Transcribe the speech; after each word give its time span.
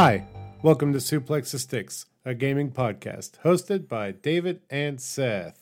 Hi, 0.00 0.28
welcome 0.62 0.92
to 0.92 1.00
Suplex 1.00 1.50
the 1.50 1.58
Sticks, 1.58 2.06
a 2.24 2.32
gaming 2.32 2.70
podcast 2.70 3.32
hosted 3.44 3.88
by 3.88 4.12
David 4.12 4.60
and 4.70 5.00
Seth. 5.00 5.60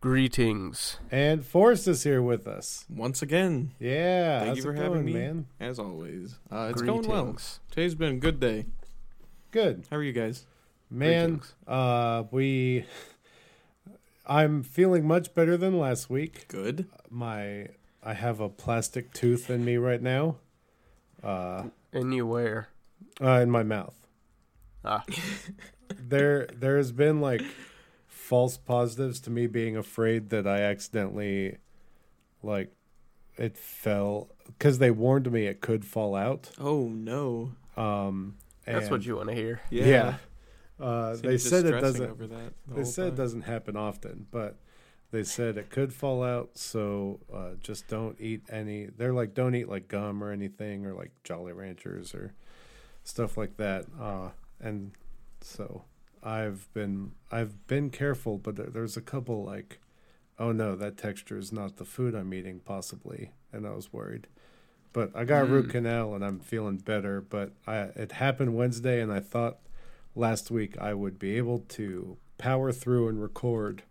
Greetings. 0.00 0.98
And 1.12 1.44
Forrest 1.46 1.86
is 1.86 2.02
here 2.02 2.20
with 2.20 2.48
us. 2.48 2.84
Once 2.88 3.22
again, 3.22 3.70
Yeah, 3.78 4.38
thank 4.40 4.48
how's 4.48 4.56
you 4.56 4.62
for 4.64 4.72
it 4.72 4.78
having 4.78 4.92
going, 4.92 5.04
me. 5.04 5.12
man. 5.12 5.46
As 5.60 5.78
always, 5.78 6.34
uh, 6.50 6.70
it's 6.72 6.82
Greetings. 6.82 7.06
going 7.06 7.26
well. 7.26 7.36
Today's 7.70 7.94
been 7.94 8.14
a 8.14 8.18
good 8.18 8.40
day. 8.40 8.66
Good, 9.52 9.84
How 9.88 9.98
are 9.98 10.02
you 10.02 10.12
guys? 10.12 10.44
man. 10.90 11.28
Greetings. 11.36 11.54
Uh, 11.68 12.24
we, 12.32 12.86
I'm 14.26 14.64
feeling 14.64 15.06
much 15.06 15.32
better 15.36 15.56
than 15.56 15.78
last 15.78 16.10
week. 16.10 16.48
Good. 16.48 16.86
My, 17.08 17.68
I 18.02 18.14
have 18.14 18.40
a 18.40 18.48
plastic 18.48 19.12
tooth 19.12 19.48
in 19.48 19.64
me 19.64 19.76
right 19.76 20.02
now, 20.02 20.38
uh, 21.22 21.66
And 21.92 22.12
you 22.12 22.26
where? 22.26 22.70
Uh 23.20 23.40
in 23.40 23.50
my 23.50 23.62
mouth. 23.62 23.94
Ah, 24.84 25.04
there 25.98 26.46
there 26.54 26.76
has 26.76 26.92
been 26.92 27.20
like 27.20 27.42
false 28.06 28.56
positives 28.56 29.20
to 29.20 29.30
me 29.30 29.46
being 29.46 29.76
afraid 29.76 30.30
that 30.30 30.46
I 30.46 30.60
accidentally 30.60 31.56
like 32.42 32.72
it 33.36 33.56
fell 33.56 34.28
because 34.46 34.78
they 34.78 34.90
warned 34.90 35.30
me 35.30 35.46
it 35.46 35.60
could 35.60 35.84
fall 35.84 36.14
out. 36.14 36.50
Oh 36.58 36.88
no. 36.88 37.52
Um, 37.76 38.36
that's 38.64 38.90
what 38.90 39.06
you 39.06 39.16
want 39.16 39.28
to 39.28 39.34
hear. 39.34 39.60
yeah. 39.70 40.16
Uh, 40.80 41.16
they 41.16 41.38
said 41.38 41.64
it 41.66 41.80
doesn't. 41.80 42.10
Over 42.10 42.26
that 42.28 42.52
the 42.66 42.74
They 42.74 42.82
whole 42.82 42.90
said 42.90 43.08
it 43.08 43.16
doesn't 43.16 43.42
happen 43.42 43.76
often, 43.76 44.26
but 44.30 44.56
they 45.10 45.24
said 45.24 45.56
it 45.56 45.70
could 45.70 45.92
fall 45.92 46.22
out. 46.22 46.50
So 46.56 47.20
uh, 47.34 47.50
just 47.60 47.88
don't 47.88 48.20
eat 48.20 48.42
any. 48.48 48.86
They're 48.86 49.12
like 49.12 49.34
don't 49.34 49.54
eat 49.54 49.68
like 49.68 49.88
gum 49.88 50.22
or 50.22 50.30
anything 50.30 50.86
or 50.86 50.92
like 50.92 51.10
Jolly 51.24 51.52
Ranchers 51.52 52.14
or 52.14 52.32
stuff 53.08 53.36
like 53.38 53.56
that. 53.56 53.86
Uh, 54.00 54.30
and 54.60 54.92
so 55.40 55.84
I've 56.22 56.68
been 56.74 57.12
I've 57.32 57.66
been 57.66 57.90
careful, 57.90 58.38
but 58.38 58.56
there, 58.56 58.66
there's 58.66 58.96
a 58.96 59.00
couple 59.00 59.44
like, 59.44 59.78
oh 60.38 60.52
no, 60.52 60.76
that 60.76 60.96
texture 60.98 61.38
is 61.38 61.52
not 61.52 61.76
the 61.76 61.84
food 61.84 62.14
I'm 62.14 62.34
eating 62.34 62.60
possibly, 62.60 63.32
and 63.52 63.66
I 63.66 63.70
was 63.70 63.92
worried. 63.92 64.26
But 64.92 65.10
I 65.14 65.24
got 65.24 65.42
a 65.42 65.46
root 65.46 65.68
Mm. 65.68 65.70
canal 65.70 66.14
and 66.14 66.24
I'm 66.24 66.40
feeling 66.40 66.76
better. 66.78 67.20
But 67.20 67.52
I 67.66 67.76
it 67.96 68.12
happened 68.12 68.54
Wednesday, 68.56 69.00
and 69.00 69.12
I 69.12 69.20
thought 69.20 69.58
last 70.14 70.50
week 70.50 70.76
I 70.78 70.92
would 70.94 71.18
be 71.18 71.36
able 71.36 71.60
to 71.70 72.16
power 72.36 72.72
through 72.72 73.08
and 73.08 73.22
record, 73.22 73.82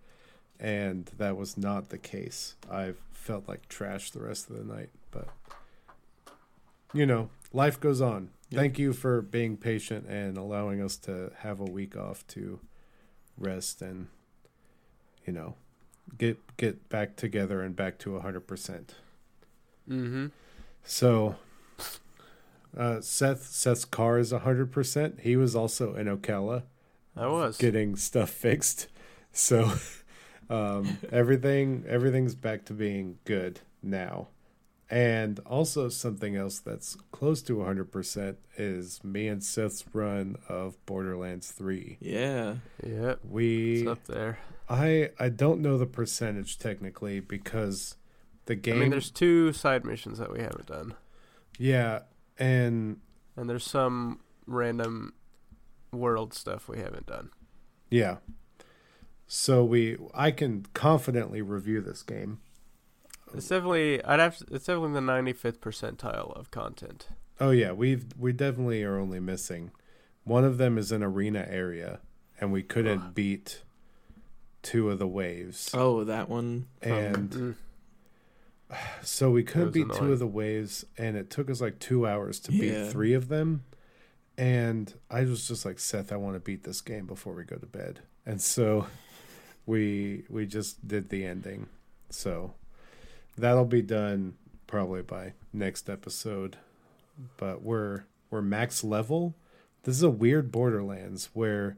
and 0.59 1.09
that 1.17 1.37
was 1.37 1.57
not 1.57 1.89
the 1.89 1.97
case. 1.97 2.55
I 2.71 2.93
felt 3.11 3.47
like 3.47 3.67
trash 3.67 4.11
the 4.11 4.21
rest 4.21 4.49
of 4.49 4.57
the 4.57 4.63
night, 4.73 4.89
but 5.11 5.27
you 6.93 7.05
know, 7.05 7.29
life 7.51 7.79
goes 7.79 7.99
on. 8.01 8.29
Yep. 8.49 8.59
Thank 8.59 8.79
you 8.79 8.93
for 8.93 9.21
being 9.21 9.57
patient 9.57 10.07
and 10.07 10.37
allowing 10.37 10.81
us 10.81 10.95
to 10.97 11.31
have 11.39 11.59
a 11.59 11.65
week 11.65 11.97
off 11.97 12.25
to 12.27 12.59
rest 13.37 13.81
and 13.81 14.07
you 15.27 15.33
know, 15.33 15.55
get 16.17 16.39
get 16.55 16.89
back 16.89 17.17
together 17.17 17.61
and 17.61 17.75
back 17.75 17.99
to 17.99 18.11
100%. 18.11 18.41
Mm-hmm. 19.89 20.27
So, 20.83 21.35
uh, 22.75 23.01
Seth 23.01 23.43
Seth's 23.43 23.85
car 23.85 24.17
is 24.17 24.31
hundred 24.31 24.71
percent. 24.71 25.19
He 25.21 25.35
was 25.35 25.55
also 25.55 25.95
in 25.95 26.07
Ocala 26.07 26.63
I 27.15 27.27
was. 27.27 27.57
getting 27.57 27.95
stuff 27.97 28.29
fixed. 28.29 28.87
So, 29.33 29.73
um, 30.49 30.97
everything 31.11 31.83
everything's 31.87 32.35
back 32.35 32.65
to 32.65 32.73
being 32.73 33.19
good 33.25 33.59
now. 33.83 34.29
And 34.89 35.39
also 35.39 35.89
something 35.89 36.37
else 36.37 36.59
that's 36.59 36.95
close 37.11 37.41
to 37.43 37.63
hundred 37.63 37.91
percent 37.91 38.37
is 38.57 39.03
me 39.03 39.27
and 39.27 39.43
Seth's 39.43 39.83
run 39.93 40.37
of 40.47 40.83
Borderlands 40.85 41.51
Three. 41.51 41.97
Yeah. 41.99 42.55
Yeah. 42.85 43.15
We 43.27 43.79
It's 43.79 43.87
up 43.87 44.05
there. 44.05 44.39
I 44.69 45.09
I 45.19 45.29
don't 45.29 45.61
know 45.61 45.77
the 45.77 45.85
percentage 45.85 46.57
technically 46.57 47.19
because 47.19 47.95
the 48.45 48.55
game. 48.55 48.75
I 48.75 48.79
mean, 48.79 48.89
there's 48.91 49.11
two 49.11 49.51
side 49.51 49.83
missions 49.83 50.19
that 50.19 50.31
we 50.31 50.39
haven't 50.39 50.67
done, 50.67 50.93
yeah 51.57 52.01
and 52.37 52.99
and 53.35 53.49
there's 53.49 53.65
some 53.65 54.19
random 54.45 55.13
world 55.91 56.33
stuff 56.33 56.67
we 56.67 56.79
haven't 56.79 57.05
done. 57.05 57.29
Yeah. 57.89 58.17
So 59.27 59.63
we 59.63 59.97
I 60.13 60.31
can 60.31 60.65
confidently 60.73 61.41
review 61.41 61.81
this 61.81 62.03
game. 62.03 62.39
It's 63.33 63.47
definitely 63.49 64.03
I'd 64.03 64.19
have. 64.19 64.37
To, 64.37 64.45
it's 64.51 64.65
definitely 64.65 64.93
the 64.93 64.99
95th 65.01 65.59
percentile 65.59 66.35
of 66.37 66.49
content. 66.51 67.07
Oh 67.39 67.51
yeah, 67.51 67.71
we've 67.71 68.05
we 68.17 68.31
definitely 68.33 68.83
are 68.83 68.97
only 68.97 69.19
missing. 69.19 69.71
One 70.23 70.43
of 70.43 70.57
them 70.57 70.77
is 70.77 70.91
an 70.91 71.03
arena 71.03 71.45
area 71.49 71.99
and 72.39 72.51
we 72.51 72.63
couldn't 72.63 72.99
Ugh. 73.01 73.13
beat 73.13 73.61
two 74.63 74.89
of 74.89 74.99
the 74.99 75.07
waves. 75.07 75.69
Oh, 75.73 76.03
that 76.03 76.29
one. 76.29 76.67
From, 76.81 76.91
and 76.91 77.29
Mm. 77.31 77.55
so 79.01 79.31
we 79.31 79.43
couldn't 79.43 79.67
was 79.67 79.73
beat 79.73 79.91
two 79.93 80.11
of 80.11 80.19
the 80.19 80.27
waves 80.27 80.85
and 80.97 81.15
it 81.15 81.29
took 81.29 81.49
us 81.49 81.61
like 81.61 81.79
2 81.79 82.05
hours 82.05 82.39
to 82.41 82.51
Yeah. 82.51 82.83
beat 82.85 82.91
3 82.91 83.13
of 83.13 83.27
them. 83.29 83.63
And 84.37 84.93
I 85.09 85.23
was 85.23 85.47
just 85.47 85.65
like, 85.65 85.79
Seth, 85.79 86.11
I 86.11 86.17
want 86.17 86.35
to 86.35 86.39
beat 86.39 86.63
this 86.63 86.81
game 86.81 87.07
before 87.07 87.33
we 87.33 87.43
go 87.43 87.55
to 87.55 87.65
bed. 87.65 88.01
And 88.25 88.41
so 88.41 88.87
we 89.65 90.25
we 90.29 90.45
just 90.45 90.87
did 90.87 91.09
the 91.09 91.25
ending. 91.25 91.67
So 92.09 92.53
that'll 93.37 93.65
be 93.65 93.81
done 93.81 94.35
probably 94.65 95.01
by 95.01 95.33
next 95.53 95.89
episode. 95.89 96.57
But 97.37 97.61
we're 97.61 98.03
we're 98.29 98.41
max 98.41 98.83
level. 98.83 99.35
This 99.83 99.95
is 99.95 100.03
a 100.03 100.09
weird 100.09 100.51
Borderlands 100.51 101.29
where 101.33 101.77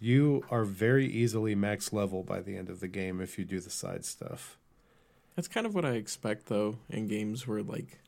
you 0.00 0.44
are 0.50 0.64
very 0.64 1.06
easily 1.06 1.54
max 1.54 1.92
level 1.92 2.22
by 2.22 2.40
the 2.40 2.56
end 2.56 2.68
of 2.68 2.80
the 2.80 2.88
game 2.88 3.20
if 3.20 3.38
you 3.38 3.44
do 3.44 3.60
the 3.60 3.70
side 3.70 4.04
stuff. 4.04 4.58
That's 5.34 5.48
kind 5.48 5.66
of 5.66 5.74
what 5.74 5.84
I 5.84 5.92
expect 5.92 6.46
though 6.46 6.76
in 6.90 7.08
games 7.08 7.46
where 7.46 7.62
like 7.62 7.98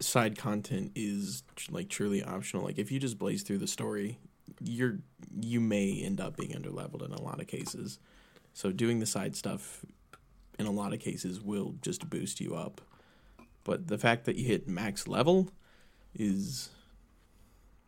side 0.00 0.38
content 0.38 0.92
is 0.94 1.42
like 1.70 1.88
truly 1.88 2.22
optional. 2.22 2.64
Like 2.64 2.78
if 2.78 2.92
you 2.92 3.00
just 3.00 3.18
blaze 3.18 3.42
through 3.42 3.58
the 3.58 3.66
story, 3.66 4.18
you're 4.60 4.98
you 5.40 5.60
may 5.60 6.00
end 6.02 6.20
up 6.20 6.36
being 6.36 6.52
underleveled 6.52 7.04
in 7.04 7.12
a 7.12 7.20
lot 7.20 7.40
of 7.40 7.46
cases. 7.46 7.98
So 8.52 8.72
doing 8.72 9.00
the 9.00 9.06
side 9.06 9.36
stuff 9.36 9.84
in 10.58 10.66
a 10.66 10.70
lot 10.70 10.92
of 10.92 11.00
cases 11.00 11.40
will 11.40 11.74
just 11.82 12.08
boost 12.10 12.40
you 12.40 12.54
up. 12.54 12.80
But 13.64 13.86
the 13.88 13.98
fact 13.98 14.24
that 14.24 14.36
you 14.36 14.44
hit 14.46 14.66
max 14.68 15.06
level 15.06 15.50
is 16.14 16.70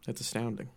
that's 0.07 0.21
astounding. 0.21 0.69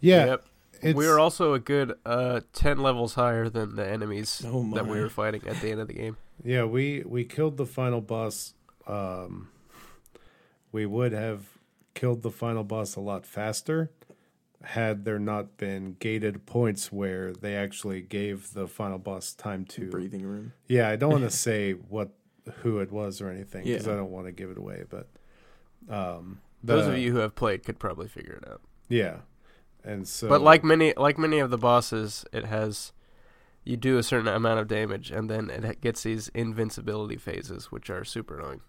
Yeah, 0.00 0.26
Yep. 0.26 0.44
it's, 0.82 0.96
we 0.96 1.06
were 1.06 1.18
also 1.20 1.54
a 1.54 1.58
good 1.58 1.94
uh 2.04 2.40
10 2.52 2.78
levels 2.78 3.14
higher 3.14 3.48
than 3.48 3.76
the 3.76 3.86
enemies 3.88 4.42
Oh 4.46 4.68
that 4.74 4.86
we 4.86 5.00
were 5.00 5.08
fighting 5.08 5.42
at 5.46 5.60
the 5.60 5.70
end 5.70 5.80
of 5.80 5.88
the 5.88 5.94
game. 5.94 6.16
Yeah, 6.42 6.64
we 6.64 7.02
we 7.06 7.24
killed 7.24 7.56
the 7.58 7.66
final 7.66 8.00
boss. 8.00 8.54
Um, 8.86 9.48
we 10.72 10.86
would 10.86 11.12
have 11.12 11.44
killed 11.94 12.22
the 12.22 12.30
final 12.30 12.64
boss 12.64 12.96
a 12.96 13.00
lot 13.00 13.26
faster 13.26 13.90
had 14.62 15.04
there 15.04 15.18
not 15.18 15.56
been 15.56 15.96
gated 15.98 16.44
points 16.46 16.92
where 16.92 17.32
they 17.32 17.56
actually 17.56 18.02
gave 18.02 18.52
the 18.52 18.66
final 18.68 18.98
boss 18.98 19.32
time 19.32 19.64
to. 19.66 19.88
breathing 19.90 20.22
room. 20.22 20.52
Yeah, 20.68 20.88
I 20.88 20.96
don't 20.96 21.10
want 21.12 21.24
to 21.24 21.30
say 21.48 21.72
what 21.72 22.10
who 22.62 22.78
it 22.80 22.90
was 22.92 23.20
or 23.20 23.28
anything 23.30 23.64
because 23.64 23.86
Yeah. 23.86 23.92
I 23.92 23.96
don't 23.96 24.10
want 24.10 24.26
to 24.26 24.32
give 24.32 24.50
it 24.50 24.58
away. 24.58 24.84
But 24.88 25.08
um, 25.88 26.40
Those 26.62 26.86
of 26.86 26.98
you 26.98 27.12
who 27.12 27.18
have 27.18 27.34
played 27.34 27.64
could 27.64 27.78
probably 27.78 28.08
figure 28.08 28.34
it 28.42 28.48
out. 28.48 28.60
yeah, 28.88 29.18
and 29.84 30.06
so 30.06 30.28
But 30.28 30.42
like 30.42 30.62
many 30.64 30.92
like 30.96 31.16
many 31.18 31.38
of 31.38 31.50
the 31.50 31.58
bosses, 31.58 32.24
it 32.32 32.44
has 32.44 32.92
you 33.64 33.76
do 33.76 33.98
a 33.98 34.02
certain 34.02 34.28
amount 34.28 34.58
of 34.60 34.68
damage 34.68 35.10
and 35.10 35.28
then 35.30 35.48
it 35.50 35.80
gets 35.80 36.02
these 36.02 36.28
invincibility 36.28 37.16
phases 37.16 37.70
which 37.72 37.88
are 37.90 38.04
super 38.04 38.38
annoying. 38.38 38.60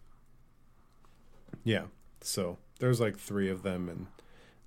Yeah. 1.64 1.86
So 2.22 2.58
there's 2.80 3.00
like 3.00 3.18
three 3.18 3.50
of 3.50 3.64
them, 3.64 3.90
and 3.90 4.08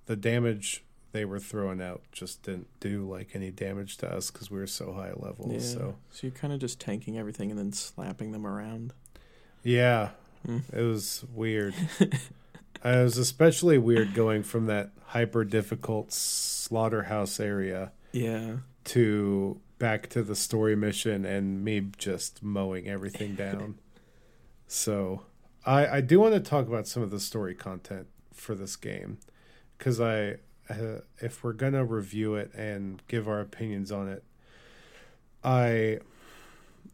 the 0.05 0.15
damage 0.15 0.83
they 1.15 1.23
were 1.25 1.39
throwing 1.39 1.81
out 1.81 2.01
just 2.11 2.43
didn't 2.43 2.67
do 2.81 3.09
like 3.09 3.29
any 3.35 3.49
damage 3.49 3.95
to 3.95 4.13
us 4.13 4.29
because 4.29 4.51
we 4.51 4.59
were 4.59 4.67
so 4.67 4.91
high 4.91 5.13
level. 5.15 5.49
Yeah. 5.49 5.59
So 5.59 5.95
So 6.11 6.27
you're 6.27 6.35
kind 6.35 6.51
of 6.53 6.59
just 6.59 6.77
tanking 6.79 7.17
everything 7.17 7.49
and 7.51 7.57
then 7.57 7.71
slapping 7.71 8.31
them 8.33 8.45
around. 8.45 8.93
yeah, 9.63 10.09
Mm. 10.45 10.61
it 10.73 10.81
was 10.83 11.23
weird. 11.33 11.73
it 11.99 12.19
was 12.83 13.17
especially 13.17 13.77
weird 13.77 14.13
going 14.13 14.43
from 14.43 14.65
that 14.67 14.91
hyper 15.05 15.43
difficult 15.45 16.11
slaughterhouse 16.11 17.39
area 17.39 17.91
Yeah. 18.11 18.57
to 18.85 19.59
back 19.79 20.07
to 20.09 20.21
the 20.21 20.35
story 20.35 20.75
mission 20.75 21.25
and 21.25 21.63
me 21.63 21.89
just 21.97 22.43
mowing 22.43 22.87
everything 22.87 23.35
down. 23.45 23.79
so 24.67 25.21
I 25.65 25.87
I 25.97 26.01
do 26.01 26.19
want 26.19 26.33
to 26.35 26.39
talk 26.41 26.67
about 26.67 26.87
some 26.87 27.01
of 27.03 27.09
the 27.09 27.19
story 27.19 27.55
content 27.55 28.07
for 28.33 28.53
this 28.53 28.75
game 28.75 29.17
because 29.77 29.99
I 30.01 30.35
uh, 30.69 31.01
if 31.21 31.43
we're 31.43 31.53
gonna 31.53 31.85
review 31.85 32.35
it 32.35 32.53
and 32.53 33.01
give 33.07 33.27
our 33.27 33.39
opinions 33.39 33.91
on 33.91 34.07
it, 34.07 34.23
I 35.43 35.99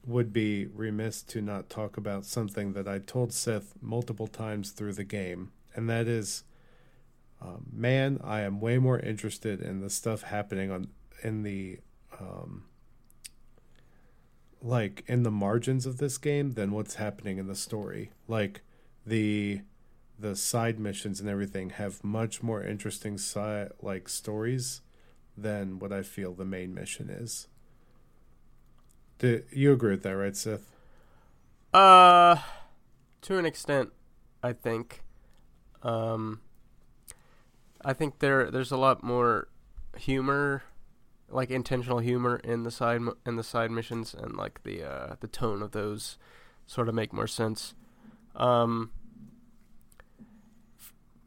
would 0.05 0.33
be 0.33 0.65
remiss 0.65 1.21
to 1.21 1.41
not 1.41 1.69
talk 1.69 1.95
about 1.95 2.25
something 2.25 2.73
that 2.73 2.87
I 2.87 2.99
told 2.99 3.33
Seth 3.33 3.73
multiple 3.81 4.27
times 4.27 4.71
through 4.71 4.93
the 4.93 5.03
game, 5.03 5.51
and 5.75 5.89
that 5.89 6.07
is 6.07 6.43
um, 7.41 7.65
man, 7.71 8.19
I 8.23 8.41
am 8.41 8.59
way 8.59 8.77
more 8.77 8.99
interested 8.99 9.61
in 9.61 9.81
the 9.81 9.89
stuff 9.89 10.23
happening 10.23 10.69
on 10.69 10.89
in 11.23 11.43
the 11.43 11.79
um, 12.19 12.65
like 14.61 15.03
in 15.07 15.23
the 15.23 15.31
margins 15.31 15.85
of 15.85 15.97
this 15.97 16.17
game 16.17 16.51
than 16.51 16.71
what's 16.71 16.95
happening 16.95 17.39
in 17.39 17.47
the 17.47 17.55
story. 17.55 18.11
Like 18.27 18.61
the 19.05 19.61
the 20.21 20.35
side 20.35 20.79
missions 20.79 21.19
and 21.19 21.29
everything 21.29 21.71
have 21.71 22.03
much 22.03 22.43
more 22.43 22.63
interesting 22.63 23.17
side 23.17 23.71
like 23.81 24.07
stories 24.07 24.81
than 25.37 25.79
what 25.79 25.91
I 25.91 26.03
feel 26.03 26.33
the 26.33 26.45
main 26.45 26.73
mission 26.73 27.09
is. 27.09 27.47
Do 29.19 29.43
you 29.51 29.73
agree 29.73 29.91
with 29.91 30.03
that, 30.03 30.15
right, 30.15 30.35
Seth? 30.35 30.69
Uh, 31.73 32.37
to 33.21 33.37
an 33.37 33.45
extent, 33.45 33.91
I 34.43 34.53
think. 34.53 35.03
Um, 35.83 36.41
I 37.83 37.93
think 37.93 38.19
there 38.19 38.51
there's 38.51 38.71
a 38.71 38.77
lot 38.77 39.03
more 39.03 39.47
humor, 39.97 40.63
like 41.29 41.49
intentional 41.49 41.99
humor 41.99 42.39
in 42.43 42.63
the 42.63 42.71
side 42.71 43.01
in 43.25 43.35
the 43.35 43.43
side 43.43 43.71
missions, 43.71 44.13
and 44.13 44.35
like 44.35 44.63
the 44.63 44.83
uh, 44.83 45.15
the 45.19 45.27
tone 45.27 45.61
of 45.61 45.71
those 45.71 46.17
sort 46.67 46.89
of 46.89 46.95
make 46.95 47.13
more 47.13 47.27
sense. 47.27 47.73
Um, 48.35 48.91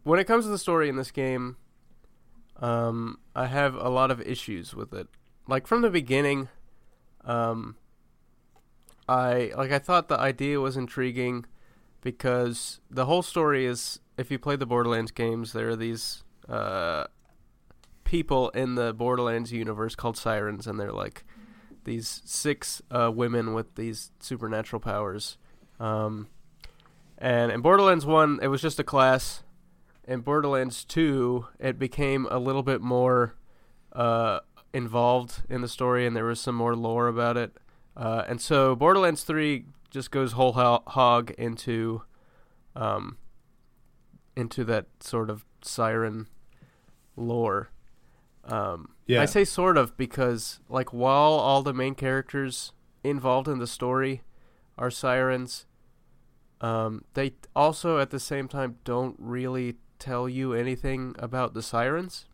when 0.05 0.21
it 0.21 0.25
comes 0.25 0.45
to 0.45 0.51
the 0.51 0.59
story 0.59 0.89
in 0.89 0.97
this 0.97 1.11
game, 1.11 1.57
um, 2.61 3.19
I 3.35 3.47
have 3.47 3.75
a 3.75 3.89
lot 3.89 4.11
of 4.11 4.21
issues 4.21 4.75
with 4.75 4.93
it. 4.95 5.09
Like 5.49 5.67
from 5.67 5.83
the 5.83 5.91
beginning, 5.91 6.49
um, 7.25 7.77
I 9.09 9.53
like 9.57 9.73
I 9.73 9.79
thought 9.79 10.09
the 10.09 10.19
idea 10.19 10.61
was 10.61 10.77
intriguing 10.77 11.45
because 12.01 12.81
the 12.91 13.07
whole 13.07 13.23
story 13.23 13.67
is 13.67 14.01
if 14.17 14.31
you 14.31 14.39
play 14.39 14.57
the 14.57 14.67
Borderlands 14.67 15.11
games, 15.11 15.53
there 15.53 15.69
are 15.71 15.77
these 15.77 16.23
uh, 16.49 17.05
people 18.05 18.51
in 18.51 18.75
the 18.75 18.93
Borderlands 18.93 19.53
universe 19.53 19.95
called 19.95 20.17
sirens, 20.17 20.67
and 20.67 20.79
they're 20.79 20.93
like 20.93 21.25
these 21.85 22.23
six 22.25 22.81
uh, 22.91 23.11
women 23.15 23.53
with 23.55 23.75
these 23.75 24.11
supernatural 24.21 24.81
powers. 24.81 25.37
Um, 25.79 26.29
and 27.19 27.53
in 27.53 27.61
Borderlands 27.61 28.07
One, 28.07 28.39
it 28.43 28.49
was 28.49 28.63
just 28.63 28.79
a 28.79 28.85
class. 28.85 29.44
In 30.07 30.21
Borderlands 30.21 30.85
Two, 30.85 31.47
it 31.59 31.79
became 31.79 32.27
a 32.31 32.39
little 32.39 32.63
bit 32.63 32.81
more 32.81 33.35
uh, 33.93 34.41
involved 34.73 35.43
in 35.49 35.61
the 35.63 35.69
story, 35.69 36.07
and 36.07 36.15
there 36.17 36.25
was 36.25 36.41
some 36.41 36.55
more 36.55 36.77
lore 36.77 37.09
about 37.09 37.37
it. 37.37 37.57
Uh, 37.97 38.25
and 38.27 38.41
so 38.41 38.75
Borderlands 38.75 39.23
3 39.23 39.67
just 39.91 40.11
goes 40.11 40.33
whole 40.33 40.53
hog 40.53 41.31
into 41.39 42.03
um, 42.75 43.17
into 44.37 44.65
that 44.65 44.87
sort 45.01 45.31
of 45.31 45.45
siren 45.63 46.27
lore. 47.17 47.71
Um, 48.43 48.91
Yeah. 49.07 49.23
I 49.23 49.27
say 49.27 49.45
sort 49.45 49.79
of 49.79 49.97
because 49.97 50.59
like 50.69 50.93
while 50.93 51.33
all 51.33 51.63
the 51.63 51.73
main 51.73 51.95
characters 51.95 52.73
involved 53.05 53.47
in 53.47 53.59
the 53.59 53.67
story 53.69 54.23
are 54.77 54.91
sirens, 54.91 55.67
um, 56.61 57.05
they 57.15 57.35
also 57.55 58.01
at 58.01 58.11
the 58.11 58.19
same 58.19 58.49
time 58.49 58.79
don't 58.85 59.15
really 59.19 59.77
tell 59.99 60.29
you 60.29 60.53
anything 60.53 61.15
about 61.19 61.55
the 61.55 61.63
sirens. 61.63 62.27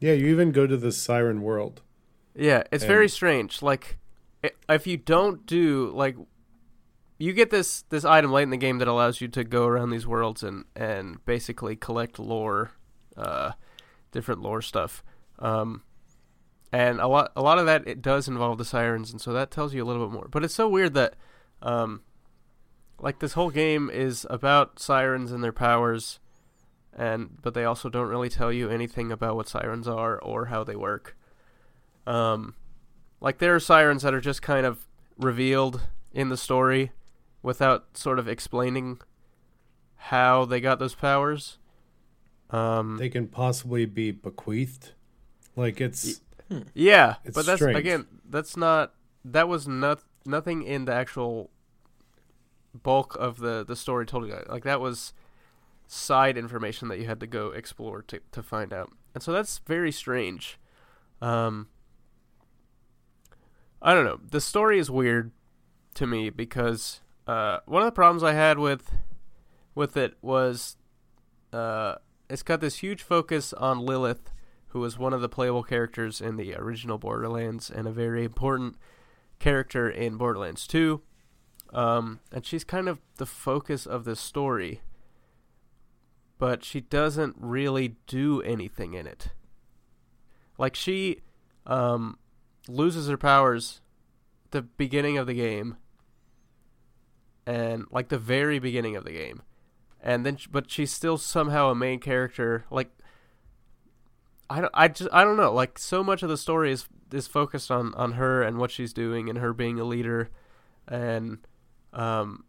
Yeah, 0.00 0.12
you 0.14 0.26
even 0.26 0.50
go 0.50 0.66
to 0.66 0.76
the 0.76 0.90
siren 0.90 1.42
world. 1.42 1.82
Yeah, 2.34 2.64
it's 2.72 2.84
very 2.84 3.08
strange. 3.08 3.62
Like, 3.62 3.98
if 4.68 4.86
you 4.86 4.96
don't 4.96 5.46
do 5.46 5.92
like, 5.94 6.16
you 7.18 7.32
get 7.32 7.50
this 7.50 7.82
this 7.90 8.04
item 8.04 8.32
late 8.32 8.44
in 8.44 8.50
the 8.50 8.56
game 8.56 8.78
that 8.78 8.88
allows 8.88 9.20
you 9.20 9.28
to 9.28 9.44
go 9.44 9.66
around 9.66 9.90
these 9.90 10.06
worlds 10.06 10.42
and 10.42 10.64
and 10.74 11.24
basically 11.24 11.76
collect 11.76 12.18
lore, 12.18 12.72
uh, 13.16 13.52
different 14.10 14.40
lore 14.40 14.62
stuff. 14.62 15.04
Um, 15.38 15.82
and 16.72 17.00
a 17.00 17.06
lot 17.06 17.32
a 17.36 17.42
lot 17.42 17.58
of 17.58 17.66
that 17.66 17.86
it 17.86 18.00
does 18.00 18.26
involve 18.26 18.58
the 18.58 18.64
sirens, 18.64 19.12
and 19.12 19.20
so 19.20 19.32
that 19.32 19.50
tells 19.50 19.74
you 19.74 19.84
a 19.84 19.86
little 19.86 20.06
bit 20.06 20.12
more. 20.12 20.28
But 20.28 20.42
it's 20.42 20.54
so 20.54 20.68
weird 20.68 20.94
that, 20.94 21.14
um, 21.60 22.02
like 22.98 23.18
this 23.18 23.34
whole 23.34 23.50
game 23.50 23.90
is 23.90 24.26
about 24.30 24.80
sirens 24.80 25.30
and 25.30 25.44
their 25.44 25.52
powers. 25.52 26.18
And 26.96 27.40
but 27.40 27.54
they 27.54 27.64
also 27.64 27.88
don't 27.88 28.08
really 28.08 28.28
tell 28.28 28.52
you 28.52 28.68
anything 28.68 29.10
about 29.10 29.36
what 29.36 29.48
sirens 29.48 29.88
are 29.88 30.18
or 30.18 30.46
how 30.46 30.62
they 30.62 30.76
work. 30.76 31.16
Um, 32.06 32.54
like 33.20 33.38
there 33.38 33.54
are 33.54 33.60
sirens 33.60 34.02
that 34.02 34.12
are 34.12 34.20
just 34.20 34.42
kind 34.42 34.66
of 34.66 34.86
revealed 35.16 35.82
in 36.12 36.28
the 36.28 36.36
story 36.36 36.92
without 37.42 37.96
sort 37.96 38.18
of 38.18 38.28
explaining 38.28 39.00
how 39.96 40.44
they 40.44 40.60
got 40.60 40.78
those 40.78 40.94
powers. 40.94 41.58
Um, 42.50 42.98
They 42.98 43.08
can 43.08 43.28
possibly 43.28 43.86
be 43.86 44.10
bequeathed. 44.10 44.92
Like 45.56 45.80
it's 45.80 46.20
yeah, 46.74 47.16
it's 47.24 47.34
but 47.34 47.46
that's 47.46 47.60
strange. 47.60 47.78
again, 47.78 48.06
that's 48.28 48.56
not 48.56 48.94
that 49.24 49.48
was 49.48 49.66
not 49.66 50.02
nothing 50.26 50.62
in 50.62 50.84
the 50.84 50.92
actual 50.92 51.50
bulk 52.74 53.16
of 53.18 53.38
the 53.38 53.64
the 53.64 53.76
story 53.76 54.04
told 54.06 54.26
you. 54.26 54.36
Like 54.48 54.64
that 54.64 54.80
was 54.80 55.12
side 55.92 56.38
information 56.38 56.88
that 56.88 56.98
you 56.98 57.06
had 57.06 57.20
to 57.20 57.26
go 57.26 57.50
explore 57.50 58.02
to 58.02 58.20
to 58.32 58.42
find 58.42 58.72
out, 58.72 58.90
and 59.14 59.22
so 59.22 59.32
that's 59.32 59.58
very 59.66 59.92
strange. 59.92 60.58
Um, 61.20 61.68
I 63.80 63.94
don't 63.94 64.04
know. 64.04 64.20
The 64.30 64.40
story 64.40 64.78
is 64.78 64.90
weird 64.90 65.32
to 65.94 66.06
me 66.06 66.30
because 66.30 67.00
uh, 67.26 67.58
one 67.66 67.82
of 67.82 67.86
the 67.86 67.92
problems 67.92 68.22
I 68.22 68.32
had 68.32 68.58
with 68.58 68.90
with 69.74 69.96
it 69.96 70.14
was 70.22 70.76
uh, 71.52 71.96
it's 72.28 72.42
got 72.42 72.60
this 72.60 72.78
huge 72.78 73.02
focus 73.02 73.52
on 73.52 73.78
Lilith, 73.78 74.32
who 74.68 74.80
was 74.80 74.98
one 74.98 75.12
of 75.12 75.20
the 75.20 75.28
playable 75.28 75.62
characters 75.62 76.20
in 76.20 76.36
the 76.36 76.54
original 76.54 76.96
Borderlands 76.96 77.70
and 77.70 77.86
a 77.86 77.92
very 77.92 78.24
important 78.24 78.76
character 79.38 79.90
in 79.90 80.16
Borderlands 80.16 80.66
2. 80.66 81.02
Um, 81.74 82.20
and 82.30 82.44
she's 82.44 82.64
kind 82.64 82.88
of 82.88 83.00
the 83.16 83.26
focus 83.26 83.86
of 83.86 84.04
the 84.04 84.16
story, 84.16 84.80
but 86.42 86.64
she 86.64 86.80
doesn't 86.80 87.36
really 87.38 87.94
do 88.08 88.42
anything 88.42 88.94
in 88.94 89.06
it. 89.06 89.28
Like 90.58 90.74
she 90.74 91.20
um, 91.68 92.18
loses 92.66 93.06
her 93.06 93.16
powers 93.16 93.80
the 94.50 94.62
beginning 94.62 95.16
of 95.16 95.28
the 95.28 95.34
game, 95.34 95.76
and 97.46 97.84
like 97.92 98.08
the 98.08 98.18
very 98.18 98.58
beginning 98.58 98.96
of 98.96 99.04
the 99.04 99.12
game, 99.12 99.42
and 100.00 100.26
then 100.26 100.36
but 100.50 100.68
she's 100.68 100.92
still 100.92 101.16
somehow 101.16 101.70
a 101.70 101.76
main 101.76 102.00
character. 102.00 102.64
Like 102.72 102.90
I 104.50 104.62
don't, 104.62 104.74
I 104.74 104.88
just 104.88 105.10
I 105.12 105.22
don't 105.22 105.36
know. 105.36 105.52
Like 105.52 105.78
so 105.78 106.02
much 106.02 106.24
of 106.24 106.28
the 106.28 106.36
story 106.36 106.72
is 106.72 106.88
is 107.12 107.28
focused 107.28 107.70
on 107.70 107.94
on 107.94 108.14
her 108.14 108.42
and 108.42 108.58
what 108.58 108.72
she's 108.72 108.92
doing 108.92 109.28
and 109.28 109.38
her 109.38 109.52
being 109.52 109.78
a 109.78 109.84
leader, 109.84 110.28
and 110.88 111.38
um, 111.92 112.46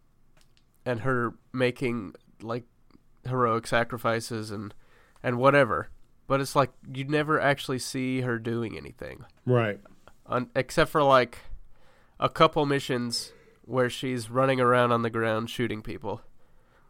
and 0.84 1.02
her 1.02 1.36
making 1.54 2.16
like 2.42 2.64
heroic 3.26 3.68
sacrifices 3.68 4.52
and 4.52 4.74
and 5.22 5.38
whatever. 5.38 5.90
But 6.28 6.42
it's 6.42 6.56
like 6.56 6.72
you 6.94 7.04
never 7.06 7.40
actually 7.40 7.80
see 7.80 8.22
her 8.22 8.40
doing 8.40 8.78
anything, 8.78 9.26
right. 9.46 9.80
on, 10.26 10.50
except 10.56 10.90
for 10.90 11.04
like 11.04 11.40
a 12.20 12.30
couple 12.30 12.66
missions 12.66 13.34
where 13.66 13.90
she's 13.90 14.30
running 14.30 14.60
around 14.60 14.92
on 14.92 15.02
the 15.02 15.10
ground 15.10 15.50
shooting 15.50 15.82
people. 15.82 16.22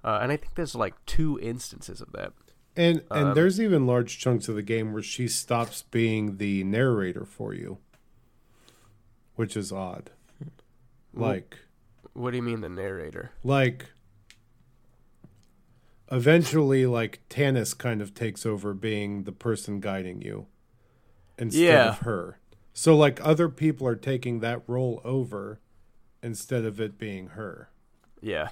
Uh, 0.03 0.19
and 0.21 0.31
I 0.31 0.37
think 0.37 0.55
there's 0.55 0.75
like 0.75 0.93
two 1.05 1.39
instances 1.39 1.99
of 2.01 2.11
that. 2.13 2.33
And 2.75 3.03
and 3.09 3.29
Um, 3.29 3.33
there's 3.33 3.59
even 3.59 3.85
large 3.87 4.17
chunks 4.19 4.47
of 4.47 4.55
the 4.55 4.61
game 4.63 4.93
where 4.93 5.03
she 5.03 5.27
stops 5.27 5.83
being 5.83 6.37
the 6.37 6.63
narrator 6.63 7.25
for 7.25 7.53
you, 7.53 7.77
which 9.35 9.55
is 9.57 9.71
odd. 9.71 10.11
Like 11.13 11.57
What 12.13 12.31
do 12.31 12.37
you 12.37 12.43
mean 12.43 12.61
the 12.61 12.69
narrator? 12.69 13.31
like 13.43 13.87
eventually 16.15 16.85
like 16.85 17.21
Tannis 17.29 17.73
kind 17.73 18.01
of 18.01 18.13
takes 18.13 18.45
over 18.45 18.73
being 18.73 19.23
the 19.23 19.31
person 19.31 19.79
guiding 19.79 20.21
you 20.21 20.45
instead 21.37 21.61
Yeah. 21.61 21.89
of 21.89 21.99
her. 21.99 22.39
So 22.73 22.95
like 22.95 23.19
other 23.25 23.49
people 23.49 23.87
are 23.87 23.95
taking 23.95 24.39
that 24.39 24.61
role 24.67 25.01
over 25.03 25.59
instead 26.21 26.65
of 26.65 26.79
it 26.79 26.97
being 26.97 27.27
her. 27.29 27.69
Yeah. 28.21 28.49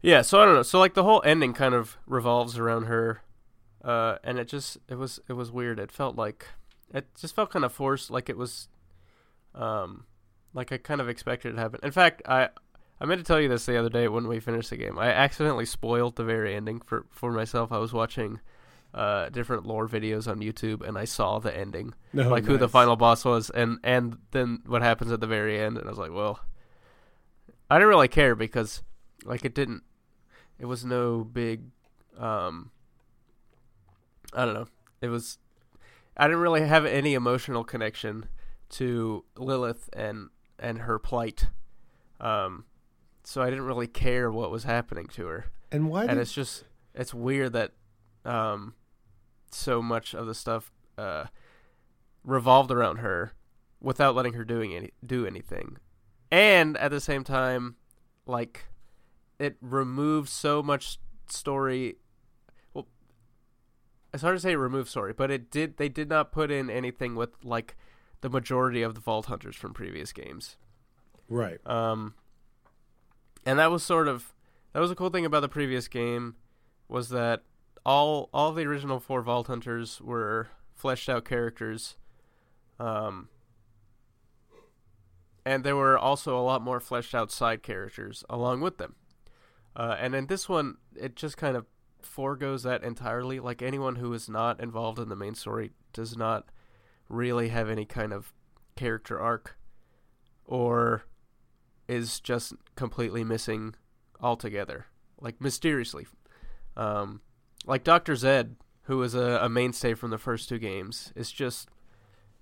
Yeah, 0.00 0.22
so 0.22 0.40
I 0.40 0.44
don't 0.44 0.54
know. 0.54 0.62
So 0.62 0.78
like 0.78 0.94
the 0.94 1.02
whole 1.04 1.22
ending 1.24 1.52
kind 1.52 1.74
of 1.74 1.96
revolves 2.06 2.58
around 2.58 2.84
her. 2.84 3.22
Uh 3.84 4.16
and 4.24 4.38
it 4.38 4.48
just 4.48 4.78
it 4.88 4.96
was 4.96 5.20
it 5.28 5.34
was 5.34 5.52
weird. 5.52 5.78
It 5.78 5.92
felt 5.92 6.16
like 6.16 6.46
it 6.92 7.06
just 7.18 7.34
felt 7.36 7.50
kind 7.50 7.64
of 7.64 7.72
forced 7.72 8.10
like 8.10 8.28
it 8.28 8.36
was 8.36 8.68
um 9.54 10.04
like 10.54 10.72
I 10.72 10.78
kind 10.78 11.00
of 11.00 11.08
expected 11.08 11.50
it 11.50 11.56
to 11.56 11.60
happen. 11.60 11.80
In 11.82 11.92
fact, 11.92 12.22
I 12.26 12.48
I 13.00 13.06
meant 13.06 13.20
to 13.20 13.24
tell 13.24 13.40
you 13.40 13.48
this 13.48 13.66
the 13.66 13.78
other 13.78 13.88
day 13.88 14.08
when 14.08 14.26
we 14.26 14.40
finished 14.40 14.70
the 14.70 14.76
game. 14.76 14.98
I 14.98 15.08
accidentally 15.12 15.66
spoiled 15.66 16.16
the 16.16 16.24
very 16.24 16.54
ending 16.54 16.80
for 16.80 17.06
for 17.10 17.32
myself. 17.32 17.70
I 17.72 17.78
was 17.78 17.92
watching 17.92 18.40
uh 18.94 19.28
different 19.28 19.66
lore 19.66 19.86
videos 19.86 20.26
on 20.26 20.38
YouTube 20.40 20.86
and 20.86 20.96
I 20.98 21.04
saw 21.04 21.38
the 21.38 21.56
ending. 21.56 21.94
No, 22.12 22.28
like 22.28 22.44
who 22.44 22.56
the 22.56 22.68
final 22.68 22.96
boss 22.96 23.24
was 23.24 23.50
and 23.50 23.78
and 23.84 24.18
then 24.32 24.62
what 24.66 24.82
happens 24.82 25.12
at 25.12 25.20
the 25.20 25.26
very 25.26 25.60
end 25.60 25.76
and 25.78 25.86
I 25.86 25.90
was 25.90 25.98
like, 25.98 26.12
well, 26.12 26.40
I 27.70 27.76
didn't 27.76 27.88
really 27.88 28.08
care 28.08 28.34
because 28.34 28.82
like 29.24 29.44
it 29.44 29.54
didn't 29.54 29.82
it 30.58 30.66
was 30.66 30.84
no 30.84 31.22
big 31.22 31.62
um 32.18 32.70
I 34.32 34.44
don't 34.44 34.54
know. 34.54 34.68
It 35.00 35.08
was 35.08 35.38
I 36.16 36.26
didn't 36.26 36.40
really 36.40 36.66
have 36.66 36.84
any 36.84 37.14
emotional 37.14 37.62
connection 37.62 38.26
to 38.70 39.24
Lilith 39.36 39.88
and 39.92 40.30
and 40.58 40.80
her 40.80 40.98
plight. 40.98 41.46
Um 42.20 42.64
so 43.28 43.42
I 43.42 43.50
didn't 43.50 43.66
really 43.66 43.86
care 43.86 44.32
what 44.32 44.50
was 44.50 44.64
happening 44.64 45.06
to 45.08 45.26
her. 45.26 45.50
And 45.70 45.90
why 45.90 46.04
and 46.04 46.12
did 46.12 46.18
it's 46.20 46.32
just 46.32 46.64
it's 46.94 47.12
weird 47.12 47.52
that 47.52 47.72
um 48.24 48.72
so 49.50 49.82
much 49.82 50.14
of 50.14 50.26
the 50.26 50.34
stuff 50.34 50.72
uh 50.96 51.26
revolved 52.24 52.70
around 52.70 52.96
her 52.96 53.34
without 53.82 54.14
letting 54.14 54.32
her 54.32 54.46
doing 54.46 54.74
any 54.74 54.92
do 55.04 55.26
anything. 55.26 55.76
And 56.32 56.78
at 56.78 56.90
the 56.90 57.02
same 57.02 57.22
time 57.22 57.76
like 58.24 58.64
it 59.38 59.58
removed 59.60 60.30
so 60.30 60.62
much 60.62 60.98
story 61.28 61.96
well 62.72 62.86
it's 64.14 64.22
hard 64.22 64.36
to 64.36 64.40
say 64.40 64.56
remove 64.56 64.88
story, 64.88 65.12
but 65.12 65.30
it 65.30 65.50
did 65.50 65.76
they 65.76 65.90
did 65.90 66.08
not 66.08 66.32
put 66.32 66.50
in 66.50 66.70
anything 66.70 67.14
with 67.14 67.44
like 67.44 67.76
the 68.22 68.30
majority 68.30 68.80
of 68.80 68.94
the 68.94 69.02
Vault 69.02 69.26
Hunters 69.26 69.54
from 69.54 69.74
previous 69.74 70.14
games. 70.14 70.56
right? 71.28 71.58
Um, 71.66 72.14
and 73.46 73.58
that 73.58 73.70
was 73.70 73.82
sort 73.82 74.08
of 74.08 74.34
that 74.72 74.80
was 74.80 74.90
a 74.90 74.94
cool 74.94 75.10
thing 75.10 75.24
about 75.24 75.40
the 75.40 75.48
previous 75.48 75.88
game 75.88 76.36
was 76.88 77.08
that 77.10 77.42
all 77.84 78.28
all 78.32 78.52
the 78.52 78.64
original 78.64 79.00
four 79.00 79.22
Vault 79.22 79.46
Hunters 79.46 80.00
were 80.00 80.48
fleshed 80.74 81.08
out 81.08 81.24
characters. 81.24 81.96
Um, 82.78 83.28
and 85.44 85.64
there 85.64 85.76
were 85.76 85.98
also 85.98 86.38
a 86.38 86.42
lot 86.42 86.62
more 86.62 86.78
fleshed 86.78 87.14
out 87.14 87.32
side 87.32 87.62
characters 87.62 88.22
along 88.28 88.60
with 88.60 88.78
them. 88.78 88.94
Uh, 89.74 89.96
and 89.98 90.14
in 90.14 90.26
this 90.26 90.48
one, 90.48 90.76
it 90.94 91.16
just 91.16 91.36
kind 91.36 91.56
of 91.56 91.66
foregoes 92.02 92.62
that 92.64 92.84
entirely. 92.84 93.40
Like 93.40 93.62
anyone 93.62 93.96
who 93.96 94.12
is 94.12 94.28
not 94.28 94.60
involved 94.60 94.98
in 94.98 95.08
the 95.08 95.16
main 95.16 95.34
story 95.34 95.72
does 95.92 96.16
not 96.16 96.46
really 97.08 97.48
have 97.48 97.70
any 97.70 97.84
kind 97.84 98.12
of 98.12 98.32
character 98.76 99.18
arc 99.18 99.56
or 100.44 101.04
is 101.88 102.20
just 102.20 102.52
completely 102.76 103.24
missing 103.24 103.74
altogether, 104.20 104.86
like 105.20 105.40
mysteriously. 105.40 106.06
Um, 106.76 107.20
like 107.66 107.82
Doctor 107.82 108.14
Zed, 108.14 108.56
who 108.82 108.98
was 108.98 109.14
a, 109.14 109.40
a 109.42 109.48
mainstay 109.48 109.94
from 109.94 110.10
the 110.10 110.18
first 110.18 110.48
two 110.48 110.58
games, 110.58 111.12
is 111.16 111.32
just 111.32 111.68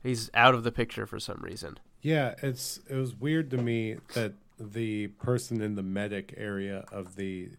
he's 0.02 0.30
out 0.34 0.54
of 0.54 0.64
the 0.64 0.72
picture 0.72 1.06
for 1.06 1.18
some 1.18 1.40
reason. 1.42 1.78
Yeah, 2.02 2.34
it's 2.42 2.80
it 2.88 2.96
was 2.96 3.14
weird 3.14 3.50
to 3.50 3.56
me 3.56 3.96
that 4.14 4.34
the 4.58 5.08
person 5.08 5.60
in 5.60 5.74
the 5.74 5.82
medic 5.82 6.34
area 6.36 6.84
of 6.92 7.16
the 7.16 7.50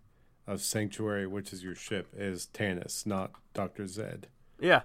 of 0.46 0.62
Sanctuary, 0.62 1.28
which 1.28 1.52
is 1.52 1.64
your 1.64 1.76
ship, 1.76 2.08
is 2.16 2.46
Tannis, 2.48 3.06
not 3.06 3.32
Doctor 3.54 3.88
Zed. 3.88 4.28
Yeah, 4.60 4.82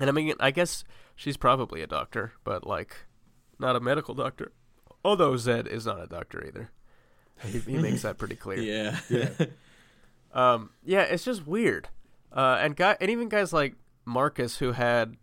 and 0.00 0.08
I 0.08 0.12
mean, 0.12 0.34
I 0.40 0.50
guess 0.50 0.84
she's 1.14 1.36
probably 1.36 1.80
a 1.80 1.86
doctor, 1.86 2.32
but 2.42 2.66
like, 2.66 3.04
not 3.58 3.76
a 3.76 3.80
medical 3.80 4.14
doctor. 4.14 4.52
Although 5.04 5.36
Zed 5.36 5.66
is 5.66 5.86
not 5.86 6.00
a 6.00 6.06
doctor 6.06 6.44
either. 6.46 6.70
He, 7.44 7.58
he 7.58 7.76
makes 7.78 8.02
that 8.02 8.16
pretty 8.18 8.36
clear. 8.36 8.58
Yeah. 8.60 8.98
Yeah. 9.08 9.46
Um, 10.32 10.70
yeah, 10.84 11.02
it's 11.02 11.24
just 11.24 11.46
weird. 11.46 11.88
Uh, 12.32 12.58
and 12.60 12.74
guy, 12.74 12.96
and 13.00 13.10
even 13.10 13.28
guys 13.28 13.52
like 13.52 13.74
Marcus, 14.04 14.58
who 14.58 14.72
had, 14.72 15.16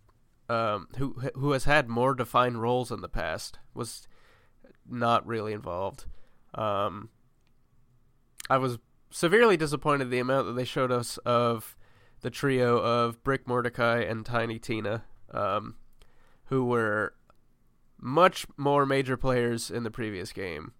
um, 0.47 0.87
who 0.97 1.15
who 1.35 1.51
has 1.51 1.65
had 1.65 1.89
more 1.89 2.13
defined 2.13 2.61
roles 2.61 2.91
in 2.91 3.01
the 3.01 3.09
past, 3.09 3.59
was 3.73 4.07
not 4.89 5.25
really 5.27 5.51
involved. 5.51 6.05
Um, 6.55 7.09
I 8.49 8.57
was 8.57 8.79
severely 9.09 9.57
disappointed 9.57 10.09
the 10.09 10.19
amount 10.19 10.47
that 10.47 10.53
they 10.53 10.63
showed 10.63 10.91
us 10.91 11.17
of 11.19 11.75
the 12.21 12.29
trio 12.29 12.77
of 12.77 13.21
Brick 13.23 13.47
Mordecai 13.47 14.01
and 14.01 14.25
Tiny 14.25 14.59
Tina, 14.59 15.03
um, 15.31 15.75
who 16.45 16.65
were 16.65 17.13
much 18.01 18.45
more 18.57 18.85
major 18.85 19.15
players 19.15 19.69
in 19.69 19.83
the 19.83 19.91
previous 19.91 20.33
game, 20.33 20.73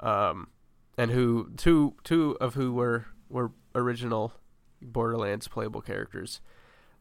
um, 0.00 0.48
and 0.96 1.10
who 1.10 1.50
two 1.56 1.94
two 2.04 2.36
of 2.40 2.54
who 2.54 2.72
were 2.72 3.06
were 3.28 3.50
original 3.74 4.34
Borderlands 4.80 5.48
playable 5.48 5.80
characters. 5.80 6.40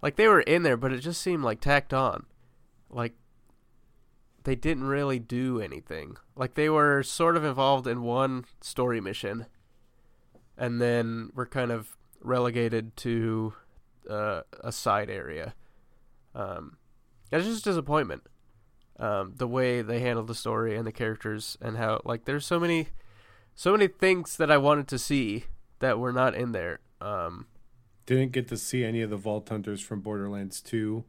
Like 0.01 0.15
they 0.15 0.27
were 0.27 0.41
in 0.41 0.63
there, 0.63 0.77
but 0.77 0.91
it 0.91 0.99
just 0.99 1.21
seemed 1.21 1.43
like 1.43 1.61
tacked 1.61 1.93
on. 1.93 2.25
Like 2.89 3.13
they 4.43 4.55
didn't 4.55 4.85
really 4.85 5.19
do 5.19 5.61
anything. 5.61 6.17
Like 6.35 6.55
they 6.55 6.69
were 6.69 7.03
sort 7.03 7.37
of 7.37 7.43
involved 7.43 7.87
in 7.87 8.01
one 8.01 8.45
story 8.61 8.99
mission, 8.99 9.45
and 10.57 10.81
then 10.81 11.31
were 11.35 11.45
kind 11.45 11.71
of 11.71 11.97
relegated 12.21 12.95
to 12.97 13.53
uh, 14.09 14.41
a 14.61 14.71
side 14.71 15.09
area. 15.09 15.53
Um, 16.35 16.77
it's 17.31 17.45
just 17.45 17.65
disappointment. 17.65 18.23
Um, 18.99 19.33
the 19.35 19.47
way 19.47 19.81
they 19.81 19.99
handled 20.01 20.27
the 20.27 20.35
story 20.35 20.75
and 20.77 20.85
the 20.85 20.91
characters 20.91 21.57
and 21.61 21.77
how 21.77 22.01
like 22.05 22.25
there's 22.25 22.45
so 22.45 22.59
many, 22.59 22.89
so 23.55 23.71
many 23.71 23.87
things 23.87 24.37
that 24.37 24.51
I 24.51 24.57
wanted 24.57 24.87
to 24.89 24.99
see 24.99 25.45
that 25.79 25.97
were 25.99 26.13
not 26.13 26.35
in 26.35 26.51
there. 26.51 26.79
Um, 27.01 27.47
Didn't 28.05 28.31
get 28.33 28.47
to 28.49 28.57
see 28.57 28.83
any 28.83 29.01
of 29.01 29.09
the 29.09 29.17
Vault 29.17 29.49
Hunters 29.49 29.81
from 29.81 30.01
Borderlands 30.01 30.61
2 30.61 31.03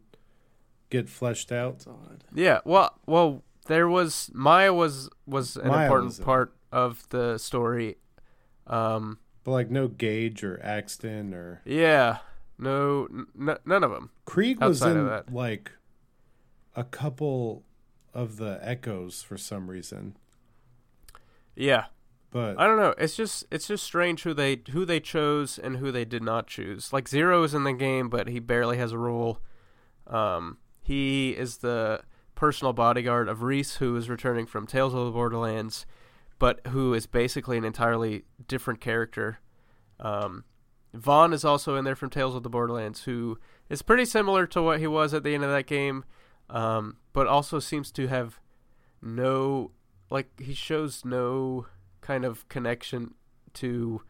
get 0.91 1.09
fleshed 1.09 1.53
out. 1.53 1.85
Yeah, 2.35 2.61
well, 2.65 2.99
well, 3.07 3.43
there 3.67 3.89
was 3.89 4.31
Maya 4.33 4.73
was 4.73 5.11
was 5.27 5.57
an 5.57 5.69
Maya 5.69 5.85
important 5.85 6.07
was 6.09 6.21
part 6.21 6.55
of 6.73 7.07
the 7.11 7.37
story. 7.39 7.99
Um, 8.67 9.19
But 9.45 9.51
like 9.53 9.71
no 9.71 9.89
Gaige 9.89 10.43
or 10.43 10.59
Axton 10.63 11.35
or 11.35 11.61
yeah, 11.67 12.19
no, 12.59 13.09
n- 13.39 13.59
none 13.67 13.85
of 13.85 13.91
them. 13.91 14.11
Krieg 14.25 14.61
was 14.61 14.83
in 14.83 15.07
that. 15.07 15.33
like 15.33 15.73
a 16.75 16.85
couple 16.85 17.63
of 18.15 18.37
the 18.37 18.59
echoes 18.63 19.23
for 19.23 19.37
some 19.37 19.69
reason. 19.71 20.17
Yeah, 21.57 21.87
But 22.31 22.59
I 22.59 22.67
don't 22.67 22.79
know. 22.79 22.95
It's 22.99 23.17
just 23.17 23.45
it's 23.51 23.69
just 23.69 23.85
strange 23.85 24.23
who 24.23 24.35
they 24.35 24.61
who 24.71 24.85
they 24.85 25.01
chose 25.01 25.59
and 25.59 25.77
who 25.77 25.93
they 25.93 26.05
did 26.05 26.23
not 26.23 26.47
choose. 26.47 26.93
Like 26.93 27.09
Zero 27.09 27.43
is 27.45 27.55
in 27.55 27.65
the 27.65 27.73
game, 27.73 28.09
but 28.09 28.29
he 28.29 28.41
barely 28.41 28.77
has 28.79 28.93
a 28.93 28.99
role. 28.99 29.41
Um, 30.07 30.59
he 30.83 31.31
is 31.31 31.59
the 31.59 32.01
personal 32.35 32.73
bodyguard 32.73 33.29
of 33.29 33.43
Rhys, 33.43 33.77
who 33.77 33.97
is 33.97 34.09
returning 34.11 34.47
from 34.47 34.67
Tales 34.67 34.95
of 34.95 35.05
the 35.05 35.13
Borderlands, 35.13 35.87
but 36.39 36.67
who 36.69 36.93
is 36.93 37.07
basically 37.07 37.57
an 37.57 37.65
entirely 37.65 38.25
different 38.49 38.81
character. 38.81 39.39
Um, 40.01 40.45
Vaughn 40.93 41.33
is 41.33 41.45
also 41.45 41.77
in 41.77 41.85
there 41.85 41.97
from 41.97 42.11
Tales 42.11 42.35
of 42.35 42.43
the 42.43 42.51
Borderlands, 42.51 43.05
who 43.05 43.39
is 43.69 43.83
pretty 43.83 44.05
similar 44.05 44.47
to 44.49 44.61
what 44.63 44.81
he 44.81 44.87
was 44.87 45.15
at 45.15 45.23
the 45.23 45.35
end 45.35 45.45
of 45.45 45.51
that 45.51 45.67
game, 45.67 46.05
um, 46.51 46.97
but 47.13 47.27
also 47.27 47.59
seems 47.59 47.91
to 47.93 48.07
have 48.09 48.41
no 49.03 49.71
like 50.11 50.39
he 50.41 50.55
shows 50.55 51.05
no 51.05 51.67
kind 52.01 52.25
of 52.25 52.49
connection 52.49 53.15
to 53.55 54.03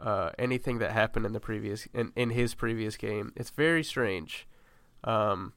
uh, 0.00 0.30
anything 0.38 0.78
that 0.78 0.92
happened 0.92 1.24
in 1.24 1.32
the 1.32 1.40
previous 1.40 1.86
in, 1.94 2.12
in 2.16 2.30
his 2.30 2.54
previous 2.54 2.96
game. 2.96 3.32
It's 3.36 3.50
very 3.50 3.84
strange. 3.84 4.46
Um, 5.04 5.52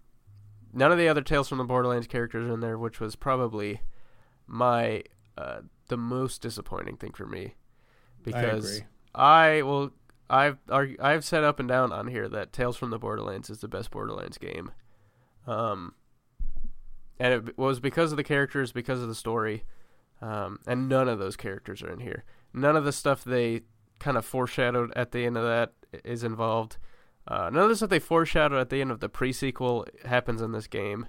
none 0.73 0.91
of 0.91 0.97
the 0.97 1.07
other 1.07 1.21
Tales 1.21 1.49
from 1.49 1.57
the 1.57 1.63
Borderlands 1.63 2.07
characters 2.07 2.47
are 2.47 2.53
in 2.53 2.59
there, 2.59 2.77
which 2.77 2.99
was 2.99 3.15
probably 3.15 3.81
my 4.47 5.03
uh, 5.37 5.61
the 5.87 5.97
most 5.97 6.41
disappointing 6.41 6.97
thing 6.97 7.11
for 7.11 7.25
me 7.25 7.55
because 8.23 8.77
agree. 8.77 8.87
I 9.13 9.61
will 9.61 9.91
I've 10.29 10.57
I've 10.69 11.23
said 11.23 11.43
up 11.43 11.59
and 11.59 11.69
down 11.69 11.91
on 11.91 12.07
here 12.07 12.27
that 12.29 12.53
Tales 12.53 12.77
from 12.77 12.89
the 12.89 12.99
Borderlands 12.99 13.49
is 13.49 13.59
the 13.59 13.67
best 13.67 13.91
Borderlands 13.91 14.37
game. 14.37 14.71
Um, 15.47 15.93
and 17.19 17.33
it 17.33 17.57
was 17.57 17.79
because 17.79 18.11
of 18.11 18.17
the 18.17 18.23
characters, 18.23 18.71
because 18.71 19.01
of 19.01 19.07
the 19.07 19.15
story, 19.15 19.63
um, 20.21 20.59
and 20.67 20.89
none 20.89 21.07
of 21.07 21.19
those 21.19 21.35
characters 21.35 21.81
are 21.81 21.91
in 21.91 21.99
here. 21.99 22.23
None 22.53 22.75
of 22.75 22.85
the 22.85 22.91
stuff 22.91 23.23
they 23.23 23.61
kind 23.99 24.17
of 24.17 24.25
foreshadowed 24.25 24.91
at 24.95 25.11
the 25.11 25.25
end 25.25 25.37
of 25.37 25.43
that 25.43 25.73
is 26.03 26.23
involved. 26.23 26.77
Uh, 27.27 27.49
none 27.51 27.63
of 27.63 27.69
the 27.69 27.75
stuff 27.75 27.89
they 27.89 27.99
foreshadowed 27.99 28.59
at 28.59 28.69
the 28.69 28.81
end 28.81 28.91
of 28.91 28.99
the 28.99 29.09
pre-sequel 29.09 29.85
happens 30.05 30.41
in 30.41 30.51
this 30.51 30.67
game. 30.67 31.07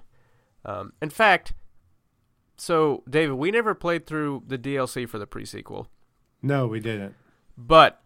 Um, 0.65 0.93
in 1.01 1.09
fact, 1.09 1.53
so 2.57 3.03
David, 3.09 3.33
we 3.35 3.51
never 3.51 3.75
played 3.75 4.05
through 4.07 4.43
the 4.47 4.57
DLC 4.57 5.07
for 5.07 5.19
the 5.19 5.27
pre-sequel. 5.27 5.87
no, 6.41 6.67
we 6.67 6.79
didn't. 6.79 7.15
But 7.57 8.01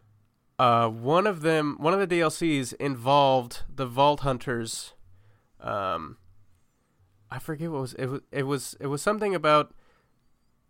uh, 0.60 0.88
one 0.90 1.26
of 1.26 1.42
them, 1.42 1.78
one 1.80 1.94
of 1.94 2.00
the 2.08 2.16
DLCs 2.20 2.74
involved 2.76 3.64
the 3.74 3.86
Vault 3.86 4.22
Hunters. 4.22 4.94
Um, 5.60 6.18
I 7.32 7.40
forget 7.40 7.72
what 7.72 7.82
was 7.82 7.94
it. 7.94 8.08
Was 8.08 8.22
it 8.32 8.44
was 8.44 8.76
it 8.80 8.88
was 8.88 9.02
something 9.02 9.34
about 9.34 9.74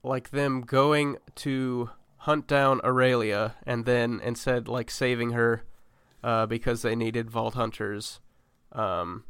like 0.04 0.30
them 0.30 0.62
going 0.62 1.18
to 1.36 1.90
hunt 2.18 2.48
down 2.48 2.80
Aurelia 2.84 3.56
and 3.66 3.86
then 3.86 4.22
instead 4.24 4.68
like 4.68 4.92
saving 4.92 5.32
her 5.32 5.64
uh, 6.24 6.46
because 6.46 6.84
they 6.84 6.96
needed 6.96 7.32
Vault 7.32 7.56
Hunters. 7.56 8.20
Um, 8.72 9.24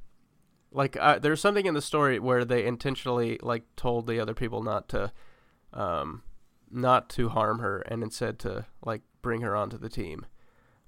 like 0.72 0.98
uh, 1.00 1.20
there's 1.20 1.42
something 1.42 1.66
in 1.66 1.74
the 1.74 1.82
story 1.82 2.20
where 2.20 2.44
they 2.44 2.66
intentionally 2.66 3.40
like 3.42 3.64
told 3.76 4.08
the 4.08 4.20
other 4.20 4.34
people 4.34 4.62
not 4.62 4.90
to, 4.90 5.12
um, 5.74 6.24
not 6.70 7.10
to 7.10 7.30
harm 7.30 7.60
her 7.60 7.80
and 7.82 8.04
instead 8.04 8.40
to 8.40 8.66
like 8.86 9.02
bring 9.22 9.42
her 9.42 9.56
onto 9.56 9.78
the 9.78 9.90
team. 9.90 10.26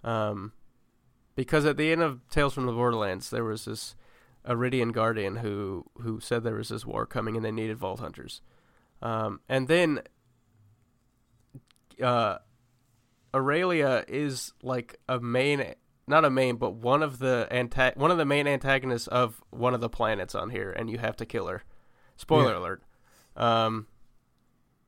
Um, 0.03 0.51
because 1.35 1.65
at 1.65 1.77
the 1.77 1.91
end 1.91 2.01
of 2.01 2.27
Tales 2.29 2.53
from 2.53 2.65
the 2.65 2.73
Borderlands, 2.73 3.29
there 3.29 3.43
was 3.43 3.65
this 3.65 3.95
Eridian 4.47 4.91
Guardian 4.91 5.37
who 5.37 5.85
who 6.01 6.19
said 6.19 6.43
there 6.43 6.55
was 6.55 6.69
this 6.69 6.85
war 6.85 7.05
coming 7.05 7.35
and 7.35 7.45
they 7.45 7.51
needed 7.51 7.77
Vault 7.77 7.99
Hunters, 7.99 8.41
um, 9.01 9.39
and 9.47 9.67
then 9.67 10.01
uh, 12.01 12.37
Aurelia 13.33 14.03
is 14.07 14.53
like 14.61 14.99
a 15.07 15.19
main, 15.19 15.73
not 16.07 16.25
a 16.25 16.29
main, 16.29 16.57
but 16.57 16.71
one 16.75 17.01
of 17.03 17.19
the 17.19 17.47
anta- 17.51 17.95
one 17.97 18.11
of 18.11 18.17
the 18.17 18.25
main 18.25 18.47
antagonists 18.47 19.07
of 19.07 19.41
one 19.49 19.73
of 19.73 19.81
the 19.81 19.89
planets 19.89 20.35
on 20.35 20.49
here, 20.49 20.71
and 20.71 20.89
you 20.89 20.97
have 20.97 21.15
to 21.17 21.25
kill 21.25 21.47
her. 21.47 21.63
Spoiler 22.15 22.51
Yeah. 22.53 22.59
alert. 22.59 22.83
Um, 23.35 23.87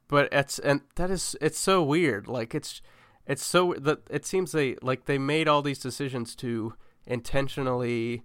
but 0.07 0.29
it's 0.31 0.59
and 0.59 0.81
that 0.95 1.09
is 1.09 1.35
it's 1.41 1.57
so 1.57 1.81
weird. 1.81 2.27
Like 2.27 2.53
it's 2.53 2.81
it's 3.25 3.43
so 3.43 3.73
that 3.79 3.99
it 4.09 4.25
seems 4.25 4.51
they 4.51 4.75
like 4.81 5.05
they 5.05 5.17
made 5.17 5.47
all 5.47 5.61
these 5.63 5.79
decisions 5.79 6.35
to 6.37 6.75
intentionally 7.07 8.23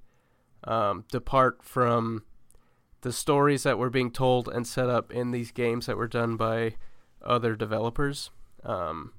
um, 0.65 1.05
depart 1.11 1.63
from 1.63 2.25
the 3.03 3.13
stories 3.13 3.63
that 3.63 3.79
were 3.79 3.91
being 3.91 4.11
told 4.11 4.49
and 4.49 4.67
set 4.67 4.89
up 4.91 5.13
in 5.13 5.31
these 5.31 5.53
games 5.53 5.87
that 5.87 5.97
were 5.97 6.09
done 6.09 6.37
by 6.37 6.75
other 7.25 7.57
developers, 7.57 8.31
um, 8.65 9.13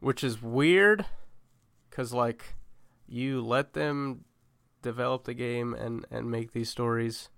which 0.00 0.22
is 0.22 0.42
weird 0.42 1.06
because 1.88 2.12
like 2.12 2.54
you 3.08 3.40
let 3.40 3.72
them 3.72 4.24
develop 4.82 5.24
the 5.24 5.34
game 5.34 5.74
and 5.74 6.06
and 6.10 6.30
make 6.30 6.52
these 6.52 6.68
stories 6.70 7.30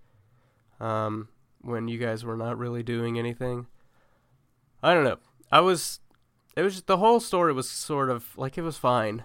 um, 0.81 1.29
when 1.61 1.89
you 1.89 1.99
guys 1.99 2.25
were 2.25 2.37
not 2.37 2.59
really 2.59 2.83
doing 2.83 3.19
anything. 3.19 3.67
I 4.83 4.95
don't 4.95 5.05
know. 5.05 5.19
I 5.53 5.61
was 5.61 6.01
it 6.57 6.63
was 6.63 6.83
the 6.83 6.99
whole 6.99 7.21
story 7.21 7.53
was 7.53 7.69
sort 7.71 8.11
of 8.11 8.37
like 8.37 8.59
it 8.59 8.63
was 8.63 8.77
fine. 8.77 9.25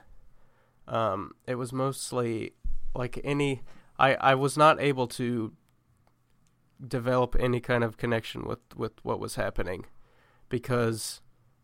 Um, 0.88 1.34
it 1.48 1.56
was 1.56 1.74
mostly 1.74 2.54
like 2.96 3.20
any 3.24 3.62
I 4.00 4.16
I 4.16 4.36
was 4.36 4.58
not 4.58 4.82
able 4.82 5.08
to 5.08 5.54
develop 6.86 7.36
any 7.40 7.60
kind 7.60 7.84
of 7.84 7.98
connection 7.98 8.46
with 8.46 8.60
with 8.76 8.94
what 9.04 9.20
was 9.20 9.36
happening 9.36 9.86
because 10.50 11.22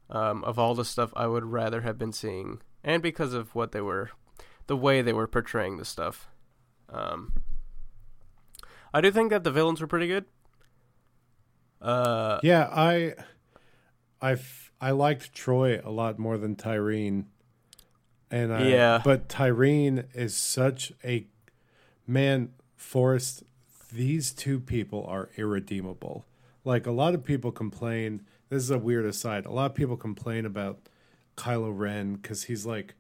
um, 0.10 0.44
of 0.44 0.60
all 0.60 0.76
the 0.76 0.86
stuff 0.86 1.12
I 1.16 1.28
would 1.28 1.46
rather 1.46 1.82
have 1.82 1.98
been 1.98 2.14
seeing 2.14 2.62
and 2.84 3.02
because 3.02 3.34
of 3.34 3.56
what 3.56 3.72
they 3.72 3.82
were 3.82 4.12
the 4.68 4.78
way 4.78 5.02
they 5.02 5.14
were 5.14 5.28
portraying 5.28 5.78
the 5.78 5.86
stuff. 5.86 6.30
Um, 6.90 7.34
I 8.94 9.02
do 9.02 9.12
think 9.12 9.30
that 9.30 9.44
the 9.44 9.52
villains 9.52 9.82
were 9.82 9.88
pretty 9.88 10.08
good. 10.08 10.26
Uh, 11.82 12.40
Yeah, 12.44 12.70
I, 12.72 13.14
I, 14.22 14.38
I 14.80 14.92
liked 14.92 15.34
Troy 15.34 15.82
a 15.84 15.92
lot 15.92 16.20
more 16.20 16.38
than 16.38 16.56
Tyreen, 16.56 17.26
and 18.32 18.54
I, 18.54 18.68
Yeah. 18.70 19.02
but 19.04 19.28
Tyreen 19.28 20.06
is 20.16 20.36
such 20.36 20.94
a 21.04 21.28
man. 22.08 22.50
Forrest, 22.76 23.44
these 23.94 24.32
two 24.34 24.60
people 24.60 25.06
are 25.06 25.30
irredeemable. 25.38 26.26
Like 26.66 26.88
a 26.88 26.92
lot 26.92 27.14
of 27.14 27.24
people 27.24 27.52
complain. 27.52 28.22
This 28.50 28.64
is 28.64 28.72
a 28.72 28.80
weird 28.80 29.06
aside. 29.06 29.46
A 29.46 29.52
lot 29.52 29.72
of 29.72 29.76
people 29.76 29.98
complain 29.98 30.46
about 30.46 30.80
Kylo 31.38 31.72
Ren 31.78 32.16
because 32.16 32.44
he's 32.44 32.66
like, 32.66 32.96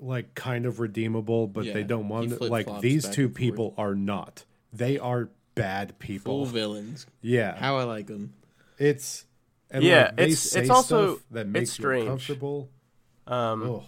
like 0.00 0.34
kind 0.34 0.66
of 0.66 0.78
redeemable, 0.80 1.46
but 1.46 1.64
Yeah, 1.64 1.72
they 1.74 1.82
don't 1.84 2.08
want 2.08 2.30
he 2.30 2.36
to. 2.38 2.44
Like 2.44 2.80
these 2.80 3.08
two 3.08 3.24
and 3.24 3.30
forth. 3.32 3.34
people 3.38 3.74
are 3.78 3.94
not. 3.94 4.44
They 4.72 4.98
are 4.98 5.30
bad 5.54 5.98
people. 5.98 6.44
Full 6.44 6.46
villains. 6.46 7.06
Yeah, 7.20 7.56
How 7.56 7.78
I 7.78 7.84
like 7.84 8.06
them. 8.06 8.34
it's 8.78 9.24
and 9.70 9.82
Yeah, 9.84 10.04
like, 10.06 10.16
they 10.16 10.22
it's- 10.24 10.38
say 10.40 10.60
it's 10.62 10.70
also- 10.70 11.14
stuff 11.16 11.24
that 11.32 11.40
it's 11.46 11.50
makes 11.52 11.78
you 11.78 11.82
strange. 11.82 12.02
uncomfortable. 12.04 12.68
um, 13.26 13.62
Oh, 13.62 13.84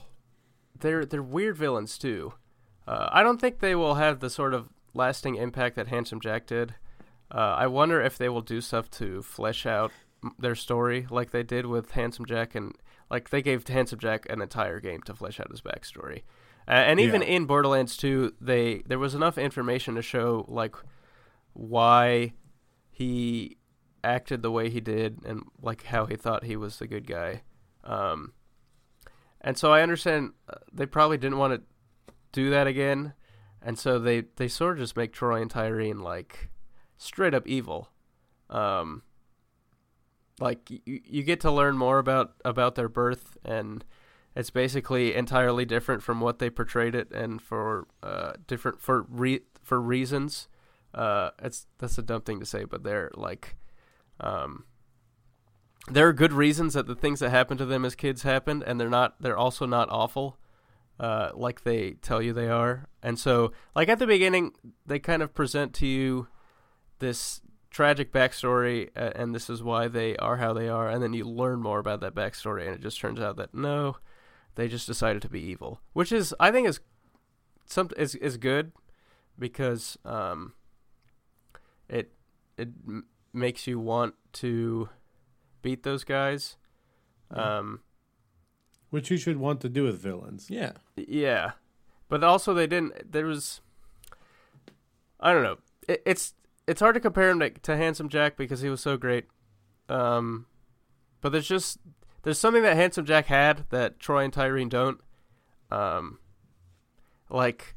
they're 0.80 1.04
they're 1.04 1.22
weird 1.22 1.56
villains 1.56 1.96
too. 1.98 2.34
Uh, 2.86 3.08
I 3.12 3.22
don't 3.22 3.40
think 3.40 3.60
they 3.60 3.74
will 3.74 3.94
have 3.94 4.20
the 4.20 4.30
sort 4.30 4.54
of 4.54 4.68
lasting 4.94 5.36
impact 5.36 5.76
that 5.76 5.88
Handsome 5.88 6.20
Jack 6.20 6.46
did. 6.46 6.74
Uh, 7.32 7.54
I 7.56 7.66
wonder 7.68 8.00
if 8.02 8.18
they 8.18 8.28
will 8.28 8.40
do 8.40 8.60
stuff 8.60 8.90
to 8.92 9.22
flesh 9.22 9.64
out 9.64 9.92
their 10.38 10.54
story 10.56 11.06
like 11.10 11.30
they 11.30 11.42
did 11.44 11.66
with 11.66 11.92
Handsome 11.92 12.26
Jack, 12.26 12.54
and 12.54 12.74
like 13.10 13.30
they 13.30 13.42
gave 13.42 13.66
Handsome 13.68 13.98
Jack 14.00 14.26
an 14.28 14.42
entire 14.42 14.80
game 14.80 15.02
to 15.02 15.14
flesh 15.14 15.38
out 15.38 15.50
his 15.50 15.60
backstory. 15.60 16.22
Uh, 16.68 16.72
and 16.72 17.00
even 17.00 17.22
Yeah. 17.22 17.28
in 17.28 17.46
Borderlands 17.46 17.96
2, 17.96 18.34
they 18.40 18.82
there 18.86 18.98
was 18.98 19.14
enough 19.14 19.38
information 19.38 19.94
to 19.94 20.02
show 20.02 20.44
like 20.48 20.74
why 21.52 22.32
he 22.90 23.56
acted 24.02 24.42
the 24.42 24.50
way 24.50 24.70
he 24.70 24.80
did 24.80 25.18
and 25.24 25.42
like 25.60 25.84
how 25.84 26.06
he 26.06 26.16
thought 26.16 26.44
he 26.44 26.56
was 26.56 26.78
the 26.78 26.86
good 26.86 27.06
guy. 27.06 27.42
Um, 27.84 28.32
and 29.40 29.56
so 29.56 29.72
I 29.72 29.82
understand 29.82 30.32
uh, 30.48 30.58
they 30.72 30.86
probably 30.86 31.18
didn't 31.18 31.38
want 31.38 31.54
to 31.54 31.62
do 32.32 32.50
that 32.50 32.66
again, 32.66 33.14
and 33.62 33.78
so 33.78 33.98
they 33.98 34.24
they 34.36 34.48
sort 34.48 34.74
of 34.74 34.78
just 34.78 34.96
make 34.96 35.12
Troy 35.12 35.40
and 35.40 35.50
Tyreen 35.50 36.00
like 36.00 36.50
straight 36.96 37.34
up 37.34 37.46
evil. 37.46 37.88
Um, 38.48 39.02
like 40.40 40.70
you, 40.70 40.80
you 40.84 41.22
get 41.22 41.40
to 41.40 41.50
learn 41.50 41.76
more 41.76 41.98
about 41.98 42.34
about 42.44 42.74
their 42.74 42.88
birth, 42.88 43.36
and 43.44 43.84
it's 44.34 44.50
basically 44.50 45.14
entirely 45.14 45.64
different 45.64 46.02
from 46.02 46.20
what 46.20 46.38
they 46.38 46.50
portrayed 46.50 46.94
it, 46.94 47.10
and 47.12 47.40
for 47.40 47.86
uh 48.02 48.32
different 48.46 48.80
for 48.80 49.06
re 49.08 49.40
for 49.62 49.80
reasons. 49.80 50.48
Uh, 50.92 51.30
it's 51.40 51.66
that's 51.78 51.98
a 51.98 52.02
dumb 52.02 52.22
thing 52.22 52.40
to 52.40 52.46
say, 52.46 52.64
but 52.64 52.82
they're 52.82 53.10
like, 53.14 53.56
um, 54.18 54.64
there 55.88 56.08
are 56.08 56.12
good 56.12 56.32
reasons 56.32 56.74
that 56.74 56.86
the 56.86 56.94
things 56.94 57.20
that 57.20 57.30
happened 57.30 57.58
to 57.58 57.66
them 57.66 57.84
as 57.84 57.94
kids 57.94 58.22
happened, 58.22 58.62
and 58.66 58.80
they're 58.80 58.90
not. 58.90 59.20
They're 59.20 59.36
also 59.36 59.66
not 59.66 59.88
awful, 59.90 60.38
uh, 60.98 61.30
like 61.34 61.62
they 61.62 61.92
tell 61.92 62.20
you 62.20 62.32
they 62.32 62.48
are. 62.48 62.86
And 63.02 63.18
so, 63.18 63.52
like 63.74 63.88
at 63.88 63.98
the 63.98 64.06
beginning, 64.06 64.52
they 64.86 64.98
kind 64.98 65.22
of 65.22 65.34
present 65.34 65.74
to 65.74 65.86
you 65.86 66.28
this 66.98 67.40
tragic 67.70 68.12
backstory, 68.12 68.90
uh, 68.96 69.12
and 69.14 69.34
this 69.34 69.48
is 69.48 69.62
why 69.62 69.88
they 69.88 70.16
are 70.16 70.36
how 70.36 70.52
they 70.52 70.68
are. 70.68 70.88
And 70.88 71.02
then 71.02 71.12
you 71.12 71.24
learn 71.24 71.62
more 71.62 71.78
about 71.78 72.00
that 72.00 72.14
backstory, 72.14 72.66
and 72.66 72.74
it 72.74 72.82
just 72.82 73.00
turns 73.00 73.20
out 73.20 73.36
that 73.36 73.54
no, 73.54 73.96
they 74.56 74.68
just 74.68 74.86
decided 74.86 75.22
to 75.22 75.28
be 75.28 75.40
evil, 75.40 75.80
which 75.92 76.12
is 76.12 76.34
I 76.38 76.50
think 76.50 76.68
is 76.68 76.80
some 77.66 77.88
is 77.96 78.14
is 78.16 78.36
good 78.36 78.72
because 79.38 79.96
um, 80.04 80.52
it 81.88 82.12
it 82.58 82.68
m- 82.86 83.06
makes 83.32 83.66
you 83.66 83.78
want 83.78 84.14
to 84.34 84.88
beat 85.62 85.82
those 85.82 86.04
guys. 86.04 86.56
Yeah. 87.34 87.58
Um, 87.58 87.80
which 88.90 89.10
you 89.10 89.16
should 89.16 89.36
want 89.36 89.60
to 89.60 89.68
do 89.68 89.84
with 89.84 90.00
villains. 90.00 90.48
Yeah. 90.50 90.72
yeah, 90.96 91.52
but 92.08 92.24
also 92.24 92.52
they 92.52 92.66
didn't. 92.66 93.12
There 93.12 93.26
was, 93.26 93.60
I 95.20 95.32
don't 95.32 95.44
know. 95.44 95.58
It, 95.88 96.02
it's 96.04 96.34
it's 96.66 96.80
hard 96.80 96.94
to 96.94 97.00
compare 97.00 97.30
him 97.30 97.40
to, 97.40 97.50
to 97.50 97.76
Handsome 97.76 98.08
Jack 98.08 98.36
because 98.36 98.60
he 98.60 98.68
was 98.68 98.80
so 98.80 98.96
great. 98.96 99.26
Um, 99.88 100.46
but 101.20 101.30
there's 101.30 101.48
just 101.48 101.78
there's 102.22 102.38
something 102.38 102.62
that 102.62 102.76
Handsome 102.76 103.04
Jack 103.04 103.26
had 103.26 103.64
that 103.70 103.98
Troy 104.00 104.24
and 104.24 104.32
Tyreen 104.32 104.68
don't. 104.68 105.00
Um, 105.70 106.18
like 107.28 107.74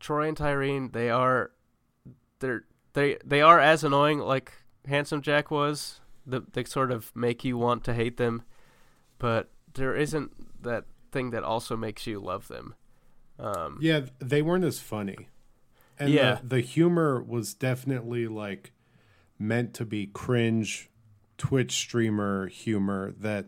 Troy 0.00 0.28
and 0.28 0.36
Tyreen, 0.36 0.92
they 0.92 1.08
are 1.08 1.52
they're 2.40 2.64
they 2.92 3.18
they 3.24 3.40
are 3.42 3.60
as 3.60 3.84
annoying 3.84 4.18
like 4.18 4.52
Handsome 4.86 5.22
Jack 5.22 5.50
was. 5.50 6.00
The, 6.26 6.42
they 6.52 6.64
sort 6.64 6.90
of 6.90 7.14
make 7.14 7.44
you 7.44 7.56
want 7.56 7.84
to 7.84 7.94
hate 7.94 8.16
them, 8.16 8.42
but 9.18 9.50
there 9.74 9.94
isn't 9.94 10.62
that 10.62 10.84
thing 11.12 11.30
that 11.30 11.44
also 11.44 11.76
makes 11.76 12.06
you 12.06 12.18
love 12.18 12.48
them. 12.48 12.74
Um, 13.38 13.78
Yeah, 13.80 14.06
they 14.18 14.42
weren't 14.42 14.64
as 14.64 14.80
funny. 14.80 15.28
And 15.98 16.10
Yeah. 16.10 16.40
the, 16.42 16.56
the 16.56 16.60
humor 16.60 17.22
was 17.22 17.54
definitely 17.54 18.26
like 18.26 18.72
meant 19.38 19.74
to 19.74 19.84
be 19.84 20.06
cringe 20.06 20.90
Twitch 21.38 21.72
streamer 21.72 22.46
humor 22.48 23.12
that 23.18 23.46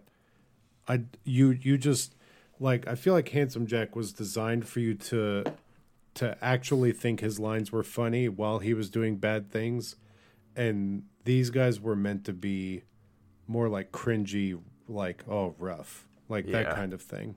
I 0.87 1.03
you 1.25 1.51
you 1.51 1.79
just 1.79 2.15
like 2.61 2.87
I 2.87 2.95
feel 2.95 3.15
like 3.15 3.31
Handsome 3.31 3.67
Jack 3.67 3.97
was 3.97 4.13
designed 4.13 4.69
for 4.69 4.81
you 4.81 4.95
to 4.95 5.45
to 6.15 6.37
actually 6.45 6.93
think 6.93 7.21
his 7.21 7.39
lines 7.39 7.73
were 7.73 7.83
funny 7.83 8.29
while 8.29 8.59
he 8.59 8.75
was 8.75 8.91
doing 8.91 9.17
bad 9.17 9.51
things 9.51 9.97
and 10.57 11.05
these 11.29 11.51
guys 11.51 11.79
were 11.79 11.95
meant 11.95 12.25
to 12.25 12.33
be 12.33 12.83
more 13.47 13.69
like 13.69 13.93
cringy 13.93 14.59
like 14.89 15.23
oh 15.29 15.55
rough 15.59 16.09
like 16.29 16.47
that 16.47 16.75
kind 16.75 16.95
of 16.95 17.03
thing. 17.03 17.37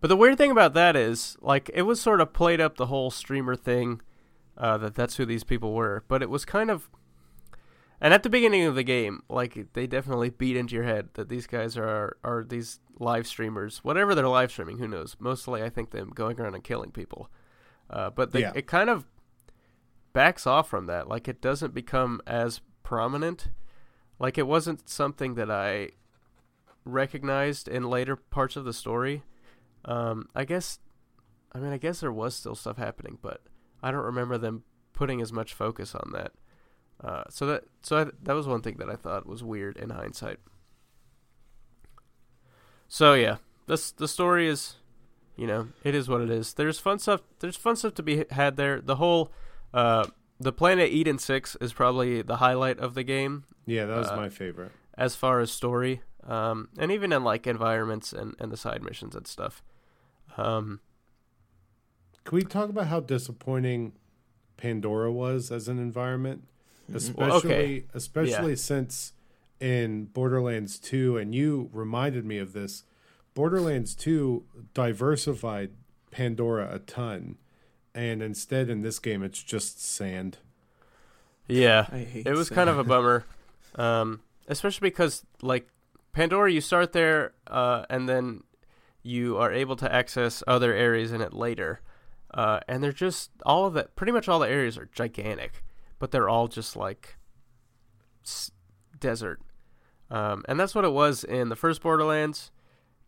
But 0.00 0.08
the 0.08 0.16
weird 0.16 0.36
thing 0.38 0.50
about 0.50 0.72
that 0.74 0.96
is, 0.96 1.36
like, 1.42 1.70
it 1.74 1.82
was 1.82 2.00
sort 2.00 2.22
of 2.22 2.32
played 2.32 2.58
up 2.58 2.76
the 2.78 2.86
whole 2.86 3.10
streamer 3.10 3.54
thing, 3.54 4.00
uh, 4.56 4.78
that 4.78 4.94
that's 4.94 5.16
who 5.16 5.26
these 5.26 5.44
people 5.44 5.74
were. 5.74 6.04
But 6.08 6.22
it 6.22 6.30
was 6.30 6.46
kind 6.46 6.70
of, 6.70 6.88
and 8.00 8.14
at 8.14 8.22
the 8.22 8.30
beginning 8.30 8.64
of 8.64 8.74
the 8.74 8.82
game, 8.82 9.22
like, 9.28 9.74
they 9.74 9.86
definitely 9.86 10.30
beat 10.30 10.56
into 10.56 10.74
your 10.74 10.84
head 10.84 11.10
that 11.14 11.28
these 11.28 11.46
guys 11.46 11.76
are 11.76 12.16
are 12.24 12.42
these 12.42 12.80
live 12.98 13.26
streamers, 13.26 13.84
whatever 13.84 14.14
they're 14.14 14.26
live 14.26 14.50
streaming. 14.50 14.78
Who 14.78 14.88
knows? 14.88 15.16
Mostly, 15.20 15.62
I 15.62 15.68
think 15.68 15.90
them 15.90 16.10
going 16.14 16.40
around 16.40 16.54
and 16.54 16.64
killing 16.64 16.92
people. 16.92 17.28
Uh, 17.90 18.08
but 18.08 18.32
they, 18.32 18.40
Yeah. 18.40 18.52
it 18.54 18.66
kind 18.66 18.88
of 18.88 19.04
backs 20.14 20.46
off 20.46 20.66
from 20.68 20.86
that. 20.86 21.08
Like, 21.08 21.28
it 21.28 21.42
doesn't 21.42 21.74
become 21.74 22.22
as 22.26 22.62
prominent. 22.90 23.50
Like, 24.18 24.36
it 24.36 24.48
wasn't 24.48 24.88
something 24.88 25.36
that 25.36 25.50
I 25.50 25.90
recognized 26.84 27.68
in 27.68 27.84
later 27.84 28.16
parts 28.16 28.56
of 28.56 28.64
the 28.64 28.72
story. 28.72 29.22
Um, 29.84 30.28
I 30.34 30.44
guess 30.44 30.80
I 31.52 31.58
mean, 31.58 31.72
I 31.72 31.78
guess 31.78 32.00
there 32.00 32.12
was 32.12 32.34
still 32.34 32.54
stuff 32.54 32.76
happening, 32.76 33.18
but 33.20 33.42
I 33.82 33.90
don't 33.90 34.04
remember 34.04 34.38
them 34.38 34.64
putting 34.92 35.20
as 35.20 35.32
much 35.32 35.54
focus 35.54 35.94
on 35.94 36.12
that. 36.12 36.32
Uh, 37.02 37.24
so 37.30 37.46
that 37.46 37.64
so 37.82 37.98
I, 37.98 38.06
that 38.22 38.34
was 38.34 38.46
one 38.46 38.60
thing 38.60 38.76
that 38.78 38.90
I 38.90 38.96
thought 38.96 39.26
was 39.26 39.42
weird 39.42 39.76
in 39.76 39.90
hindsight. 39.90 40.38
So 42.88 43.14
yeah, 43.14 43.36
this 43.66 43.90
the 43.90 44.08
story 44.08 44.48
is, 44.48 44.76
you 45.36 45.46
know, 45.46 45.68
it 45.82 45.94
is 45.94 46.08
what 46.08 46.20
it 46.20 46.30
is. 46.30 46.54
There's 46.54 46.78
fun 46.78 46.98
stuff. 46.98 47.22
There's 47.40 47.56
fun 47.56 47.76
stuff 47.76 47.94
to 47.94 48.02
be 48.02 48.24
had 48.30 48.56
there. 48.56 48.80
The 48.80 48.96
whole, 48.96 49.32
uh, 49.72 50.06
the 50.40 50.52
planet 50.52 50.90
Eden 50.90 51.18
Six 51.18 51.56
is 51.60 51.72
probably 51.72 52.22
the 52.22 52.36
highlight 52.36 52.78
of 52.78 52.94
the 52.94 53.04
game 53.04 53.44
Yeah, 53.66 53.84
that 53.86 53.96
was 53.98 54.08
Uh, 54.08 54.16
my 54.16 54.28
favorite. 54.30 54.72
as 54.96 55.14
far 55.14 55.38
as 55.40 55.52
story, 55.52 56.00
um, 56.24 56.68
and 56.78 56.90
even 56.90 57.12
in 57.12 57.22
like 57.22 57.46
environments 57.46 58.12
and 58.12 58.34
and 58.40 58.50
the 58.50 58.56
side 58.56 58.82
missions 58.82 59.14
and 59.14 59.26
stuff. 59.26 59.62
Um, 60.36 60.80
Can 62.24 62.36
we 62.36 62.42
talk 62.42 62.68
about 62.70 62.86
how 62.86 63.00
disappointing 63.00 63.92
Pandora 64.56 65.10
was 65.12 65.50
as 65.50 65.68
an 65.68 65.78
environment? 65.78 66.44
Especially 66.92 67.14
Well, 67.28 67.36
okay. 67.38 67.84
especially 67.94 68.56
since 68.56 69.12
in 69.60 70.06
Borderlands 70.06 70.78
2 70.78 71.16
and 71.18 71.34
you 71.34 71.68
reminded 71.72 72.24
me 72.24 72.38
of 72.38 72.52
this. 72.52 72.84
Borderlands 73.34 73.94
2 73.94 74.44
diversified 74.74 75.70
Pandora 76.10 76.68
a 76.74 76.78
ton 76.78 77.36
and 77.94 78.22
instead 78.22 78.68
in 78.70 78.82
this 78.82 78.98
game 78.98 79.22
it's 79.22 79.42
just 79.42 79.82
sand. 79.84 80.38
yeah, 81.48 81.86
I 81.90 81.98
hate 81.98 82.26
it 82.26 82.32
was 82.34 82.48
sand. 82.48 82.56
kind 82.56 82.70
of 82.70 82.78
a 82.78 82.84
bummer, 82.92 83.24
um, 83.76 84.20
especially 84.48 84.88
because 84.90 85.24
like 85.42 85.68
Pandora, 86.12 86.50
you 86.52 86.60
start 86.60 86.92
there, 86.92 87.32
uh, 87.46 87.84
and 87.88 88.08
then 88.08 88.42
you 89.02 89.36
are 89.38 89.52
able 89.52 89.76
to 89.76 89.92
access 89.92 90.42
other 90.46 90.74
areas 90.74 91.12
in 91.12 91.20
it 91.20 91.32
later, 91.32 91.80
uh, 92.34 92.60
and 92.68 92.82
they're 92.82 92.92
just 92.92 93.30
all 93.46 93.66
of 93.66 93.74
that. 93.74 93.94
Pretty 93.96 94.12
much 94.12 94.28
all 94.28 94.38
the 94.40 94.48
areas 94.48 94.76
are 94.78 94.88
gigantic, 94.92 95.62
but 95.98 96.10
they're 96.10 96.28
all 96.28 96.48
just 96.48 96.76
like 96.76 97.16
s- 98.24 98.50
desert, 98.98 99.40
um, 100.10 100.44
and 100.48 100.58
that's 100.60 100.74
what 100.74 100.84
it 100.84 100.92
was 100.92 101.24
in 101.24 101.48
the 101.48 101.56
first 101.56 101.80
Borderlands. 101.82 102.50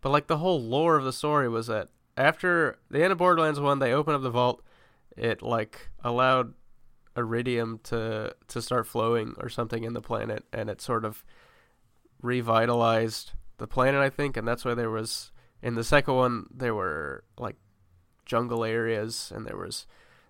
But 0.01 0.11
like 0.11 0.27
the 0.27 0.38
whole 0.38 0.61
lore 0.61 0.97
of 0.97 1.05
the 1.05 1.12
story 1.12 1.49
was 1.49 1.68
that 1.68 1.88
after 2.16 2.79
the 2.90 3.03
end 3.03 3.12
of 3.12 3.18
Borderlands 3.18 3.61
one, 3.61 3.79
they 3.79 3.92
open 3.92 4.14
up 4.14 4.23
the 4.23 4.31
vault. 4.31 4.62
It 5.16 5.42
like 5.42 5.90
allowed 6.03 6.55
Eridium 7.16 7.83
to 7.85 8.35
to 8.48 8.62
start 8.62 8.87
flowing 8.87 9.35
or 9.38 9.48
something 9.48 9.85
in 9.85 9.92
the 9.92 10.01
planet, 10.01 10.44
and 10.53 10.70
it 10.70 10.81
sort 10.81 11.05
of 11.05 11.25
revitalized 12.22 13.33
the 13.59 13.66
planet, 13.66 14.01
I 14.01 14.11
think, 14.11 14.37
and 14.37 14.46
that's 14.46 14.64
why 14.64 14.75
there 14.75 14.90
was 14.90 15.31
in 15.61 15.75
the 15.75 15.85
second 15.85 16.14
one 16.14 16.46
there 16.53 16.75
were 16.75 17.25
like 17.38 17.57
jungle 18.25 18.64
areas 18.64 19.33
and 19.35 19.46
there 19.46 19.57
was 19.57 19.87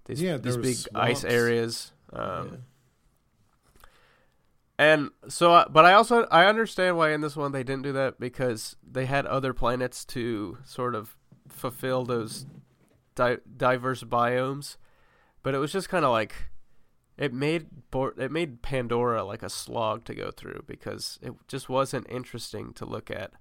these 0.07 0.21
Yeah, 0.21 0.37
these 0.39 0.57
big 0.57 0.65
was 0.67 0.89
ice 0.95 1.25
areas. 1.25 1.93
Um, 2.13 2.49
Yeah. 2.51 2.57
and 4.79 5.11
so, 5.29 5.67
but 5.71 5.85
I 5.85 5.93
also 5.93 6.27
I 6.31 6.47
understand 6.47 6.97
why 6.97 7.13
in 7.13 7.21
this 7.21 7.37
one 7.37 7.53
they 7.53 7.63
didn't 7.63 7.83
do 7.83 7.93
that 7.93 8.19
because 8.19 8.77
they 8.83 9.07
had 9.07 9.27
other 9.27 9.53
planets 9.53 10.05
to 10.07 10.59
sort 10.65 10.95
of 10.95 11.17
fulfill 11.49 12.05
those 12.05 12.47
di- 13.15 13.39
diverse 13.57 14.03
biomes. 14.03 14.77
But 15.43 15.55
it 15.55 15.59
was 15.59 15.73
just 15.73 15.89
kind 15.89 16.05
of 16.05 16.13
like 16.13 16.35
it 17.19 17.33
made 17.33 17.67
it 18.17 18.31
made 18.31 18.63
Pandora 18.63 19.25
like 19.25 19.43
a 19.43 19.51
slog 19.51 20.05
to 20.05 20.15
go 20.15 20.31
through 20.31 20.65
because 20.67 21.19
it 21.23 21.33
just 21.49 21.69
wasn't 21.69 22.07
interesting 22.09 22.73
to 22.75 22.85
look 22.85 23.11
at. 23.11 23.33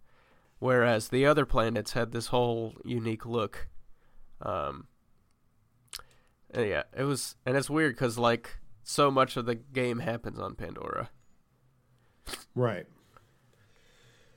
Whereas 0.59 1.09
the 1.09 1.25
other 1.25 1.45
planets 1.45 1.93
had 1.93 2.11
this 2.11 2.27
whole 2.27 2.75
unique 2.85 3.25
look. 3.25 3.67
Um, 4.41 4.87
yeah, 6.53 6.83
it 6.95 7.03
was, 7.03 7.35
and 7.45 7.57
it's 7.57 7.69
weird 7.69 7.95
because 7.95 8.17
like 8.17 8.57
so 8.83 9.09
much 9.09 9.37
of 9.37 9.45
the 9.45 9.55
game 9.55 9.99
happens 9.99 10.39
on 10.39 10.55
Pandora. 10.55 11.09
Right. 12.53 12.85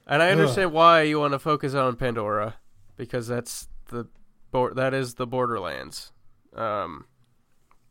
And 0.06 0.22
I 0.22 0.30
Ugh. 0.30 0.38
understand 0.38 0.72
why 0.72 1.02
you 1.02 1.18
want 1.18 1.32
to 1.32 1.38
focus 1.38 1.74
on 1.74 1.96
Pandora 1.96 2.54
because 2.96 3.26
that's 3.26 3.68
the 3.88 4.06
bor- 4.54 4.72
that 4.74 4.94
is 4.94 5.14
the 5.14 5.26
Borderlands. 5.26 6.12
Um, 6.54 7.06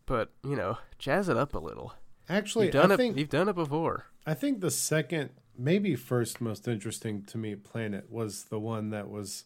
but 0.06 0.32
you 0.43 0.56
know, 0.56 0.80
jazz 0.97 1.30
it 1.30 1.38
up 1.38 1.54
a 1.54 1.60
little. 1.60 1.93
Actually, 2.30 2.67
you've 2.67 2.73
done 2.73 2.91
I 2.91 2.93
it. 2.95 2.97
think 2.97 3.17
You've 3.17 3.30
done 3.30 3.49
it 3.49 3.56
before. 3.56 4.06
I 4.26 4.34
think 4.34 4.62
the 4.62 4.71
second, 4.71 5.32
maybe 5.58 5.95
first 5.95 6.39
most 6.39 6.67
interesting 6.67 7.23
to 7.26 7.38
me 7.38 7.56
planet 7.56 8.10
was 8.10 8.45
the 8.45 8.60
one 8.60 8.89
that 8.91 9.10
was 9.10 9.43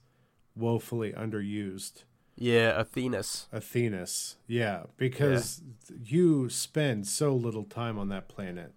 woefully 0.55 1.11
underused. 1.11 2.03
Yeah, 2.35 2.79
Athenas. 2.79 3.47
Athenas. 3.51 4.35
Yeah, 4.45 4.83
because 4.95 5.63
you 6.03 6.49
spend 6.49 7.07
so 7.07 7.33
little 7.33 7.63
time 7.63 7.97
on 7.97 8.09
that 8.09 8.27
planet. 8.27 8.73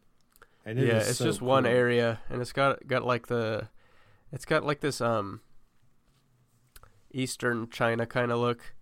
And 0.65 0.79
it 0.79 0.87
yeah, 0.87 0.99
it's 0.99 1.19
so 1.19 1.27
just 1.27 1.43
one 1.43 1.67
area, 1.67 2.21
and 2.31 2.41
it's 2.41 2.53
got 2.53 2.87
got 2.87 3.05
like 3.05 3.27
the, 3.27 3.69
it's 4.33 4.47
got 4.47 4.65
like 4.65 4.81
this 4.81 5.01
um. 5.03 5.43
Eastern 7.13 7.69
China 7.71 8.07
kind 8.07 8.31
of 8.33 8.39
look, 8.39 8.75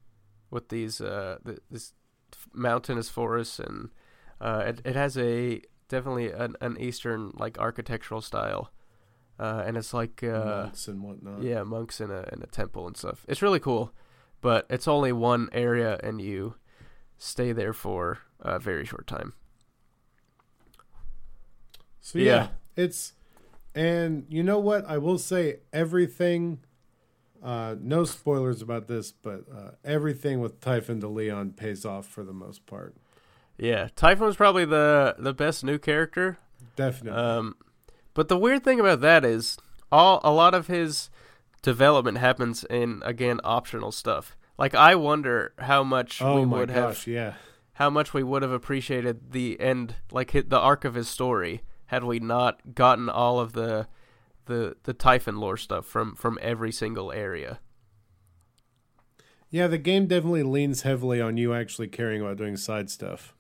with 0.50 0.68
these 0.68 1.00
uh 1.00 1.38
th- 1.44 1.58
this 1.70 1.94
mountainous 2.52 3.08
forests, 3.08 3.58
and 3.58 3.90
uh 4.40 4.64
it 4.66 4.80
it 4.84 4.96
has 4.96 5.16
a 5.18 5.62
definitely 5.88 6.30
an 6.30 6.56
an 6.60 6.76
Eastern 6.80 7.32
like 7.34 7.58
architectural 7.58 8.20
style, 8.20 8.70
uh 9.38 9.62
and 9.66 9.76
it's 9.76 9.92
like 9.94 10.22
uh 10.22 10.62
monks 10.64 10.88
and 10.88 11.02
whatnot. 11.02 11.42
yeah 11.42 11.62
monks 11.62 12.00
in 12.00 12.10
a 12.10 12.28
in 12.32 12.42
a 12.42 12.46
temple 12.46 12.86
and 12.86 12.96
stuff. 12.96 13.24
It's 13.28 13.42
really 13.42 13.60
cool, 13.60 13.92
but 14.40 14.66
it's 14.70 14.88
only 14.88 15.12
one 15.12 15.48
area, 15.52 15.98
and 16.02 16.20
you 16.20 16.54
stay 17.18 17.52
there 17.52 17.72
for 17.72 18.18
a 18.40 18.58
very 18.58 18.84
short 18.84 19.06
time. 19.06 19.32
So 22.00 22.18
yeah, 22.18 22.24
Yeah. 22.24 22.48
it's 22.76 23.12
and 23.74 24.26
you 24.28 24.42
know 24.42 24.58
what? 24.58 24.84
I 24.86 24.98
will 24.98 25.18
say 25.18 25.60
everything 25.72 26.60
uh 27.42 27.77
no 27.81 28.05
spoilers 28.05 28.62
about 28.62 28.88
this, 28.88 29.12
but 29.12 29.44
uh 29.55 29.70
everything 29.85 30.40
with 30.40 30.61
Typhon 30.61 31.01
DeLeon 31.01 31.57
pays 31.57 31.85
off 31.85 32.07
for 32.07 32.24
the 32.24 32.33
most 32.33 32.66
part. 32.66 32.94
Yeah, 33.57 33.88
Typhon's 33.96 34.37
probably 34.37 34.64
the 34.64 35.16
the 35.18 35.35
best 35.35 35.64
new 35.64 35.79
character. 35.79 36.38
Definitely. 36.77 37.20
Um, 37.20 37.57
but 38.14 38.29
the 38.29 38.38
weird 38.38 38.64
thing 38.64 38.81
about 38.81 39.01
that 39.01 39.24
is 39.24 39.59
all 39.90 40.20
a 40.24 40.33
lot 40.33 40.55
of 40.55 40.66
his 40.68 41.11
development 41.62 42.18
happens 42.18 42.64
in 42.64 43.03
again 43.05 43.40
optional 43.44 43.92
stuff. 43.92 44.37
Like 44.59 44.74
I 44.74 44.94
wonder 44.94 45.53
how 45.59 45.83
much 45.85 46.22
oh 46.22 46.40
we 46.40 46.46
my 46.46 46.59
would 46.59 46.68
gosh, 46.68 47.05
have 47.05 47.07
yeah. 47.07 47.35
how 47.74 47.90
much 47.90 48.12
we 48.14 48.22
would 48.22 48.42
have 48.42 48.53
appreciated 48.53 49.33
the 49.33 49.61
end 49.61 49.96
like 50.11 50.31
hit 50.31 50.51
the 50.51 50.59
arc 50.59 50.85
of 50.85 50.94
his 50.94 51.09
story 51.09 51.62
had 51.87 52.05
we 52.05 52.18
not 52.18 52.74
gotten 52.74 53.09
all 53.09 53.40
of 53.40 53.53
the 53.53 53.88
the 54.48 54.76
the 54.82 54.92
Typhon 54.92 55.37
lore 55.38 55.56
stuff 55.56 55.87
from 55.87 56.14
from 56.16 56.38
every 56.42 56.72
single 56.72 57.12
area. 57.12 57.61
Yeah, 59.50 59.66
the 59.66 59.78
game 59.78 60.06
definitely 60.06 60.42
leans 60.42 60.82
heavily 60.82 61.20
on 61.20 61.37
you 61.37 61.54
actually 61.54 61.88
caring 61.88 62.20
about 62.20 62.37
doing 62.37 62.56
side 62.56 62.90
stuff. 62.90 63.34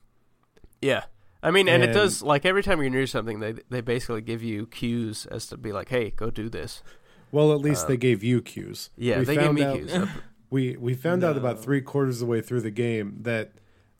Yeah. 0.80 1.04
I 1.42 1.50
mean, 1.50 1.68
and, 1.68 1.82
it 1.84 1.92
does 1.92 2.22
like 2.22 2.44
every 2.44 2.62
time 2.62 2.80
you're 2.80 2.90
near 2.90 3.06
something, 3.06 3.40
they 3.40 3.54
they 3.68 3.80
basically 3.80 4.22
give 4.22 4.42
you 4.42 4.66
cues 4.66 5.26
as 5.26 5.46
to 5.48 5.56
be 5.56 5.72
like, 5.72 5.88
"Hey, 5.88 6.10
go 6.10 6.30
do 6.30 6.48
this." 6.48 6.82
Well, 7.30 7.52
at 7.52 7.60
least 7.60 7.84
Uh, 7.84 7.88
they 7.88 7.96
gave 7.96 8.24
you 8.24 8.40
cues. 8.40 8.90
Yeah, 8.96 9.18
We 9.20 9.24
they 9.24 9.34
gave 9.36 9.44
found 9.44 9.54
me 9.54 9.62
out- 9.62 9.76
cues. 9.76 9.92
We 10.50 10.76
we 10.78 10.94
found 10.94 11.22
out 11.22 11.36
about 11.36 11.62
three 11.62 11.82
quarters 11.82 12.16
of 12.22 12.26
the 12.26 12.32
way 12.32 12.40
through 12.40 12.62
the 12.62 12.70
game 12.70 13.18
that 13.20 13.52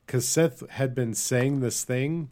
because 0.07 0.27
Seth 0.27 0.67
had 0.71 0.95
been 0.95 1.13
saying 1.13 1.61
this 1.61 1.85
thing 1.85 2.31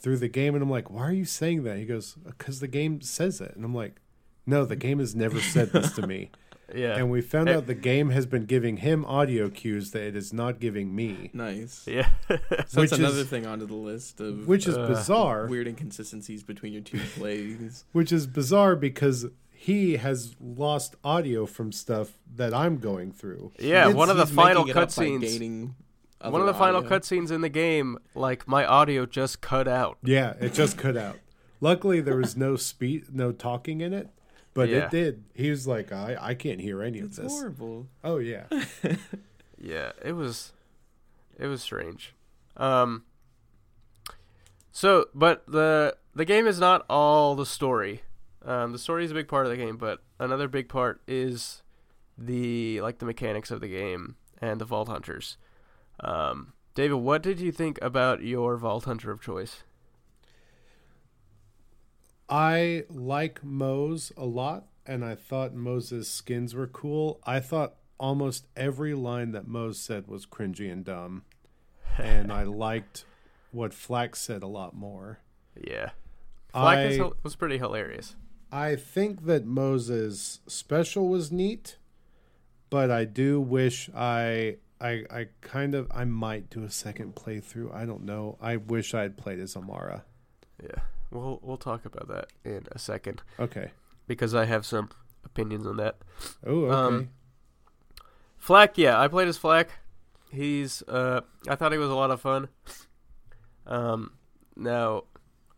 through 0.00 0.16
the 0.16 0.26
game, 0.28 0.54
and 0.56 0.62
I'm 0.64 0.68
like, 0.70 0.90
"Why 0.90 1.02
are 1.04 1.12
you 1.12 1.24
saying 1.24 1.62
that?" 1.62 1.78
He 1.78 1.84
goes, 1.86 2.14
"Because 2.26 2.58
the 2.58 2.66
game 2.66 3.00
says 3.00 3.40
it," 3.40 3.54
and 3.54 3.64
I'm 3.64 3.72
like, 3.74 4.00
"No, 4.46 4.64
the 4.64 4.76
game 4.76 4.98
has 4.98 5.14
never 5.14 5.40
said 5.40 5.72
this 5.72 5.92
to 5.92 6.06
me." 6.06 6.30
yeah. 6.74 6.96
And 6.96 7.10
we 7.10 7.20
found 7.20 7.48
out 7.50 7.66
the 7.66 7.74
game 7.74 8.10
has 8.10 8.24
been 8.26 8.46
giving 8.46 8.78
him 8.78 9.04
audio 9.04 9.50
cues 9.50 9.90
that 9.92 10.02
it 10.02 10.16
is 10.16 10.32
not 10.32 10.58
giving 10.58 10.94
me, 10.94 11.30
Nice. 11.34 11.84
yeah. 11.86 12.08
So 12.28 12.36
Which 12.80 12.90
that's 12.90 12.92
another 12.92 13.20
is- 13.20 13.28
thing 13.28 13.46
onto 13.46 13.66
the 13.66 13.74
list 13.74 14.20
of 14.20 14.46
which 14.48 14.66
is 14.66 14.76
Uh, 14.78 14.86
bizarre. 14.86 15.46
weird 15.46 15.66
inconsistencies 15.68 16.42
between 16.42 16.72
your 16.72 16.82
two 16.82 16.98
plays. 17.16 17.84
Which 17.92 18.10
is 18.12 18.26
bizarre 18.26 18.74
because 18.76 19.26
he 19.50 19.96
has 19.98 20.34
lost 20.40 20.96
audio 21.04 21.46
from 21.46 21.70
stuff 21.72 22.18
that 22.36 22.52
I'm 22.54 22.78
going 22.78 23.12
through. 23.12 23.52
Yeah, 23.58 23.82
It's- 23.82 23.94
one 23.94 24.08
of 24.10 24.16
the 24.16 24.26
final 24.26 24.64
making 24.64 24.70
it 24.70 24.76
up 24.82 24.88
by 24.96 25.04
cutscenes. 25.04 25.70
One 26.20 26.34
of 26.34 26.34
other 26.42 26.46
the 26.52 26.54
final 26.58 26.82
cutscenes 26.84 27.30
in 27.32 27.40
the 27.42 27.48
game, 27.48 27.98
like 28.14 28.46
my 28.48 28.64
audio 28.64 29.06
just 29.06 29.40
cut 29.40 29.66
out. 29.68 29.98
Yeah, 30.04 30.34
it 30.40 30.54
just 30.54 30.78
cut 30.78 30.96
out. 30.96 31.18
Luckily, 31.60 32.00
there 32.00 32.16
was 32.16 32.36
no 32.36 32.56
speed, 32.56 33.06
no 33.12 33.30
talking 33.32 33.80
in 33.80 33.92
it, 33.92 34.08
but 34.54 34.68
Yeah. 34.68 34.84
it 34.86 34.90
did. 34.90 35.24
He 35.34 35.50
was 35.50 35.66
like, 35.66 35.92
"I, 35.92 36.16
I 36.20 36.34
can't 36.34 36.60
hear 36.60 36.82
any 36.82 37.00
of 37.00 37.14
this." 37.16 37.32
horrible. 37.32 37.86
Oh 38.04 38.18
yeah, 38.18 38.44
Yeah, 39.58 39.92
it 40.04 40.12
was, 40.12 40.52
it 41.38 41.46
was 41.46 41.62
strange. 41.62 42.14
Um. 42.56 43.04
So, 44.70 45.06
but 45.14 45.44
the 45.46 45.96
the 46.14 46.24
game 46.24 46.46
is 46.46 46.58
not 46.58 46.84
all 46.88 47.34
the 47.34 47.46
story. 47.46 48.02
Um, 48.44 48.72
the 48.72 48.78
story 48.78 49.04
is 49.04 49.10
a 49.10 49.14
big 49.14 49.28
part 49.28 49.46
of 49.46 49.50
the 49.50 49.56
game, 49.56 49.76
but 49.76 50.02
another 50.18 50.48
big 50.48 50.68
part 50.68 51.00
is 51.06 51.62
the 52.18 52.80
like 52.80 52.98
the 52.98 53.06
mechanics 53.06 53.50
of 53.50 53.60
the 53.60 53.68
game 53.68 54.16
and 54.40 54.60
the 54.60 54.64
Vault 54.64 54.88
Hunters. 54.88 55.36
Um, 56.00 56.54
David, 56.74 56.96
what 56.96 57.22
did 57.22 57.38
you 57.38 57.52
think 57.52 57.78
about 57.82 58.22
your 58.22 58.56
Vault 58.56 58.84
Hunter 58.84 59.10
of 59.10 59.20
choice? 59.20 59.62
I 62.28 62.84
like 62.88 63.44
Moze 63.44 64.12
a 64.16 64.24
lot, 64.24 64.66
and 64.86 65.04
I 65.04 65.14
thought 65.14 65.54
Moze's 65.54 66.08
skins 66.10 66.54
were 66.54 66.66
cool. 66.66 67.20
I 67.24 67.40
thought 67.40 67.74
almost 67.98 68.46
every 68.56 68.94
line 68.94 69.32
that 69.32 69.46
Moze 69.46 69.78
said 69.78 70.08
was 70.08 70.26
cringy 70.26 70.70
and 70.70 70.84
dumb, 70.84 71.24
and 71.98 72.32
I 72.32 72.42
liked 72.44 73.04
what 73.50 73.74
Flack 73.74 74.16
said 74.16 74.42
a 74.42 74.48
lot 74.48 74.74
more. 74.74 75.20
Yeah, 75.60 75.90
Flack 76.52 76.78
I, 76.78 76.82
is, 76.84 77.00
was 77.22 77.36
pretty 77.36 77.58
hilarious. 77.58 78.16
I 78.50 78.76
think 78.76 79.24
that 79.26 79.46
Moze's 79.46 80.40
special 80.46 81.08
was 81.08 81.32
neat, 81.32 81.76
but 82.70 82.90
I 82.90 83.04
do 83.04 83.40
wish 83.40 83.88
I 83.94 84.56
I 84.80 85.04
I 85.10 85.28
kind 85.40 85.74
of 85.74 85.90
I 85.94 86.04
might 86.04 86.50
do 86.50 86.64
a 86.64 86.70
second 86.70 87.14
playthrough. 87.14 87.74
I 87.74 87.86
don't 87.86 88.04
know. 88.04 88.36
I 88.40 88.56
wish 88.56 88.94
I 88.94 89.02
had 89.02 89.16
played 89.16 89.38
as 89.38 89.56
Amara. 89.56 90.04
Yeah, 90.62 90.82
we'll 91.12 91.38
we'll 91.42 91.56
talk 91.56 91.84
about 91.84 92.08
that 92.08 92.26
in 92.44 92.66
a 92.72 92.78
second 92.78 93.22
Okay. 93.38 93.70
because 94.06 94.34
I 94.34 94.44
have 94.46 94.64
some 94.66 94.90
opinions 95.24 95.66
on 95.66 95.76
that. 95.76 95.96
Oh, 96.46 96.64
okay. 96.64 96.74
Um, 96.74 97.08
Flack, 98.38 98.76
yeah, 98.76 98.98
I 99.00 99.06
played 99.08 99.28
as 99.28 99.38
Flack. 99.38 99.70
He's 100.30 100.82
uh 100.88 101.20
I 101.48 101.54
thought 101.56 101.72
he 101.72 101.78
was 101.78 101.90
a 101.90 101.94
lot 101.94 102.10
of 102.10 102.20
fun. 102.20 102.48
Um 103.66 104.12
now 104.56 105.04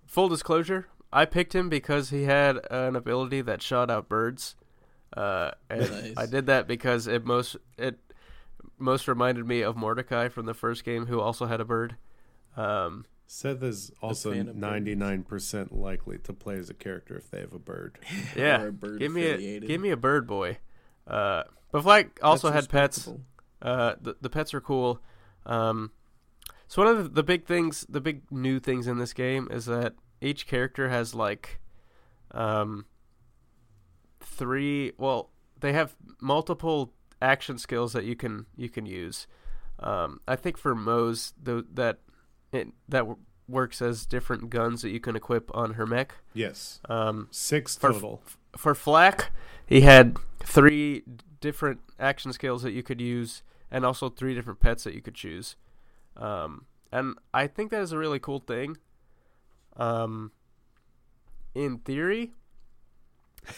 full 0.07 0.29
disclosure, 0.29 0.87
I 1.13 1.25
picked 1.25 1.55
him 1.55 1.69
because 1.69 2.11
he 2.11 2.25
had 2.25 2.59
an 2.71 2.97
ability 2.97 3.41
that 3.43 3.63
shot 3.63 3.91
out 3.91 4.09
birds. 4.09 4.57
Uh 5.17 5.53
and 5.71 5.91
Nice. 5.91 6.15
I 6.17 6.27
did 6.27 6.47
that 6.47 6.67
because 6.67 7.07
it 7.07 7.25
most 7.25 7.57
it 7.79 7.99
most 8.79 9.07
reminded 9.09 9.47
me 9.47 9.63
of 9.63 9.77
Mordecai 9.77 10.29
from 10.29 10.47
the 10.47 10.55
first 10.55 10.85
game 10.85 11.07
who 11.07 11.21
also 11.21 11.47
had 11.47 11.61
a 11.61 11.65
bird. 11.65 11.97
Um 12.57 13.07
Seth 13.35 13.63
is 13.65 13.91
also 14.01 14.31
fan 14.31 14.43
of 14.43 14.47
birds. 14.47 14.59
ninety 14.59 14.95
nine 14.95 15.25
percent 15.25 15.73
likely 15.73 16.19
to 16.19 16.33
play 16.33 16.57
as 16.57 16.71
a 16.71 16.75
character 16.75 17.17
if 17.17 17.31
they 17.31 17.41
have 17.41 17.53
a 17.53 17.59
bird. 17.59 17.99
yeah, 18.37 18.63
Or 18.63 18.69
a 18.69 18.73
bird 18.73 19.01
give 19.01 19.11
me 19.11 19.27
a 19.27 19.61
give 19.61 19.81
me 19.81 19.91
a 19.91 19.97
bird 19.97 20.27
boy. 20.27 20.59
Uh 21.07 21.43
but 21.73 21.83
Flack 21.83 22.21
also 22.23 22.51
That's 22.51 22.67
had 22.67 22.71
pets. 22.71 23.09
Uh, 23.61 23.95
the 24.01 24.17
the 24.21 24.31
pets 24.31 24.55
are 24.55 24.61
cool. 24.61 25.01
Um, 25.45 25.91
so 26.69 26.85
one 26.85 26.97
of 26.97 27.03
the, 27.03 27.09
the 27.11 27.23
big 27.25 27.47
things, 27.47 27.85
the 27.89 28.01
big 28.01 28.31
new 28.31 28.61
things 28.61 28.87
in 28.87 28.99
this 28.99 29.13
game 29.13 29.49
is 29.51 29.67
that 29.67 29.95
each 30.21 30.47
character 30.47 30.89
has 30.89 31.17
like, 31.17 31.61
um, 32.31 32.87
three. 34.21 34.93
Well, 34.97 35.31
they 35.59 35.73
have 35.73 35.97
multiple 36.21 36.93
action 37.21 37.59
skills 37.59 37.93
that 37.95 38.05
you 38.05 38.15
can 38.15 38.47
you 38.57 38.69
can 38.69 38.87
use. 38.87 39.27
Um, 39.81 40.21
I 40.29 40.37
think 40.37 40.57
for 40.57 40.77
Moze 40.77 41.33
the, 41.43 41.67
that 41.75 41.99
it 42.55 42.69
that 42.89 43.01
w- 43.01 43.19
works 43.49 43.83
as 43.83 44.07
different 44.07 44.49
guns 44.51 44.83
that 44.83 44.91
you 44.91 45.01
can 45.01 45.17
equip 45.17 45.55
on 45.55 45.75
her 45.75 45.87
mech. 45.87 46.15
Yes, 46.33 46.81
Um, 46.89 47.29
six 47.31 47.77
For- 47.77 47.93
total. 47.93 48.23
for 48.57 48.75
Flack, 48.75 49.31
he 49.67 49.83
had 49.83 50.17
three 50.43 51.03
different 51.41 51.81
action 52.01 52.33
skills 52.33 52.63
that 52.63 52.73
you 52.73 52.83
could 52.83 53.01
use, 53.01 53.43
and 53.71 53.85
also 53.85 54.09
three 54.09 54.35
different 54.35 54.61
pets 54.61 54.85
that 54.85 54.95
you 54.95 55.03
could 55.03 55.15
choose. 55.15 55.57
Um, 56.17 56.67
and 56.93 57.17
I 57.35 57.47
think 57.47 57.71
that 57.71 57.83
is 57.83 57.93
a 57.93 57.99
really 57.99 58.19
cool 58.21 58.39
thing. 58.39 58.77
Um, 59.77 60.31
in 61.55 61.79
theory, 61.79 62.33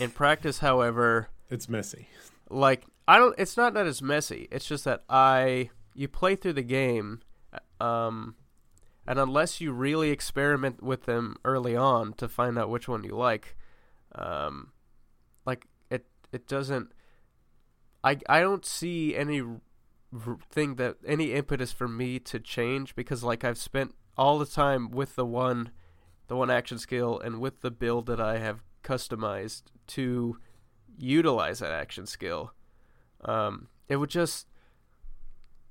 in 0.00 0.10
practice, 0.10 0.58
however, 0.58 1.28
It's 1.50 1.68
messy. 1.68 2.08
like 2.50 2.84
I 3.08 3.18
don't. 3.18 3.34
It's 3.38 3.56
not 3.56 3.74
that 3.74 3.86
it's 3.86 4.02
messy. 4.02 4.48
It's 4.50 4.66
just 4.66 4.84
that 4.84 5.04
I 5.08 5.70
you 5.94 6.08
play 6.08 6.34
through 6.36 6.54
the 6.54 6.62
game, 6.62 7.20
um, 7.80 8.34
and 9.06 9.18
unless 9.18 9.60
you 9.60 9.72
really 9.72 10.10
experiment 10.10 10.82
with 10.82 11.04
them 11.04 11.36
early 11.44 11.76
on 11.76 12.12
to 12.14 12.28
find 12.28 12.58
out 12.58 12.70
which 12.70 12.88
one 12.88 13.04
you 13.04 13.14
like, 13.16 13.56
um, 14.14 14.72
like 15.44 15.66
it 15.90 16.06
it 16.32 16.48
doesn't. 16.48 16.92
I 18.02 18.18
I 18.28 18.40
don't 18.40 18.64
see 18.64 19.14
any 19.14 19.42
thing 20.50 20.76
that 20.76 20.96
any 21.06 21.32
impetus 21.32 21.72
for 21.72 21.88
me 21.88 22.18
to 22.20 22.40
change 22.40 22.94
because 22.94 23.22
like 23.22 23.44
I've 23.44 23.58
spent 23.58 23.94
all 24.16 24.38
the 24.38 24.46
time 24.46 24.90
with 24.90 25.14
the 25.14 25.26
one, 25.26 25.70
the 26.28 26.36
one 26.36 26.50
action 26.50 26.78
skill 26.78 27.20
and 27.20 27.40
with 27.40 27.60
the 27.60 27.70
build 27.70 28.06
that 28.06 28.20
I 28.20 28.38
have 28.38 28.62
customized 28.82 29.64
to 29.88 30.38
utilize 30.98 31.58
that 31.58 31.72
action 31.72 32.06
skill. 32.06 32.52
Um, 33.24 33.68
it 33.88 33.96
would 33.96 34.10
just 34.10 34.46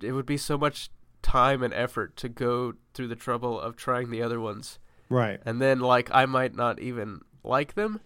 it 0.02 0.12
would 0.12 0.26
be 0.26 0.38
so 0.38 0.58
much 0.58 0.90
time 1.26 1.64
and 1.64 1.74
effort 1.74 2.16
to 2.18 2.30
go 2.30 2.74
through 2.94 3.08
the 3.08 3.16
trouble 3.16 3.60
of 3.60 3.76
trying 3.76 4.12
the 4.12 4.22
other 4.22 4.40
ones 4.40 4.78
Right. 5.10 5.42
and 5.46 5.60
then 5.60 5.80
like 5.80 6.10
I 6.14 6.26
might 6.28 6.56
not 6.56 6.80
even 6.80 7.22
like 7.44 7.74
them. 7.74 8.00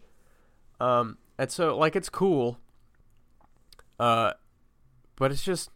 Um, 0.80 1.18
and 1.38 1.52
so 1.52 1.78
like 1.78 1.96
it's 1.98 2.10
cool. 2.10 2.58
Uh, 4.00 4.32
but 5.18 5.32
it's 5.32 5.44
just 5.44 5.70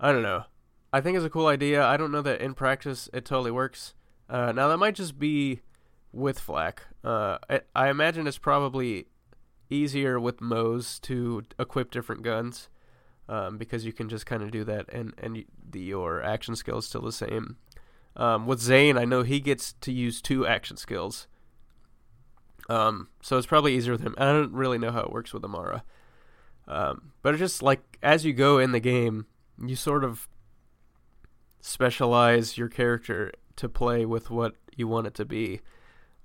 I 0.00 0.10
don't 0.12 0.22
know. 0.22 0.44
I 0.92 1.00
think 1.00 1.16
it's 1.16 1.26
a 1.26 1.30
cool 1.30 1.46
idea. 1.46 1.84
I 1.84 1.96
don't 1.96 2.10
know 2.12 2.22
that 2.22 2.40
in 2.40 2.54
practice 2.54 3.08
it 3.12 3.24
totally 3.24 3.50
works. 3.50 3.94
Uh, 4.28 4.52
now 4.52 4.68
that 4.68 4.78
might 4.78 4.94
just 4.94 5.18
be 5.18 5.60
with 6.12 6.38
Flack. 6.38 6.82
Uh, 7.04 7.38
I, 7.50 7.60
I 7.74 7.88
imagine 7.90 8.26
it's 8.26 8.38
probably 8.38 9.06
easier 9.70 10.18
with 10.20 10.40
Moze 10.40 10.98
to 11.00 11.42
equip 11.58 11.90
different 11.90 12.22
guns. 12.22 12.68
Um, 13.32 13.56
because 13.56 13.86
you 13.86 13.94
can 13.94 14.10
just 14.10 14.26
kind 14.26 14.42
of 14.42 14.50
do 14.50 14.62
that, 14.64 14.92
and 14.92 15.14
and 15.16 15.42
the, 15.70 15.80
your 15.80 16.22
action 16.22 16.54
skill 16.54 16.76
is 16.76 16.84
still 16.84 17.00
the 17.00 17.12
same. 17.12 17.56
Um, 18.14 18.46
with 18.46 18.60
Zane, 18.60 18.98
I 18.98 19.06
know 19.06 19.22
he 19.22 19.40
gets 19.40 19.72
to 19.80 19.90
use 19.90 20.20
two 20.20 20.46
action 20.46 20.76
skills. 20.76 21.28
Um, 22.68 23.08
so 23.22 23.38
it's 23.38 23.46
probably 23.46 23.74
easier 23.74 23.92
with 23.92 24.02
him. 24.02 24.14
I 24.18 24.26
don't 24.26 24.52
really 24.52 24.76
know 24.76 24.90
how 24.90 25.00
it 25.00 25.12
works 25.12 25.32
with 25.32 25.44
Amara. 25.44 25.82
Um, 26.68 27.12
but 27.22 27.32
it's 27.32 27.40
just 27.40 27.62
like 27.62 27.98
as 28.02 28.26
you 28.26 28.34
go 28.34 28.58
in 28.58 28.72
the 28.72 28.80
game, 28.80 29.24
you 29.58 29.76
sort 29.76 30.04
of 30.04 30.28
specialize 31.62 32.58
your 32.58 32.68
character 32.68 33.32
to 33.56 33.66
play 33.66 34.04
with 34.04 34.30
what 34.30 34.56
you 34.76 34.86
want 34.86 35.06
it 35.06 35.14
to 35.14 35.24
be. 35.24 35.62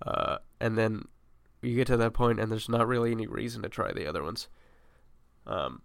Uh, 0.06 0.39
and 0.60 0.78
then 0.78 1.06
you 1.62 1.74
get 1.74 1.88
to 1.88 1.96
that 1.96 2.13
point, 2.13 2.41
and 2.41 2.52
there's 2.52 2.67
not 2.67 2.86
really 2.86 3.13
any 3.13 3.28
reason 3.28 3.62
to 3.62 3.70
try 3.70 3.93
the 3.93 4.06
other 4.06 4.24
ones. 4.24 4.50
Um, 5.46 5.84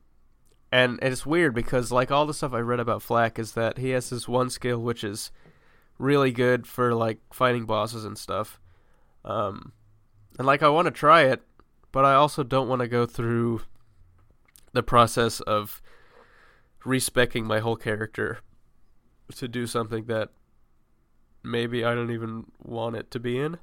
and 0.73 0.99
it's 1.03 1.27
weird 1.27 1.55
because 1.55 1.93
like 1.93 2.11
all 2.11 2.25
the 2.25 2.35
stuff 2.35 2.55
I 2.55 2.61
read 2.61 2.81
about 2.81 3.03
Flack 3.03 3.39
is 3.39 3.53
that 3.53 3.77
he 3.77 3.91
has 3.91 4.09
this 4.09 4.27
one 4.27 4.49
skill 4.49 4.79
which 4.79 5.05
is 5.05 5.31
really 5.99 6.33
good 6.33 6.67
for 6.67 6.95
like 6.95 7.19
fighting 7.33 7.67
bosses 7.67 8.05
and 8.07 8.17
stuff. 8.17 8.59
Um, 9.25 9.73
and 10.39 10.47
like 10.47 10.63
I 10.63 10.71
want 10.71 10.87
to 10.87 10.91
try 10.91 11.23
it, 11.23 11.43
but 11.93 12.07
I 12.07 12.15
also 12.15 12.43
don't 12.43 12.69
want 12.69 12.81
to 12.81 12.89
go 12.89 13.05
through 13.05 13.61
the 14.73 14.83
process 14.83 15.41
of 15.41 15.83
respecking 16.85 17.45
my 17.45 17.61
whole 17.61 17.77
character 17.77 18.41
to 19.37 19.47
do 19.47 19.67
something 19.67 20.07
that 20.07 20.31
maybe 21.43 21.85
I 21.85 21.95
don't 21.95 22.11
even 22.11 22.47
want 22.63 22.97
it 22.97 23.11
to 23.11 23.21
be 23.21 23.39
in. 23.39 23.59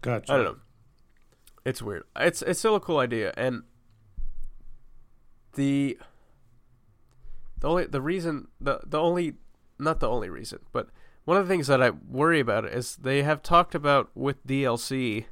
Gotcha. 0.00 0.32
I 0.32 0.36
don't 0.36 0.44
know. 0.44 0.56
It's 1.64 1.82
weird. 1.82 2.04
It's 2.16 2.42
it's 2.42 2.58
still 2.58 2.76
a 2.76 2.80
cool 2.80 2.98
idea, 2.98 3.34
and 3.36 3.64
the 5.56 5.98
the 7.58 7.68
only 7.68 7.84
the 7.86 8.00
reason 8.00 8.48
the 8.60 8.80
the 8.86 9.00
only 9.00 9.34
not 9.78 10.00
the 10.00 10.08
only 10.08 10.28
reason, 10.30 10.60
but 10.72 10.88
one 11.24 11.36
of 11.36 11.46
the 11.46 11.52
things 11.52 11.66
that 11.66 11.82
I 11.82 11.90
worry 11.90 12.40
about 12.40 12.64
is 12.66 12.96
they 12.96 13.22
have 13.24 13.42
talked 13.42 13.74
about 13.74 14.10
with 14.14 14.46
DLC, 14.46 15.24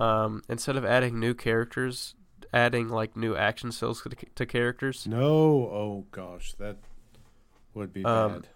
um, 0.00 0.42
instead 0.48 0.76
of 0.76 0.84
adding 0.84 1.20
new 1.20 1.34
characters, 1.34 2.14
adding 2.52 2.88
like 2.88 3.16
new 3.16 3.36
action 3.36 3.70
skills 3.70 4.02
to, 4.02 4.10
to 4.34 4.46
characters. 4.46 5.06
No. 5.06 5.26
Oh 5.26 6.06
gosh, 6.10 6.54
that 6.54 6.76
would 7.74 7.92
be 7.92 8.04
Um, 8.04 8.32
bad. 8.32 8.48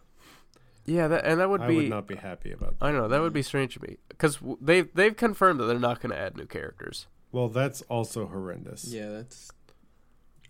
Yeah, 0.84 1.06
that 1.08 1.24
and 1.24 1.38
that 1.40 1.48
would 1.50 1.60
I 1.60 1.68
be 1.68 1.74
I 1.74 1.76
would 1.76 1.90
not 1.90 2.06
be 2.08 2.16
happy 2.16 2.50
about 2.52 2.78
that. 2.80 2.84
I 2.84 2.90
know 2.90 3.06
that 3.06 3.20
would 3.20 3.32
be 3.32 3.42
strange 3.42 3.74
to 3.74 3.82
me 3.82 3.98
because 4.08 4.38
they 4.60 4.80
they've 4.82 5.16
confirmed 5.16 5.60
that 5.60 5.66
they're 5.66 5.78
not 5.78 6.00
going 6.00 6.10
to 6.10 6.18
add 6.18 6.36
new 6.36 6.46
characters. 6.46 7.06
Well, 7.30 7.48
that's 7.48 7.82
also 7.82 8.26
horrendous. 8.26 8.84
Yeah, 8.86 9.08
that's 9.10 9.50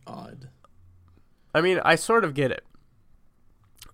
odd. 0.06 0.48
I 1.54 1.60
mean, 1.60 1.80
I 1.84 1.96
sort 1.96 2.24
of 2.24 2.34
get 2.34 2.50
it 2.50 2.64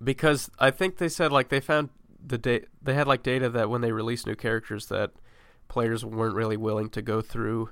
because 0.03 0.51
I 0.59 0.71
think 0.71 0.99
they 0.99 1.09
said 1.09 1.33
like 1.33 1.49
they 1.49 1.61
found 1.61 1.91
the 2.25 2.39
da- 2.39 2.65
they 2.83 2.95
had 2.95 3.07
like 3.07 3.23
data 3.23 3.49
that 3.51 3.71
when 3.71 3.81
they 3.81 3.93
released 3.93 4.27
new 4.27 4.35
characters 4.35 4.87
that 4.87 5.13
players 5.69 6.05
weren't 6.05 6.35
really 6.35 6.57
willing 6.57 6.89
to 6.91 7.03
go 7.03 7.21
through 7.21 7.71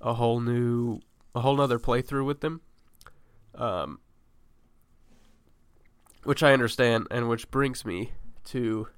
a 0.00 0.14
whole 0.14 0.40
new 0.40 1.00
a 1.34 1.40
whole 1.40 1.56
nother 1.56 1.78
playthrough 1.78 2.24
with 2.24 2.40
them. 2.40 2.60
Um 3.54 4.00
which 6.24 6.42
I 6.42 6.52
understand 6.52 7.06
and 7.10 7.28
which 7.28 7.50
brings 7.50 7.84
me 7.84 8.12
to 8.46 8.88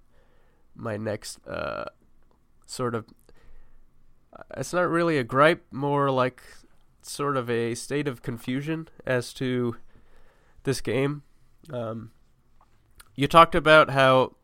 my 0.75 0.97
next 0.97 1.39
uh 1.47 1.85
sort 2.67 2.95
of 2.95 3.07
it's 4.57 4.73
not 4.73 4.89
really 4.89 5.19
a 5.19 5.25
gripe 5.25 5.65
more 5.71 6.11
like 6.11 6.43
sort 7.03 7.37
of 7.37 7.49
a 7.51 7.75
state 7.75 8.09
of 8.09 8.23
confusion 8.23 8.89
as 9.07 9.33
to 9.35 9.77
this 10.65 10.81
game. 10.81 11.23
Um, 11.73 12.11
you 13.15 13.27
talked 13.27 13.55
about 13.55 13.91
how 13.91 14.37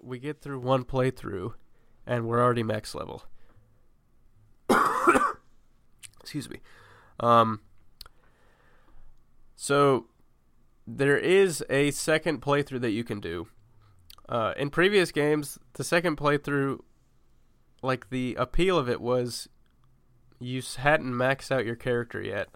we 0.00 0.18
get 0.18 0.40
through 0.40 0.60
one 0.60 0.84
playthrough 0.84 1.54
and 2.06 2.26
we're 2.26 2.42
already 2.42 2.62
max 2.62 2.94
level. 2.94 3.24
Excuse 6.20 6.48
me. 6.48 6.60
Um, 7.20 7.60
so 9.56 10.06
there 10.86 11.16
is 11.16 11.64
a 11.70 11.90
second 11.90 12.42
playthrough 12.42 12.80
that 12.82 12.90
you 12.90 13.04
can 13.04 13.20
do. 13.20 13.48
Uh, 14.28 14.52
in 14.56 14.70
previous 14.70 15.12
games, 15.12 15.58
the 15.74 15.84
second 15.84 16.16
playthrough, 16.16 16.80
like 17.82 18.10
the 18.10 18.34
appeal 18.38 18.78
of 18.78 18.88
it 18.88 19.00
was, 19.00 19.48
you 20.40 20.62
hadn't 20.78 21.12
maxed 21.12 21.50
out 21.50 21.64
your 21.66 21.76
character 21.76 22.20
yet. 22.20 22.48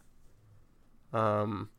Um, 1.13 1.71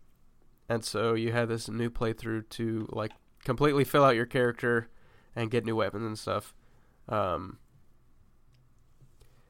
and 0.68 0.84
so 0.84 1.14
you 1.14 1.32
had 1.32 1.50
this 1.50 1.70
new 1.70 1.90
playthrough 1.90 2.50
to 2.50 2.88
like 2.92 3.12
completely 3.44 3.84
fill 3.84 4.04
out 4.04 4.16
your 4.16 4.26
character 4.26 4.90
and 5.36 5.52
get 5.52 5.66
new 5.66 5.76
weapons 5.76 6.06
and 6.06 6.18
stuff. 6.18 6.54
Um, 7.08 7.58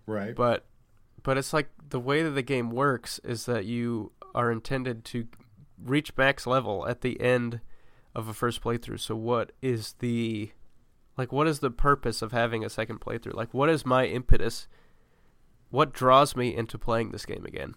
Right. 0.05 0.35
but 0.35 0.65
but 1.21 1.37
it's 1.37 1.53
like 1.53 1.69
the 1.89 1.99
way 1.99 2.23
that 2.23 2.31
the 2.31 2.41
game 2.41 2.71
works 2.71 3.19
is 3.23 3.45
that 3.45 3.65
you 3.65 4.11
are 4.33 4.51
intended 4.51 5.03
to 5.05 5.27
reach 5.83 6.15
max 6.17 6.47
level 6.47 6.87
at 6.87 7.01
the 7.01 7.19
end 7.21 7.61
of 8.15 8.27
a 8.27 8.33
first 8.33 8.61
playthrough. 8.61 8.99
So 8.99 9.15
what 9.15 9.51
is 9.61 9.93
the 9.99 10.51
like 11.17 11.31
what 11.31 11.47
is 11.47 11.59
the 11.59 11.69
purpose 11.71 12.21
of 12.21 12.31
having 12.31 12.63
a 12.65 12.69
second 12.69 13.01
playthrough? 13.01 13.35
Like 13.35 13.53
what 13.53 13.69
is 13.69 13.85
my 13.85 14.05
impetus? 14.07 14.67
What 15.71 15.93
draws 15.93 16.35
me 16.35 16.55
into 16.55 16.77
playing 16.77 17.11
this 17.11 17.25
game 17.25 17.45
again? 17.45 17.75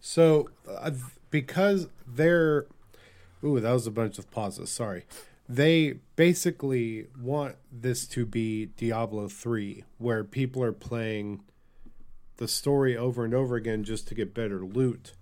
So, 0.00 0.50
uh, 0.68 0.90
because 1.30 1.88
they're, 2.06 2.66
ooh, 3.42 3.60
that 3.60 3.72
was 3.72 3.86
a 3.86 3.90
bunch 3.90 4.18
of 4.18 4.30
pauses. 4.30 4.70
Sorry. 4.70 5.04
They 5.48 5.94
basically 6.16 7.06
want 7.20 7.56
this 7.70 8.06
to 8.08 8.26
be 8.26 8.66
Diablo 8.66 9.28
3, 9.28 9.84
where 9.98 10.24
people 10.24 10.62
are 10.62 10.72
playing 10.72 11.42
the 12.36 12.48
story 12.48 12.96
over 12.96 13.24
and 13.24 13.34
over 13.34 13.56
again 13.56 13.84
just 13.84 14.08
to 14.08 14.14
get 14.14 14.34
better 14.34 14.64
loot. 14.64 15.14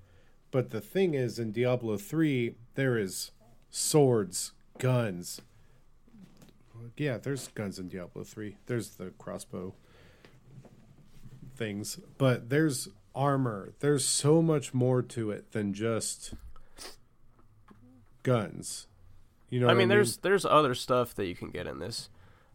But 0.50 0.70
the 0.70 0.80
thing 0.80 1.14
is, 1.14 1.38
in 1.38 1.52
Diablo 1.52 1.96
3, 1.96 2.54
there 2.74 2.98
is 2.98 3.30
swords, 3.70 4.52
guns. 4.78 5.40
Yeah, 6.96 7.18
there's 7.18 7.48
guns 7.48 7.78
in 7.78 7.88
Diablo 7.88 8.24
3. 8.24 8.56
There's 8.66 8.90
the 8.90 9.12
crossbow 9.18 9.74
things, 11.60 12.00
but 12.16 12.48
there's 12.48 12.88
armor. 13.14 13.74
There's 13.80 14.04
so 14.04 14.40
much 14.40 14.72
more 14.72 15.02
to 15.02 15.30
it 15.30 15.52
than 15.52 15.74
just 15.74 16.32
guns. 18.22 18.86
You 19.50 19.60
know, 19.60 19.66
I 19.66 19.68
what 19.70 19.78
mean, 19.78 19.88
there's 19.88 20.16
there's 20.16 20.44
other 20.44 20.74
stuff 20.74 21.14
that 21.14 21.26
you 21.26 21.36
can 21.36 21.50
get 21.50 21.66
in 21.66 21.78
this. 21.78 22.08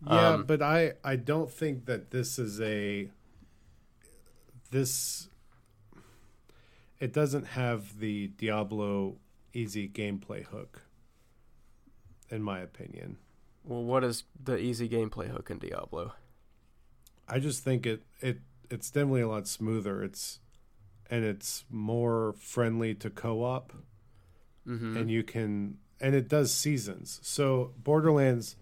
yeah, 0.10 0.30
um, 0.30 0.44
but 0.44 0.62
I 0.62 0.94
I 1.04 1.16
don't 1.18 1.52
think 1.52 1.86
that 1.86 2.10
this 2.12 2.40
is 2.40 2.60
a 2.60 3.10
this. 4.72 5.30
It 7.00 7.14
doesn't 7.14 7.48
have 7.48 8.00
the 8.00 8.28
Diablo 8.28 9.18
easy 9.54 9.88
gameplay 9.88 10.46
hook, 10.46 10.82
in 12.30 12.42
my 12.42 12.60
opinion. 12.60 13.18
Well, 13.64 13.84
what 13.84 14.04
is 14.04 14.24
the 14.42 14.58
easy 14.58 14.90
gameplay 14.90 15.28
hook 15.28 15.52
in 15.52 15.60
Diablo? 15.60 16.14
I 17.28 17.40
just 17.40 17.64
think 17.64 17.86
it 17.86 18.04
it 18.20 18.40
it's 18.70 18.90
definitely 18.90 19.22
a 19.22 19.28
lot 19.28 19.48
smoother. 19.48 20.04
It's 20.04 20.40
and 21.10 21.24
it's 21.24 21.66
more 21.70 22.34
friendly 22.40 22.96
to 22.96 23.10
co-op 23.10 23.74
Mm-hmm. 24.68 24.98
and 24.98 25.12
you 25.12 25.22
can 25.24 25.78
and 26.02 26.16
it 26.16 26.28
does 26.28 26.52
seasons. 26.52 27.20
So 27.22 27.74
Borderlands 27.78 28.56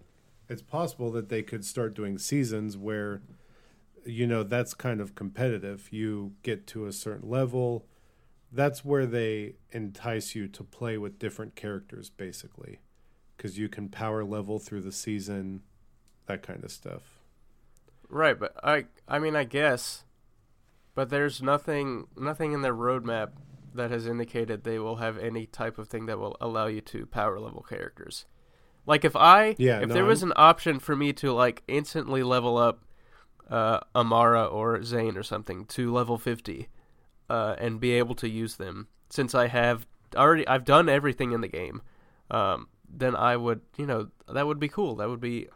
it's 0.50 0.62
possible 0.62 1.10
that 1.12 1.30
they 1.30 1.42
could 1.42 1.64
start 1.64 1.96
doing 1.96 2.18
seasons 2.18 2.76
where 2.78 3.22
you 4.06 4.28
know 4.28 4.44
that's 4.44 4.74
kind 4.74 5.00
of 5.00 5.16
competitive. 5.16 5.88
You 5.92 6.34
get 6.44 6.68
to 6.68 6.86
a 6.88 6.92
certain 6.92 7.30
level. 7.30 7.86
That's 8.52 8.84
where 8.84 9.06
they 9.06 9.56
entice 9.72 10.36
you 10.36 10.48
to 10.50 10.64
play 10.64 10.98
with 10.98 11.20
different 11.20 11.56
characters 11.56 12.10
basically 12.10 12.80
cuz 13.38 13.58
you 13.58 13.70
can 13.70 13.88
power 13.90 14.24
level 14.26 14.60
through 14.60 14.82
the 14.82 14.92
season 14.92 15.64
that 16.26 16.44
kind 16.44 16.64
of 16.66 16.72
stuff. 16.72 17.13
Right, 18.14 18.40
but 18.40 18.56
I 18.64 18.86
I 19.08 19.18
mean 19.18 19.36
I 19.36 19.44
guess, 19.44 20.06
but 20.94 21.10
there's 21.10 21.42
nothing 21.42 22.08
nothing 22.16 22.54
in 22.54 22.62
their 22.62 22.76
roadmap 22.76 23.32
that 23.74 23.90
has 23.90 24.06
indicated 24.06 24.64
they 24.64 24.78
will 24.78 24.98
have 24.98 25.18
any 25.18 25.48
type 25.48 25.80
of 25.80 25.88
thing 25.88 26.06
that 26.06 26.20
will 26.20 26.38
allow 26.40 26.68
you 26.68 26.80
to 26.82 27.08
power 27.08 27.40
level 27.40 27.66
characters. 27.68 28.26
Like 28.86 29.04
if 29.04 29.16
I 29.16 29.56
Yeah, 29.58 29.80
if 29.82 29.88
no, 29.88 29.94
there 29.96 30.06
was 30.06 30.22
I'm- 30.22 30.30
an 30.32 30.38
option 30.38 30.78
for 30.80 30.96
me 30.96 31.12
to 31.14 31.32
like 31.34 31.64
instantly 31.68 32.22
level 32.22 32.56
up 32.58 32.86
uh, 33.50 33.80
Amara 33.96 34.46
or 34.46 34.84
Zane 34.84 35.18
or 35.18 35.24
something 35.24 35.66
to 35.66 35.92
level 35.92 36.20
fifty, 36.20 36.70
uh, 37.32 37.56
and 37.58 37.80
be 37.80 37.94
able 37.94 38.16
to 38.16 38.30
use 38.30 38.58
them 38.58 38.88
since 39.10 39.34
I 39.34 39.48
have 39.48 39.88
already 40.16 40.48
I've 40.48 40.66
done 40.66 40.88
everything 40.88 41.32
in 41.32 41.42
the 41.42 41.48
game, 41.48 41.82
um, 42.30 42.68
then 42.88 43.16
I 43.16 43.38
would 43.38 43.62
you 43.76 43.88
know 43.88 44.10
that 44.32 44.46
would 44.46 44.60
be 44.60 44.70
cool. 44.70 44.98
That 44.98 45.10
would 45.10 45.20
be 45.20 45.48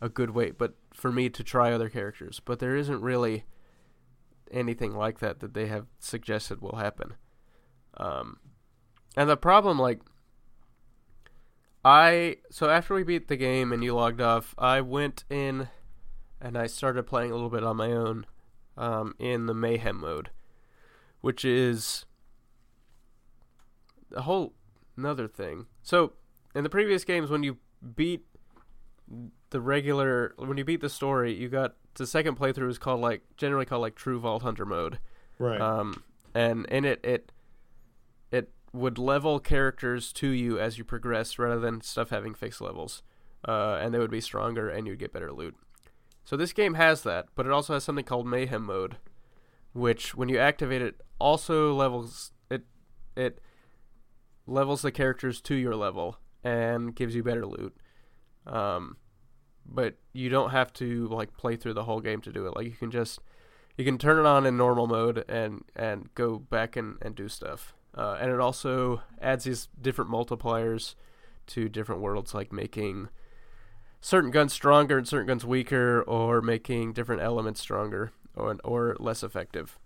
a 0.00 0.08
good 0.08 0.30
way, 0.30 0.52
but 0.52 0.74
for 0.94 1.12
me 1.12 1.28
to 1.28 1.44
try 1.44 1.72
other 1.72 1.90
characters. 1.90 2.40
But 2.42 2.60
there 2.60 2.76
isn't 2.76 3.02
really 3.02 3.44
anything 4.50 4.94
like 4.94 5.18
that 5.18 5.40
that 5.40 5.52
they 5.52 5.66
have 5.66 5.86
suggested 5.98 6.62
will 6.62 6.76
happen. 6.76 7.14
Um, 7.96 8.38
and 9.16 9.28
the 9.28 9.36
problem, 9.36 9.78
like, 9.78 10.00
I 11.84 12.38
so 12.50 12.70
after 12.70 12.94
we 12.94 13.02
beat 13.02 13.28
the 13.28 13.36
game 13.36 13.72
and 13.72 13.84
you 13.84 13.94
logged 13.94 14.20
off, 14.20 14.54
I 14.56 14.80
went 14.80 15.24
in 15.28 15.68
and 16.40 16.56
I 16.56 16.66
started 16.66 17.06
playing 17.06 17.30
a 17.30 17.34
little 17.34 17.50
bit 17.50 17.62
on 17.62 17.76
my 17.76 17.92
own, 17.92 18.26
um, 18.76 19.14
in 19.18 19.46
the 19.46 19.54
mayhem 19.54 20.00
mode, 20.00 20.30
which 21.20 21.44
is 21.44 22.06
a 24.16 24.22
whole 24.22 24.54
another 24.96 25.28
thing. 25.28 25.66
So 25.82 26.14
in 26.54 26.64
the 26.64 26.70
previous 26.70 27.04
games, 27.04 27.30
when 27.30 27.42
you 27.42 27.58
beat 27.94 28.24
the 29.54 29.60
regular 29.60 30.34
when 30.36 30.58
you 30.58 30.64
beat 30.64 30.80
the 30.80 30.88
story, 30.88 31.32
you 31.32 31.48
got 31.48 31.76
the 31.94 32.08
second 32.08 32.36
playthrough 32.36 32.68
is 32.68 32.76
called 32.76 33.00
like 33.00 33.22
generally 33.36 33.64
called 33.64 33.82
like 33.82 33.94
True 33.94 34.18
Vault 34.18 34.42
Hunter 34.42 34.66
mode. 34.66 34.98
Right. 35.38 35.60
Um, 35.60 36.02
and 36.34 36.66
in 36.66 36.84
it, 36.84 36.98
it 37.04 37.30
it 38.32 38.50
would 38.72 38.98
level 38.98 39.38
characters 39.38 40.12
to 40.14 40.28
you 40.28 40.58
as 40.58 40.76
you 40.76 40.82
progress, 40.82 41.38
rather 41.38 41.60
than 41.60 41.82
stuff 41.82 42.10
having 42.10 42.34
fixed 42.34 42.60
levels. 42.60 43.04
Uh, 43.46 43.78
and 43.80 43.94
they 43.94 44.00
would 44.00 44.10
be 44.10 44.20
stronger, 44.20 44.68
and 44.68 44.88
you'd 44.88 44.98
get 44.98 45.12
better 45.12 45.32
loot. 45.32 45.54
So 46.24 46.36
this 46.36 46.52
game 46.52 46.74
has 46.74 47.04
that, 47.04 47.26
but 47.36 47.46
it 47.46 47.52
also 47.52 47.74
has 47.74 47.84
something 47.84 48.04
called 48.04 48.26
Mayhem 48.26 48.64
mode, 48.64 48.96
which 49.72 50.16
when 50.16 50.28
you 50.28 50.36
activate 50.36 50.82
it, 50.82 51.00
also 51.20 51.72
levels 51.72 52.32
it 52.50 52.64
it 53.16 53.38
levels 54.48 54.82
the 54.82 54.90
characters 54.90 55.40
to 55.42 55.54
your 55.54 55.76
level 55.76 56.18
and 56.42 56.96
gives 56.96 57.14
you 57.14 57.22
better 57.22 57.46
loot. 57.46 57.76
Um, 58.48 58.96
but 59.66 59.94
you 60.12 60.28
don't 60.28 60.50
have 60.50 60.72
to 60.74 61.06
like 61.08 61.36
play 61.36 61.56
through 61.56 61.74
the 61.74 61.84
whole 61.84 62.00
game 62.00 62.20
to 62.22 62.32
do 62.32 62.46
it. 62.46 62.56
Like 62.56 62.66
you 62.66 62.72
can 62.72 62.90
just 62.90 63.20
you 63.76 63.84
can 63.84 63.98
turn 63.98 64.18
it 64.18 64.26
on 64.26 64.46
in 64.46 64.56
normal 64.56 64.86
mode 64.86 65.24
and 65.28 65.64
and 65.74 66.12
go 66.14 66.38
back 66.38 66.76
and, 66.76 66.96
and 67.02 67.14
do 67.14 67.28
stuff. 67.28 67.74
Uh, 67.96 68.16
and 68.20 68.30
it 68.30 68.40
also 68.40 69.02
adds 69.20 69.44
these 69.44 69.68
different 69.80 70.10
multipliers 70.10 70.94
to 71.46 71.68
different 71.68 72.00
worlds, 72.00 72.34
like 72.34 72.52
making 72.52 73.08
certain 74.00 74.30
guns 74.30 74.52
stronger 74.52 74.98
and 74.98 75.06
certain 75.06 75.28
guns 75.28 75.44
weaker, 75.44 76.02
or 76.02 76.40
making 76.40 76.92
different 76.92 77.22
elements 77.22 77.60
stronger 77.60 78.12
or 78.34 78.56
or 78.64 78.96
less 78.98 79.22
effective. 79.22 79.78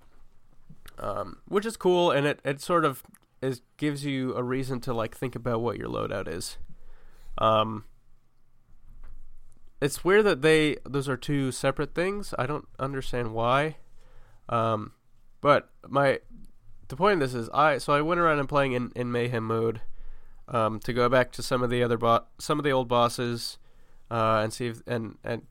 Um, 0.98 1.38
which 1.46 1.64
is 1.64 1.76
cool, 1.76 2.10
and 2.10 2.26
it, 2.26 2.40
it 2.44 2.60
sort 2.60 2.84
of 2.84 3.02
is 3.40 3.62
gives 3.76 4.04
you 4.04 4.34
a 4.34 4.42
reason 4.42 4.80
to 4.80 4.92
like 4.92 5.16
think 5.16 5.36
about 5.36 5.60
what 5.60 5.78
your 5.78 5.88
loadout 5.88 6.26
is. 6.26 6.58
Um, 7.38 7.84
it's 9.80 10.04
weird 10.04 10.24
that 10.26 10.42
they 10.42 10.76
those 10.84 11.08
are 11.08 11.16
two 11.16 11.52
separate 11.52 11.94
things. 11.94 12.34
I 12.38 12.46
don't 12.46 12.66
understand 12.78 13.32
why. 13.32 13.76
Um, 14.48 14.92
but 15.40 15.70
my 15.88 16.20
the 16.88 16.96
point 16.96 17.14
of 17.14 17.20
this 17.20 17.34
is 17.34 17.48
I 17.50 17.78
so 17.78 17.92
I 17.92 18.00
went 18.00 18.20
around 18.20 18.38
and 18.38 18.48
playing 18.48 18.72
in, 18.72 18.92
in 18.96 19.12
mayhem 19.12 19.44
mode 19.44 19.80
um, 20.48 20.80
to 20.80 20.92
go 20.92 21.08
back 21.08 21.32
to 21.32 21.42
some 21.42 21.62
of 21.62 21.70
the 21.70 21.82
other 21.82 21.98
bo- 21.98 22.24
some 22.38 22.58
of 22.58 22.64
the 22.64 22.70
old 22.70 22.88
bosses 22.88 23.58
uh, 24.10 24.40
and 24.42 24.52
see 24.52 24.66
if 24.66 24.82
and 24.86 25.18
and 25.22 25.42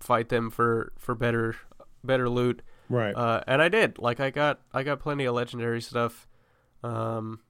fight 0.00 0.28
them 0.28 0.50
for 0.50 0.92
for 0.98 1.14
better 1.14 1.56
better 2.04 2.28
loot. 2.28 2.62
right. 2.88 3.14
Uh, 3.14 3.42
and 3.46 3.62
I 3.62 3.68
did. 3.68 3.98
Like 3.98 4.20
I 4.20 4.30
got 4.30 4.60
I 4.72 4.82
got 4.82 5.00
plenty 5.00 5.24
of 5.24 5.34
legendary 5.34 5.80
stuff. 5.80 6.26
Um, 6.84 7.40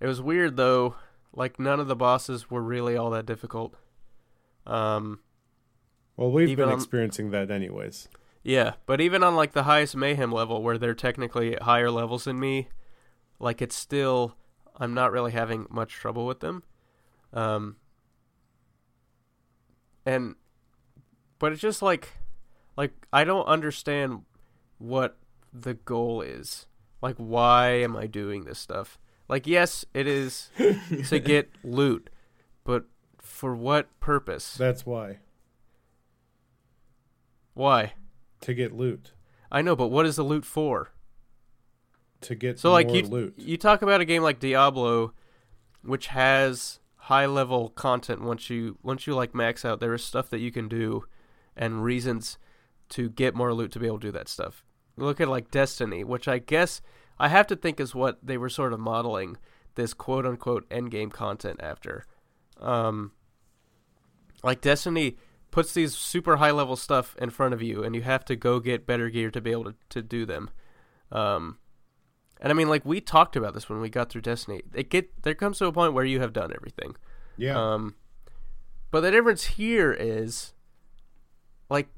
it 0.00 0.06
was 0.06 0.20
weird 0.20 0.56
though. 0.56 0.96
Like 1.32 1.58
none 1.58 1.80
of 1.80 1.88
the 1.88 1.96
bosses 1.96 2.50
were 2.50 2.62
really 2.62 2.96
all 2.96 3.10
that 3.10 3.26
difficult. 3.26 3.74
Um, 4.66 5.20
well, 6.16 6.30
we've 6.30 6.56
been 6.56 6.68
on- 6.68 6.74
experiencing 6.74 7.30
that 7.30 7.50
anyways. 7.50 8.08
yeah, 8.42 8.74
but 8.86 9.00
even 9.00 9.22
on 9.22 9.34
like 9.36 9.52
the 9.52 9.64
highest 9.64 9.96
mayhem 9.96 10.32
level, 10.32 10.62
where 10.62 10.78
they're 10.78 10.94
technically 10.94 11.54
at 11.54 11.62
higher 11.62 11.90
levels 11.90 12.24
than 12.24 12.38
me, 12.40 12.68
like 13.38 13.60
it's 13.62 13.76
still 13.76 14.36
I'm 14.76 14.94
not 14.94 15.12
really 15.12 15.32
having 15.32 15.66
much 15.70 15.92
trouble 15.92 16.26
with 16.26 16.40
them. 16.40 16.62
Um, 17.32 17.76
and 20.04 20.34
but 21.38 21.52
it's 21.52 21.60
just 21.60 21.82
like 21.82 22.12
like 22.76 22.92
I 23.12 23.24
don't 23.24 23.46
understand 23.46 24.22
what 24.78 25.16
the 25.52 25.74
goal 25.74 26.22
is. 26.22 26.66
Like 27.02 27.16
why 27.16 27.70
am 27.70 27.96
I 27.96 28.06
doing 28.06 28.44
this 28.44 28.58
stuff? 28.58 28.98
Like 29.28 29.46
yes, 29.46 29.84
it 29.92 30.06
is 30.06 30.50
to 31.08 31.18
get 31.18 31.50
loot, 31.64 32.10
but 32.64 32.84
for 33.26 33.54
what 33.54 33.98
purpose? 34.00 34.54
That's 34.54 34.86
why 34.86 35.18
Why? 37.54 37.94
to 38.42 38.52
get 38.54 38.72
loot, 38.72 39.12
I 39.50 39.62
know, 39.62 39.74
but 39.74 39.88
what 39.88 40.06
is 40.06 40.16
the 40.16 40.22
loot 40.22 40.44
for? 40.44 40.90
to 42.22 42.34
get 42.34 42.58
So 42.58 42.72
like 42.72 42.90
you 42.92 43.02
loot. 43.02 43.34
you 43.36 43.56
talk 43.56 43.82
about 43.82 44.00
a 44.00 44.04
game 44.04 44.22
like 44.22 44.40
Diablo, 44.40 45.12
which 45.82 46.08
has 46.08 46.80
high 46.96 47.26
level 47.26 47.68
content. 47.70 48.22
Once 48.22 48.48
you 48.50 48.78
once 48.82 49.06
you 49.06 49.14
like 49.14 49.34
max 49.34 49.64
out, 49.64 49.80
there 49.80 49.94
is 49.94 50.02
stuff 50.02 50.30
that 50.30 50.40
you 50.40 50.50
can 50.50 50.68
do, 50.68 51.04
and 51.56 51.84
reasons 51.84 52.38
to 52.90 53.08
get 53.10 53.34
more 53.34 53.52
loot 53.52 53.72
to 53.72 53.78
be 53.78 53.86
able 53.86 53.98
to 54.00 54.08
do 54.08 54.12
that 54.12 54.28
stuff. 54.28 54.64
Look 54.96 55.20
at 55.20 55.28
like 55.28 55.50
Destiny, 55.50 56.04
which 56.04 56.26
I 56.26 56.38
guess 56.38 56.80
I 57.18 57.28
have 57.28 57.46
to 57.48 57.56
think 57.56 57.80
is 57.80 57.94
what 57.94 58.18
they 58.22 58.38
were 58.38 58.48
sort 58.48 58.72
of 58.72 58.80
modeling 58.80 59.36
this 59.74 59.92
quote 59.94 60.24
unquote 60.26 60.66
end 60.70 60.90
game 60.90 61.10
content 61.10 61.60
after. 61.62 62.06
Um, 62.60 63.12
like 64.42 64.60
Destiny 64.60 65.16
puts 65.50 65.72
these 65.72 65.94
super 65.94 66.36
high 66.36 66.50
level 66.50 66.76
stuff 66.76 67.16
in 67.18 67.30
front 67.30 67.54
of 67.54 67.62
you, 67.62 67.82
and 67.82 67.94
you 67.94 68.02
have 68.02 68.24
to 68.26 68.36
go 68.36 68.60
get 68.60 68.86
better 68.86 69.08
gear 69.08 69.30
to 69.30 69.40
be 69.40 69.50
able 69.50 69.64
to, 69.64 69.74
to 69.90 70.02
do 70.02 70.26
them. 70.26 70.50
Um, 71.10 71.58
and 72.40 72.50
I 72.50 72.54
mean, 72.54 72.68
like 72.68 72.84
we 72.84 73.00
talked 73.00 73.36
about 73.36 73.54
this 73.54 73.68
when 73.68 73.80
we 73.80 73.88
got 73.88 74.10
through 74.10 74.20
Destiny. 74.22 74.62
It 74.74 74.90
get 74.90 75.22
there 75.22 75.34
comes 75.34 75.58
to 75.58 75.66
a 75.66 75.72
point 75.72 75.94
where 75.94 76.04
you 76.04 76.20
have 76.20 76.32
done 76.32 76.52
everything. 76.54 76.96
yeah, 77.36 77.58
Um, 77.58 77.94
but 78.90 79.00
the 79.00 79.10
difference 79.10 79.44
here 79.44 79.92
is, 79.92 80.52
like, 81.70 81.88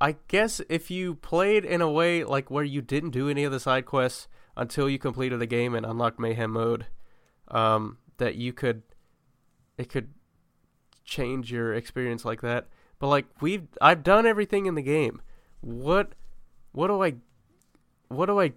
I 0.00 0.16
guess 0.28 0.60
if 0.68 0.90
you 0.90 1.14
played 1.14 1.64
in 1.64 1.80
a 1.80 1.90
way 1.90 2.24
like 2.24 2.50
where 2.50 2.64
you 2.64 2.82
didn't 2.82 3.10
do 3.10 3.28
any 3.28 3.44
of 3.44 3.52
the 3.52 3.60
side 3.60 3.86
quests 3.86 4.28
until 4.56 4.88
you 4.90 4.98
completed 4.98 5.38
the 5.38 5.46
game 5.46 5.74
and 5.74 5.86
unlocked 5.86 6.18
Mayhem 6.18 6.50
mode, 6.50 6.86
um, 7.48 7.98
that 8.22 8.36
you 8.36 8.52
could, 8.52 8.82
it 9.76 9.88
could 9.88 10.08
change 11.04 11.50
your 11.52 11.74
experience 11.74 12.24
like 12.24 12.40
that. 12.40 12.68
But 12.98 13.08
like 13.08 13.26
we've, 13.40 13.66
I've 13.80 14.02
done 14.02 14.26
everything 14.26 14.66
in 14.66 14.74
the 14.74 14.82
game. 14.82 15.20
What, 15.60 16.12
what 16.72 16.86
do 16.88 17.02
I, 17.02 17.14
what 18.08 18.26
do 18.26 18.40
I, 18.40 18.52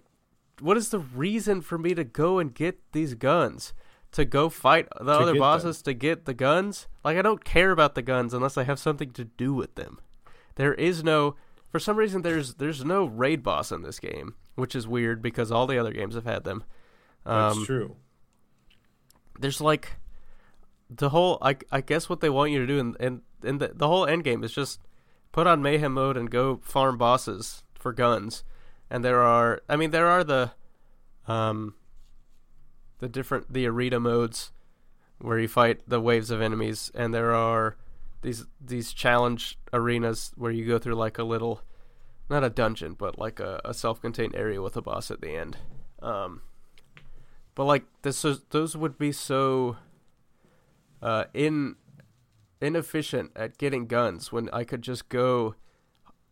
what 0.60 0.76
is 0.76 0.88
the 0.90 0.98
reason 1.00 1.60
for 1.60 1.78
me 1.78 1.94
to 1.94 2.04
go 2.04 2.38
and 2.38 2.54
get 2.54 2.78
these 2.92 3.14
guns? 3.14 3.72
to 4.12 4.24
go 4.24 4.48
fight 4.48 4.88
the 4.98 5.12
other 5.12 5.24
get 5.24 5.32
them. 5.32 5.38
bosses 5.40 5.82
to 5.82 5.92
get 5.92 6.24
the 6.24 6.32
guns. 6.32 6.86
Like 7.04 7.18
I 7.18 7.22
don't 7.22 7.44
care 7.44 7.70
about 7.70 7.94
the 7.94 8.02
guns 8.02 8.32
unless 8.32 8.56
I 8.56 8.62
have 8.64 8.78
something 8.78 9.10
to 9.10 9.24
do 9.24 9.52
with 9.52 9.74
them. 9.74 9.98
There 10.54 10.72
is 10.72 11.04
no 11.04 11.34
for 11.68 11.78
some 11.78 11.96
reason 11.98 12.22
there's 12.22 12.54
there's 12.54 12.82
no 12.82 13.04
raid 13.04 13.42
boss 13.42 13.70
in 13.70 13.82
this 13.82 13.98
game, 13.98 14.34
which 14.54 14.74
is 14.74 14.88
weird 14.88 15.20
because 15.20 15.52
all 15.52 15.66
the 15.66 15.76
other 15.76 15.92
games 15.92 16.14
have 16.14 16.24
had 16.24 16.44
them. 16.44 16.64
that's 17.26 17.56
Um, 17.58 17.66
true. 17.66 17.96
There's 19.38 19.60
like 19.60 19.92
the 20.88 21.10
whole 21.10 21.38
I, 21.42 21.56
I 21.70 21.80
guess 21.80 22.08
what 22.08 22.20
they 22.20 22.30
want 22.30 22.52
you 22.52 22.58
to 22.58 22.66
do 22.66 22.78
and 22.78 22.96
and, 23.00 23.22
and 23.42 23.60
the, 23.60 23.72
the 23.74 23.88
whole 23.88 24.06
end 24.06 24.24
game 24.24 24.44
is 24.44 24.52
just 24.52 24.80
put 25.32 25.46
on 25.46 25.62
mayhem 25.62 25.94
mode 25.94 26.16
and 26.16 26.30
go 26.30 26.60
farm 26.62 26.96
bosses 26.96 27.62
for 27.74 27.92
guns. 27.92 28.44
And 28.90 29.04
there 29.04 29.22
are 29.22 29.62
i 29.68 29.76
mean 29.76 29.90
there 29.90 30.06
are 30.06 30.24
the 30.24 30.52
um 31.26 31.74
the 32.98 33.08
different 33.08 33.52
the 33.52 33.66
arena 33.66 34.00
modes 34.00 34.52
where 35.18 35.38
you 35.38 35.48
fight 35.48 35.80
the 35.88 36.00
waves 36.00 36.30
of 36.30 36.40
enemies. 36.40 36.90
And 36.94 37.12
there 37.12 37.34
are 37.34 37.76
these 38.22 38.46
these 38.60 38.92
challenge 38.92 39.58
arenas 39.72 40.32
where 40.36 40.52
you 40.52 40.66
go 40.66 40.78
through 40.78 40.94
like 40.94 41.18
a 41.18 41.24
little 41.24 41.62
not 42.28 42.44
a 42.44 42.50
dungeon 42.50 42.94
but 42.94 43.18
like 43.18 43.38
a, 43.38 43.60
a 43.64 43.72
self-contained 43.72 44.34
area 44.34 44.60
with 44.60 44.76
a 44.76 44.82
boss 44.82 45.10
at 45.10 45.20
the 45.20 45.30
end. 45.30 45.56
Um 46.00 46.42
but 47.56 47.64
like 47.64 47.86
this 48.02 48.24
is, 48.24 48.42
those 48.50 48.76
would 48.76 48.96
be 48.96 49.10
so 49.10 49.76
uh 51.02 51.24
in 51.34 51.74
inefficient 52.60 53.32
at 53.34 53.58
getting 53.58 53.86
guns 53.86 54.30
when 54.30 54.48
I 54.52 54.62
could 54.62 54.82
just 54.82 55.08
go 55.08 55.56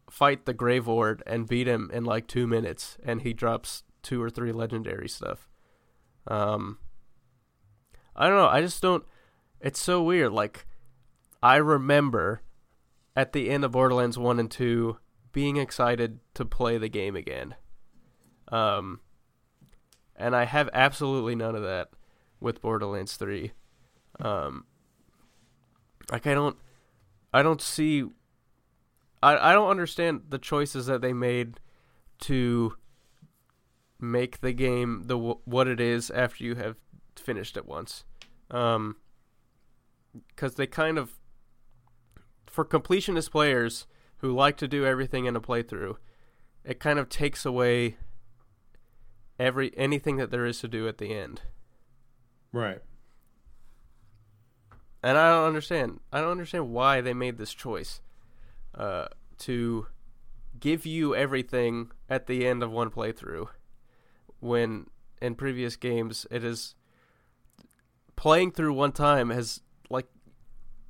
fight 0.08 0.44
the 0.44 0.54
Graveward 0.54 1.22
and 1.26 1.48
beat 1.48 1.66
him 1.66 1.90
in 1.92 2.04
like 2.04 2.28
two 2.28 2.46
minutes 2.46 2.96
and 3.04 3.22
he 3.22 3.32
drops 3.32 3.82
two 4.02 4.22
or 4.22 4.30
three 4.30 4.52
legendary 4.52 5.08
stuff. 5.08 5.48
Um 6.28 6.78
I 8.14 8.28
don't 8.28 8.36
know, 8.36 8.48
I 8.48 8.60
just 8.60 8.80
don't 8.80 9.04
it's 9.60 9.80
so 9.80 10.02
weird. 10.02 10.32
Like 10.32 10.66
I 11.42 11.56
remember 11.56 12.42
at 13.16 13.32
the 13.32 13.50
end 13.50 13.64
of 13.64 13.72
Borderlands 13.72 14.18
one 14.18 14.38
and 14.38 14.50
two 14.50 14.98
being 15.32 15.56
excited 15.56 16.20
to 16.34 16.44
play 16.44 16.78
the 16.78 16.88
game 16.88 17.16
again. 17.16 17.54
Um 18.48 19.00
and 20.16 20.34
I 20.34 20.44
have 20.44 20.68
absolutely 20.72 21.34
none 21.34 21.54
of 21.54 21.62
that 21.62 21.90
with 22.40 22.60
Borderlands 22.60 23.16
3. 23.16 23.52
Um, 24.20 24.64
like 26.10 26.26
I 26.26 26.34
don't, 26.34 26.56
I 27.32 27.42
don't 27.42 27.60
see, 27.60 28.04
I 29.22 29.50
I 29.50 29.52
don't 29.52 29.70
understand 29.70 30.22
the 30.28 30.38
choices 30.38 30.86
that 30.86 31.00
they 31.00 31.12
made 31.12 31.58
to 32.20 32.76
make 34.00 34.40
the 34.40 34.52
game 34.52 35.04
the 35.06 35.16
what 35.16 35.66
it 35.66 35.80
is 35.80 36.10
after 36.10 36.44
you 36.44 36.54
have 36.54 36.76
finished 37.16 37.56
it 37.56 37.66
once. 37.66 38.04
Um, 38.50 38.96
because 40.28 40.54
they 40.54 40.66
kind 40.66 40.98
of, 40.98 41.14
for 42.46 42.64
completionist 42.64 43.30
players 43.30 43.86
who 44.18 44.32
like 44.32 44.56
to 44.58 44.68
do 44.68 44.86
everything 44.86 45.26
in 45.26 45.34
a 45.34 45.40
playthrough, 45.40 45.96
it 46.64 46.78
kind 46.78 46.98
of 46.98 47.08
takes 47.08 47.44
away 47.44 47.96
every 49.38 49.72
anything 49.76 50.16
that 50.16 50.30
there 50.30 50.46
is 50.46 50.60
to 50.60 50.68
do 50.68 50.88
at 50.88 50.98
the 50.98 51.14
end. 51.14 51.42
Right. 52.52 52.80
And 55.02 55.18
I 55.18 55.30
don't 55.30 55.46
understand. 55.46 56.00
I 56.12 56.20
don't 56.20 56.30
understand 56.30 56.70
why 56.70 57.00
they 57.00 57.12
made 57.12 57.36
this 57.36 57.52
choice 57.52 58.00
uh, 58.74 59.08
to 59.40 59.86
give 60.58 60.86
you 60.86 61.14
everything 61.14 61.90
at 62.08 62.26
the 62.26 62.46
end 62.46 62.62
of 62.62 62.70
one 62.70 62.90
playthrough 62.90 63.48
when 64.40 64.86
in 65.20 65.34
previous 65.34 65.76
games 65.76 66.26
it 66.30 66.44
is 66.44 66.74
playing 68.16 68.52
through 68.52 68.72
one 68.72 68.92
time 68.92 69.30
has 69.30 69.60
like 69.90 70.06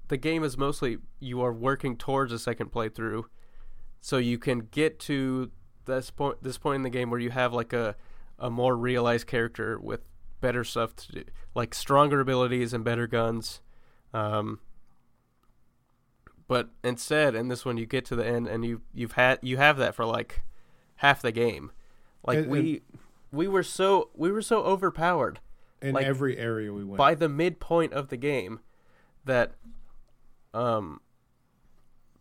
the 0.08 0.16
game 0.16 0.44
is 0.44 0.58
mostly 0.58 0.98
you 1.18 1.40
are 1.40 1.52
working 1.52 1.96
towards 1.96 2.32
a 2.32 2.38
second 2.38 2.70
playthrough 2.70 3.24
so 4.00 4.18
you 4.18 4.38
can 4.38 4.60
get 4.70 4.98
to 4.98 5.50
this 5.86 6.10
point 6.10 6.42
this 6.42 6.58
point 6.58 6.76
in 6.76 6.82
the 6.82 6.90
game 6.90 7.10
where 7.10 7.20
you 7.20 7.30
have 7.30 7.52
like 7.52 7.72
a 7.72 7.96
a 8.38 8.50
more 8.50 8.76
realized 8.76 9.26
character 9.26 9.78
with 9.78 10.00
better 10.40 10.64
stuff 10.64 10.94
to 10.96 11.12
do 11.12 11.24
like 11.54 11.74
stronger 11.74 12.20
abilities 12.20 12.72
and 12.74 12.84
better 12.84 13.06
guns 13.06 13.60
um, 14.12 14.60
but 16.46 16.70
instead, 16.82 17.34
in 17.34 17.48
this 17.48 17.64
one, 17.64 17.78
you 17.78 17.86
get 17.86 18.04
to 18.06 18.16
the 18.16 18.26
end 18.26 18.46
and 18.46 18.64
you 18.64 18.82
you've 18.92 19.12
had 19.12 19.38
you 19.42 19.56
have 19.56 19.76
that 19.78 19.94
for 19.94 20.04
like 20.04 20.42
half 20.96 21.22
the 21.22 21.32
game. 21.32 21.72
Like 22.24 22.38
And- 22.38 22.48
we 22.48 22.82
we 23.32 23.48
were 23.48 23.62
so 23.62 24.10
we 24.14 24.30
were 24.30 24.42
so 24.42 24.62
overpowered 24.62 25.40
In 25.82 25.94
Like, 25.94 26.06
every 26.06 26.38
area 26.38 26.72
we 26.72 26.84
went. 26.84 26.98
by 26.98 27.14
the 27.14 27.28
midpoint 27.28 27.92
of 27.92 28.08
the 28.08 28.16
game 28.16 28.60
that 29.24 29.52
um 30.52 31.00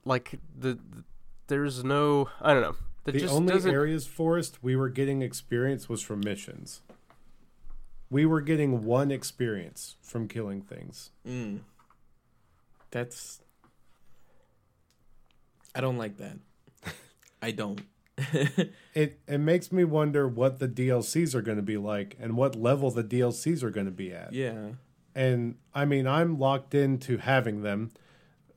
like 0.06 0.40
the, 0.58 0.74
the 0.76 1.04
there's 1.48 1.84
no 1.84 2.30
I 2.42 2.54
don't 2.54 2.64
know. 2.64 2.76
That 3.06 3.14
the 3.14 3.28
only 3.28 3.54
doesn't 3.54 3.72
areas 3.72 4.08
forest 4.08 4.64
we 4.64 4.76
were 4.76 4.90
getting 4.90 5.22
experience 5.22 5.90
was 5.90 6.02
from 6.02 6.22
missions. 6.22 6.82
We 8.10 8.26
were 8.26 8.42
getting 8.42 8.86
one 8.86 9.12
experience 9.12 9.96
from 10.02 10.28
killing 10.28 10.62
things. 10.62 11.12
Mm. 11.28 11.62
That's. 12.92 13.42
I 15.76 15.82
don't 15.82 15.98
like 15.98 16.18
that. 16.18 16.38
I 17.42 17.52
don't. 17.52 17.82
It 18.94 19.20
it 19.28 19.40
makes 19.40 19.72
me 19.72 19.84
wonder 19.84 20.28
what 20.28 20.60
the 20.60 20.68
DLCs 20.68 21.34
are 21.34 21.42
going 21.42 21.58
to 21.58 21.64
be 21.64 21.78
like 21.78 22.16
and 22.20 22.38
what 22.38 22.56
level 22.56 22.92
the 22.92 23.04
DLCs 23.04 23.64
are 23.64 23.72
going 23.72 23.88
to 23.88 23.92
be 23.92 24.14
at. 24.14 24.34
yeah. 24.34 24.70
And 25.16 25.56
I 25.74 25.86
mean, 25.86 26.06
I'm 26.08 26.38
locked 26.40 26.76
into 26.76 27.18
having 27.18 27.64
them. 27.64 27.92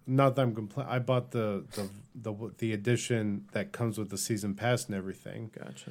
Not 0.06 0.36
that 0.36 0.42
I'm 0.42 0.54
complaining. 0.54 0.92
I 0.92 0.98
bought 0.98 1.32
the, 1.32 1.64
the 1.72 1.88
the 2.14 2.52
the 2.58 2.72
edition 2.72 3.46
that 3.52 3.72
comes 3.72 3.98
with 3.98 4.10
the 4.10 4.18
season 4.18 4.54
pass 4.54 4.86
and 4.86 4.94
everything. 4.94 5.50
Gotcha. 5.56 5.90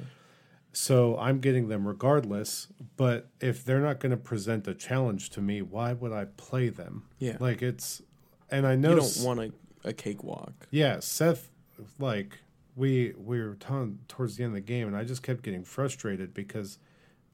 So 0.72 1.16
I'm 1.18 1.40
getting 1.40 1.68
them 1.68 1.86
regardless. 1.86 2.68
But 2.96 3.28
if 3.40 3.64
they're 3.64 3.80
not 3.80 4.00
going 4.00 4.10
to 4.10 4.16
present 4.16 4.68
a 4.68 4.74
challenge 4.74 5.30
to 5.30 5.40
me, 5.40 5.62
why 5.62 5.92
would 5.94 6.12
I 6.12 6.26
play 6.36 6.68
them? 6.68 7.04
Yeah. 7.18 7.36
Like 7.40 7.62
it's, 7.62 8.02
and 8.50 8.66
I 8.66 8.76
know, 8.76 8.90
you 8.90 8.96
don't 9.00 9.24
want 9.24 9.40
a, 9.40 9.88
a 9.88 9.92
cakewalk. 9.92 10.66
yeah, 10.70 11.00
Seth, 11.00 11.50
like 11.98 12.40
we 12.74 13.14
we 13.16 13.40
were 13.40 13.54
ton 13.54 14.00
towards 14.08 14.36
the 14.36 14.44
end 14.44 14.50
of 14.50 14.54
the 14.54 14.60
game, 14.60 14.86
and 14.86 14.96
I 14.96 15.04
just 15.04 15.22
kept 15.22 15.42
getting 15.42 15.64
frustrated 15.64 16.34
because 16.34 16.78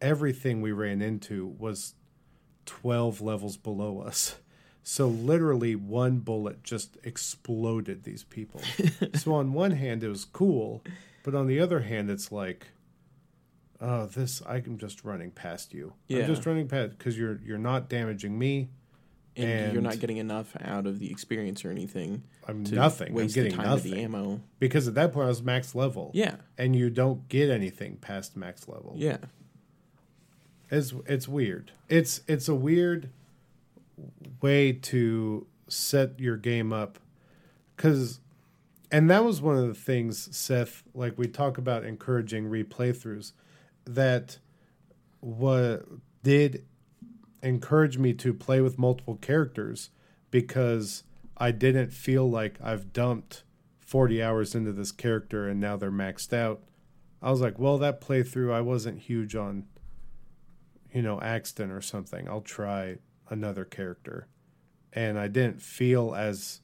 everything 0.00 0.60
we 0.60 0.72
ran 0.72 1.02
into 1.02 1.46
was 1.58 1.94
12 2.66 3.20
levels 3.20 3.56
below 3.56 4.00
us. 4.00 4.36
So 4.84 5.06
literally 5.06 5.76
one 5.76 6.18
bullet 6.18 6.62
just 6.64 6.96
exploded 7.04 8.02
these 8.04 8.24
people. 8.24 8.60
so 9.14 9.34
on 9.34 9.52
one 9.52 9.70
hand 9.72 10.02
it 10.02 10.08
was 10.08 10.24
cool, 10.24 10.82
but 11.22 11.34
on 11.34 11.46
the 11.46 11.60
other 11.60 11.80
hand 11.80 12.10
it's 12.10 12.32
like 12.32 12.68
oh 13.80 14.06
this 14.06 14.42
I'm 14.46 14.78
just 14.78 15.04
running 15.04 15.30
past 15.30 15.72
you. 15.72 15.92
Yeah. 16.08 16.20
I'm 16.20 16.26
just 16.26 16.44
running 16.46 16.68
past 16.68 16.98
cuz 16.98 17.16
you're 17.18 17.40
you're 17.44 17.58
not 17.58 17.88
damaging 17.88 18.38
me. 18.38 18.70
and, 19.36 19.72
you're 19.72 19.80
not 19.80 19.98
getting 19.98 20.18
enough 20.18 20.54
out 20.60 20.86
of 20.86 20.98
the 20.98 21.10
experience 21.10 21.64
or 21.64 21.70
anything 21.70 22.22
I'm 22.46 22.64
nothing. 22.64 23.18
I'm 23.18 23.26
getting 23.28 23.52
time 23.52 23.70
of 23.70 23.82
the 23.82 23.90
nothing. 23.90 24.04
ammo. 24.04 24.40
Because 24.58 24.88
at 24.88 24.94
that 24.94 25.12
point 25.12 25.26
I 25.26 25.28
was 25.28 25.42
max 25.42 25.74
level. 25.74 26.10
Yeah, 26.12 26.36
And 26.58 26.74
you 26.76 26.90
don't 26.90 27.28
get 27.28 27.48
anything 27.50 27.96
past 27.96 28.36
max 28.36 28.66
level. 28.68 28.94
yeah, 28.96 29.18
It's 30.70 30.92
it's 31.06 31.28
weird. 31.28 31.70
It's 31.88 32.20
it's 32.26 32.48
a 32.48 32.54
weird 32.54 33.10
way 34.40 34.72
to 34.72 35.46
set 35.68 36.18
your 36.18 36.36
game 36.36 36.72
up 36.72 36.98
cuz 37.76 38.20
and 38.90 39.08
that 39.10 39.24
was 39.24 39.40
one 39.40 39.56
of 39.56 39.66
the 39.66 39.74
things 39.74 40.34
Seth 40.36 40.82
like 40.94 41.16
we 41.16 41.26
talk 41.26 41.56
about 41.58 41.84
encouraging 41.84 42.50
replaythroughs 42.50 43.32
that 43.84 44.38
what 45.20 45.86
did 46.22 46.64
encourage 47.42 47.98
me 47.98 48.12
to 48.14 48.34
play 48.34 48.60
with 48.60 48.78
multiple 48.78 49.16
characters 49.16 49.90
because 50.30 51.04
I 51.36 51.50
didn't 51.50 51.92
feel 51.92 52.28
like 52.28 52.58
I've 52.62 52.92
dumped 52.92 53.44
40 53.80 54.22
hours 54.22 54.54
into 54.54 54.72
this 54.72 54.92
character 54.92 55.48
and 55.48 55.58
now 55.58 55.76
they're 55.76 55.90
maxed 55.90 56.32
out. 56.32 56.62
I 57.20 57.30
was 57.30 57.40
like, 57.40 57.58
well, 57.58 57.78
that 57.78 58.00
playthrough 58.00 58.52
I 58.52 58.60
wasn't 58.60 59.00
huge 59.00 59.34
on 59.34 59.64
you 60.92 61.02
know, 61.02 61.20
Axton 61.20 61.70
or 61.70 61.80
something. 61.80 62.28
I'll 62.28 62.42
try 62.42 62.96
another 63.32 63.64
character. 63.64 64.28
And 64.92 65.18
I 65.18 65.26
didn't 65.28 65.62
feel 65.62 66.14
as 66.14 66.60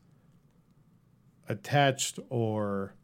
attached 1.48 2.18
or 2.28 2.94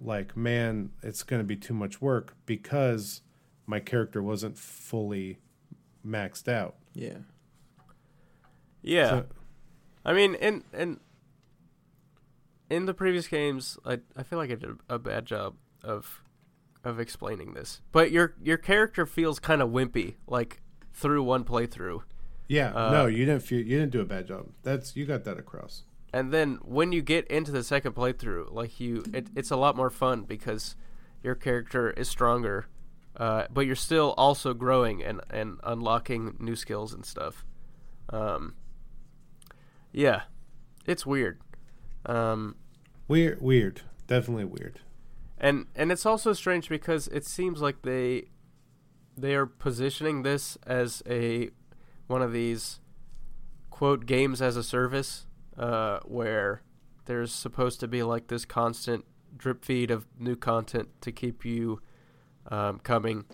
like, 0.00 0.36
man, 0.36 0.90
it's 1.02 1.22
going 1.22 1.40
to 1.40 1.44
be 1.46 1.56
too 1.56 1.74
much 1.74 2.00
work 2.00 2.34
because 2.46 3.22
my 3.66 3.80
character 3.80 4.22
wasn't 4.22 4.56
fully 4.56 5.38
maxed 6.06 6.48
out. 6.48 6.76
yeah. 6.94 7.18
Yeah. 8.84 9.08
So- 9.10 9.26
I 10.04 10.12
mean, 10.12 10.34
in 10.34 10.64
in 10.72 10.98
in 12.68 12.86
the 12.86 12.94
previous 12.94 13.28
games, 13.28 13.78
I 13.84 14.00
I 14.16 14.24
feel 14.24 14.40
like 14.40 14.50
I 14.50 14.56
did 14.56 14.76
a 14.88 14.98
bad 14.98 15.24
job 15.26 15.54
of 15.84 16.24
of 16.82 16.98
explaining 16.98 17.54
this. 17.54 17.80
But 17.92 18.10
your 18.10 18.34
your 18.42 18.56
character 18.56 19.06
feels 19.06 19.38
kind 19.38 19.62
of 19.62 19.70
wimpy, 19.70 20.16
like 20.26 20.60
through 20.92 21.22
one 21.22 21.44
playthrough, 21.44 22.02
yeah, 22.58 22.70
Uh, 22.74 22.90
no, 22.96 23.06
you 23.06 23.24
didn't 23.24 23.42
feel 23.42 23.58
you 23.60 23.78
didn't 23.80 23.92
do 23.92 24.00
a 24.00 24.04
bad 24.14 24.26
job. 24.26 24.42
That's 24.62 24.94
you 24.96 25.04
got 25.06 25.24
that 25.24 25.38
across. 25.38 25.84
and 26.12 26.30
then 26.32 26.58
when 26.62 26.92
you 26.92 27.00
get 27.02 27.26
into 27.28 27.50
the 27.52 27.64
second 27.64 27.92
playthrough, 27.94 28.52
like 28.52 28.78
you, 28.80 29.02
it, 29.18 29.28
it's 29.34 29.50
a 29.50 29.56
lot 29.56 29.74
more 29.76 29.90
fun 29.90 30.22
because 30.34 30.76
your 31.22 31.34
character 31.34 31.90
is 31.90 32.08
stronger, 32.08 32.66
uh, 33.16 33.44
but 33.50 33.62
you're 33.66 33.84
still 33.90 34.12
also 34.18 34.52
growing 34.54 35.02
and 35.02 35.20
and 35.30 35.58
unlocking 35.64 36.36
new 36.38 36.56
skills 36.56 36.92
and 36.92 37.04
stuff. 37.06 37.44
Um, 38.10 38.54
yeah, 39.92 40.22
it's 40.86 41.04
weird. 41.06 41.40
Um, 42.06 42.56
Weird, 43.08 43.40
weird, 43.40 43.80
definitely 44.06 44.44
weird. 44.44 44.80
and 45.38 45.66
and 45.74 45.90
it's 45.92 46.06
also 46.06 46.32
strange 46.32 46.68
because 46.68 47.08
it 47.08 47.24
seems 47.26 47.60
like 47.60 47.82
they 47.82 48.28
they 49.18 49.34
are 49.34 49.46
positioning 49.46 50.22
this 50.22 50.56
as 50.66 51.02
a 51.08 51.50
one 52.12 52.22
of 52.22 52.32
these 52.32 52.78
quote 53.70 54.06
games 54.06 54.40
as 54.40 54.56
a 54.56 54.62
service 54.62 55.26
uh, 55.58 55.98
where 56.04 56.62
there's 57.06 57.32
supposed 57.32 57.80
to 57.80 57.88
be 57.88 58.02
like 58.02 58.28
this 58.28 58.44
constant 58.44 59.04
drip 59.36 59.64
feed 59.64 59.90
of 59.90 60.06
new 60.18 60.36
content 60.36 60.88
to 61.00 61.10
keep 61.10 61.44
you 61.44 61.80
um, 62.48 62.78
coming 62.80 63.24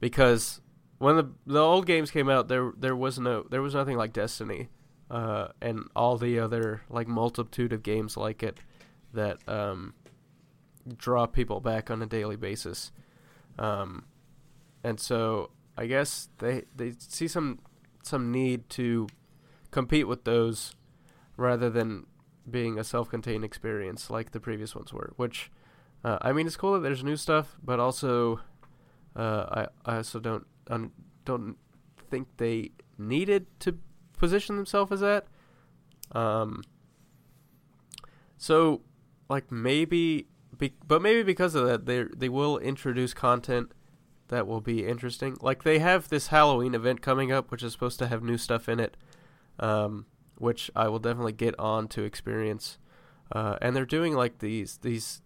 because 0.00 0.60
when 0.98 1.16
the 1.16 1.30
the 1.46 1.60
old 1.60 1.86
games 1.86 2.10
came 2.10 2.28
out 2.28 2.48
there 2.48 2.72
there 2.76 2.96
was 2.96 3.18
no 3.18 3.44
there 3.50 3.62
was 3.62 3.74
nothing 3.74 3.96
like 3.96 4.12
Destiny 4.12 4.68
uh, 5.10 5.48
and 5.60 5.84
all 5.94 6.16
the 6.16 6.38
other 6.38 6.82
like 6.88 7.06
multitude 7.06 7.72
of 7.72 7.82
games 7.82 8.16
like 8.16 8.42
it 8.42 8.58
that 9.12 9.38
um, 9.48 9.94
draw 10.96 11.26
people 11.26 11.60
back 11.60 11.90
on 11.90 12.02
a 12.02 12.06
daily 12.06 12.36
basis. 12.36 12.92
Um, 13.58 14.04
and 14.84 14.98
so 15.00 15.50
I 15.76 15.86
guess 15.86 16.28
they 16.38 16.64
they 16.74 16.94
see 16.98 17.28
some 17.28 17.60
some 18.02 18.30
need 18.32 18.68
to 18.70 19.06
compete 19.70 20.08
with 20.08 20.24
those 20.24 20.74
rather 21.36 21.70
than 21.70 22.06
being 22.50 22.78
a 22.78 22.84
self-contained 22.84 23.44
experience 23.44 24.10
like 24.10 24.32
the 24.32 24.40
previous 24.40 24.74
ones 24.74 24.92
were. 24.92 25.12
Which 25.16 25.50
uh, 26.04 26.18
I 26.20 26.32
mean, 26.32 26.46
it's 26.46 26.56
cool 26.56 26.74
that 26.74 26.80
there's 26.80 27.04
new 27.04 27.16
stuff, 27.16 27.56
but 27.62 27.80
also 27.80 28.40
uh, 29.16 29.66
I 29.84 29.92
I 29.92 29.96
also 29.96 30.20
don't 30.20 30.46
don't 31.24 31.56
think 32.10 32.28
they 32.36 32.70
needed 32.96 33.46
to 33.60 33.78
position 34.16 34.56
themselves 34.56 34.92
as 34.92 35.00
that. 35.00 35.26
Um, 36.12 36.62
so 38.36 38.82
like 39.28 39.50
maybe 39.52 40.26
be, 40.56 40.72
but 40.86 41.02
maybe 41.02 41.22
because 41.22 41.54
of 41.54 41.66
that 41.66 41.86
they 41.86 42.04
they 42.16 42.28
will 42.28 42.58
introduce 42.58 43.12
content 43.12 43.72
that 44.28 44.46
will 44.46 44.60
be 44.60 44.86
interesting. 44.86 45.36
Like 45.40 45.64
they 45.64 45.78
have 45.78 46.08
this 46.08 46.28
Halloween 46.28 46.74
event 46.74 47.02
coming 47.02 47.32
up 47.32 47.50
which 47.50 47.62
is 47.62 47.72
supposed 47.72 47.98
to 47.98 48.08
have 48.08 48.22
new 48.22 48.38
stuff 48.38 48.68
in 48.68 48.80
it. 48.80 48.96
Um 49.58 50.06
which 50.38 50.70
I 50.74 50.88
will 50.88 50.98
definitely 50.98 51.32
get 51.32 51.58
on 51.58 51.88
to 51.88 52.04
experience. 52.04 52.78
Uh, 53.30 53.56
and 53.60 53.76
they're 53.76 53.84
doing 53.84 54.14
like 54.14 54.38
these 54.38 54.78
these 54.78 55.20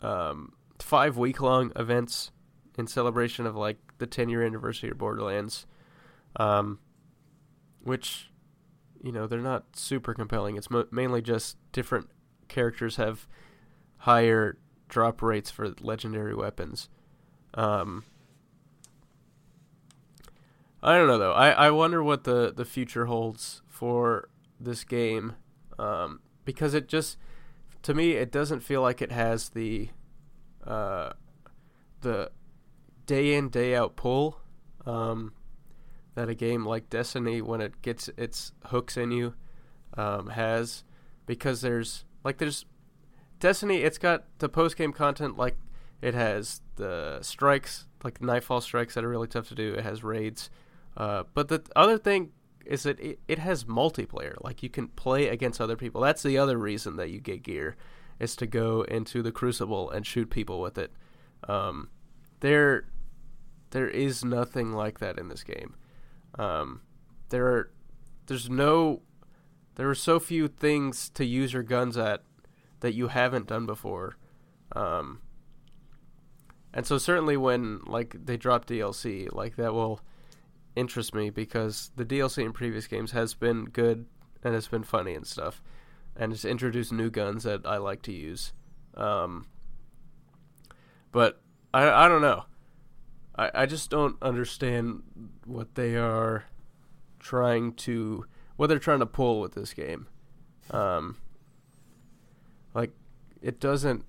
um, 0.00 0.52
five 0.78 1.16
week 1.16 1.40
long 1.40 1.72
events 1.76 2.30
in 2.78 2.86
celebration 2.86 3.46
of 3.46 3.56
like 3.56 3.78
the 3.98 4.06
10 4.06 4.28
year 4.28 4.42
anniversary 4.42 4.90
of 4.90 4.98
Borderlands, 4.98 5.66
um, 6.36 6.78
which 7.82 8.30
you 9.02 9.12
know 9.12 9.26
they're 9.26 9.40
not 9.40 9.76
super 9.76 10.14
compelling. 10.14 10.56
It's 10.56 10.70
mo- 10.70 10.88
mainly 10.90 11.20
just 11.20 11.56
different 11.72 12.08
characters 12.48 12.96
have 12.96 13.26
higher 13.98 14.58
drop 14.88 15.22
rates 15.22 15.50
for 15.50 15.74
legendary 15.80 16.34
weapons. 16.34 16.88
Um, 17.54 18.04
I 20.82 20.96
don't 20.96 21.06
know 21.06 21.18
though. 21.18 21.32
I, 21.32 21.50
I 21.50 21.70
wonder 21.70 22.02
what 22.02 22.24
the, 22.24 22.52
the 22.54 22.64
future 22.64 23.06
holds 23.06 23.62
for 23.66 24.28
this 24.60 24.84
game, 24.84 25.34
um, 25.78 26.20
because 26.44 26.74
it 26.74 26.88
just 26.88 27.16
to 27.82 27.94
me 27.94 28.12
it 28.12 28.30
doesn't 28.30 28.60
feel 28.60 28.82
like 28.82 29.00
it 29.00 29.12
has 29.12 29.50
the 29.50 29.88
uh, 30.66 31.12
the 32.00 32.30
day 33.06 33.34
in 33.34 33.48
day 33.48 33.74
out 33.74 33.96
pull 33.96 34.40
um, 34.86 35.32
that 36.14 36.28
a 36.28 36.34
game 36.34 36.66
like 36.66 36.90
Destiny 36.90 37.40
when 37.40 37.60
it 37.60 37.80
gets 37.82 38.08
its 38.16 38.52
hooks 38.66 38.96
in 38.96 39.10
you 39.10 39.34
um, 39.96 40.28
has, 40.28 40.84
because 41.26 41.60
there's 41.60 42.04
like 42.24 42.38
there's 42.38 42.66
Destiny. 43.40 43.78
It's 43.78 43.98
got 43.98 44.24
the 44.38 44.48
post 44.48 44.76
game 44.76 44.92
content 44.92 45.36
like 45.36 45.56
it 46.04 46.12
has 46.12 46.60
the 46.76 47.18
strikes 47.22 47.86
like 48.04 48.20
nightfall 48.20 48.60
strikes 48.60 48.94
that 48.94 49.04
are 49.04 49.08
really 49.08 49.26
tough 49.26 49.48
to 49.48 49.54
do. 49.54 49.72
It 49.72 49.82
has 49.82 50.04
raids. 50.04 50.50
Uh, 50.98 51.24
but 51.32 51.48
the 51.48 51.64
other 51.74 51.96
thing 51.96 52.32
is 52.66 52.82
that 52.82 53.00
it, 53.00 53.18
it 53.26 53.38
has 53.38 53.64
multiplayer. 53.64 54.34
Like 54.42 54.62
you 54.62 54.68
can 54.68 54.88
play 54.88 55.28
against 55.28 55.62
other 55.62 55.76
people. 55.76 56.02
That's 56.02 56.22
the 56.22 56.36
other 56.36 56.58
reason 56.58 56.96
that 56.96 57.08
you 57.08 57.20
get 57.20 57.42
gear, 57.42 57.76
is 58.20 58.36
to 58.36 58.46
go 58.46 58.82
into 58.82 59.22
the 59.22 59.32
Crucible 59.32 59.90
and 59.90 60.06
shoot 60.06 60.28
people 60.28 60.60
with 60.60 60.76
it. 60.76 60.92
Um, 61.48 61.88
there, 62.40 62.84
there 63.70 63.88
is 63.88 64.22
nothing 64.22 64.72
like 64.72 64.98
that 64.98 65.18
in 65.18 65.28
this 65.28 65.42
game. 65.42 65.74
Um, 66.38 66.82
there 67.30 67.46
are, 67.46 67.70
there's 68.26 68.50
no, 68.50 69.00
there 69.76 69.88
are 69.88 69.94
so 69.94 70.20
few 70.20 70.48
things 70.48 71.08
to 71.10 71.24
use 71.24 71.54
your 71.54 71.62
guns 71.62 71.96
at 71.96 72.22
that 72.80 72.92
you 72.92 73.08
haven't 73.08 73.46
done 73.46 73.64
before. 73.64 74.18
Um, 74.76 75.20
and 76.74 76.84
so 76.84 76.98
certainly 76.98 77.36
when 77.36 77.80
like 77.86 78.16
they 78.26 78.36
drop 78.36 78.66
DLC, 78.66 79.32
like 79.32 79.54
that 79.56 79.72
will 79.72 80.00
interest 80.74 81.14
me 81.14 81.30
because 81.30 81.92
the 81.94 82.04
DLC 82.04 82.44
in 82.44 82.52
previous 82.52 82.88
games 82.88 83.12
has 83.12 83.32
been 83.32 83.66
good 83.66 84.06
and 84.42 84.56
it's 84.56 84.66
been 84.66 84.82
funny 84.82 85.14
and 85.14 85.24
stuff, 85.24 85.62
and 86.16 86.32
it's 86.32 86.44
introduced 86.44 86.92
new 86.92 87.10
guns 87.10 87.44
that 87.44 87.64
I 87.64 87.76
like 87.76 88.02
to 88.02 88.12
use. 88.12 88.52
Um, 88.96 89.46
but 91.12 91.40
I 91.72 91.88
I 91.88 92.08
don't 92.08 92.22
know. 92.22 92.44
I 93.36 93.50
I 93.54 93.66
just 93.66 93.88
don't 93.88 94.20
understand 94.20 95.04
what 95.46 95.76
they 95.76 95.94
are 95.94 96.46
trying 97.20 97.72
to 97.74 98.26
what 98.56 98.66
they're 98.66 98.80
trying 98.80 98.98
to 98.98 99.06
pull 99.06 99.40
with 99.40 99.54
this 99.54 99.72
game. 99.72 100.08
Um, 100.72 101.18
like 102.74 102.90
it 103.40 103.60
doesn't 103.60 104.04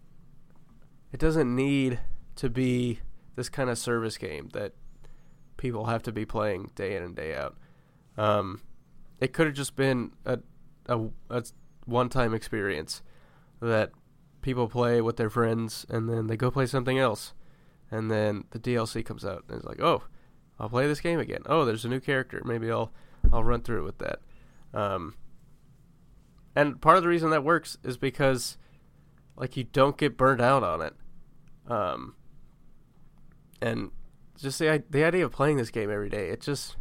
it 1.14 1.20
doesn't 1.20 1.56
need 1.56 2.00
to 2.36 2.50
be 2.50 3.00
this 3.36 3.50
kind 3.50 3.70
of 3.70 3.78
service 3.78 4.18
game 4.18 4.50
that 4.54 4.74
people 5.58 5.86
have 5.86 6.04
to 6.04 6.12
be 6.12 6.26
playing 6.26 6.72
day 6.76 6.96
in 6.96 7.04
and 7.04 7.16
day 7.16 7.36
out. 7.36 7.56
Um, 8.18 8.62
it 9.20 9.34
could 9.34 9.48
have 9.48 9.56
just 9.56 9.76
been 9.76 10.12
a 10.26 10.40
a, 10.88 11.08
a 11.30 11.44
one 11.86 12.10
time 12.10 12.34
experience 12.34 13.02
that 13.62 13.92
people 14.42 14.68
play 14.68 15.02
with 15.02 15.18
their 15.18 15.30
friends 15.30 15.86
and 15.90 16.10
then 16.10 16.28
they 16.28 16.38
go 16.38 16.52
play 16.52 16.66
something 16.66 17.00
else, 17.00 17.34
and 17.90 18.12
then 18.12 18.46
the 18.52 18.60
DLC 18.60 19.04
comes 19.04 19.26
out 19.26 19.44
and 19.48 19.58
it's 19.58 19.66
like, 19.66 19.82
oh, 19.82 20.04
I'll 20.60 20.70
play 20.70 20.88
this 20.88 21.02
game 21.02 21.20
again. 21.20 21.42
Oh, 21.46 21.66
there's 21.66 21.86
a 21.86 21.90
new 21.90 22.00
character. 22.00 22.42
Maybe 22.46 22.72
I'll 22.72 22.92
I'll 23.34 23.44
run 23.44 23.62
through 23.62 23.80
it 23.80 23.86
with 23.86 23.98
that. 24.00 24.20
Um, 24.74 25.16
and 26.56 26.80
part 26.82 26.98
of 26.98 27.04
the 27.04 27.10
reason 27.10 27.32
that 27.32 27.44
works 27.44 27.78
is 27.84 27.98
because 27.98 28.58
like 29.36 29.58
you 29.58 29.64
don't 29.64 29.98
get 29.98 30.18
burned 30.18 30.42
out 30.42 30.64
on 30.64 30.82
it. 30.82 30.94
Um, 31.68 32.16
and 33.66 33.92
just 34.38 34.60
the 34.60 34.84
the 34.90 35.04
idea 35.04 35.26
of 35.26 35.32
playing 35.32 35.58
this 35.58 35.72
game 35.72 35.90
every 35.90 36.10
day, 36.10 36.30
it 36.30 36.40
just 36.40 36.76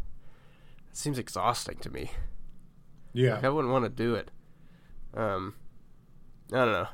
it 0.91 0.97
seems 0.97 1.19
exhausting 1.19 1.79
to 1.79 1.91
me. 1.91 2.11
Yeah. 3.13 3.37
Like, 3.37 3.45
I 3.45 3.49
wouldn't 3.49 3.73
want 3.73 3.85
to 3.85 3.89
do 3.89 4.15
it. 4.15 4.31
Um, 5.15 5.55
I 6.53 6.57
don't 6.57 6.73
know. 6.73 6.89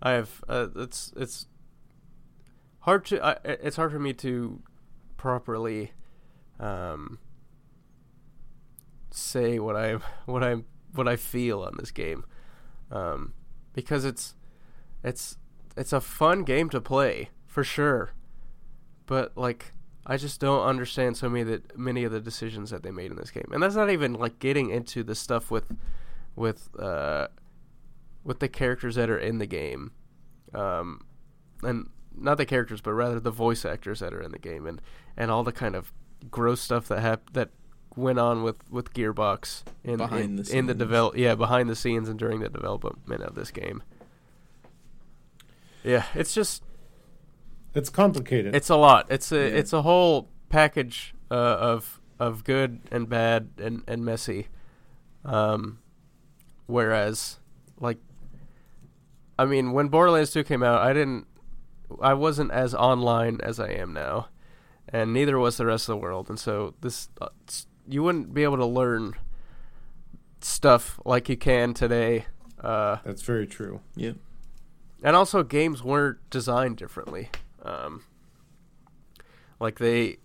I 0.00 0.12
have 0.12 0.44
uh, 0.48 0.68
it's 0.76 1.12
it's 1.16 1.46
hard 2.80 3.04
to 3.06 3.24
I, 3.24 3.38
it's 3.44 3.76
hard 3.76 3.90
for 3.90 3.98
me 3.98 4.12
to 4.12 4.62
properly 5.16 5.92
um, 6.60 7.18
say 9.10 9.58
what 9.58 9.74
I 9.74 9.94
what 10.26 10.44
I 10.44 10.56
what 10.92 11.08
I 11.08 11.16
feel 11.16 11.62
on 11.62 11.74
this 11.78 11.90
game 11.90 12.24
um, 12.92 13.32
because 13.72 14.04
it's 14.04 14.36
it's 15.02 15.38
it's 15.76 15.92
a 15.92 16.00
fun 16.00 16.44
game 16.44 16.68
to 16.70 16.80
play 16.80 17.30
for 17.54 17.62
sure, 17.62 18.10
but 19.06 19.38
like 19.38 19.74
I 20.04 20.16
just 20.16 20.40
don't 20.40 20.66
understand 20.66 21.16
so 21.16 21.28
many 21.28 21.42
of 21.42 21.46
the 21.46 21.62
many 21.76 22.02
of 22.02 22.10
the 22.10 22.20
decisions 22.20 22.70
that 22.70 22.82
they 22.82 22.90
made 22.90 23.12
in 23.12 23.16
this 23.16 23.30
game, 23.30 23.46
and 23.52 23.62
that's 23.62 23.76
not 23.76 23.90
even 23.90 24.14
like 24.14 24.40
getting 24.40 24.70
into 24.70 25.04
the 25.04 25.14
stuff 25.14 25.52
with 25.52 25.70
with 26.34 26.68
uh, 26.76 27.28
with 28.24 28.40
the 28.40 28.48
characters 28.48 28.96
that 28.96 29.08
are 29.08 29.16
in 29.16 29.38
the 29.38 29.46
game, 29.46 29.92
um, 30.52 31.04
and 31.62 31.90
not 32.18 32.38
the 32.38 32.44
characters, 32.44 32.80
but 32.80 32.92
rather 32.92 33.20
the 33.20 33.30
voice 33.30 33.64
actors 33.64 34.00
that 34.00 34.12
are 34.12 34.20
in 34.20 34.32
the 34.32 34.38
game, 34.40 34.66
and 34.66 34.82
and 35.16 35.30
all 35.30 35.44
the 35.44 35.52
kind 35.52 35.76
of 35.76 35.92
gross 36.32 36.60
stuff 36.60 36.88
that 36.88 37.02
hap- 37.02 37.34
that 37.34 37.50
went 37.94 38.18
on 38.18 38.42
with 38.42 38.68
with 38.68 38.92
Gearbox 38.94 39.62
in 39.84 39.98
Behind 39.98 40.24
in, 40.24 40.36
the 40.44 40.58
in 40.58 40.66
the 40.66 40.74
develop 40.74 41.16
yeah 41.16 41.36
behind 41.36 41.70
the 41.70 41.76
scenes 41.76 42.08
and 42.08 42.18
during 42.18 42.40
the 42.40 42.48
development 42.48 43.22
of 43.22 43.36
this 43.36 43.52
game. 43.52 43.84
Yeah, 45.84 46.06
it's 46.16 46.34
just 46.34 46.64
It's 47.74 47.90
complicated. 47.90 48.54
it's 48.54 48.70
a 48.70 48.76
lot. 48.76 49.06
It's 49.10 49.32
a 49.32 49.36
Yeah. 49.36 49.58
it's 49.58 49.72
a 49.72 49.82
whole 49.82 50.28
package 50.48 51.14
uh, 51.30 51.34
of 51.34 52.00
of 52.18 52.44
good 52.44 52.80
and 52.92 53.08
bad 53.08 53.50
and 53.58 53.82
and 53.88 54.04
messy. 54.04 54.48
Um, 55.24 55.78
whereas, 56.66 57.38
like, 57.80 57.98
I 59.38 59.44
mean, 59.46 59.72
when 59.72 59.88
Borderlands 59.88 60.30
Two 60.32 60.44
came 60.44 60.62
out, 60.62 60.82
I 60.82 60.92
didn't, 60.92 61.26
I 62.00 62.12
wasn't 62.14 62.50
as 62.52 62.74
online 62.74 63.40
as 63.42 63.58
I 63.58 63.70
am 63.70 63.92
now, 63.94 64.28
and 64.88 65.12
neither 65.12 65.38
was 65.38 65.56
the 65.56 65.64
rest 65.66 65.88
of 65.88 65.94
the 65.94 65.96
world. 66.02 66.28
And 66.28 66.38
so 66.38 66.74
this, 66.82 67.08
uh, 67.20 67.28
you 67.88 68.02
wouldn't 68.02 68.34
be 68.34 68.42
able 68.44 68.58
to 68.58 68.66
learn 68.66 69.14
stuff 70.40 71.00
like 71.06 71.28
you 71.30 71.36
can 71.36 71.72
today. 71.74 72.26
Uh, 72.60 72.98
That's 73.04 73.22
very 73.22 73.46
true. 73.46 73.80
Yeah. 73.96 74.12
and 75.02 75.16
also 75.16 75.42
games 75.42 75.82
weren't 75.82 76.18
designed 76.30 76.76
differently. 76.76 77.30
Um, 77.64 78.04
like 79.60 79.78
they, 79.78 80.18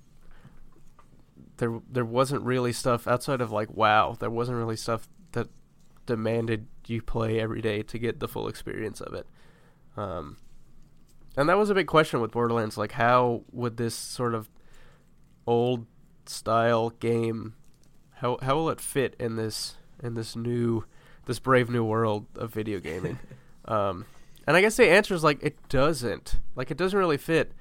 there 1.58 1.80
there 1.90 2.06
wasn't 2.06 2.44
really 2.44 2.74
stuff 2.74 3.08
outside 3.08 3.42
of 3.42 3.52
like 3.52 3.70
WoW. 3.72 4.18
There 4.20 4.30
wasn't 4.30 4.58
really 4.58 4.76
stuff 4.76 5.08
that 5.32 5.48
demanded 6.06 6.68
you 6.88 7.02
play 7.02 7.40
every 7.40 7.62
day 7.62 7.84
to 7.84 8.00
get 8.00 8.20
the 8.20 8.28
full 8.28 8.48
experience 8.48 9.00
of 9.00 9.14
it. 9.14 9.28
Um, 9.96 10.38
and 11.38 11.48
that 11.48 11.58
was 11.58 11.70
a 11.70 11.76
big 11.76 11.88
question 11.88 12.20
with 12.20 12.32
Borderlands. 12.32 12.78
Like, 12.78 12.94
how 12.94 13.44
would 13.52 13.78
this 13.78 13.96
sort 13.96 14.34
of 14.34 14.50
old 15.46 15.86
style 16.26 16.92
game, 16.92 17.56
how 18.16 18.38
how 18.42 18.56
will 18.56 18.70
it 18.70 18.82
fit 18.82 19.16
in 19.20 19.36
this 19.36 19.78
in 20.02 20.14
this 20.14 20.36
new 20.36 20.86
this 21.26 21.40
brave 21.40 21.70
new 21.70 21.84
world 21.84 22.26
of 22.36 22.54
video 22.54 22.80
gaming? 22.80 23.20
um, 23.66 24.06
and 24.50 24.58
I 24.58 24.62
guess 24.62 24.78
the 24.78 24.90
answer 24.90 25.14
is 25.14 25.24
like 25.24 25.44
it 25.44 25.70
doesn't. 25.70 26.40
Like 26.56 26.72
it 26.72 26.78
doesn't 26.78 26.98
really 26.98 27.20
fit. 27.20 27.52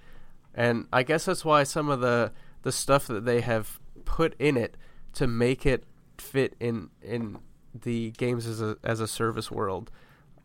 And 0.54 0.86
I 0.90 1.02
guess 1.02 1.26
that's 1.26 1.44
why 1.44 1.64
some 1.64 1.90
of 1.90 2.00
the 2.00 2.32
the 2.62 2.72
stuff 2.72 3.06
that 3.08 3.26
they 3.26 3.42
have 3.42 3.78
put 4.06 4.34
in 4.38 4.56
it 4.56 4.74
to 5.12 5.26
make 5.26 5.66
it 5.66 5.84
fit 6.16 6.54
in 6.58 6.88
in 7.02 7.40
the 7.78 8.12
games 8.12 8.46
as 8.46 8.62
a 8.62 8.78
as 8.82 9.00
a 9.00 9.06
service 9.06 9.50
world. 9.50 9.90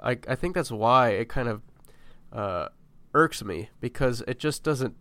I 0.01 0.17
I 0.27 0.35
think 0.35 0.53
that's 0.53 0.69
why 0.69 1.11
it 1.11 1.29
kind 1.29 1.47
of 1.47 1.61
uh, 2.33 2.67
irks 3.13 3.41
me 3.41 3.69
because 3.79 4.21
it 4.27 4.37
just 4.37 4.63
doesn't 4.63 4.97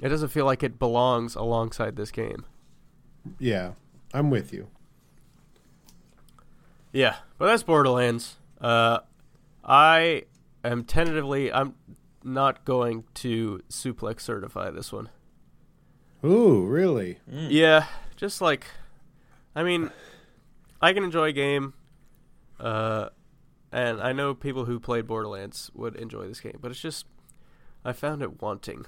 it 0.00 0.08
doesn't 0.08 0.30
feel 0.30 0.44
like 0.44 0.64
it 0.64 0.76
belongs 0.80 1.36
alongside 1.36 1.94
this 1.94 2.10
game. 2.10 2.44
Yeah, 3.38 3.74
I'm 4.12 4.28
with 4.28 4.52
you. 4.52 4.66
Yeah, 6.92 7.14
but 7.38 7.46
that's 7.46 7.62
Borderlands. 7.62 8.38
Uh, 8.60 8.98
I 9.64 10.24
am 10.64 10.84
tentatively 10.84 11.52
I'm 11.52 11.74
not 12.22 12.64
going 12.64 13.04
to 13.14 13.62
suplex 13.68 14.20
certify 14.20 14.70
this 14.70 14.92
one. 14.92 15.08
Ooh, 16.24 16.66
really? 16.66 17.18
Yeah, 17.26 17.86
just 18.16 18.40
like, 18.40 18.66
I 19.54 19.62
mean, 19.62 19.90
I 20.82 20.92
can 20.92 21.02
enjoy 21.02 21.28
a 21.28 21.32
game, 21.32 21.72
uh, 22.58 23.08
and 23.72 24.00
I 24.02 24.12
know 24.12 24.34
people 24.34 24.66
who 24.66 24.78
played 24.78 25.06
Borderlands 25.06 25.70
would 25.74 25.96
enjoy 25.96 26.28
this 26.28 26.40
game, 26.40 26.58
but 26.60 26.70
it's 26.70 26.80
just, 26.80 27.06
I 27.84 27.92
found 27.92 28.22
it 28.22 28.42
wanting. 28.42 28.84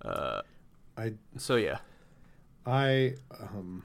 Uh, 0.00 0.40
I 0.96 1.14
so 1.36 1.56
yeah, 1.56 1.78
I 2.66 3.14
um 3.40 3.84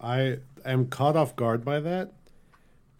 I 0.00 0.38
am 0.64 0.86
caught 0.86 1.16
off 1.16 1.36
guard 1.36 1.64
by 1.64 1.80
that 1.80 2.12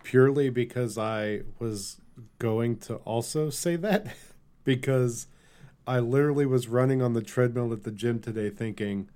purely 0.03 0.51
because 0.51 0.99
I 0.99 1.43
was 1.59 2.01
going 2.39 2.77
to 2.79 2.97
also 2.97 3.51
say 3.51 3.77
that 3.77 4.14
because 4.64 5.27
I 5.87 6.01
literally 6.01 6.47
was 6.47 6.68
running 6.68 7.03
on 7.03 7.14
the 7.14 7.23
treadmill 7.23 7.73
at 7.73 7.85
the 7.85 7.91
gym 7.91 8.21
today 8.21 8.51
thinking 8.51 9.09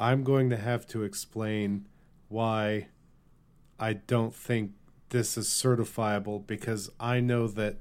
I'm 0.00 0.22
going 0.22 0.48
to 0.50 0.56
have 0.56 0.86
to 0.88 1.02
explain 1.02 1.86
why 2.28 2.88
I 3.78 3.94
don't 3.94 4.34
think 4.34 4.72
this 5.10 5.36
is 5.36 5.48
certifiable 5.48 6.46
because 6.46 6.90
I 7.00 7.20
know 7.20 7.46
that 7.48 7.76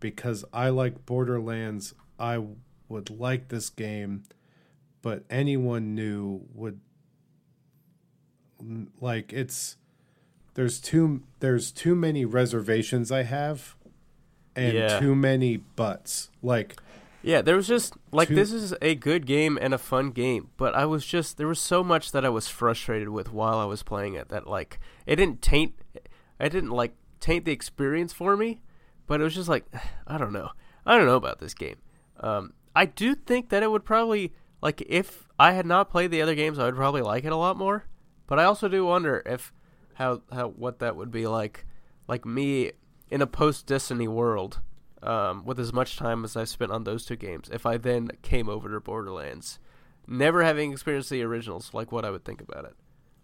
because 0.00 0.44
I 0.52 0.70
like 0.70 1.04
Borderlands 1.06 1.94
I 2.18 2.44
would 2.88 3.10
like 3.10 3.48
this 3.48 3.70
game 3.70 4.24
but 5.02 5.24
anyone 5.28 5.94
new 5.94 6.42
would 6.54 6.80
like 9.00 9.32
it's 9.32 9.76
there's 10.54 10.80
too 10.80 11.22
there's 11.40 11.72
too 11.72 11.94
many 11.94 12.24
reservations 12.24 13.10
I 13.10 13.24
have 13.24 13.74
and 14.56 14.74
Yeah. 14.74 14.98
too 15.00 15.14
many 15.14 15.56
buts. 15.56 16.30
Like 16.42 16.76
yeah. 17.22 17.40
There 17.42 17.56
was 17.56 17.68
just 17.68 17.94
like 18.10 18.28
Two- 18.28 18.34
this 18.34 18.52
is 18.52 18.74
a 18.82 18.94
good 18.94 19.26
game 19.26 19.58
and 19.60 19.72
a 19.72 19.78
fun 19.78 20.10
game, 20.10 20.50
but 20.56 20.74
I 20.74 20.86
was 20.86 21.06
just 21.06 21.36
there 21.38 21.46
was 21.48 21.60
so 21.60 21.82
much 21.84 22.12
that 22.12 22.24
I 22.24 22.28
was 22.28 22.48
frustrated 22.48 23.08
with 23.10 23.32
while 23.32 23.58
I 23.58 23.64
was 23.64 23.82
playing 23.82 24.14
it 24.14 24.28
that 24.28 24.46
like 24.46 24.78
it 25.06 25.16
didn't 25.16 25.40
taint, 25.42 25.74
I 26.40 26.48
didn't 26.48 26.70
like 26.70 26.94
taint 27.20 27.44
the 27.44 27.52
experience 27.52 28.12
for 28.12 28.36
me, 28.36 28.60
but 29.06 29.20
it 29.20 29.24
was 29.24 29.34
just 29.34 29.48
like 29.48 29.64
I 30.06 30.18
don't 30.18 30.32
know, 30.32 30.50
I 30.84 30.96
don't 30.96 31.06
know 31.06 31.16
about 31.16 31.38
this 31.38 31.54
game. 31.54 31.76
Um, 32.20 32.52
I 32.74 32.86
do 32.86 33.14
think 33.14 33.48
that 33.50 33.62
it 33.62 33.70
would 33.70 33.84
probably 33.84 34.32
like 34.60 34.82
if 34.88 35.28
I 35.38 35.52
had 35.52 35.66
not 35.66 35.90
played 35.90 36.10
the 36.10 36.22
other 36.22 36.34
games, 36.34 36.58
I 36.58 36.64
would 36.66 36.76
probably 36.76 37.02
like 37.02 37.24
it 37.24 37.32
a 37.32 37.36
lot 37.36 37.56
more. 37.56 37.84
But 38.26 38.38
I 38.38 38.44
also 38.44 38.66
do 38.68 38.86
wonder 38.86 39.22
if 39.26 39.52
how 39.94 40.22
how 40.32 40.48
what 40.48 40.78
that 40.78 40.96
would 40.96 41.10
be 41.10 41.26
like, 41.26 41.66
like 42.08 42.24
me 42.24 42.72
in 43.12 43.20
a 43.20 43.26
post 43.26 43.66
Destiny 43.66 44.08
world, 44.08 44.60
um, 45.02 45.44
with 45.44 45.60
as 45.60 45.70
much 45.70 45.96
time 45.96 46.24
as 46.24 46.34
I 46.34 46.44
spent 46.44 46.72
on 46.72 46.84
those 46.84 47.04
two 47.04 47.14
games. 47.14 47.50
If 47.52 47.66
I 47.66 47.76
then 47.76 48.12
came 48.22 48.48
over 48.48 48.70
to 48.70 48.80
Borderlands, 48.80 49.58
never 50.06 50.42
having 50.42 50.72
experienced 50.72 51.10
the 51.10 51.22
originals, 51.22 51.74
like 51.74 51.92
what 51.92 52.06
I 52.06 52.10
would 52.10 52.24
think 52.24 52.40
about 52.40 52.64
it. 52.64 52.74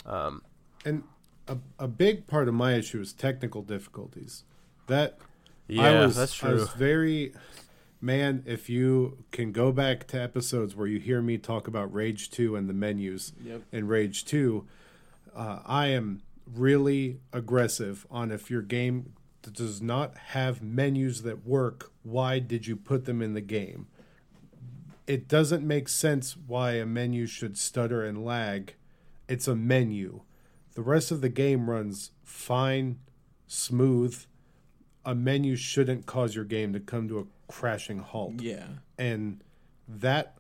Um, 0.05 0.43
and 0.85 1.05
a, 1.49 1.57
a 1.79 1.89
big 1.89 2.27
part 2.27 2.49
of 2.49 2.55
my 2.55 2.75
issue 2.75 3.01
is 3.01 3.15
technical 3.15 3.63
difficulties. 3.63 4.45
That 4.89 5.19
yeah, 5.69 5.85
I 5.85 6.05
was 6.05 6.17
that's 6.17 6.45
I 6.45 6.53
was 6.53 6.69
very 6.69 7.33
man, 8.03 8.43
if 8.47 8.69
you 8.69 9.25
can 9.33 9.53
go 9.53 9.73
back 9.73 10.07
to 10.09 10.23
episodes 10.23 10.77
where 10.77 10.87
you 10.87 11.01
hear 11.01 11.23
me 11.23 11.39
talk 11.39 11.67
about 11.67 11.93
Rage 11.93 12.31
2 12.31 12.57
and 12.57 12.69
the 12.69 12.75
menus 12.75 13.33
Yep. 13.43 13.63
in 13.73 13.89
Rage 13.89 14.25
2, 14.27 14.67
uh, 15.35 15.61
I 15.65 15.87
am 15.89 16.21
really 16.47 17.21
aggressive 17.33 18.07
on 18.11 18.31
if 18.31 18.51
your 18.51 18.63
game 18.63 19.15
does 19.53 19.83
not 19.83 20.17
have 20.17 20.63
menus 20.63 21.23
that 21.23 21.47
work, 21.47 21.91
why 22.03 22.39
did 22.39 22.67
you 22.67 22.77
put 22.77 23.05
them 23.05 23.23
in 23.23 23.35
the 23.35 23.41
game? 23.41 23.87
it 25.09 25.27
doesn't 25.27 25.67
make 25.67 25.89
sense 25.89 26.37
why 26.37 26.73
a 26.73 26.85
menu 26.85 27.27
should 27.27 27.57
stutter 27.57 28.05
and 28.05 28.23
lag. 28.25 28.75
It's 29.27 29.49
a 29.49 29.57
menu. 29.57 30.21
The 30.75 30.83
rest 30.83 31.11
of 31.11 31.23
the 31.23 31.31
game 31.31 31.71
runs 31.71 32.13
fine, 32.23 32.99
smooth. 33.47 34.23
A 35.07 35.15
menu 35.15 35.57
shouldn't 35.57 36.05
cause 36.05 36.35
your 36.35 36.45
game 36.45 36.75
to 36.75 36.81
come 36.81 37.09
to 37.09 37.21
a 37.21 37.25
crashing 37.51 38.01
halt. 38.01 38.43
Yeah. 38.43 38.67
And 38.99 39.43
that 39.89 40.37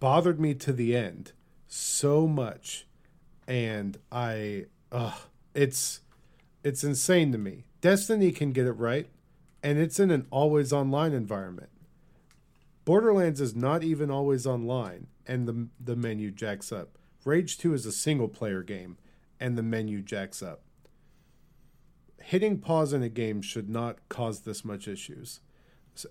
bothered 0.00 0.40
me 0.40 0.54
to 0.54 0.72
the 0.72 0.96
end 0.96 1.32
so 1.66 2.26
much. 2.26 2.86
And 3.46 3.98
I 4.10 4.66
ugh, 4.90 5.20
it's 5.54 6.00
it's 6.64 6.82
insane 6.82 7.30
to 7.32 7.38
me. 7.38 7.64
Destiny 7.80 8.32
can 8.32 8.52
get 8.52 8.66
it 8.66 8.72
right, 8.72 9.08
and 9.62 9.78
it's 9.78 10.00
in 10.00 10.10
an 10.10 10.26
always 10.30 10.72
online 10.72 11.12
environment. 11.12 11.70
Borderlands 12.84 13.40
is 13.40 13.54
not 13.54 13.84
even 13.84 14.10
always 14.10 14.46
online, 14.46 15.06
and 15.26 15.46
the 15.46 15.68
the 15.78 15.96
menu 15.96 16.30
jacks 16.30 16.72
up. 16.72 16.98
Rage 17.24 17.58
2 17.58 17.74
is 17.74 17.86
a 17.86 17.92
single 17.92 18.28
player 18.28 18.62
game, 18.62 18.96
and 19.38 19.56
the 19.56 19.62
menu 19.62 20.02
jacks 20.02 20.42
up. 20.42 20.62
Hitting 22.20 22.58
pause 22.58 22.92
in 22.92 23.02
a 23.02 23.08
game 23.08 23.42
should 23.42 23.68
not 23.68 24.08
cause 24.08 24.40
this 24.40 24.64
much 24.64 24.88
issues. 24.88 25.40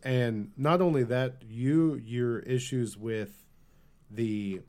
And 0.04 0.52
not 0.58 0.82
only 0.82 1.04
that, 1.04 1.42
you 1.48 1.96
your 1.96 2.40
issues 2.40 2.98
with 2.98 3.46
the 4.10 4.62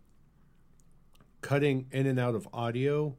cutting 1.40 1.86
in 1.92 2.06
and 2.06 2.18
out 2.18 2.34
of 2.34 2.48
audio 2.52 3.16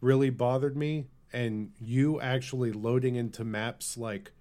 really 0.00 0.30
bothered 0.30 0.76
me 0.76 1.06
and 1.32 1.72
you 1.80 2.20
actually 2.20 2.72
loading 2.72 3.16
into 3.16 3.44
maps 3.44 3.96
like 3.96 4.32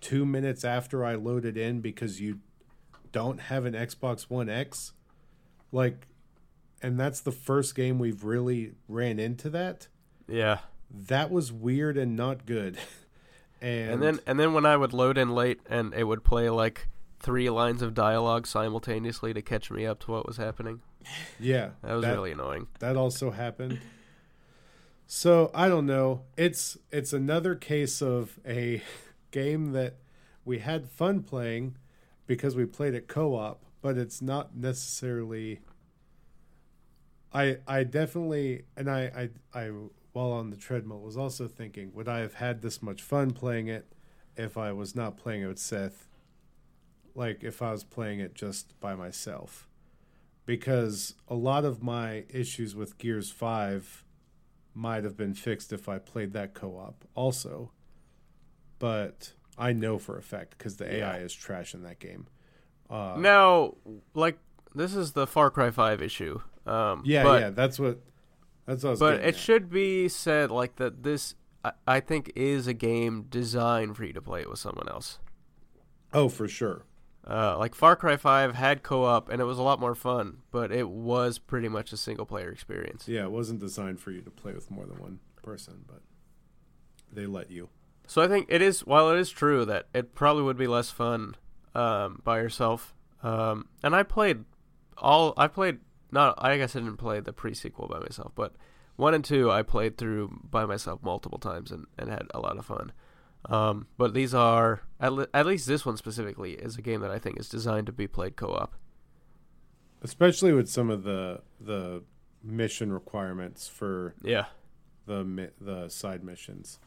2 0.00 0.26
minutes 0.26 0.64
after 0.64 1.04
I 1.04 1.14
loaded 1.14 1.56
in 1.56 1.80
because 1.80 2.20
you 2.20 2.40
don't 3.12 3.40
have 3.42 3.64
an 3.66 3.74
Xbox 3.74 4.22
One 4.30 4.48
X 4.48 4.92
like 5.70 6.06
and 6.82 6.98
that's 6.98 7.20
the 7.20 7.30
first 7.32 7.74
game 7.74 7.98
we've 7.98 8.24
really 8.24 8.72
ran 8.88 9.18
into 9.18 9.48
that 9.50 9.88
Yeah. 10.28 10.58
that 10.90 11.30
was 11.30 11.52
weird 11.52 11.96
and 11.96 12.16
not 12.16 12.44
good 12.46 12.76
and, 13.60 13.92
And 13.92 14.02
then 14.02 14.20
and 14.26 14.40
then 14.40 14.52
when 14.54 14.66
I 14.66 14.76
would 14.76 14.92
load 14.92 15.16
in 15.18 15.30
late 15.34 15.60
and 15.70 15.94
it 15.94 16.04
would 16.04 16.24
play 16.24 16.50
like 16.50 16.88
three 17.20 17.48
lines 17.50 17.82
of 17.82 17.94
dialogue 17.94 18.46
simultaneously 18.48 19.32
to 19.32 19.40
catch 19.42 19.70
me 19.70 19.86
up 19.86 20.00
to 20.00 20.10
what 20.10 20.26
was 20.26 20.36
happening. 20.38 20.80
yeah 21.38 21.70
That 21.82 21.94
was 21.94 22.04
really 22.06 22.32
annoying. 22.32 22.66
that 22.80 22.96
also 22.96 23.30
happened 23.30 23.78
so 25.14 25.50
i 25.52 25.68
don't 25.68 25.84
know. 25.84 26.22
It's 26.38 26.78
it's 26.90 27.12
another 27.12 27.54
case 27.54 28.00
of 28.00 28.40
a 28.46 28.80
game 29.30 29.72
that 29.72 29.96
we 30.42 30.60
had 30.60 30.88
fun 30.88 31.22
playing 31.22 31.76
because 32.26 32.56
we 32.56 32.64
played 32.64 32.94
it 32.94 33.08
co-op 33.08 33.62
but 33.82 33.98
it's 33.98 34.22
not 34.22 34.56
necessarily 34.56 35.60
i 37.30 37.58
i 37.68 37.84
definitely 37.84 38.64
and 38.74 38.90
i 38.90 39.28
i, 39.54 39.60
I 39.60 39.70
while 40.12 40.32
on 40.32 40.48
the 40.48 40.56
treadmill 40.56 41.00
was 41.00 41.18
also 41.18 41.46
thinking 41.46 41.92
would 41.92 42.08
i 42.08 42.20
have 42.20 42.34
had 42.34 42.62
this 42.62 42.82
much 42.82 43.02
fun 43.02 43.32
playing 43.32 43.68
it 43.68 43.92
if 44.38 44.56
i 44.56 44.72
was 44.72 44.96
not 44.96 45.18
playing 45.18 45.42
it 45.42 45.46
with 45.46 45.58
seth? 45.58 46.08
Like 47.14 47.44
if 47.44 47.60
i 47.60 47.70
was 47.70 47.84
playing 47.84 48.20
it 48.20 48.34
just 48.34 48.80
by 48.80 48.94
myself. 48.94 49.68
Because 50.46 51.14
a 51.28 51.34
lot 51.34 51.66
of 51.66 51.82
my 51.82 52.24
issues 52.30 52.74
with 52.74 52.96
Gears 52.96 53.30
5 53.30 54.01
might 54.74 55.04
have 55.04 55.16
been 55.16 55.34
fixed 55.34 55.72
if 55.72 55.88
I 55.88 55.98
played 55.98 56.32
that 56.32 56.54
co 56.54 56.76
op 56.78 57.04
also. 57.14 57.70
But 58.78 59.32
I 59.58 59.72
know 59.72 59.98
for 59.98 60.16
a 60.18 60.22
fact 60.22 60.56
because 60.58 60.76
the 60.76 60.92
AI 60.92 61.18
is 61.18 61.32
trash 61.32 61.74
in 61.74 61.82
that 61.82 61.98
game. 61.98 62.26
Uh, 62.90 63.16
Now, 63.18 63.74
like 64.14 64.38
this 64.74 64.94
is 64.94 65.12
the 65.12 65.26
Far 65.26 65.50
Cry 65.50 65.70
5 65.70 66.02
issue. 66.02 66.40
Um 66.66 67.02
yeah, 67.04 67.22
but, 67.22 67.40
yeah, 67.42 67.50
that's 67.50 67.78
what 67.78 68.00
that's 68.66 68.82
what 68.84 68.88
I 68.88 68.92
was 68.92 69.00
But 69.00 69.14
it 69.20 69.34
at. 69.34 69.36
should 69.36 69.70
be 69.70 70.08
said 70.08 70.50
like 70.50 70.76
that 70.76 71.02
this 71.02 71.34
I, 71.64 71.72
I 71.86 72.00
think 72.00 72.32
is 72.36 72.66
a 72.66 72.74
game 72.74 73.26
designed 73.28 73.96
for 73.96 74.04
you 74.04 74.12
to 74.12 74.22
play 74.22 74.40
it 74.42 74.50
with 74.50 74.58
someone 74.58 74.88
else. 74.88 75.18
Oh, 76.12 76.28
for 76.28 76.46
sure. 76.48 76.84
Uh, 77.28 77.56
like 77.56 77.74
Far 77.74 77.94
Cry 77.94 78.16
5 78.16 78.54
had 78.54 78.82
co-op 78.82 79.28
and 79.28 79.40
it 79.40 79.44
was 79.44 79.58
a 79.58 79.62
lot 79.62 79.78
more 79.78 79.94
fun, 79.94 80.38
but 80.50 80.72
it 80.72 80.88
was 80.88 81.38
pretty 81.38 81.68
much 81.68 81.92
a 81.92 81.96
single 81.96 82.26
player 82.26 82.50
experience. 82.50 83.06
Yeah, 83.06 83.24
it 83.24 83.30
wasn't 83.30 83.60
designed 83.60 84.00
for 84.00 84.10
you 84.10 84.22
to 84.22 84.30
play 84.30 84.52
with 84.52 84.70
more 84.70 84.86
than 84.86 84.98
one 84.98 85.20
person, 85.42 85.84
but 85.86 86.00
they 87.12 87.26
let 87.26 87.50
you. 87.50 87.68
So 88.06 88.22
I 88.22 88.28
think 88.28 88.46
it 88.48 88.60
is 88.60 88.80
while 88.80 89.10
it 89.10 89.18
is 89.18 89.30
true 89.30 89.64
that 89.66 89.86
it 89.94 90.14
probably 90.14 90.42
would 90.42 90.56
be 90.56 90.66
less 90.66 90.90
fun 90.90 91.36
um, 91.74 92.20
by 92.24 92.38
yourself. 92.38 92.92
Um, 93.22 93.68
and 93.84 93.94
I 93.94 94.02
played 94.02 94.44
all 94.98 95.32
I 95.36 95.46
played 95.46 95.78
not 96.10 96.34
I 96.38 96.56
guess 96.56 96.74
I 96.74 96.80
didn't 96.80 96.96
play 96.96 97.20
the 97.20 97.32
pre-sequel 97.32 97.88
by 97.88 98.00
myself, 98.00 98.32
but 98.34 98.54
1 98.96 99.14
and 99.14 99.24
2 99.24 99.50
I 99.50 99.62
played 99.62 99.96
through 99.96 100.40
by 100.50 100.66
myself 100.66 101.00
multiple 101.02 101.38
times 101.38 101.70
and, 101.70 101.86
and 101.96 102.10
had 102.10 102.26
a 102.34 102.40
lot 102.40 102.58
of 102.58 102.66
fun. 102.66 102.92
Um, 103.46 103.86
but 103.98 104.14
these 104.14 104.34
are 104.34 104.82
at, 105.00 105.12
le- 105.12 105.26
at 105.34 105.46
least 105.46 105.66
this 105.66 105.84
one 105.84 105.96
specifically 105.96 106.52
is 106.52 106.76
a 106.76 106.82
game 106.82 107.00
that 107.00 107.10
I 107.10 107.18
think 107.18 107.40
is 107.40 107.48
designed 107.48 107.86
to 107.86 107.92
be 107.92 108.06
played 108.06 108.36
co-op. 108.36 108.74
Especially 110.02 110.52
with 110.52 110.68
some 110.68 110.90
of 110.90 111.04
the 111.04 111.40
the 111.60 112.02
mission 112.42 112.92
requirements 112.92 113.68
for 113.68 114.14
Yeah. 114.22 114.46
the 115.06 115.22
mi- 115.24 115.50
the 115.60 115.88
side 115.88 116.24
missions. 116.24 116.78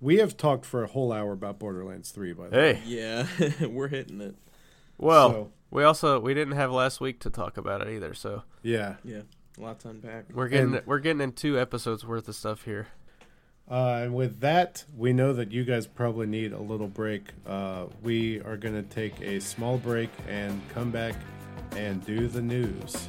We 0.00 0.16
have 0.18 0.36
talked 0.36 0.64
for 0.66 0.82
a 0.82 0.88
whole 0.88 1.12
hour 1.12 1.32
about 1.32 1.58
Borderlands 1.58 2.10
3 2.10 2.32
by 2.32 2.48
the 2.48 2.56
way. 2.56 2.82
Yeah, 2.84 3.26
we're 3.66 3.88
hitting 3.88 4.20
it. 4.20 4.34
Well, 4.98 5.30
So, 5.30 5.52
we 5.70 5.84
also 5.84 6.18
we 6.20 6.34
didn't 6.34 6.54
have 6.54 6.72
last 6.72 7.00
week 7.00 7.20
to 7.20 7.30
talk 7.30 7.56
about 7.56 7.82
it 7.82 7.88
either, 7.88 8.14
so 8.14 8.42
yeah. 8.62 8.96
Yeah, 9.04 9.22
lots 9.58 9.84
to 9.84 9.90
unpack. 9.90 10.26
we're 10.32 10.48
getting 10.48 10.74
And- 10.74 10.86
we're 10.86 10.98
getting 10.98 11.20
in 11.22 11.32
two 11.32 11.58
episodes 11.58 12.04
worth 12.04 12.28
of 12.28 12.34
stuff 12.34 12.62
here. 12.64 12.88
Uh, 13.68 14.00
and 14.02 14.14
with 14.14 14.40
that, 14.40 14.84
we 14.96 15.12
know 15.12 15.32
that 15.32 15.50
you 15.50 15.64
guys 15.64 15.86
probably 15.86 16.26
need 16.26 16.52
a 16.52 16.60
little 16.60 16.86
break. 16.86 17.30
Uh, 17.46 17.86
we 18.02 18.40
are 18.42 18.56
going 18.56 18.74
to 18.74 18.82
take 18.82 19.20
a 19.20 19.40
small 19.40 19.76
break 19.76 20.10
and 20.28 20.60
come 20.72 20.90
back 20.90 21.14
and 21.72 22.04
do 22.06 22.28
the 22.28 22.42
news. 22.42 23.08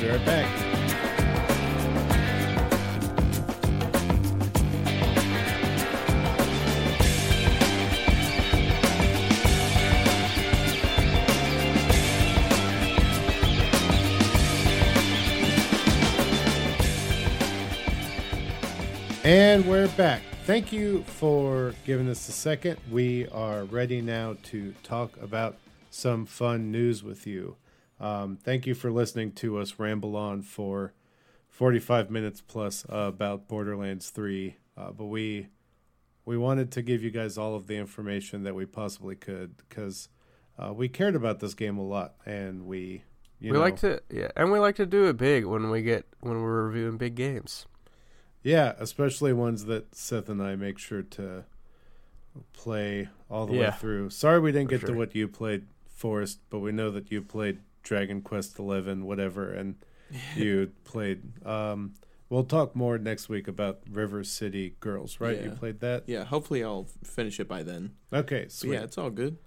Be 0.00 0.08
right 0.08 0.24
back. 0.24 1.35
And 19.26 19.66
we're 19.66 19.88
back. 19.88 20.22
Thank 20.44 20.72
you 20.72 21.02
for 21.02 21.74
giving 21.84 22.08
us 22.08 22.28
a 22.28 22.32
second. 22.32 22.78
We 22.88 23.26
are 23.30 23.64
ready 23.64 24.00
now 24.00 24.36
to 24.44 24.72
talk 24.84 25.20
about 25.20 25.56
some 25.90 26.26
fun 26.26 26.70
news 26.70 27.02
with 27.02 27.26
you. 27.26 27.56
Um, 27.98 28.36
thank 28.36 28.68
you 28.68 28.74
for 28.76 28.92
listening 28.92 29.32
to 29.32 29.58
us 29.58 29.80
ramble 29.80 30.14
on 30.14 30.42
for 30.42 30.92
45 31.48 32.08
minutes 32.08 32.40
plus 32.40 32.86
uh, 32.88 32.98
about 32.98 33.48
Borderlands 33.48 34.10
3. 34.10 34.58
Uh, 34.76 34.92
but 34.92 35.06
we 35.06 35.48
we 36.24 36.38
wanted 36.38 36.70
to 36.70 36.82
give 36.82 37.02
you 37.02 37.10
guys 37.10 37.36
all 37.36 37.56
of 37.56 37.66
the 37.66 37.74
information 37.74 38.44
that 38.44 38.54
we 38.54 38.64
possibly 38.64 39.16
could 39.16 39.56
because 39.56 40.08
uh, 40.56 40.72
we 40.72 40.88
cared 40.88 41.16
about 41.16 41.40
this 41.40 41.54
game 41.54 41.78
a 41.78 41.84
lot, 41.84 42.14
and 42.24 42.64
we 42.64 43.02
you 43.40 43.50
we 43.50 43.58
know, 43.58 43.64
like 43.64 43.80
to 43.80 44.00
yeah, 44.08 44.30
and 44.36 44.52
we 44.52 44.60
like 44.60 44.76
to 44.76 44.86
do 44.86 45.06
it 45.06 45.16
big 45.16 45.46
when 45.46 45.68
we 45.68 45.82
get 45.82 46.06
when 46.20 46.40
we're 46.40 46.66
reviewing 46.68 46.96
big 46.96 47.16
games. 47.16 47.66
Yeah, 48.46 48.74
especially 48.78 49.32
ones 49.32 49.64
that 49.64 49.92
Seth 49.96 50.28
and 50.28 50.40
I 50.40 50.54
make 50.54 50.78
sure 50.78 51.02
to 51.02 51.44
play 52.52 53.08
all 53.28 53.44
the 53.46 53.58
way 53.58 53.72
through. 53.72 54.10
Sorry 54.10 54.38
we 54.38 54.52
didn't 54.52 54.68
For 54.68 54.78
get 54.78 54.86
to 54.86 54.92
what 54.92 55.16
you 55.16 55.26
played, 55.26 55.66
Forrest, 55.88 56.38
but 56.48 56.60
we 56.60 56.70
know 56.70 56.92
that 56.92 57.10
you 57.10 57.22
played 57.22 57.58
Dragon 57.82 58.22
Quest 58.22 58.56
Eleven, 58.60 59.04
whatever, 59.04 59.52
and 59.52 59.74
you 60.36 60.70
played. 60.84 61.44
Um, 61.44 61.94
we'll 62.28 62.44
talk 62.44 62.76
more 62.76 62.98
next 62.98 63.28
week 63.28 63.48
about 63.48 63.80
River 63.90 64.22
City 64.22 64.76
Girls, 64.78 65.18
right? 65.18 65.42
You 65.42 65.50
played 65.50 65.80
that. 65.80 66.04
Yeah, 66.06 66.22
hopefully 66.22 66.62
I'll 66.62 66.86
finish 67.02 67.40
it 67.40 67.48
by 67.48 67.64
then. 67.64 67.94
Okay, 68.12 68.46
sweet. 68.48 68.74
yeah, 68.74 68.82
it's 68.82 68.96
all 68.96 69.10
good. 69.10 69.38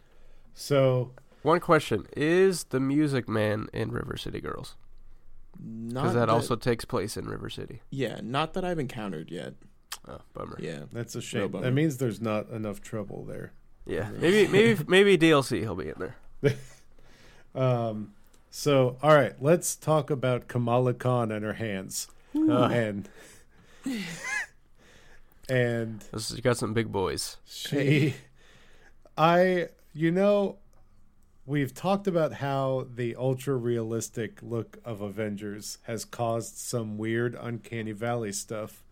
So 0.54 1.14
One 1.42 1.62
question: 1.62 2.06
Is 2.18 2.66
the 2.66 2.82
Music 2.82 3.30
Man 3.30 3.68
in 3.72 3.92
River 3.92 4.18
City 4.18 4.42
Girls? 4.42 4.76
Not 5.62 6.02
Because 6.04 6.16
that, 6.16 6.30
also 6.30 6.56
takes 6.56 6.86
place 6.86 7.18
in 7.18 7.26
River 7.28 7.50
City. 7.50 7.82
yeah, 7.92 8.20
not 8.24 8.54
that 8.54 8.64
I've 8.64 8.80
encountered 8.80 9.30
yet. 9.32 9.54
Oh, 10.08 10.20
bummer. 10.34 10.58
Yeah, 10.62 10.84
that's 10.92 11.16
a 11.16 11.22
shame. 11.22 11.50
bummer. 11.52 11.66
that 11.66 11.72
means 11.74 11.98
there's 11.98 12.22
not 12.22 12.50
enough 12.50 12.82
trouble 12.82 13.26
there. 13.26 13.52
Yeah, 13.86 14.10
maybe 14.20 14.48
maybe 14.52 14.84
maybe 14.88 15.18
DLC 15.18 15.60
he'll 15.62 15.76
be 15.76 15.90
in 15.90 15.96
there. 16.00 16.16
Um, 17.56 18.14
so 18.52 18.98
all 19.02 19.14
right, 19.16 19.34
let's 19.42 19.76
talk 19.76 20.10
about 20.12 20.48
Kamala 20.48 20.94
Khan 20.94 21.32
and 21.32 21.44
her 21.44 21.54
hands, 21.54 22.08
Uh, 22.36 22.70
and 22.72 23.10
and 25.50 26.04
she 26.20 26.42
got 26.42 26.58
some 26.58 26.74
big 26.74 26.92
boys. 26.92 27.38
She, 27.46 28.14
I, 29.18 29.70
you 29.94 30.12
know, 30.12 30.58
we've 31.50 31.74
talked 31.74 32.06
about 32.06 32.34
how 32.34 32.86
the 32.94 33.16
ultra 33.16 33.56
realistic 33.56 34.40
look 34.44 34.78
of 34.86 35.02
Avengers 35.02 35.80
has 35.84 36.06
caused 36.06 36.58
some 36.58 36.96
weird 36.98 37.36
uncanny 37.42 37.92
valley 37.92 38.32
stuff 38.32 38.84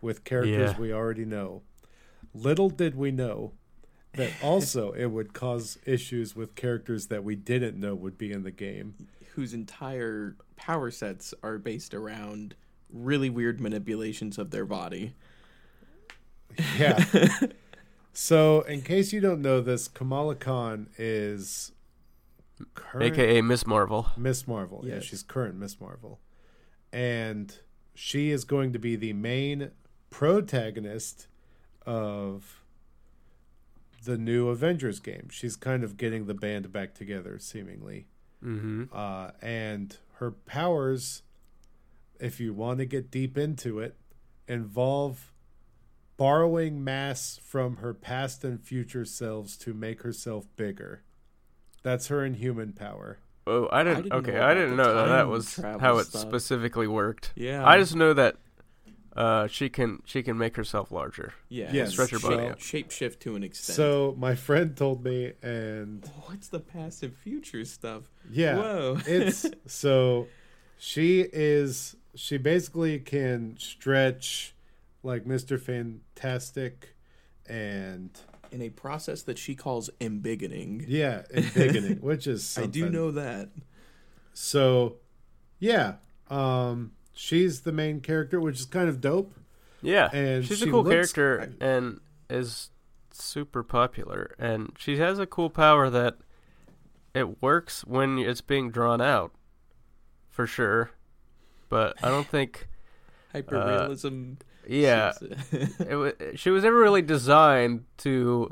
with 0.00 0.22
characters 0.22 0.72
Yeah. 0.72 0.78
we 0.78 0.92
already 0.92 1.24
know. 1.24 1.62
Little 2.32 2.70
did 2.70 2.94
we 2.94 3.10
know 3.10 3.52
that 4.12 4.30
also 4.42 4.92
it 4.92 5.06
would 5.06 5.32
cause 5.32 5.76
issues 5.86 6.36
with 6.36 6.54
characters 6.54 7.08
that 7.08 7.24
we 7.24 7.34
didn't 7.34 7.78
know 7.78 7.96
would 7.96 8.16
be 8.16 8.30
in 8.32 8.44
the 8.44 8.52
game. 8.52 8.94
whose 9.34 9.52
entire 9.52 10.36
power 10.54 10.92
sets 10.92 11.34
are 11.42 11.58
based 11.58 11.92
around 11.92 12.54
really 12.92 13.28
weird 13.28 13.60
manipulations 13.60 14.38
of 14.38 14.52
their 14.52 14.64
body. 14.64 15.14
Yeah. 16.78 17.04
so, 18.12 18.60
in 18.60 18.82
case 18.82 19.12
you 19.12 19.20
don't 19.20 19.42
know 19.42 19.60
this, 19.60 19.88
Kamala 19.88 20.36
Khan 20.36 20.86
is 20.96 21.72
current 22.74 23.18
AKA 23.18 23.42
Miss 23.42 23.66
Marvel. 23.66 24.08
Miss 24.16 24.46
Marvel. 24.46 24.84
Yeah, 24.86 25.00
she's 25.00 25.22
current 25.22 25.56
Miss 25.56 25.80
Marvel. 25.80 26.20
And 26.92 27.56
she 27.94 28.30
is 28.30 28.44
going 28.44 28.72
to 28.72 28.78
be 28.78 28.96
the 28.96 29.12
main 29.12 29.70
protagonist 30.10 31.26
of 31.84 32.62
the 34.04 34.16
new 34.18 34.48
Avengers 34.48 35.00
game. 35.00 35.28
She's 35.30 35.56
kind 35.56 35.82
of 35.82 35.96
getting 35.96 36.26
the 36.26 36.34
band 36.34 36.72
back 36.72 36.94
together, 36.94 37.38
seemingly. 37.38 38.06
Mm-hmm. 38.44 38.84
Uh, 38.92 39.30
and 39.40 39.96
her 40.14 40.30
powers, 40.30 41.22
if 42.20 42.38
you 42.38 42.52
want 42.52 42.78
to 42.78 42.86
get 42.86 43.10
deep 43.10 43.38
into 43.38 43.80
it, 43.80 43.96
involve 44.46 45.32
borrowing 46.16 46.84
mass 46.84 47.40
from 47.42 47.76
her 47.76 47.94
past 47.94 48.44
and 48.44 48.60
future 48.60 49.04
selves 49.04 49.56
to 49.56 49.74
make 49.74 50.02
herself 50.02 50.46
bigger. 50.56 51.02
That's 51.84 52.08
her 52.08 52.24
inhuman 52.24 52.72
power. 52.72 53.18
Oh, 53.46 53.68
I 53.70 53.84
didn't. 53.84 54.04
didn't 54.04 54.18
okay, 54.26 54.32
know 54.32 54.42
I 54.46 54.54
didn't 54.54 54.76
know 54.76 54.94
that 54.94 55.06
that 55.06 55.28
was 55.28 55.56
how 55.56 55.98
it 55.98 56.06
stuff. 56.06 56.22
specifically 56.22 56.88
worked. 56.88 57.32
Yeah. 57.36 57.64
I 57.64 57.78
just 57.78 57.94
know 57.94 58.12
that 58.14 58.36
uh, 59.14 59.46
she 59.46 59.68
can 59.68 60.02
she 60.06 60.22
can 60.24 60.36
make 60.36 60.56
herself 60.56 60.90
larger. 60.90 61.34
yeah. 61.48 61.70
Yes, 61.72 61.92
Stretch 61.92 62.10
her 62.10 62.18
body 62.18 62.36
so- 62.36 62.48
out. 62.48 62.58
Shapeshift 62.58 63.20
to 63.20 63.36
an 63.36 63.44
extent. 63.44 63.76
So 63.76 64.16
my 64.18 64.34
friend 64.34 64.74
told 64.76 65.04
me, 65.04 65.34
and 65.42 66.04
what's 66.24 66.48
the 66.48 66.58
passive 66.58 67.14
future 67.14 67.64
stuff? 67.64 68.04
yeah, 68.30 68.56
Whoa. 68.56 68.98
it's 69.06 69.46
so 69.66 70.26
she 70.78 71.20
is 71.32 71.94
she 72.16 72.38
basically 72.38 72.98
can 72.98 73.56
stretch 73.58 74.54
like 75.02 75.26
Mr. 75.26 75.60
Fantastic 75.60 76.96
and 77.46 78.10
in 78.54 78.62
a 78.62 78.70
process 78.70 79.22
that 79.22 79.36
she 79.38 79.54
calls 79.54 79.90
embiggening. 80.00 80.84
yeah, 80.86 81.22
embiggening, 81.34 82.00
which 82.00 82.26
is 82.26 82.56
I 82.62 82.66
do 82.66 82.88
know 82.88 83.10
that. 83.10 83.48
So 84.32 84.96
yeah, 85.58 85.94
um 86.30 86.92
she's 87.12 87.60
the 87.62 87.72
main 87.72 88.00
character, 88.00 88.40
which 88.40 88.60
is 88.60 88.66
kind 88.66 88.88
of 88.88 89.00
dope. 89.00 89.32
Yeah, 89.82 90.08
And 90.12 90.44
she's 90.46 90.58
she 90.58 90.68
a 90.68 90.72
cool 90.72 90.82
looks- 90.84 91.12
character 91.12 91.52
and 91.60 92.00
is 92.30 92.70
super 93.12 93.62
popular. 93.62 94.34
And 94.38 94.72
she 94.78 94.96
has 94.98 95.18
a 95.18 95.26
cool 95.26 95.50
power 95.50 95.90
that 95.90 96.16
it 97.14 97.42
works 97.42 97.84
when 97.84 98.18
it's 98.18 98.40
being 98.40 98.70
drawn 98.70 99.00
out, 99.00 99.32
for 100.30 100.46
sure. 100.46 100.90
But 101.68 101.96
I 102.02 102.08
don't 102.08 102.26
think, 102.26 102.66
Hyperrealism. 103.34 104.36
Yeah, 104.68 105.12
she's- 105.18 105.80
uh, 105.80 105.84
it 105.90 105.96
wa 105.96 106.10
she 106.36 106.50
was 106.50 106.62
never 106.64 106.78
really 106.78 107.02
designed 107.02 107.84
to 107.98 108.50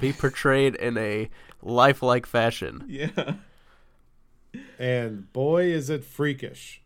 be 0.00 0.12
portrayed 0.12 0.74
in 0.76 0.96
a 0.98 1.28
lifelike 1.62 2.26
fashion. 2.26 2.84
yeah. 2.88 3.34
And 4.78 5.32
boy 5.32 5.64
is 5.66 5.88
it 5.90 6.04
freakish 6.04 6.82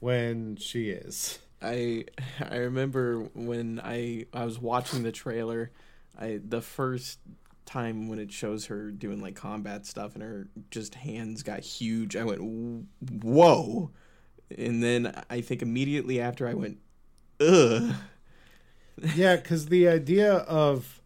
when 0.00 0.56
she 0.56 0.90
is. 0.90 1.38
I 1.60 2.04
I 2.40 2.56
remember 2.56 3.28
when 3.34 3.80
I 3.82 4.26
I 4.32 4.44
was 4.44 4.58
watching 4.58 5.02
the 5.02 5.12
trailer, 5.12 5.70
I 6.18 6.40
the 6.46 6.60
first 6.62 7.18
time 7.66 8.08
when 8.08 8.18
it 8.18 8.32
shows 8.32 8.66
her 8.66 8.90
doing 8.90 9.20
like 9.20 9.34
combat 9.34 9.84
stuff 9.84 10.14
and 10.14 10.22
her 10.22 10.48
just 10.70 10.94
hands 10.94 11.42
got 11.42 11.60
huge, 11.60 12.16
I 12.16 12.24
went 12.24 12.40
whoa, 13.22 13.90
and 14.56 14.82
then 14.82 15.22
I 15.28 15.40
think 15.40 15.60
immediately 15.62 16.20
after 16.20 16.48
I 16.48 16.54
went 16.54 16.78
ugh. 17.40 17.94
Yeah, 19.14 19.36
because 19.36 19.66
the 19.66 19.86
idea 19.88 20.32
of 20.34 21.00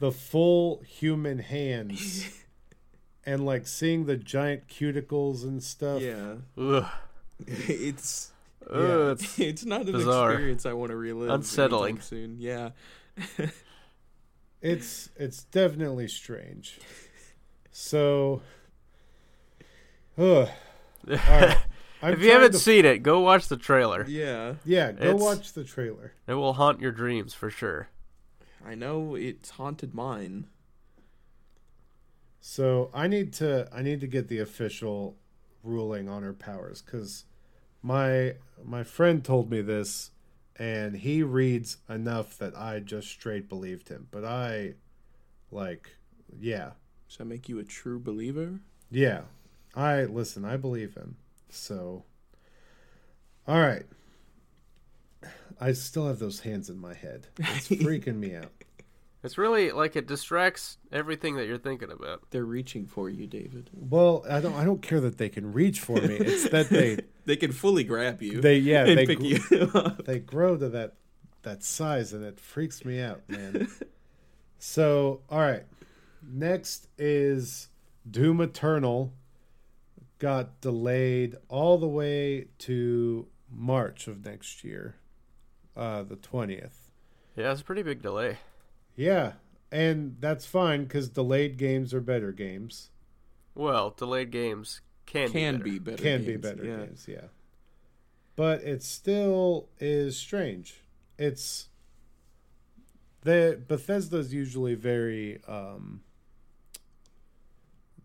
the 0.00 0.10
full 0.10 0.80
human 0.86 1.38
hands 1.38 2.28
and 3.24 3.44
like 3.46 3.66
seeing 3.66 4.06
the 4.06 4.16
giant 4.16 4.66
cuticles 4.68 5.42
and 5.44 5.62
stuff. 5.62 6.00
Yeah, 6.02 6.36
Ugh, 6.58 6.86
it's 7.46 8.32
Ugh, 8.68 8.76
Yeah. 8.80 9.10
it's- 9.12 9.38
it's 9.38 9.64
not 9.64 9.82
an 9.86 9.92
bizarre. 9.92 10.32
experience 10.32 10.66
I 10.66 10.72
want 10.72 10.90
to 10.90 10.96
relive. 10.96 11.30
Unsettling. 11.30 12.00
soon. 12.00 12.36
Yeah. 12.38 12.70
It's 14.62 15.08
it's 15.16 15.44
definitely 15.44 16.06
strange. 16.08 16.78
So, 17.72 18.42
ugh. 20.18 20.48
All 21.08 21.16
right. 21.16 21.56
I'm 22.02 22.14
if 22.14 22.22
you 22.22 22.30
haven't 22.30 22.52
to- 22.52 22.58
seen 22.58 22.84
it, 22.84 23.02
go 23.02 23.20
watch 23.20 23.48
the 23.48 23.56
trailer. 23.56 24.04
Yeah. 24.08 24.54
yeah, 24.64 24.92
go 24.92 25.02
It's- 25.02 25.20
watch 25.20 25.52
the 25.52 25.64
trailer. 25.64 26.12
It 26.26 26.34
will 26.34 26.54
haunt 26.54 26.80
your 26.80 26.92
dreams 26.92 27.34
for 27.34 27.50
sure. 27.50 27.88
I 28.64 28.74
know 28.74 29.14
it's 29.14 29.50
haunted 29.50 29.94
mine. 29.94 30.46
So 32.40 32.90
I 32.94 33.06
need 33.06 33.32
to 33.34 33.68
I 33.72 33.82
need 33.82 34.00
to 34.00 34.06
get 34.06 34.28
the 34.28 34.38
official 34.38 35.16
ruling 35.62 36.08
on 36.08 36.22
her 36.22 36.32
powers 36.32 36.82
because 36.82 37.24
my 37.82 38.34
my 38.64 38.82
friend 38.82 39.22
told 39.24 39.50
me 39.50 39.60
this 39.60 40.10
and 40.56 40.96
he 40.96 41.22
reads 41.22 41.78
enough 41.88 42.36
that 42.38 42.56
I 42.56 42.80
just 42.80 43.08
straight 43.08 43.48
believed 43.48 43.88
him. 43.88 44.08
But 44.10 44.24
I 44.24 44.74
like 45.50 45.96
yeah. 46.38 46.72
Does 47.08 47.18
that 47.18 47.24
make 47.26 47.48
you 47.48 47.58
a 47.58 47.64
true 47.64 47.98
believer? 47.98 48.60
Yeah. 48.90 49.22
I 49.74 50.04
listen, 50.04 50.44
I 50.44 50.56
believe 50.56 50.94
him. 50.94 51.16
So 51.50 52.04
all 53.46 53.60
right. 53.60 53.84
I 55.60 55.72
still 55.72 56.06
have 56.06 56.18
those 56.18 56.40
hands 56.40 56.70
in 56.70 56.78
my 56.78 56.94
head. 56.94 57.26
It's 57.38 57.68
freaking 57.68 58.16
me 58.16 58.34
out. 58.34 58.50
It's 59.22 59.36
really 59.36 59.70
like 59.72 59.96
it 59.96 60.06
distracts 60.06 60.78
everything 60.90 61.36
that 61.36 61.46
you're 61.46 61.58
thinking 61.58 61.90
about. 61.90 62.22
They're 62.30 62.44
reaching 62.44 62.86
for 62.86 63.10
you, 63.10 63.26
David. 63.26 63.68
Well, 63.74 64.24
I 64.30 64.40
don't 64.40 64.54
I 64.54 64.64
don't 64.64 64.80
care 64.80 65.00
that 65.00 65.18
they 65.18 65.28
can 65.28 65.52
reach 65.52 65.80
for 65.80 66.00
me. 66.00 66.16
It's 66.16 66.48
that 66.50 66.70
they 66.70 66.98
They 67.26 67.36
can 67.36 67.52
fully 67.52 67.84
grab 67.84 68.22
you. 68.22 68.40
they 68.40 68.56
yeah, 68.58 68.86
and 68.86 68.98
they 68.98 69.06
pick 69.06 69.18
gr- 69.18 69.24
you 69.24 69.70
up. 69.74 70.04
they 70.06 70.18
grow 70.18 70.56
to 70.56 70.68
that 70.70 70.94
that 71.42 71.62
size 71.62 72.12
and 72.12 72.24
it 72.24 72.40
freaks 72.40 72.84
me 72.84 73.00
out, 73.00 73.22
man. 73.28 73.68
so, 74.58 75.20
all 75.28 75.40
right. 75.40 75.64
Next 76.22 76.88
is 76.98 77.68
Doom 78.10 78.40
Eternal 78.40 79.12
got 80.20 80.60
delayed 80.60 81.34
all 81.48 81.78
the 81.78 81.88
way 81.88 82.46
to 82.58 83.26
March 83.50 84.06
of 84.06 84.24
next 84.24 84.62
year. 84.62 84.94
Uh 85.76 86.04
the 86.04 86.16
20th. 86.16 86.92
Yeah, 87.36 87.50
it's 87.50 87.62
a 87.62 87.64
pretty 87.64 87.82
big 87.82 88.02
delay. 88.02 88.38
Yeah, 88.94 89.32
and 89.72 90.16
that's 90.20 90.46
fine 90.46 90.86
cuz 90.86 91.08
delayed 91.08 91.56
games 91.56 91.92
are 91.92 92.00
better 92.00 92.30
games. 92.30 92.90
Well, 93.54 93.90
delayed 93.90 94.30
games 94.30 94.80
can, 95.06 95.30
Can 95.32 95.58
be. 95.58 95.72
be 95.72 95.78
better. 95.80 96.02
Can 96.02 96.24
be 96.24 96.36
better 96.36 96.64
yeah. 96.64 96.76
games, 96.76 97.06
yeah. 97.08 97.26
But 98.36 98.62
it 98.62 98.82
still 98.84 99.68
is 99.80 100.16
strange. 100.16 100.84
It's 101.18 101.68
the 103.22 103.60
Bethesda's 103.66 104.32
usually 104.32 104.74
very 104.74 105.40
um 105.48 106.02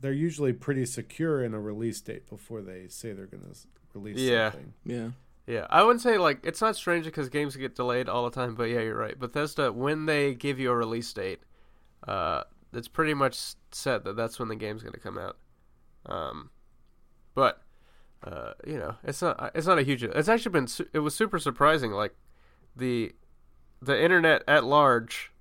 they're 0.06 0.14
usually 0.14 0.54
pretty 0.54 0.86
secure 0.86 1.44
in 1.44 1.54
a 1.54 1.60
release 1.60 2.00
date 2.00 2.30
before 2.30 2.62
they 2.62 2.88
say 2.88 3.12
they're 3.12 3.26
going 3.26 3.44
to 3.44 3.56
release 3.94 4.20
Yeah. 4.20 4.52
something. 4.52 4.74
Yeah. 4.86 5.10
Yeah, 5.48 5.68
I 5.70 5.84
wouldn't 5.84 6.02
say 6.02 6.18
like 6.18 6.40
it's 6.44 6.60
not 6.62 6.76
strange 6.76 7.06
because 7.06 7.30
games 7.30 7.56
get 7.56 7.76
delayed 7.76 8.08
all 8.10 8.24
the 8.28 8.32
time. 8.34 8.56
But 8.56 8.64
yeah, 8.70 8.80
you're 8.80 8.98
right. 8.98 9.20
Bethesda, 9.20 9.72
when 9.72 10.06
they 10.08 10.34
give 10.34 10.60
you 10.60 10.72
a 10.72 10.76
release 10.76 11.12
date, 11.14 11.42
uh, 12.08 12.44
it's 12.74 12.88
pretty 12.88 13.14
much 13.14 13.38
set 13.72 14.04
that 14.06 14.16
that's 14.16 14.40
when 14.40 14.48
the 14.48 14.56
game's 14.56 14.82
going 14.82 14.94
to 14.94 15.00
come 15.00 15.20
out. 15.20 15.38
Um, 16.08 16.50
but 17.36 17.62
uh, 18.24 18.54
you 18.66 18.78
know, 18.80 18.96
it's 19.04 19.22
not 19.22 19.52
it's 19.54 19.68
not 19.68 19.78
a 19.78 19.84
huge. 19.84 20.02
It's 20.04 20.28
actually 20.28 20.52
been 20.52 20.66
su- 20.68 20.88
it 20.94 21.00
was 21.00 21.14
super 21.14 21.38
surprising. 21.38 21.92
Like 21.92 22.16
the 22.76 23.12
the 23.84 24.02
internet 24.04 24.42
at 24.48 24.64
large, 24.64 25.32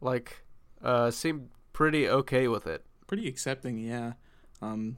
like 0.00 0.42
uh, 0.82 1.12
seemed 1.12 1.50
pretty 1.72 2.08
okay 2.08 2.48
with 2.48 2.66
it. 2.66 2.84
Pretty 3.12 3.28
accepting, 3.28 3.76
yeah. 3.76 4.14
Um 4.62 4.96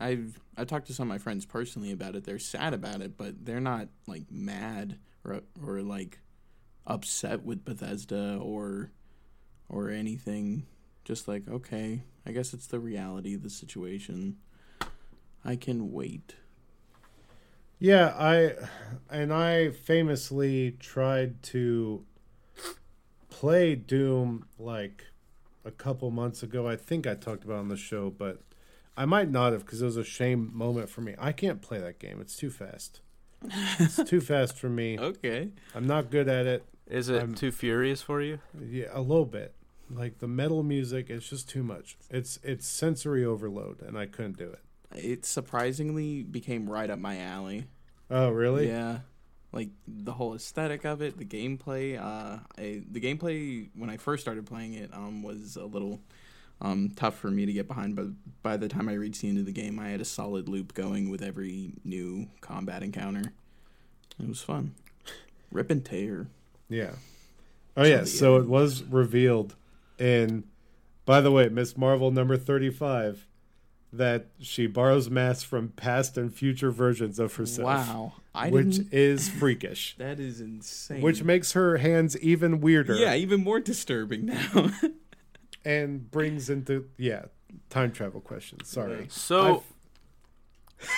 I've 0.00 0.40
I 0.56 0.64
talked 0.64 0.88
to 0.88 0.92
some 0.92 1.08
of 1.08 1.14
my 1.14 1.18
friends 1.18 1.46
personally 1.46 1.92
about 1.92 2.16
it. 2.16 2.24
They're 2.24 2.40
sad 2.40 2.74
about 2.74 3.02
it, 3.02 3.16
but 3.16 3.44
they're 3.44 3.60
not 3.60 3.86
like 4.08 4.24
mad 4.32 4.98
or 5.24 5.42
or 5.64 5.80
like 5.80 6.18
upset 6.88 7.44
with 7.44 7.64
Bethesda 7.64 8.36
or 8.42 8.90
or 9.68 9.90
anything. 9.90 10.66
Just 11.04 11.28
like, 11.28 11.48
okay, 11.48 12.02
I 12.26 12.32
guess 12.32 12.52
it's 12.52 12.66
the 12.66 12.80
reality 12.80 13.36
of 13.36 13.44
the 13.44 13.50
situation. 13.50 14.38
I 15.44 15.54
can 15.54 15.92
wait. 15.92 16.34
Yeah, 17.78 18.12
I 18.18 18.54
and 19.08 19.32
I 19.32 19.70
famously 19.70 20.72
tried 20.80 21.44
to 21.44 22.04
play 23.28 23.76
Doom 23.76 24.46
like 24.58 25.04
a 25.64 25.70
couple 25.70 26.10
months 26.10 26.42
ago. 26.42 26.66
I 26.68 26.76
think 26.76 27.06
I 27.06 27.14
talked 27.14 27.44
about 27.44 27.56
it 27.56 27.60
on 27.60 27.68
the 27.68 27.76
show, 27.76 28.10
but 28.10 28.40
I 28.96 29.04
might 29.04 29.30
not 29.30 29.52
have 29.52 29.64
because 29.64 29.82
it 29.82 29.86
was 29.86 29.96
a 29.96 30.04
shame 30.04 30.50
moment 30.54 30.88
for 30.90 31.00
me. 31.00 31.14
I 31.18 31.32
can't 31.32 31.62
play 31.62 31.78
that 31.78 31.98
game. 31.98 32.20
It's 32.20 32.36
too 32.36 32.50
fast. 32.50 33.00
It's 33.78 33.96
too 34.08 34.20
fast 34.20 34.58
for 34.58 34.68
me. 34.68 34.98
Okay. 34.98 35.48
I'm 35.74 35.86
not 35.86 36.10
good 36.10 36.28
at 36.28 36.46
it. 36.46 36.64
Is 36.86 37.08
it 37.08 37.18
I'm- 37.18 37.34
too 37.34 37.52
furious 37.52 38.02
for 38.02 38.20
you? 38.20 38.40
Yeah, 38.60 38.86
a 38.92 39.00
little 39.00 39.24
bit. 39.26 39.54
Like 39.92 40.18
the 40.18 40.28
metal 40.28 40.62
music, 40.62 41.10
it's 41.10 41.28
just 41.28 41.48
too 41.48 41.62
much. 41.64 41.96
It's 42.10 42.38
it's 42.44 42.64
sensory 42.66 43.24
overload, 43.24 43.82
and 43.82 43.98
I 43.98 44.06
couldn't 44.06 44.36
do 44.36 44.48
it. 44.50 44.60
It 44.94 45.24
surprisingly 45.24 46.22
became 46.22 46.68
right 46.70 46.88
up 46.90 46.98
my 47.00 47.18
alley. 47.18 47.66
Oh, 48.08 48.30
really? 48.30 48.68
Yeah. 48.68 49.00
Like 49.52 49.70
the 49.88 50.12
whole 50.12 50.34
aesthetic 50.34 50.84
of 50.84 51.02
it, 51.02 51.18
the 51.18 51.24
gameplay. 51.24 51.98
Uh, 51.98 52.38
I, 52.56 52.82
the 52.90 53.00
gameplay 53.00 53.68
when 53.74 53.90
I 53.90 53.96
first 53.96 54.22
started 54.22 54.46
playing 54.46 54.74
it 54.74 54.90
um, 54.94 55.22
was 55.22 55.56
a 55.56 55.64
little 55.64 56.00
um, 56.60 56.92
tough 56.94 57.16
for 57.16 57.30
me 57.30 57.46
to 57.46 57.52
get 57.52 57.66
behind, 57.66 57.96
but 57.96 58.06
by 58.42 58.56
the 58.56 58.68
time 58.68 58.88
I 58.88 58.92
reached 58.92 59.22
the 59.22 59.28
end 59.28 59.38
of 59.38 59.46
the 59.46 59.52
game, 59.52 59.78
I 59.78 59.88
had 59.88 60.00
a 60.00 60.04
solid 60.04 60.48
loop 60.48 60.74
going 60.74 61.10
with 61.10 61.22
every 61.22 61.72
new 61.84 62.28
combat 62.40 62.82
encounter. 62.82 63.32
It 64.20 64.28
was 64.28 64.42
fun. 64.42 64.74
Rip 65.50 65.70
and 65.70 65.84
tear. 65.84 66.28
Yeah. 66.68 66.92
Oh 67.76 67.84
yeah. 67.84 68.04
So 68.04 68.36
it 68.36 68.46
was 68.46 68.82
revealed 68.84 69.56
in. 69.98 70.44
By 71.06 71.20
the 71.20 71.32
way, 71.32 71.48
Ms. 71.48 71.76
Marvel 71.76 72.10
number 72.10 72.36
thirty-five, 72.36 73.26
that 73.92 74.26
she 74.38 74.66
borrows 74.66 75.10
masks 75.10 75.42
from 75.42 75.68
past 75.70 76.16
and 76.16 76.32
future 76.34 76.70
versions 76.70 77.18
of 77.18 77.34
herself. 77.34 77.66
Wow, 77.88 78.12
I 78.34 78.50
which 78.50 78.76
didn't. 78.76 78.92
is 78.94 79.28
freakish. 79.28 79.96
That 79.98 80.20
is 80.20 80.40
insane. 80.40 81.02
which 81.02 81.24
makes 81.24 81.52
her 81.52 81.78
hands 81.78 82.16
even 82.20 82.60
weirder. 82.60 82.94
yeah, 82.94 83.14
even 83.14 83.42
more 83.42 83.60
disturbing 83.60 84.26
now. 84.26 84.70
And 85.62 86.10
brings 86.10 86.48
into 86.48 86.86
yeah 86.96 87.26
time 87.68 87.92
travel 87.92 88.22
questions. 88.22 88.68
Sorry. 88.68 89.06
So, 89.10 89.56
I've- 89.56 89.64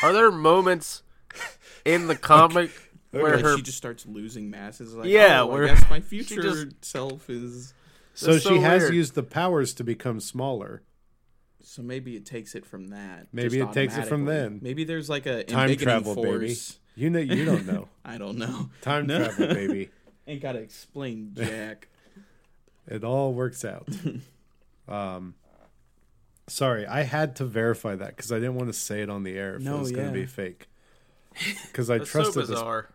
are 0.05 0.13
there 0.13 0.31
moments 0.31 1.03
in 1.85 2.07
the 2.07 2.15
comic 2.15 2.71
where 3.11 3.35
like 3.37 3.45
her 3.45 3.57
she 3.57 3.63
just 3.63 3.77
starts 3.79 4.07
losing 4.07 4.51
masses. 4.51 4.95
Like, 4.95 5.09
Yeah, 5.09 5.43
oh, 5.43 5.47
where 5.47 5.65
I 5.65 5.69
guess 5.69 5.91
my 5.91 5.99
future 6.01 6.41
just- 6.43 6.85
self 6.85 7.29
is. 7.29 7.75
So 8.15 8.33
That's 8.35 8.43
she 8.45 8.49
so 8.51 8.61
has 8.61 8.91
used 8.91 9.15
the 9.17 9.23
powers 9.25 9.75
to 9.75 9.83
become 9.85 10.21
smaller. 10.21 10.83
So 11.73 11.81
maybe 11.81 12.17
it 12.17 12.27
takes 12.27 12.55
it 12.55 12.67
from 12.67 12.89
that. 12.89 13.29
Maybe 13.33 13.59
it 13.59 13.73
takes 13.73 13.97
it 13.97 14.05
from 14.05 14.27
then. 14.27 14.59
Maybe 14.61 14.85
there's 14.85 15.09
like 15.09 15.25
a 15.25 15.43
Time 15.43 15.71
embiggening 15.71 15.79
travel, 15.83 16.15
baby. 16.17 16.27
force. 16.49 16.79
You 16.95 17.09
know 17.09 17.19
you 17.19 17.47
don't 17.47 17.67
know. 17.67 17.89
I 18.05 18.19
don't 18.19 18.37
know. 18.37 18.69
Time 18.83 19.07
No. 19.07 19.25
travel, 19.25 19.47
baby. 19.55 19.89
Ain't 20.27 20.43
gotta 20.43 20.59
explain 20.59 21.33
Jack. 21.37 21.89
It 22.87 23.05
all 23.05 23.33
works 23.33 23.65
out. 23.65 23.89
um, 24.87 25.35
sorry, 26.47 26.87
I 26.87 27.05
had 27.05 27.37
to 27.37 27.47
verify 27.47 27.95
that 27.95 28.17
because 28.17 28.31
I 28.31 28.35
didn't 28.37 28.57
want 28.57 28.69
to 28.69 28.79
say 28.79 29.01
it 29.01 29.09
on 29.09 29.23
the 29.23 29.35
air 29.39 29.55
if 29.55 29.63
it 29.63 29.65
No, 29.65 29.79
was 29.79 29.93
gonna 29.93 30.13
be 30.13 30.27
fake. 30.27 30.69
Because 31.69 31.89
I 31.89 31.97
That's 31.99 32.11
so 32.11 32.21
trusted 32.21 32.43
this. 32.43 32.51
bizarre. 32.51 32.91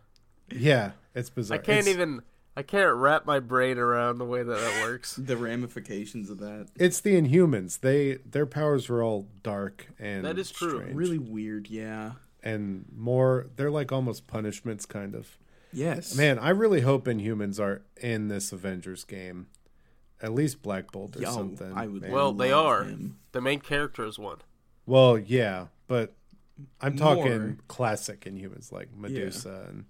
Yeah, 0.51 0.91
it's 1.15 1.32
bizarre. 1.32 1.57
I 1.57 1.61
can't 1.61 1.80
It's- 1.80 1.95
even. 1.95 2.21
I 2.58 2.64
can't 2.64 2.95
wrap 2.95 3.26
my 3.28 3.39
brain 3.39 3.78
around 3.78 4.18
the 4.18 4.26
way 4.26 4.41
that 4.41 4.60
that 4.60 4.82
works. 4.84 5.16
the 5.16 5.38
ramifications 5.38 6.32
of 6.32 6.39
that. 6.39 6.70
It's 6.76 6.99
the 6.99 7.14
Inhumans. 7.14 7.82
They 7.82 8.16
their 8.26 8.47
powers 8.47 8.89
were 8.89 9.03
all 9.03 9.28
dark 9.43 9.88
and 9.99 10.26
That 10.26 10.39
is 10.39 10.49
true. 10.51 10.78
strange. 10.80 10.95
Really 10.95 11.20
weird. 11.20 11.70
Yeah. 11.70 12.14
and 12.41 12.86
more. 12.95 13.47
They're 13.58 13.70
like 13.72 13.91
almost 13.91 14.26
punishments, 14.26 14.86
kind 14.88 15.14
of. 15.14 15.38
Yes. 15.72 16.16
Man, 16.16 16.39
I 16.39 16.49
really 16.49 16.82
hope 16.82 17.05
Inhumans 17.05 17.60
are 17.60 17.84
in 18.01 18.28
this 18.30 18.51
Avengers 18.51 19.03
game. 19.03 19.47
At 20.20 20.34
least 20.34 20.64
Black 20.64 20.91
Bolt 20.91 21.16
or 21.16 21.22
Yo, 21.22 21.32
something. 21.32 21.74
I 21.76 21.86
would. 21.86 22.01
man. 22.01 22.12
Well, 22.12 22.32
they 22.34 22.51
are. 22.51 22.86
him. 22.86 23.20
The 23.34 23.41
main 23.41 23.60
character 23.60 24.03
is 24.08 24.18
one. 24.18 24.38
Well, 24.88 25.16
yeah, 25.20 25.68
but 25.88 26.16
I'm 26.82 26.97
talking 26.97 27.38
More. 27.39 27.58
classic 27.68 28.22
Inhumans 28.22 28.72
like 28.72 28.89
Medusa 28.97 29.68
and 29.70 29.86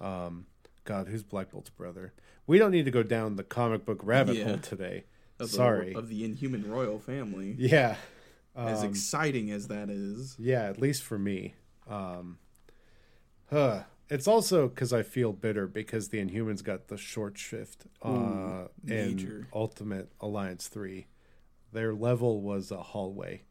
um 0.00 0.46
God, 0.84 1.08
who's 1.08 1.22
Black 1.22 1.50
Bolt's 1.50 1.70
brother? 1.70 2.12
We 2.46 2.58
don't 2.58 2.70
need 2.70 2.84
to 2.86 2.90
go 2.90 3.02
down 3.02 3.36
the 3.36 3.44
comic 3.44 3.84
book 3.84 4.00
rabbit 4.02 4.36
Yeah. 4.36 4.44
hole 4.44 4.58
today. 4.58 5.04
Of 5.38 5.50
the- 5.50 5.56
Sorry. 5.56 5.94
of 5.94 6.08
the 6.08 6.24
Inhuman 6.24 6.70
royal 6.70 6.98
family. 6.98 7.54
Yeah. 7.58 7.96
as 8.56 8.82
Um, 8.82 8.90
exciting 8.90 9.50
as 9.52 9.68
that 9.68 9.88
is. 9.88 10.36
yeah, 10.38 10.64
at 10.64 10.78
least 10.80 11.02
for 11.04 11.18
me. 11.18 11.54
Um 11.86 12.38
huh. 13.50 13.84
It's 14.08 14.26
also 14.26 14.68
because 14.68 14.92
I 14.92 15.02
feel 15.04 15.32
bitter 15.32 15.68
because 15.68 16.08
the 16.08 16.18
Inhumans 16.18 16.64
got 16.64 16.88
the 16.88 16.96
short 16.96 17.38
shift 17.38 17.86
uh, 18.02 18.08
Ooh, 18.10 18.68
in. 18.88 19.46
Ultimate 19.54 20.10
Alliance 20.20 20.66
3. 20.66 21.06
Their 21.72 21.94
level 21.94 22.40
was 22.40 22.72
a 22.72 22.82
hallway. 22.82 23.44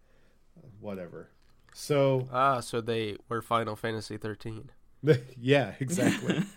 Whatever. 0.81 1.29
So, 1.73 2.27
Ah, 2.31 2.59
so 2.59 2.81
they 2.81 3.15
were 3.29 3.41
Final 3.41 3.77
Fantasy 3.77 4.17
13. 4.17 4.69
yeah, 5.39 5.75
exactly. 5.79 6.43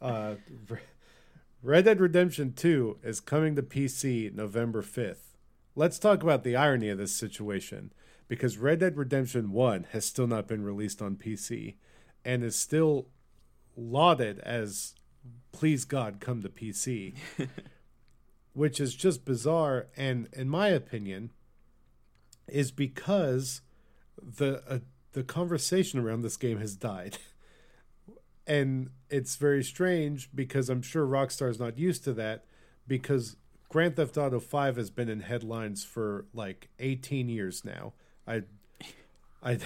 uh, 0.00 0.34
Red 1.62 1.86
Dead 1.86 2.00
Redemption 2.00 2.52
2 2.52 2.98
is 3.02 3.20
coming 3.20 3.56
to 3.56 3.62
PC 3.62 4.32
November 4.32 4.82
5th. 4.82 5.36
Let's 5.74 5.98
talk 5.98 6.22
about 6.22 6.44
the 6.44 6.56
irony 6.56 6.88
of 6.88 6.98
this 6.98 7.14
situation 7.14 7.92
because 8.28 8.58
Red 8.58 8.80
Dead 8.80 8.96
Redemption 8.96 9.52
1 9.52 9.86
has 9.92 10.04
still 10.04 10.26
not 10.26 10.46
been 10.46 10.62
released 10.62 11.02
on 11.02 11.16
PC 11.16 11.74
and 12.24 12.44
is 12.44 12.56
still 12.56 13.08
lauded 13.76 14.38
as 14.40 14.94
please 15.52 15.84
God 15.84 16.20
come 16.20 16.42
to 16.42 16.48
PC, 16.48 17.14
which 18.52 18.80
is 18.80 18.94
just 18.94 19.24
bizarre 19.24 19.86
and 19.96 20.28
in 20.32 20.48
my 20.48 20.68
opinion 20.68 21.32
is 22.46 22.70
because 22.70 23.62
the 24.20 24.62
uh, 24.68 24.78
the 25.12 25.22
conversation 25.22 25.98
around 25.98 26.22
this 26.22 26.36
game 26.36 26.58
has 26.58 26.76
died. 26.76 27.18
and 28.48 28.88
it's 29.10 29.36
very 29.36 29.62
strange 29.62 30.30
because 30.34 30.70
I'm 30.70 30.82
sure 30.82 31.06
Rockstar's 31.06 31.60
not 31.60 31.78
used 31.78 32.02
to 32.04 32.14
that 32.14 32.46
because 32.88 33.36
Grand 33.68 33.96
Theft 33.96 34.16
Auto 34.16 34.40
5 34.40 34.76
has 34.76 34.90
been 34.90 35.10
in 35.10 35.20
headlines 35.20 35.84
for 35.84 36.24
like 36.32 36.70
18 36.78 37.28
years 37.28 37.64
now. 37.64 37.92
I 38.26 38.44
I 39.42 39.58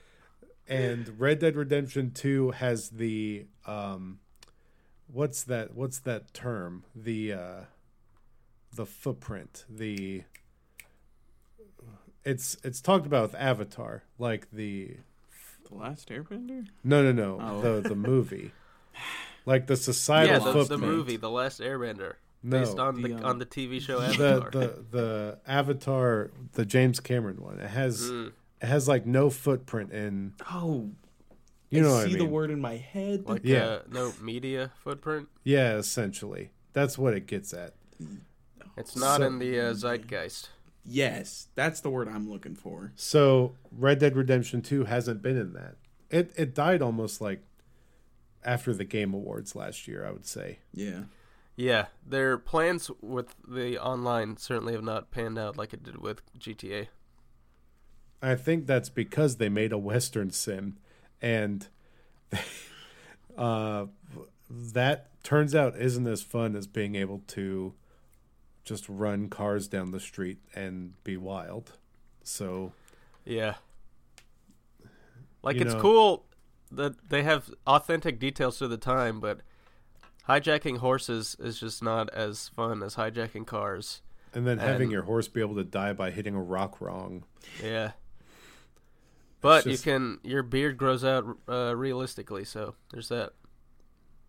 and 0.68 1.20
Red 1.20 1.40
Dead 1.40 1.56
Redemption 1.56 2.12
2 2.12 2.52
has 2.52 2.90
the 2.90 3.46
um 3.66 4.20
what's 5.08 5.42
that 5.44 5.74
what's 5.74 5.98
that 6.00 6.32
term? 6.32 6.84
The 6.94 7.32
uh 7.32 7.60
the 8.74 8.86
footprint, 8.86 9.64
the 9.68 10.22
it's 12.24 12.56
it's 12.62 12.80
talked 12.80 13.06
about 13.06 13.22
with 13.22 13.34
Avatar, 13.34 14.04
like 14.16 14.46
the 14.52 14.98
The 15.72 15.78
Last 15.78 16.08
Airbender. 16.10 16.66
no 16.84 17.02
no 17.02 17.12
no 17.12 17.38
Oh. 17.40 17.60
the 17.80 17.88
the 17.88 17.94
movie, 17.94 18.52
like 19.46 19.66
the 19.66 19.76
societal 19.76 20.46
yeah, 20.46 20.52
the, 20.52 20.64
the 20.64 20.78
movie, 20.78 21.16
The 21.16 21.30
Last 21.30 21.60
Airbender, 21.60 22.14
no, 22.42 22.58
based 22.60 22.78
on 22.78 23.00
the, 23.00 23.08
The, 23.08 23.14
um, 23.16 23.24
on 23.24 23.38
the 23.38 23.46
TV 23.46 23.80
show 23.80 24.00
the 24.00 24.06
Avatar. 24.06 24.50
the 24.50 24.84
the 24.90 25.38
Avatar, 25.46 26.30
the 26.52 26.64
James 26.66 27.00
Cameron 27.00 27.40
one. 27.42 27.58
It 27.58 27.68
has 27.70 28.02
Mm, 28.10 28.32
it 28.60 28.66
has 28.66 28.86
like 28.86 29.06
no 29.06 29.30
footprint 29.30 29.92
in 29.92 30.34
Oh, 30.52 30.90
you 31.70 31.80
know 31.80 31.92
what 31.94 32.00
I 32.02 32.04
see 32.04 32.08
mean? 32.10 32.18
the 32.18 32.24
word 32.26 32.50
in 32.50 32.60
my 32.60 32.76
head. 32.76 33.24
like 33.26 33.40
Yeah. 33.44 33.64
uh, 33.64 33.82
no 33.90 34.12
media 34.20 34.70
footprint. 34.84 35.28
Yeah, 35.42 35.76
essentially, 35.76 36.50
that's 36.74 36.98
what 36.98 37.14
it 37.14 37.26
gets 37.26 37.52
at. 37.54 37.74
It's 38.76 38.94
not 38.96 39.18
So- 39.20 39.26
in 39.26 39.38
the 39.38 39.58
uh, 39.58 39.74
zeitgeist. 39.74 40.50
Yes, 40.84 41.48
that's 41.54 41.80
the 41.80 41.90
word 41.90 42.08
I'm 42.08 42.30
looking 42.30 42.54
for. 42.54 42.92
So 42.96 43.54
Red 43.70 43.98
Dead 43.98 44.16
Redemption 44.16 44.62
Two 44.62 44.84
hasn't 44.84 45.22
been 45.22 45.36
in 45.36 45.52
that. 45.54 45.76
It 46.10 46.32
it 46.36 46.54
died 46.54 46.82
almost 46.82 47.20
like 47.20 47.42
after 48.44 48.74
the 48.74 48.84
Game 48.84 49.14
Awards 49.14 49.54
last 49.54 49.86
year. 49.88 50.06
I 50.06 50.10
would 50.10 50.26
say. 50.26 50.58
Yeah. 50.72 51.02
Yeah, 51.54 51.86
their 52.06 52.38
plans 52.38 52.90
with 53.02 53.34
the 53.46 53.78
online 53.78 54.38
certainly 54.38 54.72
have 54.72 54.82
not 54.82 55.10
panned 55.10 55.38
out 55.38 55.58
like 55.58 55.74
it 55.74 55.82
did 55.82 55.98
with 55.98 56.22
GTA. 56.38 56.88
I 58.22 58.36
think 58.36 58.66
that's 58.66 58.88
because 58.88 59.36
they 59.36 59.48
made 59.48 59.72
a 59.72 59.78
Western 59.78 60.30
sim, 60.30 60.78
and 61.20 61.68
uh, 63.36 63.86
that 64.48 65.10
turns 65.22 65.54
out 65.54 65.76
isn't 65.76 66.06
as 66.06 66.22
fun 66.22 66.56
as 66.56 66.66
being 66.66 66.94
able 66.94 67.22
to 67.28 67.74
just 68.64 68.88
run 68.88 69.28
cars 69.28 69.66
down 69.68 69.90
the 69.90 70.00
street 70.00 70.38
and 70.54 70.94
be 71.04 71.16
wild. 71.16 71.72
So 72.22 72.72
Yeah. 73.24 73.54
Like 75.42 75.56
it's 75.56 75.74
know- 75.74 75.80
cool 75.80 76.26
that 76.70 77.08
they 77.10 77.22
have 77.22 77.50
authentic 77.66 78.18
details 78.18 78.58
to 78.58 78.68
the 78.68 78.76
time, 78.78 79.20
but 79.20 79.40
hijacking 80.28 80.78
horses 80.78 81.36
is 81.40 81.58
just 81.58 81.82
not 81.82 82.08
as 82.10 82.48
fun 82.48 82.82
as 82.82 82.94
hijacking 82.94 83.46
cars. 83.46 84.00
And 84.34 84.46
then 84.46 84.58
having 84.58 84.84
And- 84.84 84.92
your 84.92 85.02
horse 85.02 85.28
be 85.28 85.40
able 85.40 85.56
to 85.56 85.64
die 85.64 85.92
by 85.92 86.10
hitting 86.10 86.34
a 86.34 86.42
rock 86.42 86.80
wrong. 86.80 87.24
Yeah. 87.62 87.92
But 89.40 89.64
just- 89.64 89.84
you 89.84 89.92
can 89.92 90.20
your 90.22 90.42
beard 90.44 90.76
grows 90.78 91.02
out 91.04 91.36
uh, 91.48 91.74
realistically, 91.76 92.44
so 92.44 92.76
there's 92.92 93.08
that. 93.08 93.32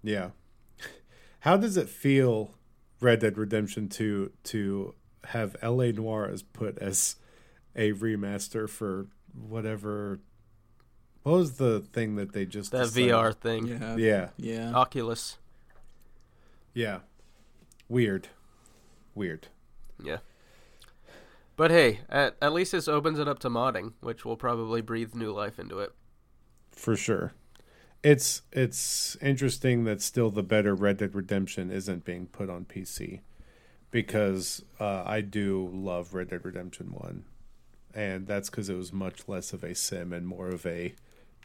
Yeah. 0.01 0.31
How 1.41 1.55
does 1.57 1.77
it 1.77 1.87
feel, 1.87 2.55
Red 3.03 3.19
Dead 3.19 3.37
Redemption 3.37 3.89
2, 3.89 4.31
to 4.43 4.95
have 5.25 5.55
LA 5.61 5.91
Noire 5.91 6.27
as 6.27 6.41
put 6.41 6.77
as 6.79 7.17
a 7.75 7.91
remaster 7.93 8.69
for 8.69 9.07
whatever. 9.33 10.19
What 11.23 11.33
was 11.33 11.53
the 11.53 11.79
thing 11.79 12.15
that 12.15 12.33
they 12.33 12.45
just. 12.45 12.71
That 12.71 12.85
decided? 12.85 13.11
VR 13.11 13.35
thing. 13.35 13.67
Yeah. 13.67 13.95
Yeah. 13.95 14.29
Yeah. 14.37 14.73
Oculus. 14.73 15.37
Yeah. 16.73 16.99
Weird. 17.87 18.29
Weird. 19.15 19.47
Yeah. 20.01 20.17
But 21.55 21.71
hey, 21.71 21.99
at 22.09 22.35
at 22.41 22.51
least 22.51 22.71
this 22.71 22.87
opens 22.87 23.19
it 23.19 23.27
up 23.27 23.39
to 23.39 23.49
modding, 23.49 23.93
which 24.01 24.25
will 24.25 24.37
probably 24.37 24.81
breathe 24.81 25.13
new 25.13 25.31
life 25.31 25.59
into 25.59 25.79
it. 25.79 25.93
For 26.71 26.95
sure. 26.95 27.33
It's 28.03 28.41
it's 28.51 29.15
interesting 29.21 29.85
that 29.85 30.01
still 30.01 30.29
the 30.29 30.43
better 30.43 30.75
Red 30.75 30.97
Dead 30.97 31.15
Redemption 31.15 31.71
isn't 31.71 32.03
being 32.03 32.27
put 32.27 32.49
on 32.49 32.65
PC 32.65 33.21
because 33.91 34.63
uh, 34.79 35.03
I 35.05 35.21
do 35.21 35.69
love 35.71 36.13
Red 36.13 36.29
Dead 36.29 36.43
Redemption 36.43 36.87
1 36.91 37.23
and 37.95 38.25
that's 38.27 38.49
cuz 38.49 38.67
it 38.69 38.75
was 38.75 38.91
much 38.91 39.27
less 39.29 39.53
of 39.53 39.63
a 39.63 39.73
sim 39.75 40.11
and 40.11 40.27
more 40.27 40.49
of 40.49 40.65
a 40.65 40.95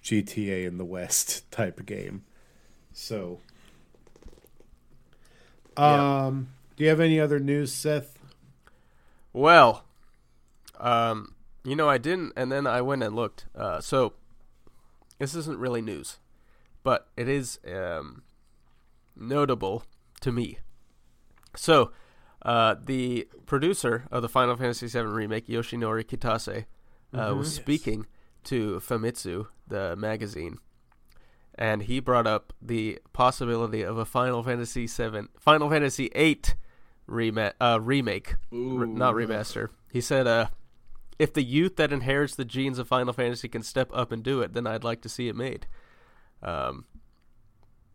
GTA 0.02 0.66
in 0.66 0.78
the 0.78 0.84
West 0.84 1.48
type 1.52 1.78
of 1.78 1.86
game. 1.86 2.24
So 2.92 3.40
Yeah. 5.78 6.24
um 6.26 6.48
do 6.76 6.84
you 6.84 6.90
have 6.90 7.00
any 7.00 7.20
other 7.20 7.38
news, 7.38 7.72
Seth? 7.72 8.18
Well, 9.32 9.84
um, 10.78 11.34
you 11.64 11.74
know, 11.76 11.88
I 11.88 11.98
didn't, 11.98 12.32
and 12.36 12.50
then 12.52 12.66
I 12.68 12.80
went 12.82 13.02
and 13.02 13.14
looked. 13.16 13.46
Uh, 13.54 13.80
so 13.80 14.12
this 15.18 15.34
isn't 15.34 15.58
really 15.58 15.82
news, 15.82 16.18
but 16.88 17.06
it 17.18 17.28
is 17.28 17.58
um, 17.70 18.22
notable 19.14 19.82
to 20.22 20.32
me. 20.32 20.58
So, 21.54 21.92
uh, 22.42 22.76
the 22.82 23.28
producer 23.44 24.06
of 24.10 24.22
the 24.22 24.28
Final 24.28 24.56
Fantasy 24.56 24.86
VII 24.86 25.00
remake, 25.06 25.48
Yoshinori 25.48 26.04
Kitase, 26.04 26.64
uh, 27.12 27.34
was 27.36 27.48
Mhm. 27.50 27.56
speaking 27.62 28.06
to 28.44 28.80
Famitsu, 28.80 29.48
the 29.66 29.96
magazine, 29.96 30.60
and 31.56 31.82
he 31.82 32.00
brought 32.00 32.26
up 32.26 32.54
the 32.62 32.98
possibility 33.12 33.82
of 33.82 33.98
a 33.98 34.06
Final 34.06 34.42
Fantasy 34.42 34.86
VII, 34.86 35.28
Final 35.38 35.68
Fantasy 35.68 36.08
VIII 36.14 36.40
rema- 37.06 37.52
uh, 37.60 37.78
remake 37.82 38.36
Ooh. 38.50 38.86
not 38.86 39.14
remaster. 39.14 39.68
He 39.92 40.00
said, 40.00 40.26
uh, 40.26 40.46
if 41.18 41.34
the 41.34 41.42
youth 41.42 41.76
that 41.76 41.92
inherits 41.92 42.34
the 42.34 42.46
genes 42.46 42.78
of 42.78 42.88
Final 42.88 43.12
Fantasy 43.12 43.48
can 43.48 43.62
step 43.62 43.90
up 43.92 44.10
and 44.10 44.22
do 44.22 44.40
it, 44.40 44.54
then 44.54 44.66
I'd 44.66 44.84
like 44.84 45.02
to 45.02 45.08
see 45.10 45.28
it 45.28 45.36
made. 45.36 45.66
Um, 46.42 46.84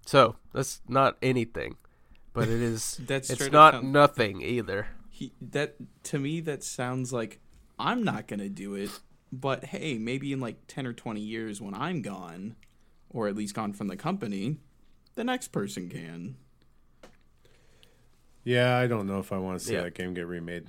so 0.05 0.35
that's 0.53 0.81
not 0.87 1.17
anything, 1.21 1.77
but 2.33 2.47
it 2.49 2.61
is. 2.61 2.99
That's 3.07 3.29
it's 3.29 3.51
not 3.51 3.73
sound- 3.75 3.93
nothing 3.93 4.41
either. 4.41 4.87
He, 5.09 5.31
that 5.41 5.75
to 6.05 6.19
me 6.19 6.41
that 6.41 6.63
sounds 6.63 7.13
like 7.13 7.39
I'm 7.79 8.03
not 8.03 8.27
gonna 8.27 8.49
do 8.49 8.73
it, 8.75 8.89
but 9.31 9.65
hey, 9.65 9.97
maybe 9.97 10.33
in 10.33 10.39
like 10.39 10.57
ten 10.67 10.85
or 10.85 10.93
twenty 10.93 11.21
years 11.21 11.61
when 11.61 11.73
I'm 11.73 12.01
gone, 12.01 12.55
or 13.09 13.27
at 13.27 13.35
least 13.35 13.53
gone 13.55 13.71
from 13.73 13.87
the 13.87 13.95
company, 13.95 14.57
the 15.15 15.23
next 15.23 15.49
person 15.49 15.87
can. 15.89 16.35
Yeah, 18.43 18.77
I 18.77 18.87
don't 18.87 19.07
know 19.07 19.19
if 19.19 19.31
I 19.31 19.37
want 19.37 19.59
to 19.59 19.65
see 19.65 19.73
Yeah. 19.73 19.83
that 19.83 19.93
game 19.95 20.13
get 20.13 20.27
remade. 20.27 20.67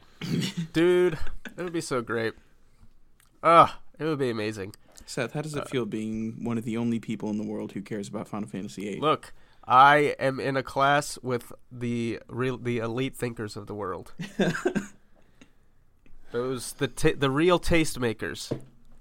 Dude, 0.72 1.18
it 1.56 1.62
would 1.62 1.72
be 1.72 1.80
so 1.80 2.02
great. 2.02 2.34
Ah, 3.42 3.80
it 3.98 4.04
would 4.04 4.18
be 4.18 4.30
amazing. 4.30 4.74
Seth, 5.06 5.32
how 5.32 5.40
Uh, 5.40 5.42
does 5.42 5.54
it 5.54 5.68
feel 5.68 5.86
being 5.86 6.44
one 6.44 6.58
of 6.58 6.64
the 6.64 6.76
only 6.76 6.98
people 7.00 7.30
in 7.30 7.36
the 7.36 7.46
world 7.46 7.72
who 7.72 7.80
cares 7.82 8.08
about 8.08 8.28
Final 8.28 8.48
Fantasy 8.48 8.82
VIII? 8.82 9.00
Look, 9.00 9.32
I 9.66 10.14
am 10.18 10.40
in 10.40 10.56
a 10.56 10.62
class 10.62 11.18
with 11.22 11.52
the 11.72 12.20
real, 12.28 12.58
the 12.58 12.78
elite 12.78 13.16
thinkers 13.16 13.56
of 13.56 13.66
the 13.66 13.74
world. 13.74 14.12
Those 16.32 16.72
the 16.74 16.88
ta 16.88 17.10
the 17.16 17.30
real 17.30 17.60
tastemakers. 17.60 18.50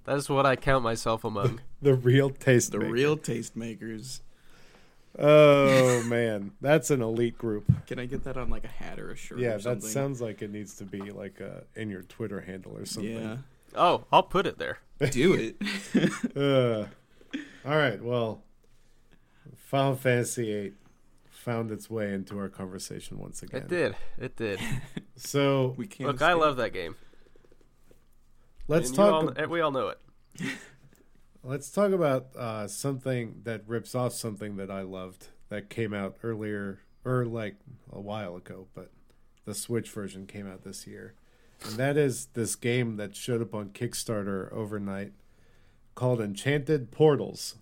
That 0.05 0.17
is 0.17 0.29
what 0.29 0.45
I 0.45 0.55
count 0.55 0.83
myself 0.83 1.23
among. 1.23 1.61
The 1.83 1.95
real 1.95 2.29
taste 2.29 2.71
the 2.71 2.79
maker. 2.79 2.91
real 2.93 3.17
tastemakers. 3.17 4.21
Oh 5.19 6.01
man, 6.07 6.51
that's 6.61 6.89
an 6.91 7.01
elite 7.01 7.37
group. 7.37 7.65
Can 7.87 7.99
I 7.99 8.05
get 8.05 8.23
that 8.23 8.37
on 8.37 8.49
like 8.49 8.63
a 8.63 8.69
hat 8.69 9.01
or 9.01 9.11
a 9.11 9.17
shirt? 9.17 9.39
Yeah, 9.39 9.49
or 9.49 9.53
that 9.57 9.63
something? 9.63 9.89
sounds 9.89 10.21
like 10.21 10.41
it 10.41 10.49
needs 10.49 10.75
to 10.75 10.85
be 10.85 11.11
like 11.11 11.41
uh, 11.41 11.61
in 11.75 11.89
your 11.89 12.03
Twitter 12.03 12.39
handle 12.39 12.77
or 12.77 12.85
something. 12.85 13.11
Yeah, 13.17 13.37
Oh, 13.75 14.05
I'll 14.13 14.23
put 14.23 14.47
it 14.47 14.57
there. 14.59 14.77
Do 15.11 15.33
it. 15.33 15.55
Uh, 16.35 16.87
all 17.65 17.77
right. 17.77 18.01
Well, 18.03 18.43
Final 19.55 19.95
Fantasy 19.95 20.45
VIII 20.45 20.73
found 21.29 21.71
its 21.71 21.89
way 21.89 22.13
into 22.13 22.37
our 22.39 22.49
conversation 22.49 23.19
once 23.19 23.43
again. 23.43 23.61
It 23.63 23.67
did. 23.67 23.95
It 24.17 24.35
did. 24.35 24.59
So 25.15 25.75
We 25.77 25.85
can't. 25.87 26.07
Look, 26.09 26.21
I 26.21 26.33
love 26.33 26.57
that 26.57 26.73
game. 26.73 26.95
let's 28.67 28.89
And 28.89 28.97
you 28.97 29.03
talk. 29.03 29.39
all- 29.39 29.47
we 29.47 29.61
all 29.61 29.71
know 29.71 29.89
it. 29.89 29.99
Let's 31.45 31.69
talk 31.69 31.91
about 31.91 32.27
uh, 32.37 32.67
something 32.69 33.41
that 33.43 33.67
rips 33.67 33.93
off 33.95 34.13
something 34.13 34.55
that 34.55 34.71
I 34.71 34.81
loved 34.81 35.27
that 35.49 35.69
came 35.69 35.93
out 35.93 36.15
earlier, 36.23 36.79
or 37.03 37.25
like 37.25 37.57
a 37.91 37.99
while 37.99 38.37
ago, 38.37 38.67
but 38.73 38.91
the 39.43 39.53
Switch 39.53 39.89
version 39.91 40.25
came 40.25 40.47
out 40.49 40.63
this 40.63 40.87
year. 40.87 41.15
And 41.65 41.77
that 41.77 41.97
is 41.97 42.27
this 42.33 42.55
game 42.55 42.97
that 42.97 43.15
showed 43.15 43.41
up 43.41 43.53
on 43.53 43.69
Kickstarter 43.69 44.51
overnight 44.51 45.13
called 45.95 46.19
Enchanted 46.19 46.91
Portals. 46.91 47.55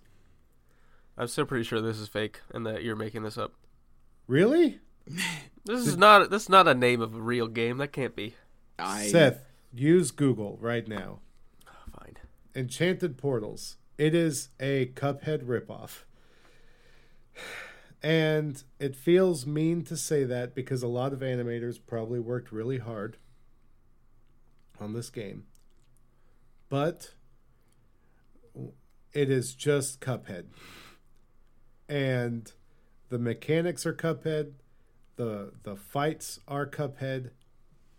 I'm 1.16 1.28
still 1.28 1.46
pretty 1.46 1.64
sure 1.64 1.80
this 1.80 1.98
is 1.98 2.08
fake 2.08 2.40
and 2.52 2.66
that 2.66 2.82
you're 2.82 2.96
making 2.96 3.22
this 3.22 3.38
up. 3.38 3.54
Really? 4.26 4.80
This 5.64 5.86
is 5.86 5.96
not. 5.96 6.28
This 6.28 6.42
is 6.42 6.48
not 6.48 6.66
a 6.66 6.74
name 6.74 7.00
of 7.00 7.14
a 7.14 7.20
real 7.20 7.46
game. 7.46 7.78
That 7.78 7.92
can't 7.92 8.16
be. 8.16 8.34
I, 8.80 9.06
Seth, 9.06 9.44
use 9.72 10.10
Google 10.10 10.58
right 10.60 10.88
now. 10.88 11.20
Oh, 11.68 11.98
fine. 12.00 12.16
Enchanted 12.52 13.16
Portals. 13.16 13.76
It 13.96 14.12
is 14.12 14.48
a 14.58 14.86
Cuphead 14.96 15.44
ripoff. 15.44 16.02
And 18.04 18.64
it 18.80 18.96
feels 18.96 19.46
mean 19.46 19.84
to 19.84 19.96
say 19.96 20.24
that 20.24 20.56
because 20.56 20.82
a 20.82 20.88
lot 20.88 21.12
of 21.12 21.20
animators 21.20 21.78
probably 21.86 22.18
worked 22.18 22.50
really 22.50 22.78
hard 22.78 23.16
on 24.82 24.92
this 24.92 25.08
game. 25.10 25.44
But 26.68 27.14
it 29.12 29.30
is 29.30 29.54
just 29.54 30.00
Cuphead. 30.00 30.46
And 31.88 32.52
the 33.08 33.18
mechanics 33.18 33.86
are 33.86 33.92
Cuphead. 33.94 34.52
The 35.16 35.52
the 35.62 35.76
fights 35.76 36.40
are 36.48 36.66
Cuphead. 36.66 37.30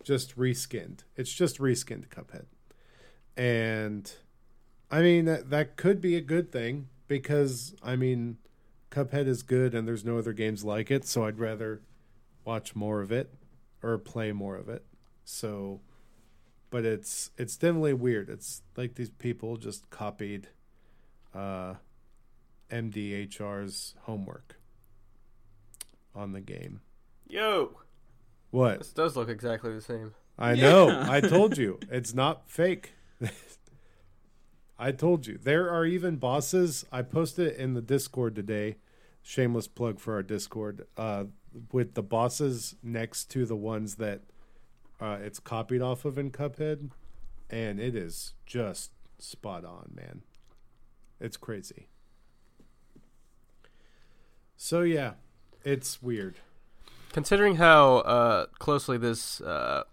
Just 0.03 0.37
reskinned. 0.37 1.01
It's 1.15 1.31
just 1.31 1.59
reskinned 1.59 2.07
Cuphead. 2.09 2.45
And 3.37 4.11
I 4.91 5.01
mean 5.01 5.25
that 5.25 5.49
that 5.49 5.77
could 5.77 6.01
be 6.01 6.15
a 6.15 6.21
good 6.21 6.51
thing 6.51 6.89
because 7.07 7.75
I 7.83 7.95
mean 7.95 8.37
Cuphead 8.89 9.27
is 9.27 9.43
good 9.43 9.73
and 9.73 9.87
there's 9.87 10.05
no 10.05 10.17
other 10.17 10.33
games 10.33 10.63
like 10.63 10.91
it, 10.91 11.05
so 11.05 11.25
I'd 11.25 11.39
rather 11.39 11.81
watch 12.45 12.75
more 12.75 13.01
of 13.01 13.11
it 13.11 13.33
or 13.81 13.97
play 13.97 14.31
more 14.31 14.55
of 14.55 14.69
it. 14.69 14.85
So 15.25 15.81
but 16.73 16.85
it's 16.85 17.29
it's 17.37 17.55
definitely 17.55 17.93
weird. 17.93 18.29
It's 18.29 18.63
like 18.75 18.95
these 18.95 19.11
people 19.11 19.57
just 19.57 19.91
copied 19.91 20.47
uh 21.35 21.75
MDHR's 22.71 23.93
homework 24.01 24.55
on 26.15 26.31
the 26.31 26.41
game. 26.41 26.81
Yo, 27.27 27.77
What? 28.49 28.79
this 28.79 28.91
does 28.91 29.15
look 29.15 29.29
exactly 29.29 29.71
the 29.71 29.81
same. 29.81 30.13
I 30.39 30.55
know. 30.55 31.05
I 31.07 31.21
told 31.21 31.59
you. 31.59 31.79
It's 31.91 32.15
not 32.15 32.49
fake. 32.49 32.93
I 34.79 34.91
told 34.91 35.27
you. 35.27 35.37
There 35.37 35.69
are 35.69 35.85
even 35.85 36.15
bosses. 36.15 36.85
I 36.91 37.03
posted 37.03 37.55
in 37.55 37.75
the 37.75 37.81
Discord 37.83 38.33
today. 38.35 38.77
Shameless 39.21 39.67
plug 39.67 39.99
for 39.99 40.15
our 40.15 40.23
Discord. 40.23 40.87
Uh, 40.97 41.25
with 41.71 41.93
the 41.93 42.01
bosses 42.01 42.75
next 42.81 43.25
to 43.31 43.45
the 43.45 43.55
ones 43.55 43.95
that 43.95 44.21
uh, 45.03 45.17
it's 45.21 45.39
copied 45.39 45.81
off 45.81 46.05
of 46.05 46.17
in 46.17 46.31
Cuphead. 46.31 46.91
And 47.49 47.79
it 47.79 47.95
is 47.95 48.33
just 48.45 48.91
spot 49.19 49.65
on, 49.65 49.91
man. 49.93 50.21
It's 51.19 51.37
crazy. 51.37 51.87
So, 54.55 54.81
yeah, 54.81 55.13
it's 55.63 56.01
weird. 56.01 56.37
Considering 57.11 57.57
how 57.57 57.97
uh, 57.97 58.45
closely 58.57 58.97
this 58.97 59.41
uh, 59.41 59.83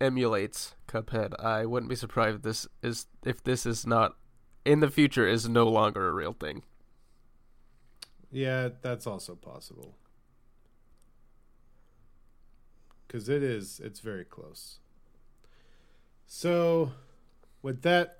emulates 0.00 0.74
Cuphead, 0.86 1.32
I 1.42 1.64
wouldn't 1.64 1.90
be 1.90 1.96
surprised 1.96 2.36
if 2.36 2.42
this 2.42 2.68
is 2.82 3.06
if 3.24 3.42
this 3.42 3.66
is 3.66 3.86
not 3.86 4.16
in 4.64 4.80
the 4.80 4.90
future 4.90 5.26
is 5.26 5.48
no 5.48 5.66
longer 5.66 6.08
a 6.08 6.12
real 6.12 6.34
thing. 6.34 6.62
Yeah, 8.30 8.68
that's 8.82 9.06
also 9.06 9.34
possible. 9.34 9.96
Because 13.08 13.28
it 13.28 13.42
is, 13.42 13.80
it's 13.82 14.00
very 14.00 14.24
close. 14.24 14.78
So, 16.26 16.92
with 17.62 17.82
that, 17.82 18.18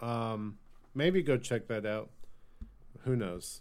um, 0.00 0.58
maybe 0.94 1.22
go 1.22 1.36
check 1.36 1.68
that 1.68 1.86
out. 1.86 2.10
Who 3.04 3.14
knows? 3.14 3.60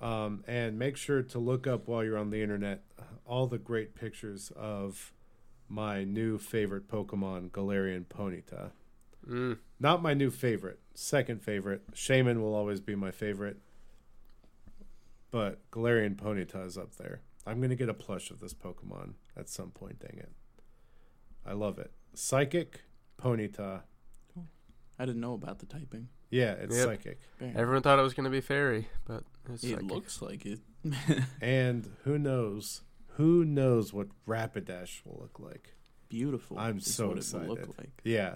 Um, 0.00 0.44
and 0.46 0.78
make 0.78 0.96
sure 0.96 1.22
to 1.22 1.38
look 1.40 1.66
up 1.66 1.88
while 1.88 2.04
you're 2.04 2.16
on 2.16 2.30
the 2.30 2.40
internet 2.40 2.82
all 3.28 3.46
the 3.46 3.58
great 3.58 3.94
pictures 3.94 4.50
of 4.56 5.12
my 5.68 6.02
new 6.02 6.38
favorite 6.38 6.88
Pokemon, 6.88 7.50
Galarian 7.50 8.06
Ponyta. 8.06 8.70
Mm. 9.28 9.58
Not 9.78 10.02
my 10.02 10.14
new 10.14 10.30
favorite, 10.30 10.80
second 10.94 11.42
favorite. 11.42 11.82
Shaymin 11.92 12.40
will 12.40 12.54
always 12.54 12.80
be 12.80 12.94
my 12.94 13.10
favorite, 13.10 13.58
but 15.30 15.58
Galarian 15.70 16.16
Ponyta 16.16 16.64
is 16.64 16.78
up 16.78 16.96
there. 16.96 17.20
I'm 17.46 17.60
gonna 17.60 17.76
get 17.76 17.90
a 17.90 17.94
plush 17.94 18.30
of 18.30 18.40
this 18.40 18.54
Pokemon 18.54 19.12
at 19.38 19.48
some 19.48 19.70
point. 19.70 19.98
Dang 20.00 20.18
it, 20.18 20.30
I 21.46 21.52
love 21.52 21.78
it. 21.78 21.92
Psychic 22.14 22.82
Ponyta. 23.20 23.82
I 25.00 25.06
didn't 25.06 25.20
know 25.20 25.34
about 25.34 25.60
the 25.60 25.66
typing. 25.66 26.08
Yeah, 26.30 26.52
it's 26.52 26.76
Yep. 26.76 26.84
psychic. 26.86 27.18
Bam. 27.38 27.52
Everyone 27.56 27.82
thought 27.82 27.98
it 27.98 28.02
was 28.02 28.14
going 28.14 28.24
to 28.24 28.30
be 28.30 28.40
fairy, 28.40 28.88
but 29.06 29.22
it's 29.52 29.62
it 29.64 29.70
psychic. 29.76 29.90
looks 29.90 30.20
like 30.20 30.44
it. 30.44 30.60
And 31.40 31.88
who 32.04 32.18
knows? 32.18 32.82
Who 33.16 33.44
knows 33.44 33.92
what 33.92 34.08
Rapidash 34.26 35.04
will 35.04 35.18
look 35.20 35.38
like? 35.40 35.74
Beautiful. 36.08 36.58
I'm 36.58 36.78
is 36.78 36.94
so 36.94 37.08
what 37.08 37.18
It 37.18 37.32
will 37.32 37.40
look 37.46 37.58
excited. 37.60 37.78
like. 37.78 37.90
Yeah. 38.04 38.34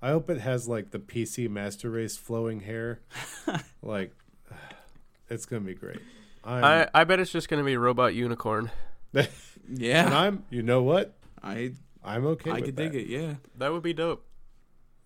I 0.00 0.10
hope 0.10 0.30
it 0.30 0.40
has 0.40 0.66
like 0.68 0.90
the 0.90 0.98
PC 0.98 1.48
Master 1.48 1.90
Race 1.90 2.16
flowing 2.16 2.60
hair. 2.60 3.00
like 3.82 4.12
it's 5.30 5.44
gonna 5.46 5.60
be 5.62 5.74
great. 5.74 6.00
I'm, 6.44 6.64
I, 6.64 6.88
I 6.94 7.04
bet 7.04 7.20
it's 7.20 7.30
just 7.30 7.48
going 7.48 7.62
to 7.62 7.64
be 7.64 7.76
robot 7.76 8.14
unicorn. 8.16 8.72
And 9.14 9.28
Yeah, 9.68 10.08
I'm 10.16 10.44
you 10.50 10.62
know 10.62 10.82
what? 10.82 11.14
I 11.42 11.72
I'm 12.04 12.26
okay 12.26 12.50
I 12.50 12.54
with 12.54 12.64
could 12.66 12.76
that. 12.76 12.92
dig 12.92 13.02
it. 13.02 13.06
Yeah. 13.08 13.34
That 13.56 13.72
would 13.72 13.82
be 13.82 13.92
dope. 13.92 14.24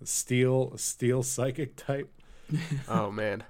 Steel 0.04 0.76
steel 0.76 1.22
psychic 1.22 1.76
type. 1.76 2.12
Oh 2.88 3.10
man. 3.10 3.42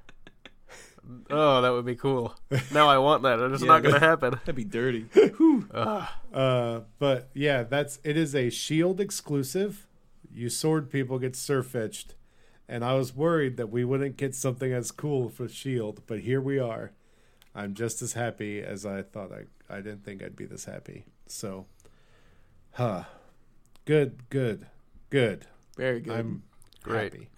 Oh, 1.31 1.63
that 1.63 1.71
would 1.71 1.85
be 1.85 1.95
cool. 1.95 2.35
Now 2.73 2.89
I 2.89 2.99
want 2.99 3.23
that. 3.23 3.39
It's 3.39 3.63
Yeah, 3.63 3.69
not 3.69 3.83
going 3.83 3.95
to 3.95 4.01
happen. 4.01 4.33
That'd 4.45 4.57
be 4.57 4.65
dirty. 4.65 5.07
Ugh. 5.75 6.09
Uh 6.33 6.81
but 6.99 7.29
yeah, 7.35 7.63
that's 7.63 8.01
it 8.05 8.17
is 8.17 8.35
a 8.35 8.51
shield 8.51 9.01
exclusive. 9.01 9.87
You 10.33 10.49
sword 10.51 10.91
people 10.91 11.19
get 11.19 11.35
Sirfetch'd. 11.35 12.15
And 12.69 12.85
I 12.85 12.95
was 12.95 13.15
worried 13.15 13.57
that 13.59 13.71
we 13.71 13.85
wouldn't 13.85 14.17
get 14.17 14.35
something 14.35 14.73
as 14.73 14.91
cool 14.91 15.29
for 15.29 15.49
Shield, 15.49 16.03
but 16.09 16.21
here 16.21 16.41
we 16.41 16.59
are. 16.59 16.91
I'm 17.55 17.75
just 17.75 18.03
as 18.03 18.15
happy 18.15 18.61
as 18.61 18.85
I 18.85 19.03
thought 19.03 19.31
I 19.33 19.45
I 19.69 19.77
didn't 19.77 20.05
think 20.05 20.23
I'd 20.23 20.37
be 20.37 20.47
this 20.47 20.65
happy. 20.65 21.05
So 21.27 21.67
huh. 22.73 23.05
Good, 23.85 24.29
good, 24.31 24.67
good. 25.11 25.47
Very 25.77 26.01
good. 26.01 26.13
I'm 26.13 26.43
Great. 26.83 27.13
happy. 27.13 27.29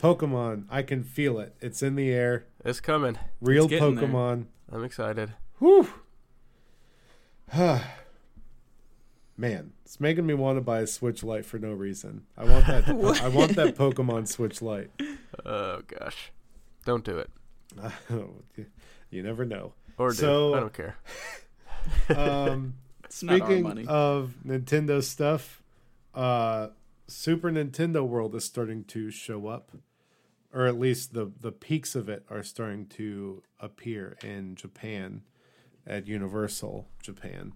Pokemon, 0.00 0.64
I 0.68 0.82
can 0.82 1.04
feel 1.04 1.38
it. 1.38 1.54
It's 1.60 1.80
in 1.82 1.94
the 1.94 2.10
air. 2.10 2.46
It's 2.64 2.80
coming. 2.80 3.18
Real 3.40 3.64
It's 3.64 3.70
getting 3.70 3.94
there. 3.94 4.08
Pokemon. 4.08 4.46
I'm 4.70 4.82
excited. 4.82 5.34
Whew. 5.60 5.88
Man, 9.36 9.72
it's 9.84 10.00
making 10.00 10.26
me 10.26 10.34
want 10.34 10.56
to 10.56 10.60
buy 10.60 10.80
a 10.80 10.86
Switch 10.86 11.22
Lite 11.22 11.44
for 11.44 11.58
no 11.58 11.72
reason. 11.72 12.26
I 12.36 12.44
want 12.44 12.66
that. 12.66 12.88
I 13.22 13.28
want 13.28 13.54
that 13.56 13.76
Pokemon 13.76 14.28
Switch 14.28 14.60
Lite. 14.60 14.90
Oh 15.44 15.82
gosh. 15.86 16.32
Don't 16.84 17.04
do 17.04 17.18
it. 17.18 17.30
you 19.10 19.22
never 19.22 19.44
know. 19.44 19.72
Or 20.02 20.10
do. 20.10 20.16
So- 20.16 20.54
I 20.54 20.60
don't 20.60 20.72
care. 20.72 20.96
Um, 22.08 22.74
It's 23.04 23.22
not 23.22 23.42
our 23.42 23.46
speaking 23.48 23.88
of 23.88 24.34
Nintendo 24.46 25.02
stuff, 25.02 25.62
uh, 26.14 26.68
Super 27.08 27.50
Nintendo 27.50 28.06
World 28.06 28.34
is 28.34 28.44
starting 28.44 28.84
to 28.84 29.10
show 29.10 29.48
up, 29.48 29.72
or 30.52 30.66
at 30.66 30.78
least 30.78 31.12
the 31.12 31.30
the 31.40 31.52
peaks 31.52 31.94
of 31.94 32.08
it 32.08 32.24
are 32.30 32.42
starting 32.42 32.86
to 32.86 33.42
appear 33.60 34.16
in 34.22 34.54
Japan 34.54 35.22
at 35.86 36.06
Universal 36.06 36.86
Japan. 37.02 37.52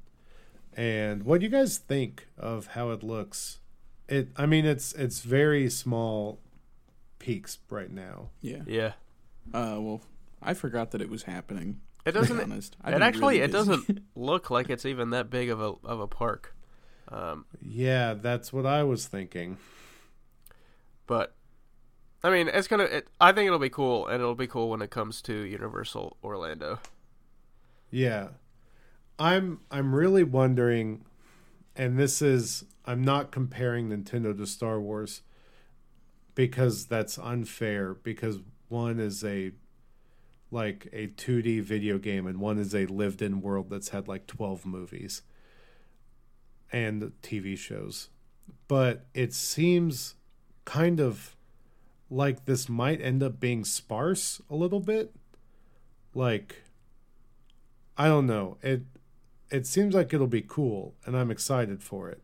And 0.76 1.22
what 1.22 1.40
do 1.40 1.46
you 1.46 1.50
guys 1.52 1.78
think 1.78 2.26
of 2.36 2.66
how 2.68 2.90
it 2.90 3.02
looks? 3.02 3.60
It, 4.08 4.28
I 4.36 4.44
mean, 4.44 4.66
it's 4.66 4.92
it's 4.92 5.20
very 5.20 5.70
small 5.70 6.40
peaks 7.18 7.58
right 7.70 7.90
now. 7.90 8.28
yeah. 8.42 8.62
Yeah. 8.66 8.92
Uh, 9.54 9.78
well, 9.80 10.00
I 10.42 10.52
forgot 10.52 10.90
that 10.90 11.00
it 11.00 11.08
was 11.08 11.22
happening. 11.22 11.80
It 12.06 12.12
doesn't. 12.12 12.52
It 12.52 12.76
actually 12.84 13.20
really 13.20 13.40
it 13.40 13.52
doesn't 13.52 14.00
look 14.14 14.50
like 14.50 14.70
it's 14.70 14.86
even 14.86 15.10
that 15.10 15.28
big 15.28 15.50
of 15.50 15.60
a 15.60 15.74
of 15.84 16.00
a 16.00 16.06
park. 16.06 16.54
Um, 17.08 17.44
Yeah, 17.60 18.14
that's 18.14 18.52
what 18.52 18.64
I 18.64 18.82
was 18.82 19.06
thinking. 19.06 19.58
but 21.06 21.34
I 22.22 22.30
mean, 22.30 22.48
it's 22.48 22.68
gonna. 22.68 22.84
It, 22.84 23.08
I 23.20 23.32
think 23.32 23.46
it'll 23.46 23.58
be 23.58 23.68
cool, 23.68 24.06
and 24.06 24.16
it'll 24.16 24.34
be 24.34 24.46
cool 24.46 24.70
when 24.70 24.82
it 24.82 24.90
comes 24.90 25.20
to 25.22 25.34
Universal 25.34 26.16
Orlando. 26.24 26.78
Yeah. 27.90 28.28
I'm 29.18 29.60
I'm 29.70 29.94
really 29.94 30.24
wondering 30.24 31.04
and 31.76 31.98
this 31.98 32.22
is 32.22 32.64
I'm 32.84 33.02
not 33.02 33.30
comparing 33.30 33.90
Nintendo 33.90 34.36
to 34.36 34.46
Star 34.46 34.80
Wars 34.80 35.22
because 36.34 36.86
that's 36.86 37.18
unfair 37.18 37.94
because 37.94 38.38
one 38.68 38.98
is 38.98 39.22
a 39.24 39.52
like 40.50 40.88
a 40.92 41.08
2D 41.08 41.62
video 41.62 41.98
game 41.98 42.26
and 42.26 42.38
one 42.38 42.58
is 42.58 42.74
a 42.74 42.86
lived 42.86 43.20
in 43.22 43.40
world 43.40 43.68
that's 43.70 43.88
had 43.88 44.06
like 44.06 44.26
12 44.26 44.64
movies 44.64 45.22
and 46.72 47.12
TV 47.22 47.56
shows. 47.56 48.08
But 48.68 49.06
it 49.14 49.32
seems 49.32 50.14
kind 50.64 51.00
of 51.00 51.36
like 52.08 52.44
this 52.44 52.68
might 52.68 53.00
end 53.00 53.22
up 53.22 53.40
being 53.40 53.64
sparse 53.64 54.40
a 54.48 54.54
little 54.54 54.80
bit. 54.80 55.14
Like 56.14 56.62
I 57.96 58.06
don't 58.06 58.26
know. 58.26 58.58
It 58.62 58.82
it 59.50 59.66
seems 59.66 59.94
like 59.94 60.12
it'll 60.12 60.26
be 60.26 60.42
cool 60.42 60.94
and 61.04 61.16
I'm 61.16 61.30
excited 61.30 61.82
for 61.82 62.08
it. 62.08 62.22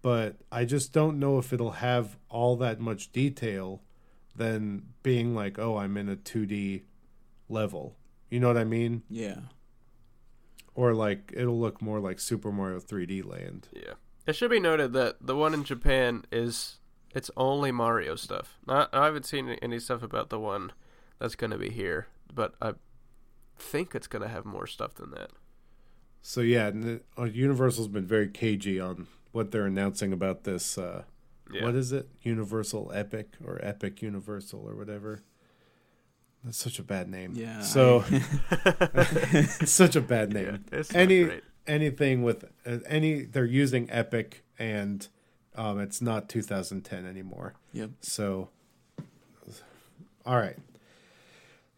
But 0.00 0.36
I 0.50 0.64
just 0.64 0.92
don't 0.92 1.20
know 1.20 1.38
if 1.38 1.52
it'll 1.52 1.72
have 1.72 2.18
all 2.28 2.56
that 2.56 2.80
much 2.80 3.12
detail 3.12 3.82
than 4.34 4.86
being 5.02 5.34
like, 5.34 5.58
"Oh, 5.58 5.76
I'm 5.76 5.96
in 5.96 6.08
a 6.08 6.16
2D 6.16 6.82
level." 7.48 7.96
You 8.30 8.40
know 8.40 8.48
what 8.48 8.56
I 8.56 8.64
mean? 8.64 9.02
Yeah. 9.10 9.40
Or 10.74 10.94
like 10.94 11.32
it'll 11.36 11.60
look 11.60 11.82
more 11.82 12.00
like 12.00 12.18
Super 12.18 12.50
Mario 12.50 12.80
3D 12.80 13.22
Land. 13.24 13.68
Yeah. 13.72 13.94
It 14.26 14.34
should 14.36 14.50
be 14.50 14.58
noted 14.60 14.94
that 14.94 15.16
the 15.20 15.36
one 15.36 15.52
in 15.52 15.64
Japan 15.64 16.24
is 16.32 16.78
it's 17.14 17.30
only 17.36 17.72
Mario 17.72 18.16
stuff. 18.16 18.58
Not 18.66 18.88
I 18.94 19.04
haven't 19.04 19.26
seen 19.26 19.50
any 19.60 19.78
stuff 19.78 20.02
about 20.02 20.30
the 20.30 20.40
one 20.40 20.72
that's 21.18 21.34
going 21.34 21.50
to 21.50 21.58
be 21.58 21.68
here, 21.68 22.06
but 22.32 22.54
I 22.62 22.72
think 23.58 23.94
it's 23.94 24.06
going 24.06 24.22
to 24.22 24.28
have 24.28 24.46
more 24.46 24.66
stuff 24.66 24.94
than 24.94 25.10
that. 25.10 25.30
So 26.22 26.40
yeah, 26.40 26.70
uh, 27.18 27.24
Universal's 27.24 27.88
been 27.88 28.06
very 28.06 28.28
cagey 28.28 28.80
on 28.80 29.08
what 29.32 29.50
they're 29.50 29.66
announcing 29.66 30.12
about 30.12 30.44
this 30.44 30.78
uh 30.78 31.02
Yeah. 31.52 31.64
What 31.64 31.74
is 31.74 31.92
it? 31.92 32.08
Universal 32.22 32.92
Epic 32.94 33.34
or 33.44 33.58
Epic 33.62 34.00
Universal 34.00 34.66
or 34.66 34.74
whatever. 34.74 35.22
That's 36.44 36.58
such 36.58 36.78
a 36.78 36.82
bad 36.82 37.08
name. 37.08 37.32
Yeah. 37.34 37.60
So 37.60 38.04
I- 38.10 39.44
such 39.64 39.96
a 39.96 40.00
bad 40.00 40.32
Yeah, 40.32 40.42
name. 40.42 40.64
not 40.72 40.94
Any 40.94 41.40
anything 41.66 42.22
with 42.22 42.44
uh, 42.66 42.78
any 42.86 43.22
they're 43.22 43.44
using 43.44 43.88
Epic 43.90 44.42
and 44.58 45.06
um, 45.54 45.78
it's 45.80 46.00
not 46.02 46.28
2010 46.28 47.06
anymore. 47.06 47.54
Yep. 47.72 47.90
So, 48.00 48.48
all 50.24 50.36
right. 50.36 50.56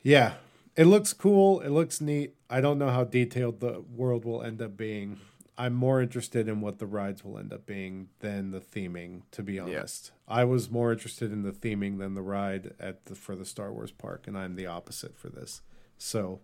Yeah, 0.02 0.34
it 0.76 0.84
looks 0.84 1.12
cool. 1.12 1.60
It 1.60 1.70
looks 1.70 2.00
neat. 2.00 2.34
I 2.48 2.60
don't 2.60 2.78
know 2.78 2.90
how 2.90 3.04
detailed 3.04 3.60
the 3.60 3.82
world 3.94 4.24
will 4.24 4.42
end 4.42 4.62
up 4.62 4.76
being. 4.76 5.18
I'm 5.56 5.74
more 5.74 6.00
interested 6.00 6.48
in 6.48 6.60
what 6.60 6.78
the 6.78 6.86
rides 6.86 7.24
will 7.24 7.38
end 7.38 7.52
up 7.52 7.64
being 7.64 8.08
than 8.20 8.50
the 8.50 8.60
theming, 8.60 9.22
to 9.32 9.42
be 9.42 9.58
honest. 9.58 10.10
I 10.26 10.44
was 10.44 10.70
more 10.70 10.92
interested 10.92 11.32
in 11.32 11.42
the 11.42 11.52
theming 11.52 11.98
than 11.98 12.14
the 12.14 12.22
ride 12.22 12.74
at 12.80 13.06
the 13.06 13.14
for 13.14 13.36
the 13.36 13.44
Star 13.44 13.72
Wars 13.72 13.92
park, 13.92 14.26
and 14.26 14.36
I'm 14.36 14.56
the 14.56 14.66
opposite 14.66 15.16
for 15.16 15.28
this. 15.28 15.62
So, 15.96 16.40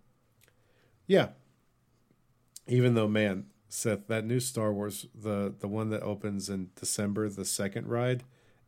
yeah. 1.07 1.31
Even 2.69 2.95
though, 2.95 3.09
man, 3.09 3.47
Seth, 3.69 4.07
that 4.07 4.25
new 4.25 4.39
Star 4.39 4.73
Wars, 4.73 5.07
the 5.15 5.53
the 5.59 5.69
one 5.69 5.91
that 5.91 6.03
opens 6.03 6.49
in 6.49 6.71
December, 6.77 7.29
the 7.29 7.45
second 7.45 7.89
ride, 7.89 8.23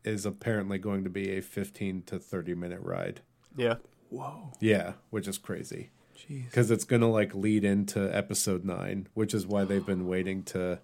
is 0.04 0.26
apparently 0.26 0.78
going 0.78 1.04
to 1.04 1.10
be 1.10 1.30
a 1.36 1.40
15 1.40 2.02
to 2.06 2.18
30 2.18 2.54
minute 2.54 2.80
ride. 2.82 3.20
Yeah. 3.56 3.76
Whoa. 4.10 4.52
Yeah, 4.60 4.94
which 5.10 5.28
is 5.28 5.38
crazy 5.38 5.90
Jeez. 6.01 6.01
Because 6.28 6.70
it's 6.70 6.84
going 6.84 7.00
to 7.02 7.08
like 7.08 7.34
lead 7.34 7.64
into 7.64 8.14
episode 8.14 8.64
9, 8.64 9.08
which 9.14 9.34
is 9.34 9.46
why 9.46 9.64
they've 9.64 9.84
been 9.84 10.06
waiting 10.06 10.42
to 10.44 10.78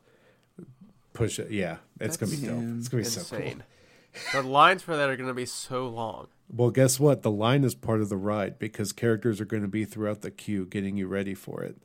push 1.12 1.38
it. 1.38 1.50
Yeah, 1.50 1.76
it's 2.00 2.16
going 2.16 2.30
to 2.32 2.36
be 2.38 2.46
dope. 2.46 2.62
It's 2.78 2.88
going 2.88 3.04
to 3.04 3.10
be 3.10 3.14
so 3.14 3.36
Insane. 3.36 3.64
cool. 4.32 4.42
the 4.42 4.48
lines 4.48 4.82
for 4.82 4.96
that 4.96 5.08
are 5.08 5.16
going 5.16 5.28
to 5.28 5.34
be 5.34 5.46
so 5.46 5.88
long. 5.88 6.28
Well, 6.50 6.70
guess 6.70 6.98
what? 6.98 7.22
The 7.22 7.30
line 7.30 7.62
is 7.64 7.74
part 7.74 8.00
of 8.00 8.08
the 8.08 8.16
ride 8.16 8.58
because 8.58 8.92
characters 8.92 9.40
are 9.40 9.44
going 9.44 9.62
to 9.62 9.68
be 9.68 9.84
throughout 9.84 10.22
the 10.22 10.30
queue 10.30 10.64
getting 10.64 10.96
you 10.96 11.06
ready 11.06 11.34
for 11.34 11.62
it. 11.62 11.76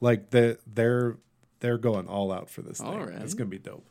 Like 0.00 0.30
the 0.30 0.58
they're 0.66 1.16
they're 1.60 1.78
going 1.78 2.06
all 2.06 2.30
out 2.30 2.48
for 2.50 2.62
this 2.62 2.78
thing. 2.78 2.86
All 2.86 3.02
It's 3.08 3.34
going 3.34 3.50
to 3.50 3.56
be 3.56 3.58
dope. 3.58 3.84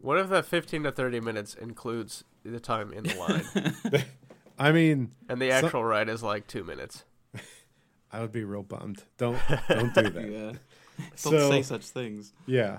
What 0.00 0.18
if 0.18 0.28
that 0.30 0.46
15 0.46 0.84
to 0.84 0.92
30 0.92 1.20
minutes 1.20 1.54
includes 1.54 2.24
the 2.42 2.58
time 2.58 2.90
in 2.92 3.04
the 3.04 3.14
line, 3.16 4.04
I 4.58 4.72
mean, 4.72 5.10
and 5.28 5.40
the 5.42 5.50
So- 5.50 5.66
actual 5.66 5.84
ride 5.84 6.08
is 6.08 6.22
like 6.22 6.46
two 6.46 6.64
minutes? 6.64 7.04
I 8.12 8.20
would 8.20 8.32
be 8.32 8.44
real 8.44 8.62
bummed. 8.62 9.04
Don't 9.18 9.38
don't 9.68 9.94
do 9.94 10.02
that. 10.10 10.30
yeah. 10.30 10.52
Don't 10.98 11.16
So- 11.16 11.50
say 11.50 11.62
such 11.62 11.84
things. 11.86 12.32
Yeah. 12.46 12.78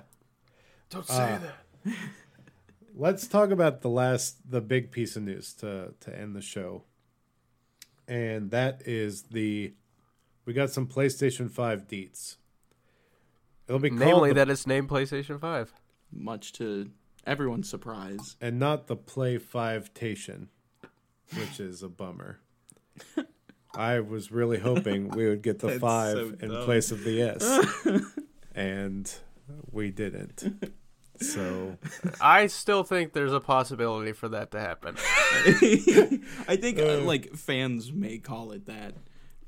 Don't 0.89 1.05
say 1.07 1.33
uh, 1.33 1.39
that. 1.39 1.93
Let's 2.95 3.27
talk 3.27 3.49
about 3.51 3.81
the 3.81 3.89
last 3.89 4.37
the 4.49 4.61
big 4.61 4.91
piece 4.91 5.15
of 5.15 5.23
news 5.23 5.53
to 5.55 5.93
to 6.01 6.17
end 6.19 6.35
the 6.35 6.41
show. 6.41 6.83
And 8.07 8.51
that 8.51 8.81
is 8.85 9.23
the 9.23 9.73
we 10.45 10.53
got 10.53 10.69
some 10.71 10.87
PlayStation 10.87 11.49
5 11.49 11.87
deets. 11.87 12.35
It'll 13.67 13.79
be 13.79 13.89
Namely, 13.89 14.29
the- 14.31 14.35
that 14.35 14.49
it's 14.49 14.67
named 14.67 14.89
PlayStation 14.89 15.39
5. 15.39 15.73
Much 16.11 16.51
to 16.53 16.91
everyone's 17.25 17.69
surprise. 17.69 18.35
and 18.41 18.59
not 18.59 18.87
the 18.87 18.95
Play 18.97 19.37
5 19.37 19.93
Tation, 19.93 20.47
which 21.37 21.59
is 21.59 21.81
a 21.83 21.87
bummer. 21.87 22.39
I 23.75 23.99
was 24.01 24.31
really 24.31 24.59
hoping 24.59 25.09
we 25.09 25.27
would 25.27 25.41
get 25.41 25.59
the 25.59 25.67
That's 25.79 25.79
5 25.79 26.13
so 26.13 26.33
in 26.41 26.63
place 26.65 26.91
of 26.91 27.03
the 27.03 27.21
S. 27.21 28.01
and 28.55 29.13
we 29.71 29.91
didn't. 29.91 30.71
So, 31.21 31.77
I 32.19 32.47
still 32.47 32.83
think 32.83 33.13
there's 33.13 33.31
a 33.33 33.39
possibility 33.39 34.11
for 34.11 34.27
that 34.29 34.49
to 34.51 34.59
happen. 34.59 34.95
I 36.47 36.57
think 36.59 36.79
uh, 36.79 36.83
Uh. 36.83 37.01
like 37.01 37.35
fans 37.35 37.91
may 37.93 38.17
call 38.17 38.51
it 38.51 38.65
that. 38.65 38.95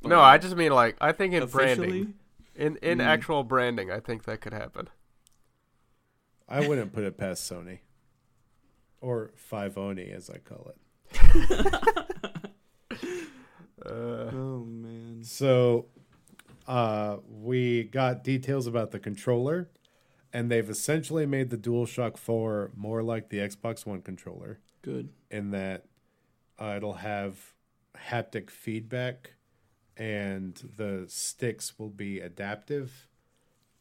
No, 0.04 0.20
I 0.20 0.38
just 0.38 0.56
mean 0.56 0.72
like 0.72 0.98
I 1.02 1.14
think 1.14 1.34
in 1.34 1.42
officially. 1.44 1.88
branding, 1.88 2.14
in 2.56 2.78
in 2.78 2.98
Mm. 3.00 3.06
actual 3.06 3.44
branding, 3.44 3.90
I 3.90 4.00
think 4.00 4.26
that 4.26 4.40
could 4.42 4.54
happen. 4.54 4.88
I 6.48 6.68
wouldn't 6.68 6.94
put 6.94 7.04
it 7.06 7.18
past 7.18 7.50
Sony. 7.52 7.80
Or 9.02 9.32
Five 9.36 9.78
Oni, 9.78 10.12
as 10.12 10.30
I 10.30 10.38
call 10.38 10.72
it. 10.74 12.03
Uh, 13.86 14.30
Oh 14.34 14.66
man. 14.66 15.20
So, 15.24 15.88
uh, 16.68 17.18
we 17.28 17.84
got 17.84 18.24
details 18.24 18.68
about 18.68 18.92
the 18.92 19.00
controller, 19.00 19.70
and 20.32 20.50
they've 20.50 20.70
essentially 20.70 21.26
made 21.26 21.50
the 21.50 21.58
DualShock 21.58 22.18
4 22.18 22.72
more 22.76 23.04
like 23.04 23.30
the 23.30 23.38
Xbox 23.40 23.86
One 23.86 24.02
controller. 24.02 24.60
Good. 24.82 25.10
in 25.32 25.52
that 25.52 25.86
uh, 26.60 26.74
it'll 26.76 26.96
have 26.96 27.54
haptic 28.10 28.50
feedback 28.50 29.36
and 29.96 30.56
the 30.76 31.06
sticks 31.08 31.78
will 31.80 31.90
be 31.90 32.20
adaptive. 32.20 33.08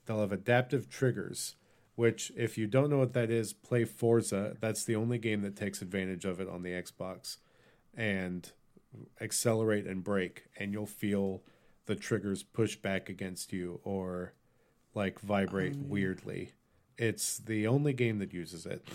They'll 0.06 0.20
have 0.20 0.30
adaptive 0.32 0.88
triggers, 0.88 1.56
which, 1.96 2.30
if 2.36 2.56
you 2.58 2.66
don't 2.66 2.88
know 2.90 2.98
what 2.98 3.14
that 3.14 3.30
is, 3.30 3.52
play 3.52 3.84
Forza. 3.84 4.56
That's 4.60 4.84
the 4.84 4.94
only 4.94 5.18
game 5.18 5.42
that 5.42 5.56
takes 5.56 5.82
advantage 5.82 6.24
of 6.24 6.40
it 6.40 6.48
on 6.48 6.62
the 6.62 6.70
Xbox. 6.70 7.38
And 7.96 8.50
accelerate 9.20 9.86
and 9.86 10.02
brake, 10.02 10.44
and 10.58 10.72
you'll 10.72 10.86
feel 10.86 11.42
the 11.86 11.96
triggers 11.96 12.42
push 12.42 12.76
back 12.76 13.08
against 13.08 13.52
you 13.52 13.80
or 13.84 14.34
like 14.94 15.20
vibrate 15.20 15.76
weirdly. 15.76 16.52
It's 16.98 17.38
the 17.38 17.66
only 17.66 17.92
game 17.92 18.18
that 18.18 18.32
uses 18.32 18.66
it. 18.66 18.86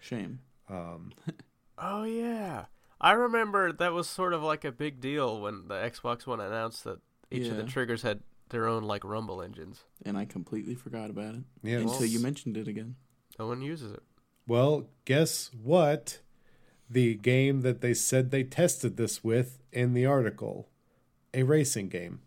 Shame. 0.00 0.40
Um, 0.68 1.12
oh 1.78 2.04
yeah, 2.04 2.66
I 3.00 3.12
remember 3.12 3.72
that 3.72 3.92
was 3.92 4.08
sort 4.08 4.32
of 4.32 4.42
like 4.42 4.64
a 4.64 4.72
big 4.72 5.00
deal 5.00 5.40
when 5.40 5.68
the 5.68 5.74
Xbox 5.74 6.26
One 6.26 6.40
announced 6.40 6.84
that 6.84 7.00
each 7.30 7.48
of 7.48 7.56
the 7.56 7.64
triggers 7.64 8.02
had 8.02 8.20
their 8.50 8.68
own 8.68 8.84
like 8.84 9.02
rumble 9.04 9.42
engines. 9.42 9.84
And 10.04 10.16
I 10.16 10.24
completely 10.24 10.74
forgot 10.74 11.10
about 11.10 11.34
it 11.34 11.42
yeah, 11.62 11.78
until 11.78 12.04
you 12.04 12.20
mentioned 12.20 12.56
it 12.56 12.68
again. 12.68 12.94
No 13.38 13.46
one 13.48 13.62
uses 13.62 13.92
it. 13.92 14.02
Well, 14.46 14.88
guess 15.04 15.50
what? 15.60 16.20
The 16.92 17.14
game 17.14 17.62
that 17.62 17.80
they 17.80 17.94
said 17.94 18.30
they 18.30 18.42
tested 18.44 18.96
this 18.96 19.24
with 19.24 19.58
in 19.72 19.94
the 19.94 20.04
article, 20.06 20.68
a 21.32 21.42
racing 21.42 21.88
game. 21.88 22.20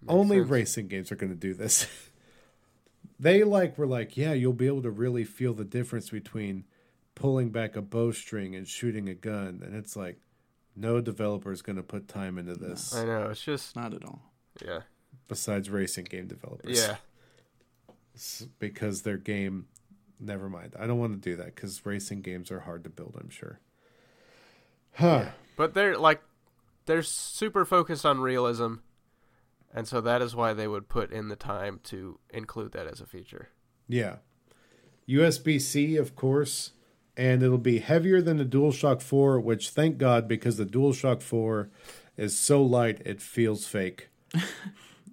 Makes 0.00 0.12
Only 0.12 0.38
sense. 0.38 0.50
racing 0.50 0.88
games 0.88 1.12
are 1.12 1.16
going 1.16 1.30
to 1.32 1.38
do 1.38 1.54
this. 1.54 1.86
they 3.20 3.44
like 3.44 3.78
were 3.78 3.86
like, 3.86 4.16
yeah, 4.16 4.32
you'll 4.32 4.52
be 4.52 4.66
able 4.66 4.82
to 4.82 4.90
really 4.90 5.24
feel 5.24 5.54
the 5.54 5.64
difference 5.64 6.10
between 6.10 6.64
pulling 7.14 7.50
back 7.50 7.76
a 7.76 7.82
bowstring 7.82 8.54
and 8.56 8.66
shooting 8.66 9.08
a 9.08 9.14
gun, 9.14 9.60
and 9.64 9.76
it's 9.76 9.94
like, 9.94 10.18
no 10.74 11.00
developer 11.00 11.52
is 11.52 11.62
going 11.62 11.76
to 11.76 11.82
put 11.82 12.08
time 12.08 12.38
into 12.38 12.54
this 12.54 12.94
I 12.94 13.04
know. 13.04 13.28
It's 13.30 13.42
just 13.42 13.76
Not 13.76 13.92
at 13.94 14.04
all. 14.04 14.22
yeah, 14.64 14.80
besides 15.28 15.68
racing 15.70 16.04
game 16.06 16.26
developers. 16.26 16.78
yeah. 16.80 16.96
S- 18.16 18.46
because 18.58 19.02
their 19.02 19.18
game 19.18 19.66
never 20.22 20.48
mind 20.48 20.74
i 20.78 20.86
don't 20.86 20.98
want 20.98 21.12
to 21.12 21.30
do 21.30 21.36
that 21.36 21.54
because 21.54 21.84
racing 21.84 22.22
games 22.22 22.50
are 22.50 22.60
hard 22.60 22.84
to 22.84 22.90
build 22.90 23.16
i'm 23.20 23.28
sure 23.30 23.58
huh 24.94 25.26
But 25.56 25.74
they're 25.74 25.96
like 25.98 26.22
they're 26.86 27.02
super 27.02 27.64
focused 27.64 28.04
on 28.04 28.20
realism, 28.20 28.74
and 29.72 29.86
so 29.86 30.00
that 30.00 30.20
is 30.20 30.34
why 30.34 30.52
they 30.52 30.66
would 30.66 30.88
put 30.88 31.12
in 31.12 31.28
the 31.28 31.36
time 31.36 31.78
to 31.84 32.18
include 32.30 32.72
that 32.72 32.86
as 32.88 33.00
a 33.00 33.06
feature. 33.06 33.48
yeah 33.88 34.16
usb-c 35.08 35.96
of 35.96 36.14
course 36.16 36.72
and 37.16 37.42
it'll 37.42 37.58
be 37.58 37.78
heavier 37.80 38.22
than 38.22 38.38
the 38.38 38.44
DualShock 38.44 39.02
4 39.02 39.40
which 39.40 39.70
thank 39.70 39.98
god 39.98 40.26
because 40.28 40.56
the 40.56 40.64
DualShock 40.66 41.20
4 41.22 41.68
is 42.16 42.38
so 42.38 42.62
light 42.62 43.00
it 43.04 43.20
feels 43.20 43.66
fake 43.66 44.08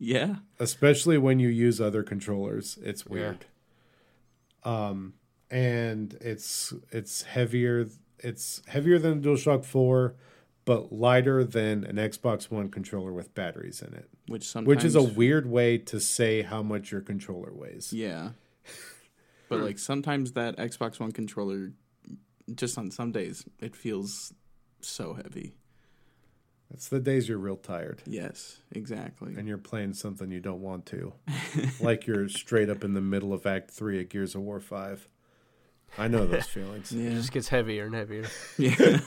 Yeah. 0.01 0.35
especially 0.59 1.17
when 1.17 1.39
you 1.39 1.49
use 1.49 1.81
other 1.81 2.03
controllers. 2.03 2.79
It's 2.81 3.05
weird. 3.05 3.45
Um, 4.63 5.13
and 5.49 6.17
it's 6.21 6.73
it's 6.91 7.23
heavier. 7.23 7.87
It's 8.19 8.61
heavier 8.67 8.99
than 8.99 9.19
a 9.19 9.21
DualShock 9.21 9.65
Four, 9.65 10.15
but 10.65 10.91
lighter 10.91 11.43
than 11.43 11.83
an 11.83 11.95
Xbox 11.95 12.51
One 12.51 12.69
controller 12.69 13.13
with 13.13 13.33
batteries 13.33 13.81
in 13.81 13.93
it. 13.93 14.09
Which 14.27 14.45
sometimes 14.45 14.67
Which 14.67 14.83
is 14.85 14.95
a 14.95 15.03
weird 15.03 15.47
way 15.47 15.77
to 15.77 15.99
say 15.99 16.41
how 16.41 16.61
much 16.61 16.91
your 16.91 17.01
controller 17.01 17.53
weighs. 17.53 17.93
Yeah. 17.93 18.31
But 19.49 19.61
like 19.61 19.79
sometimes 19.79 20.33
that 20.33 20.57
Xbox 20.57 20.99
One 20.99 21.11
controller 21.11 21.71
just 22.53 22.77
on 22.77 22.91
some 22.91 23.11
days 23.11 23.45
it 23.59 23.75
feels 23.75 24.31
so 24.79 25.13
heavy. 25.13 25.55
It's 26.71 26.87
the 26.87 26.99
days 26.99 27.27
you're 27.27 27.37
real 27.39 27.55
tired 27.57 28.01
Yes, 28.05 28.57
exactly. 28.71 29.33
and 29.35 29.47
you're 29.47 29.57
playing 29.57 29.93
something 29.93 30.29
you 30.31 30.39
don't 30.39 30.61
want 30.61 30.85
to, 30.87 31.13
like 31.81 32.05
you're 32.05 32.29
straight 32.29 32.69
up 32.69 32.83
in 32.83 32.93
the 32.93 33.01
middle 33.01 33.33
of 33.33 33.45
Act 33.45 33.71
Three 33.71 33.99
of 34.01 34.09
Gears 34.09 34.35
of 34.35 34.41
War 34.41 34.59
Five. 34.59 35.07
I 35.97 36.07
know 36.07 36.27
those 36.27 36.45
feelings. 36.47 36.91
It 36.91 37.09
just 37.11 37.31
gets 37.31 37.47
heavier 37.49 37.85
and 37.85 37.95
heavier. 37.95 38.25
Yeah. 38.57 38.99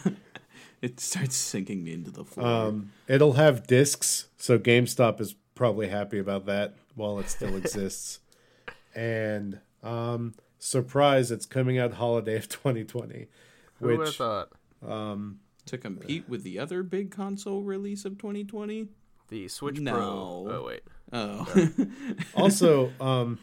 it 0.81 0.99
starts 0.99 1.37
sinking 1.37 1.87
into 1.87 2.11
the 2.11 2.25
floor. 2.25 2.47
Um, 2.47 2.91
it'll 3.07 3.35
have 3.35 3.67
discs, 3.69 4.27
so 4.37 4.59
GameStop 4.59 5.21
is 5.21 5.37
probably 5.55 5.89
happy 5.89 6.19
about 6.19 6.47
that 6.47 6.75
while 6.97 7.21
it 7.21 7.29
still 7.31 7.55
exists. 7.55 8.19
And 8.95 9.61
um, 9.85 10.35
surprise, 10.59 11.31
it's 11.31 11.47
coming 11.47 11.79
out 11.79 11.95
holiday 11.95 12.37
of 12.37 12.49
2020, 12.49 13.29
Who 13.79 13.87
would 13.87 13.93
have 13.93 14.01
which 14.01 14.17
thought? 14.17 14.49
um, 14.87 15.39
to 15.67 15.79
compete 15.79 16.29
with 16.29 16.43
the 16.43 16.59
other 16.59 16.83
big 16.83 17.11
console 17.11 17.63
release 17.63 18.05
of 18.05 18.19
2020? 18.19 18.89
The 19.29 19.49
Switch 19.49 19.81
No. 19.81 19.93
Pro. 19.95 20.03
Oh 20.51 20.65
wait, 20.67 20.83
Oh. 21.13 21.77
also 22.35 22.93
um, 23.01 23.39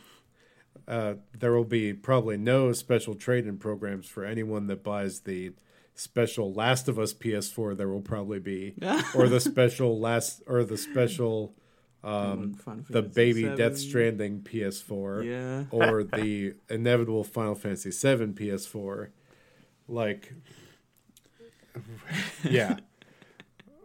uh, 0.87 1.15
there 1.37 1.53
will 1.53 1.63
be 1.63 1.93
probably 1.93 2.37
no 2.37 2.73
special 2.73 3.15
trade-in 3.15 3.57
programs 3.57 4.07
for 4.07 4.23
anyone 4.25 4.67
that 4.67 4.83
buys 4.83 5.21
the 5.21 5.51
special 5.95 6.53
Last 6.53 6.87
of 6.87 6.97
Us 6.97 7.13
PS4. 7.13 7.75
There 7.77 7.89
will 7.89 8.01
probably 8.01 8.39
be, 8.39 8.73
or 9.15 9.27
the 9.27 9.39
special 9.39 9.99
last, 9.99 10.41
or 10.47 10.63
the 10.63 10.77
special 10.77 11.53
um, 12.03 12.57
the 12.89 13.01
baby 13.01 13.43
VII. 13.43 13.55
Death 13.55 13.77
Stranding 13.77 14.41
PS4. 14.41 15.25
Yeah. 15.25 15.63
or 15.71 16.03
the 16.03 16.53
inevitable 16.69 17.23
Final 17.23 17.55
Fantasy 17.55 17.89
VII 17.91 18.27
PS4. 18.33 19.09
Like, 19.87 20.33
yeah. 22.43 22.77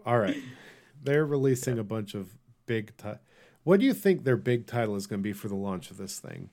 All 0.07 0.19
right. 0.19 0.37
They're 1.03 1.27
releasing 1.27 1.79
a 1.79 1.85
bunch 1.85 2.15
of 2.15 2.35
big. 2.67 2.97
Ti- 2.97 3.19
what 3.63 3.81
do 3.81 3.87
you 3.87 3.95
think 3.95 4.25
their 4.25 4.37
big 4.37 4.67
title 4.67 4.95
is 4.97 5.07
going 5.07 5.21
to 5.21 5.23
be 5.25 5.33
for 5.33 5.49
the 5.49 5.55
launch 5.55 5.91
of 5.91 5.97
this 5.97 6.19
thing? 6.19 6.51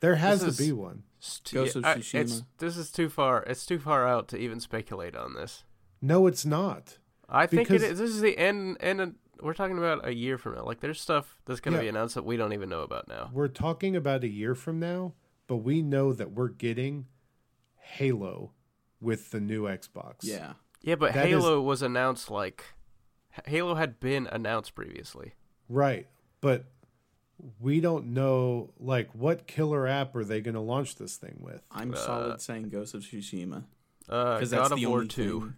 There 0.00 0.16
has 0.16 0.40
This 0.42 0.56
to 0.56 0.62
is- 0.62 0.68
be 0.68 0.72
one. 0.72 1.02
It's 1.18 1.40
too- 1.40 1.56
Ghost 1.56 1.76
of 1.76 1.84
I- 1.84 1.96
Tsushima. 1.96 2.20
it's 2.20 2.42
this 2.58 2.76
is 2.76 2.90
too 2.90 3.08
far. 3.08 3.42
It's 3.44 3.64
too 3.66 3.78
far 3.78 4.06
out 4.06 4.28
to 4.28 4.36
even 4.38 4.60
speculate 4.60 5.16
on 5.16 5.34
this. 5.34 5.64
No, 6.02 6.26
it's 6.26 6.44
not. 6.44 6.98
I 7.28 7.46
think 7.46 7.70
it 7.70 7.82
is. 7.82 7.98
This 7.98 8.10
is 8.10 8.20
the 8.20 8.36
end. 8.38 8.76
End. 8.80 9.00
Of, 9.00 9.14
we're 9.40 9.54
talking 9.54 9.76
about 9.78 10.06
a 10.06 10.14
year 10.14 10.38
from 10.38 10.54
now. 10.54 10.64
Like 10.64 10.80
there's 10.80 11.00
stuff 11.00 11.36
that's 11.46 11.60
going 11.60 11.72
to 11.72 11.78
Yeah. 11.78 11.84
be 11.84 11.88
announced 11.88 12.14
that 12.14 12.24
we 12.24 12.36
don't 12.36 12.52
even 12.52 12.68
know 12.68 12.82
about 12.82 13.08
now. 13.08 13.30
We're 13.32 13.48
talking 13.48 13.96
about 13.96 14.22
a 14.24 14.28
year 14.28 14.54
from 14.54 14.78
now, 14.78 15.14
but 15.46 15.56
we 15.58 15.82
know 15.82 16.12
that 16.12 16.32
we're 16.32 16.48
getting 16.48 17.06
Halo 17.76 18.52
with 19.00 19.30
the 19.30 19.40
new 19.40 19.64
Xbox. 19.64 20.16
Yeah. 20.22 20.54
Yeah, 20.82 20.94
but 20.96 21.14
That 21.14 21.26
is- 21.26 21.32
Halo 21.42 21.60
was 21.60 21.82
announced 21.82 22.30
like 22.30 22.64
Halo 23.46 23.74
had 23.74 24.00
been 24.00 24.26
announced 24.28 24.74
previously. 24.74 25.34
Right. 25.68 26.06
But 26.40 26.64
we 27.60 27.80
don't 27.80 28.08
know 28.14 28.72
like 28.78 29.10
what 29.14 29.46
killer 29.46 29.86
app 29.86 30.14
are 30.16 30.24
they 30.24 30.40
going 30.40 30.54
to 30.54 30.60
launch 30.60 30.96
this 30.96 31.16
thing 31.16 31.36
with. 31.40 31.60
I'm 31.70 31.92
Uh, 31.92 31.96
solid 31.96 32.40
saying 32.40 32.68
Ghost 32.70 32.94
of 32.94 33.02
Tsushima 33.02 33.64
Uh, 34.08 34.34
because 34.34 34.50
God 34.50 34.60
that's 34.60 34.70
of 34.72 34.78
the 34.80 34.86
War 34.86 34.98
only 34.98 35.08
two. 35.08 35.54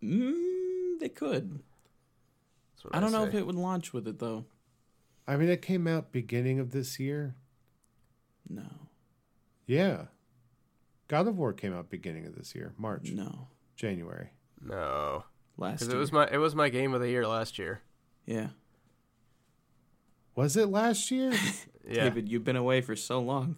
thing. 0.00 0.10
Mm, 0.10 1.00
they 1.00 1.08
could. 1.08 1.60
That's 2.82 2.94
I 2.96 3.00
don't 3.00 3.12
know 3.12 3.24
if 3.24 3.34
it 3.34 3.44
would 3.46 3.54
launch 3.54 3.92
with 3.92 4.06
it 4.08 4.18
though. 4.18 4.46
I 5.26 5.36
mean, 5.36 5.48
it 5.48 5.62
came 5.62 5.86
out 5.86 6.12
beginning 6.12 6.58
of 6.60 6.70
this 6.70 7.00
year. 7.00 7.34
No, 8.48 8.88
Yeah. 9.66 10.06
God 11.08 11.26
of 11.28 11.36
War 11.36 11.52
came 11.52 11.72
out 11.74 11.90
beginning 11.90 12.26
of 12.26 12.34
this 12.34 12.54
year, 12.54 12.72
March, 12.78 13.10
no. 13.12 13.48
January. 13.76 14.30
No, 14.62 15.24
Last 15.58 15.74
because 15.80 15.88
year. 15.88 15.96
it 15.96 16.00
was 16.00 16.12
my 16.12 16.28
it 16.30 16.38
was 16.38 16.54
my 16.54 16.68
game 16.68 16.94
of 16.94 17.00
the 17.00 17.08
year 17.10 17.26
last 17.26 17.58
year. 17.58 17.80
yeah. 18.26 18.48
Was 20.34 20.56
it 20.56 20.68
last 20.68 21.10
year? 21.10 21.32
Yeah, 21.86 22.04
David, 22.04 22.30
you've 22.30 22.44
been 22.44 22.56
away 22.56 22.80
for 22.80 22.96
so 22.96 23.20
long. 23.20 23.56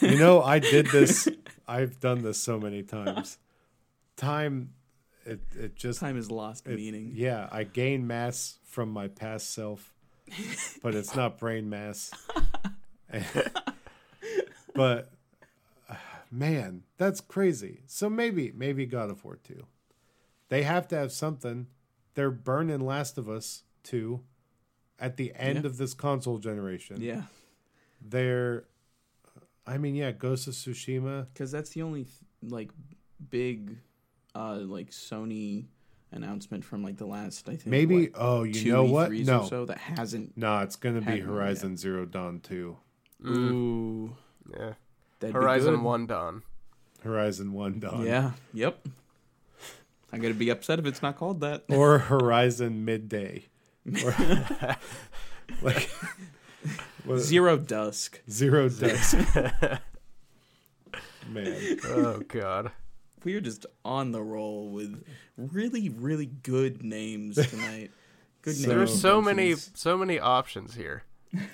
you 0.00 0.18
know, 0.18 0.42
I 0.42 0.58
did 0.58 0.86
this. 0.86 1.28
I've 1.68 2.00
done 2.00 2.22
this 2.22 2.36
so 2.42 2.58
many 2.58 2.82
times. 2.82 3.38
Time, 4.16 4.70
it 5.24 5.38
it 5.56 5.76
just 5.76 6.00
Time 6.00 6.16
has 6.16 6.28
lost 6.28 6.66
it- 6.66 6.74
meaning. 6.74 7.12
Yeah, 7.14 7.48
I 7.52 7.62
gain 7.62 8.08
mass 8.08 8.58
from 8.66 8.88
my 8.90 9.06
past 9.06 9.52
self, 9.54 9.94
but 10.82 10.96
it's 10.96 11.14
not 11.14 11.38
brain 11.38 11.70
mass. 11.70 12.10
but 14.74 15.12
man, 16.32 16.82
that's 16.96 17.20
crazy. 17.20 17.82
So 17.86 18.08
maybe 18.10 18.52
maybe 18.56 18.86
God 18.86 19.10
of 19.10 19.24
War 19.24 19.36
2. 19.36 19.64
They 20.48 20.62
have 20.64 20.88
to 20.88 20.96
have 20.96 21.12
something. 21.12 21.66
They're 22.14 22.30
burning 22.30 22.80
Last 22.80 23.16
of 23.18 23.28
Us 23.28 23.62
2 23.84 24.20
at 24.98 25.16
the 25.16 25.32
end 25.36 25.60
Yeah. 25.60 25.66
of 25.66 25.76
this 25.76 25.94
console 25.94 26.38
generation. 26.38 27.00
Yeah, 27.00 27.22
They're 28.00 28.64
I 29.66 29.78
mean, 29.78 29.94
yeah, 29.94 30.10
Ghost 30.10 30.48
of 30.48 30.54
Tsushima. 30.54 31.26
because 31.32 31.52
that's 31.52 31.70
the 31.70 31.82
only 31.82 32.06
like 32.42 32.70
big, 33.30 33.76
uh, 34.34 34.56
like 34.56 34.90
Sony 34.90 35.66
announcement 36.10 36.64
from 36.64 36.82
like 36.82 36.96
the 36.96 37.06
last 37.06 37.48
I 37.48 37.52
think 37.52 37.66
Maybe 37.68 38.08
what, 38.08 38.10
oh, 38.16 38.42
you 38.42 38.52
two 38.54 38.72
know 38.72 38.84
what? 38.84 39.12
No. 39.12 39.42
or 39.42 39.46
so 39.46 39.64
that 39.66 39.78
hasn't. 39.78 40.36
No, 40.36 40.58
it's 40.60 40.76
going 40.76 40.96
to 40.96 41.00
be 41.00 41.04
Hadn't 41.06 41.20
yet. 41.20 41.28
Horizon 41.28 41.76
Zero 41.76 42.04
Dawn 42.04 42.40
2. 42.40 42.76
Mm, 43.24 43.36
Ooh, 43.52 44.16
yeah. 44.52 44.72
That'd 45.22 45.34
be 45.34 45.40
Horizon 45.40 45.74
good. 45.76 45.82
One 45.82 46.06
Dawn. 46.06 46.42
Horizon 47.02 47.52
1 47.52 47.80
Dawn. 47.80 48.06
Yeah. 48.06 48.32
Yep. 48.54 48.86
I'm 50.12 50.20
gonna 50.20 50.34
be 50.34 50.50
upset 50.50 50.78
if 50.78 50.84
it's 50.86 51.02
not 51.02 51.16
called 51.16 51.40
that. 51.40 51.64
or 51.70 51.98
Horizon 51.98 52.84
Midday. 52.84 53.46
Or, 54.04 54.14
like 55.62 55.90
what- 57.04 57.18
Zero 57.18 57.56
Dusk. 57.56 58.20
Zero 58.30 58.68
Dusk. 58.68 59.16
Man, 61.28 61.78
oh 61.86 62.20
God. 62.28 62.70
We 63.24 63.34
are 63.34 63.40
just 63.40 63.66
on 63.84 64.12
the 64.12 64.22
roll 64.22 64.68
with 64.70 65.04
really, 65.36 65.88
really 65.88 66.26
good 66.26 66.84
names 66.84 67.36
tonight. 67.48 67.90
Good 68.42 68.54
So- 68.56 68.68
names. 68.68 68.78
There's 68.90 69.00
so 69.00 69.20
many 69.22 69.54
so 69.56 69.96
many 69.96 70.18
options 70.20 70.74
here. 70.74 71.02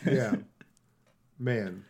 yeah, 0.04 0.36
man. 1.38 1.84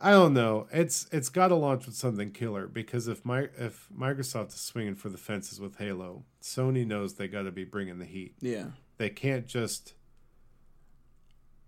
I 0.00 0.12
don't 0.12 0.34
know. 0.34 0.68
It's 0.72 1.08
it's 1.12 1.28
got 1.28 1.48
to 1.48 1.54
launch 1.54 1.86
with 1.86 1.96
something 1.96 2.30
killer 2.30 2.66
because 2.66 3.08
if 3.08 3.24
my 3.24 3.48
if 3.58 3.88
Microsoft 3.96 4.48
is 4.48 4.60
swinging 4.60 4.94
for 4.94 5.08
the 5.08 5.18
fences 5.18 5.60
with 5.60 5.76
Halo, 5.78 6.24
Sony 6.42 6.86
knows 6.86 7.14
they 7.14 7.28
got 7.28 7.42
to 7.42 7.50
be 7.50 7.64
bringing 7.64 7.98
the 7.98 8.04
heat. 8.04 8.34
Yeah. 8.40 8.66
They 8.96 9.10
can't 9.10 9.46
just 9.46 9.94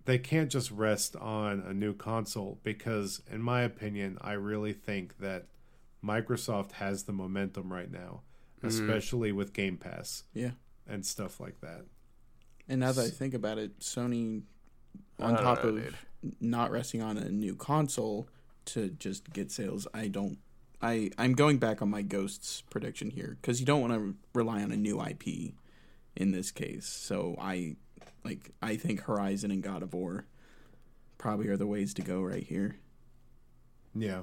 they 0.04 0.18
can't 0.18 0.50
just 0.50 0.70
rest 0.70 1.16
on 1.16 1.60
a 1.60 1.74
new 1.74 1.94
console 1.94 2.58
because 2.62 3.22
in 3.30 3.42
my 3.42 3.62
opinion, 3.62 4.18
I 4.20 4.32
really 4.32 4.72
think 4.72 5.18
that 5.18 5.46
Microsoft 6.04 6.72
has 6.72 7.04
the 7.04 7.12
momentum 7.12 7.72
right 7.72 7.90
now, 7.90 8.22
mm-hmm. 8.58 8.68
especially 8.68 9.32
with 9.32 9.52
Game 9.52 9.76
Pass 9.76 10.24
Yeah. 10.34 10.52
and 10.88 11.04
stuff 11.04 11.40
like 11.40 11.60
that. 11.60 11.84
And 12.68 12.80
now 12.80 12.92
that 12.92 13.04
I 13.04 13.10
think 13.10 13.34
about 13.34 13.58
it, 13.58 13.80
Sony, 13.80 14.42
on 15.18 15.36
top 15.36 15.64
know, 15.64 15.70
of 15.70 15.76
dude. 15.76 15.94
Not 16.40 16.70
resting 16.70 17.02
on 17.02 17.16
a 17.16 17.30
new 17.30 17.54
console 17.54 18.28
to 18.66 18.88
just 18.90 19.32
get 19.32 19.50
sales, 19.50 19.86
I 19.94 20.08
don't. 20.08 20.38
I 20.82 21.10
I'm 21.18 21.34
going 21.34 21.58
back 21.58 21.82
on 21.82 21.90
my 21.90 22.02
Ghosts 22.02 22.62
prediction 22.70 23.10
here 23.10 23.36
because 23.40 23.60
you 23.60 23.66
don't 23.66 23.80
want 23.80 23.92
to 23.92 24.14
rely 24.34 24.62
on 24.62 24.72
a 24.72 24.76
new 24.76 25.02
IP 25.02 25.54
in 26.16 26.32
this 26.32 26.50
case. 26.50 26.86
So 26.86 27.36
I 27.38 27.76
like 28.24 28.50
I 28.62 28.76
think 28.76 29.02
Horizon 29.02 29.50
and 29.50 29.62
God 29.62 29.82
of 29.82 29.94
War 29.94 30.26
probably 31.18 31.48
are 31.48 31.56
the 31.56 31.66
ways 31.66 31.92
to 31.94 32.02
go 32.02 32.22
right 32.22 32.44
here. 32.44 32.76
Yeah. 33.94 34.22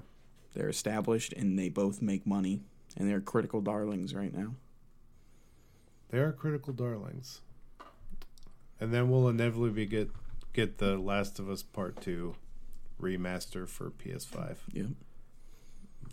They're 0.54 0.70
established 0.70 1.34
and 1.34 1.58
they 1.58 1.70
both 1.70 2.02
make 2.02 2.26
money 2.26 2.62
and 2.96 3.08
they're 3.08 3.22
critical 3.22 3.62
darlings 3.62 4.16
right 4.16 4.34
now. 4.34 4.56
They 6.10 6.20
are 6.20 6.32
critical 6.32 6.74
darlings. 6.74 7.42
And 8.80 8.94
then 8.94 9.10
we'll 9.10 9.28
inevitably 9.28 9.86
get 9.86 10.10
get 10.58 10.80
the 10.80 10.98
Last 10.98 11.38
of 11.38 11.50
Us 11.52 11.62
Part 11.62 12.02
2 12.02 12.34
remaster 13.00 13.68
for 13.68 13.92
PS5 13.92 14.58
Yep. 14.74 14.88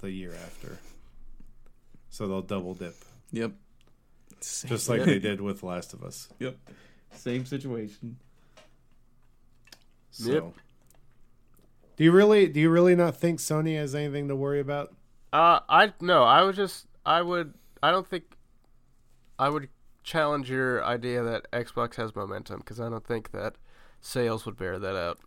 the 0.03 0.11
year 0.11 0.35
after. 0.35 0.79
So 2.11 2.29
they'll 2.29 2.43
double 2.43 2.75
dip. 2.75 2.95
Yep. 3.33 3.53
Just 4.43 4.91
like 4.91 5.03
they 5.05 5.19
did 5.19 5.41
with 5.41 5.62
Last 5.62 5.95
of 5.95 6.05
Us. 6.05 6.29
Yep. 6.41 6.59
Same 7.15 7.47
situation. 7.47 8.19
So 10.11 10.31
Yep. 10.33 10.45
Do 11.97 12.05
you 12.05 12.12
really 12.12 12.47
do 12.49 12.61
you 12.61 12.69
really 12.69 12.95
not 12.95 13.16
think 13.16 13.39
Sony 13.39 13.77
has 13.79 13.95
anything 13.95 14.29
to 14.29 14.37
worry 14.37 14.61
about? 14.61 14.93
Uh, 15.33 15.61
I 15.69 15.95
no, 16.01 16.23
I 16.23 16.43
would 16.43 16.55
just, 16.55 16.87
I 17.07 17.23
would, 17.23 17.55
I 17.83 17.91
don't 17.93 18.07
think, 18.07 18.25
I 19.39 19.49
would 19.49 19.69
challenge 20.03 20.51
your 20.51 20.85
idea 20.85 21.23
that 21.23 21.51
Xbox 21.53 21.95
has 21.97 22.15
momentum 22.15 22.59
because 22.59 22.79
I 22.79 22.91
don't 22.91 23.07
think 23.07 23.31
that 23.33 23.55
sales 24.05 24.45
would 24.45 24.57
bear 24.57 24.79
that 24.79 24.97
out. 24.97 25.19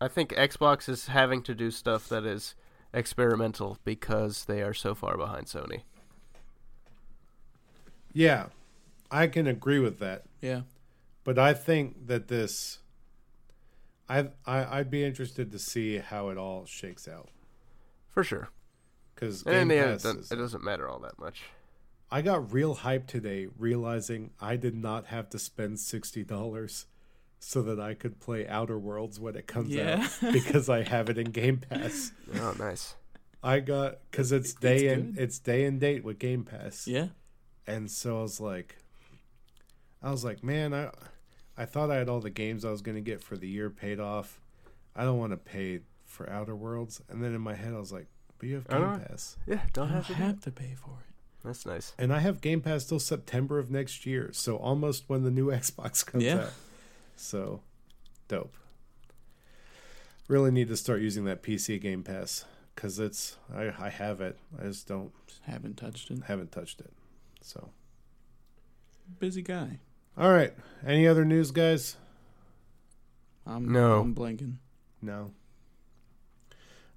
I 0.00 0.08
think 0.08 0.30
Xbox 0.30 0.88
is 0.88 1.06
having 1.06 1.42
to 1.44 1.54
do 1.54 1.70
stuff 1.70 2.08
that 2.08 2.24
is 2.24 2.54
experimental 2.92 3.78
because 3.84 4.44
they 4.44 4.62
are 4.62 4.74
so 4.74 4.94
far 4.94 5.16
behind 5.16 5.46
Sony. 5.46 5.82
Yeah. 8.12 8.46
I 9.10 9.28
can 9.28 9.46
agree 9.46 9.78
with 9.78 9.98
that. 10.00 10.24
Yeah. 10.42 10.62
But 11.24 11.38
I 11.38 11.54
think 11.54 12.08
that 12.08 12.28
this 12.28 12.80
I 14.08 14.30
I 14.44 14.78
I'd 14.78 14.90
be 14.90 15.04
interested 15.04 15.52
to 15.52 15.58
see 15.58 15.98
how 15.98 16.28
it 16.30 16.36
all 16.36 16.66
shakes 16.66 17.06
out 17.08 17.28
For 18.08 18.24
sure. 18.24 18.48
cuz 19.14 19.42
And 19.44 19.54
in 19.54 19.60
Game 19.60 19.68
the 19.68 19.76
end, 19.76 19.90
it 19.90 20.02
doesn't, 20.02 20.32
it 20.32 20.36
doesn't 20.36 20.64
matter 20.64 20.88
all 20.88 20.98
that 21.00 21.18
much. 21.18 21.44
I 22.10 22.22
got 22.22 22.52
real 22.52 22.74
hype 22.74 23.06
today 23.06 23.48
realizing 23.58 24.30
I 24.40 24.56
did 24.56 24.74
not 24.76 25.06
have 25.06 25.30
to 25.30 25.38
spend 25.38 25.76
$60 25.78 26.84
so 27.48 27.62
that 27.62 27.78
I 27.78 27.94
could 27.94 28.18
play 28.18 28.44
Outer 28.48 28.76
Worlds 28.76 29.20
when 29.20 29.36
it 29.36 29.46
comes 29.46 29.70
Yeah. 29.70 30.04
out 30.22 30.32
because 30.32 30.68
I 30.68 30.82
have 30.82 31.08
it 31.08 31.16
in 31.16 31.30
Game 31.30 31.58
Pass. 31.58 32.10
Oh, 32.40 32.54
nice. 32.58 32.96
I 33.40 33.60
got 33.60 33.98
cuz 34.10 34.32
it's 34.32 34.52
day 34.52 34.86
It's 34.86 34.94
and 34.98 35.14
good. 35.14 35.22
it's 35.22 35.38
day 35.38 35.64
and 35.64 35.78
date 35.80 36.02
with 36.02 36.18
Game 36.18 36.42
Pass. 36.42 36.88
Yeah. 36.88 37.08
And 37.64 37.88
so 37.88 38.18
I 38.18 38.22
was 38.22 38.40
like 38.40 38.76
I 40.02 40.10
was 40.10 40.24
like, 40.24 40.42
man, 40.42 40.74
I 40.74 40.90
I 41.56 41.64
thought 41.66 41.90
I 41.90 41.96
had 41.96 42.08
all 42.08 42.20
the 42.20 42.30
games 42.30 42.64
I 42.64 42.70
was 42.70 42.82
going 42.82 42.96
to 42.96 43.00
get 43.00 43.22
for 43.22 43.36
the 43.36 43.48
year 43.48 43.70
paid 43.70 44.00
off. 44.00 44.40
I 44.96 45.04
don't 45.04 45.18
want 45.18 45.30
to 45.32 45.36
pay 45.36 45.80
for 46.04 46.28
Outer 46.28 46.54
Worlds. 46.56 47.00
And 47.08 47.22
then 47.22 47.32
in 47.34 47.40
my 47.40 47.54
head 47.54 47.72
I 47.72 47.78
was 47.78 47.92
like, 47.92 48.08
but 48.38 48.48
you 48.48 48.56
have 48.56 48.66
I 48.68 48.72
Game 48.72 48.80
know. 48.82 48.98
Pass. 49.08 49.36
Yeah, 49.46 49.60
don't 49.72 49.88
have 49.90 50.08
don't 50.08 50.16
to. 50.16 50.22
have 50.24 50.40
to 50.40 50.50
pay 50.50 50.74
for 50.74 50.90
it. 51.00 51.14
That's 51.44 51.64
nice. 51.64 51.92
And 51.96 52.12
I 52.12 52.18
have 52.18 52.40
Game 52.40 52.60
Pass 52.60 52.84
till 52.86 52.98
September 52.98 53.60
of 53.60 53.70
next 53.70 54.04
year, 54.04 54.30
so 54.32 54.56
almost 54.56 55.04
when 55.08 55.22
the 55.22 55.30
new 55.30 55.46
Xbox 55.62 56.04
comes 56.04 56.24
Yeah. 56.24 56.40
out. 56.46 56.52
So, 57.16 57.62
dope. 58.28 58.56
Really 60.28 60.50
need 60.50 60.68
to 60.68 60.76
start 60.76 61.00
using 61.00 61.24
that 61.24 61.42
PC 61.42 61.80
Game 61.80 62.02
Pass 62.02 62.44
because 62.74 62.98
it's 62.98 63.36
I, 63.54 63.72
I 63.78 63.88
have 63.90 64.20
it. 64.20 64.38
I 64.60 64.64
just 64.64 64.86
don't 64.88 65.12
haven't 65.42 65.76
touched 65.76 66.10
it. 66.10 66.18
haven't 66.26 66.52
touched 66.52 66.80
it. 66.80 66.92
So, 67.40 67.70
Busy 69.20 69.42
guy. 69.42 69.78
all 70.18 70.32
right. 70.32 70.52
Any 70.84 71.06
other 71.06 71.24
news, 71.24 71.52
guys? 71.52 71.96
I'm 73.46 73.70
No. 73.70 74.00
I'm 74.00 74.14
blanking. 74.14 74.56
No. 75.00 75.30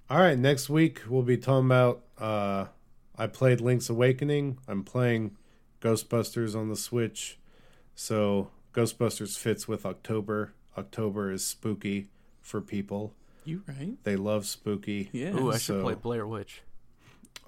All 0.10 0.18
right. 0.20 0.38
Next 0.38 0.70
week 0.70 1.02
we'll 1.08 1.22
be 1.24 1.38
talking 1.38 1.68
about. 1.68 2.02
Uh, 2.18 2.66
I 3.16 3.28
played 3.28 3.62
Link's 3.62 3.90
Awakening. 3.90 4.58
I'm 4.68 4.84
playing 4.84 5.36
Ghostbusters 5.82 6.56
on 6.56 6.70
the 6.70 6.76
Switch. 6.76 7.38
So 7.94 8.50
Ghostbusters 8.74 9.38
fits 9.38 9.68
with 9.68 9.86
October. 9.86 10.54
October 10.78 11.32
is 11.32 11.46
spooky 11.46 12.10
for 12.42 12.62
people. 12.62 13.14
You 13.46 13.64
right? 13.68 13.98
They 14.04 14.16
love 14.16 14.46
spooky. 14.46 15.10
Yeah. 15.12 15.36
Ooh, 15.36 15.52
I 15.52 15.58
should 15.58 15.82
play 15.82 15.96
Blair 15.96 16.28
Witch. 16.28 16.62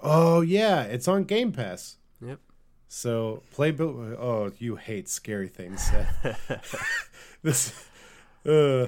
Oh 0.02 0.40
yeah, 0.40 0.82
it's 0.82 1.06
on 1.06 1.24
Game 1.24 1.52
Pass. 1.52 1.96
Yep. 2.20 2.40
So 2.88 3.42
play. 3.52 3.70
Bill- 3.70 4.16
Oh, 4.18 4.50
you 4.58 4.76
hate 4.76 5.08
scary 5.08 5.48
things. 5.48 5.88
This. 7.42 7.86
Uh, 8.46 8.86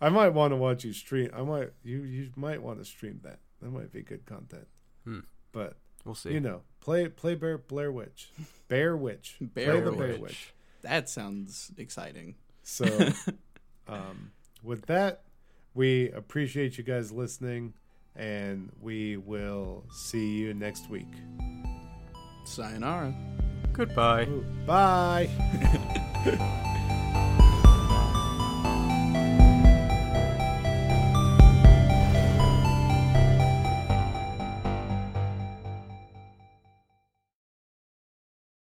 I 0.00 0.08
might 0.10 0.30
want 0.30 0.52
to 0.52 0.56
watch 0.56 0.84
you 0.84 0.92
stream. 0.92 1.30
I 1.34 1.42
might 1.42 1.70
you 1.82 2.02
you 2.02 2.30
might 2.36 2.62
want 2.62 2.78
to 2.78 2.84
stream 2.84 3.20
that. 3.24 3.38
That 3.62 3.70
might 3.70 3.92
be 3.92 4.02
good 4.02 4.26
content. 4.26 4.66
Hmm. 5.04 5.20
But 5.52 5.76
We'll 6.04 6.14
see. 6.14 6.32
you 6.32 6.40
know, 6.40 6.60
play 6.80 7.08
play 7.08 7.34
Bear 7.34 7.58
Blair 7.58 7.90
Witch, 7.90 8.30
Bear 8.68 8.96
Witch, 8.96 9.36
Bear 9.40 9.72
play 9.72 9.80
the 9.80 9.90
Witch. 9.92 9.98
Bear 9.98 10.18
Witch. 10.18 10.52
That 10.82 11.08
sounds 11.08 11.72
exciting. 11.76 12.36
So, 12.62 12.84
um, 13.88 14.32
with 14.62 14.86
that, 14.86 15.22
we 15.74 16.10
appreciate 16.10 16.78
you 16.78 16.84
guys 16.84 17.12
listening, 17.12 17.74
and 18.14 18.70
we 18.80 19.16
will 19.16 19.84
see 19.90 20.36
you 20.38 20.54
next 20.54 20.88
week. 20.90 21.12
Sayonara. 22.44 23.14
Goodbye. 23.72 24.26
Bye. 24.66 26.62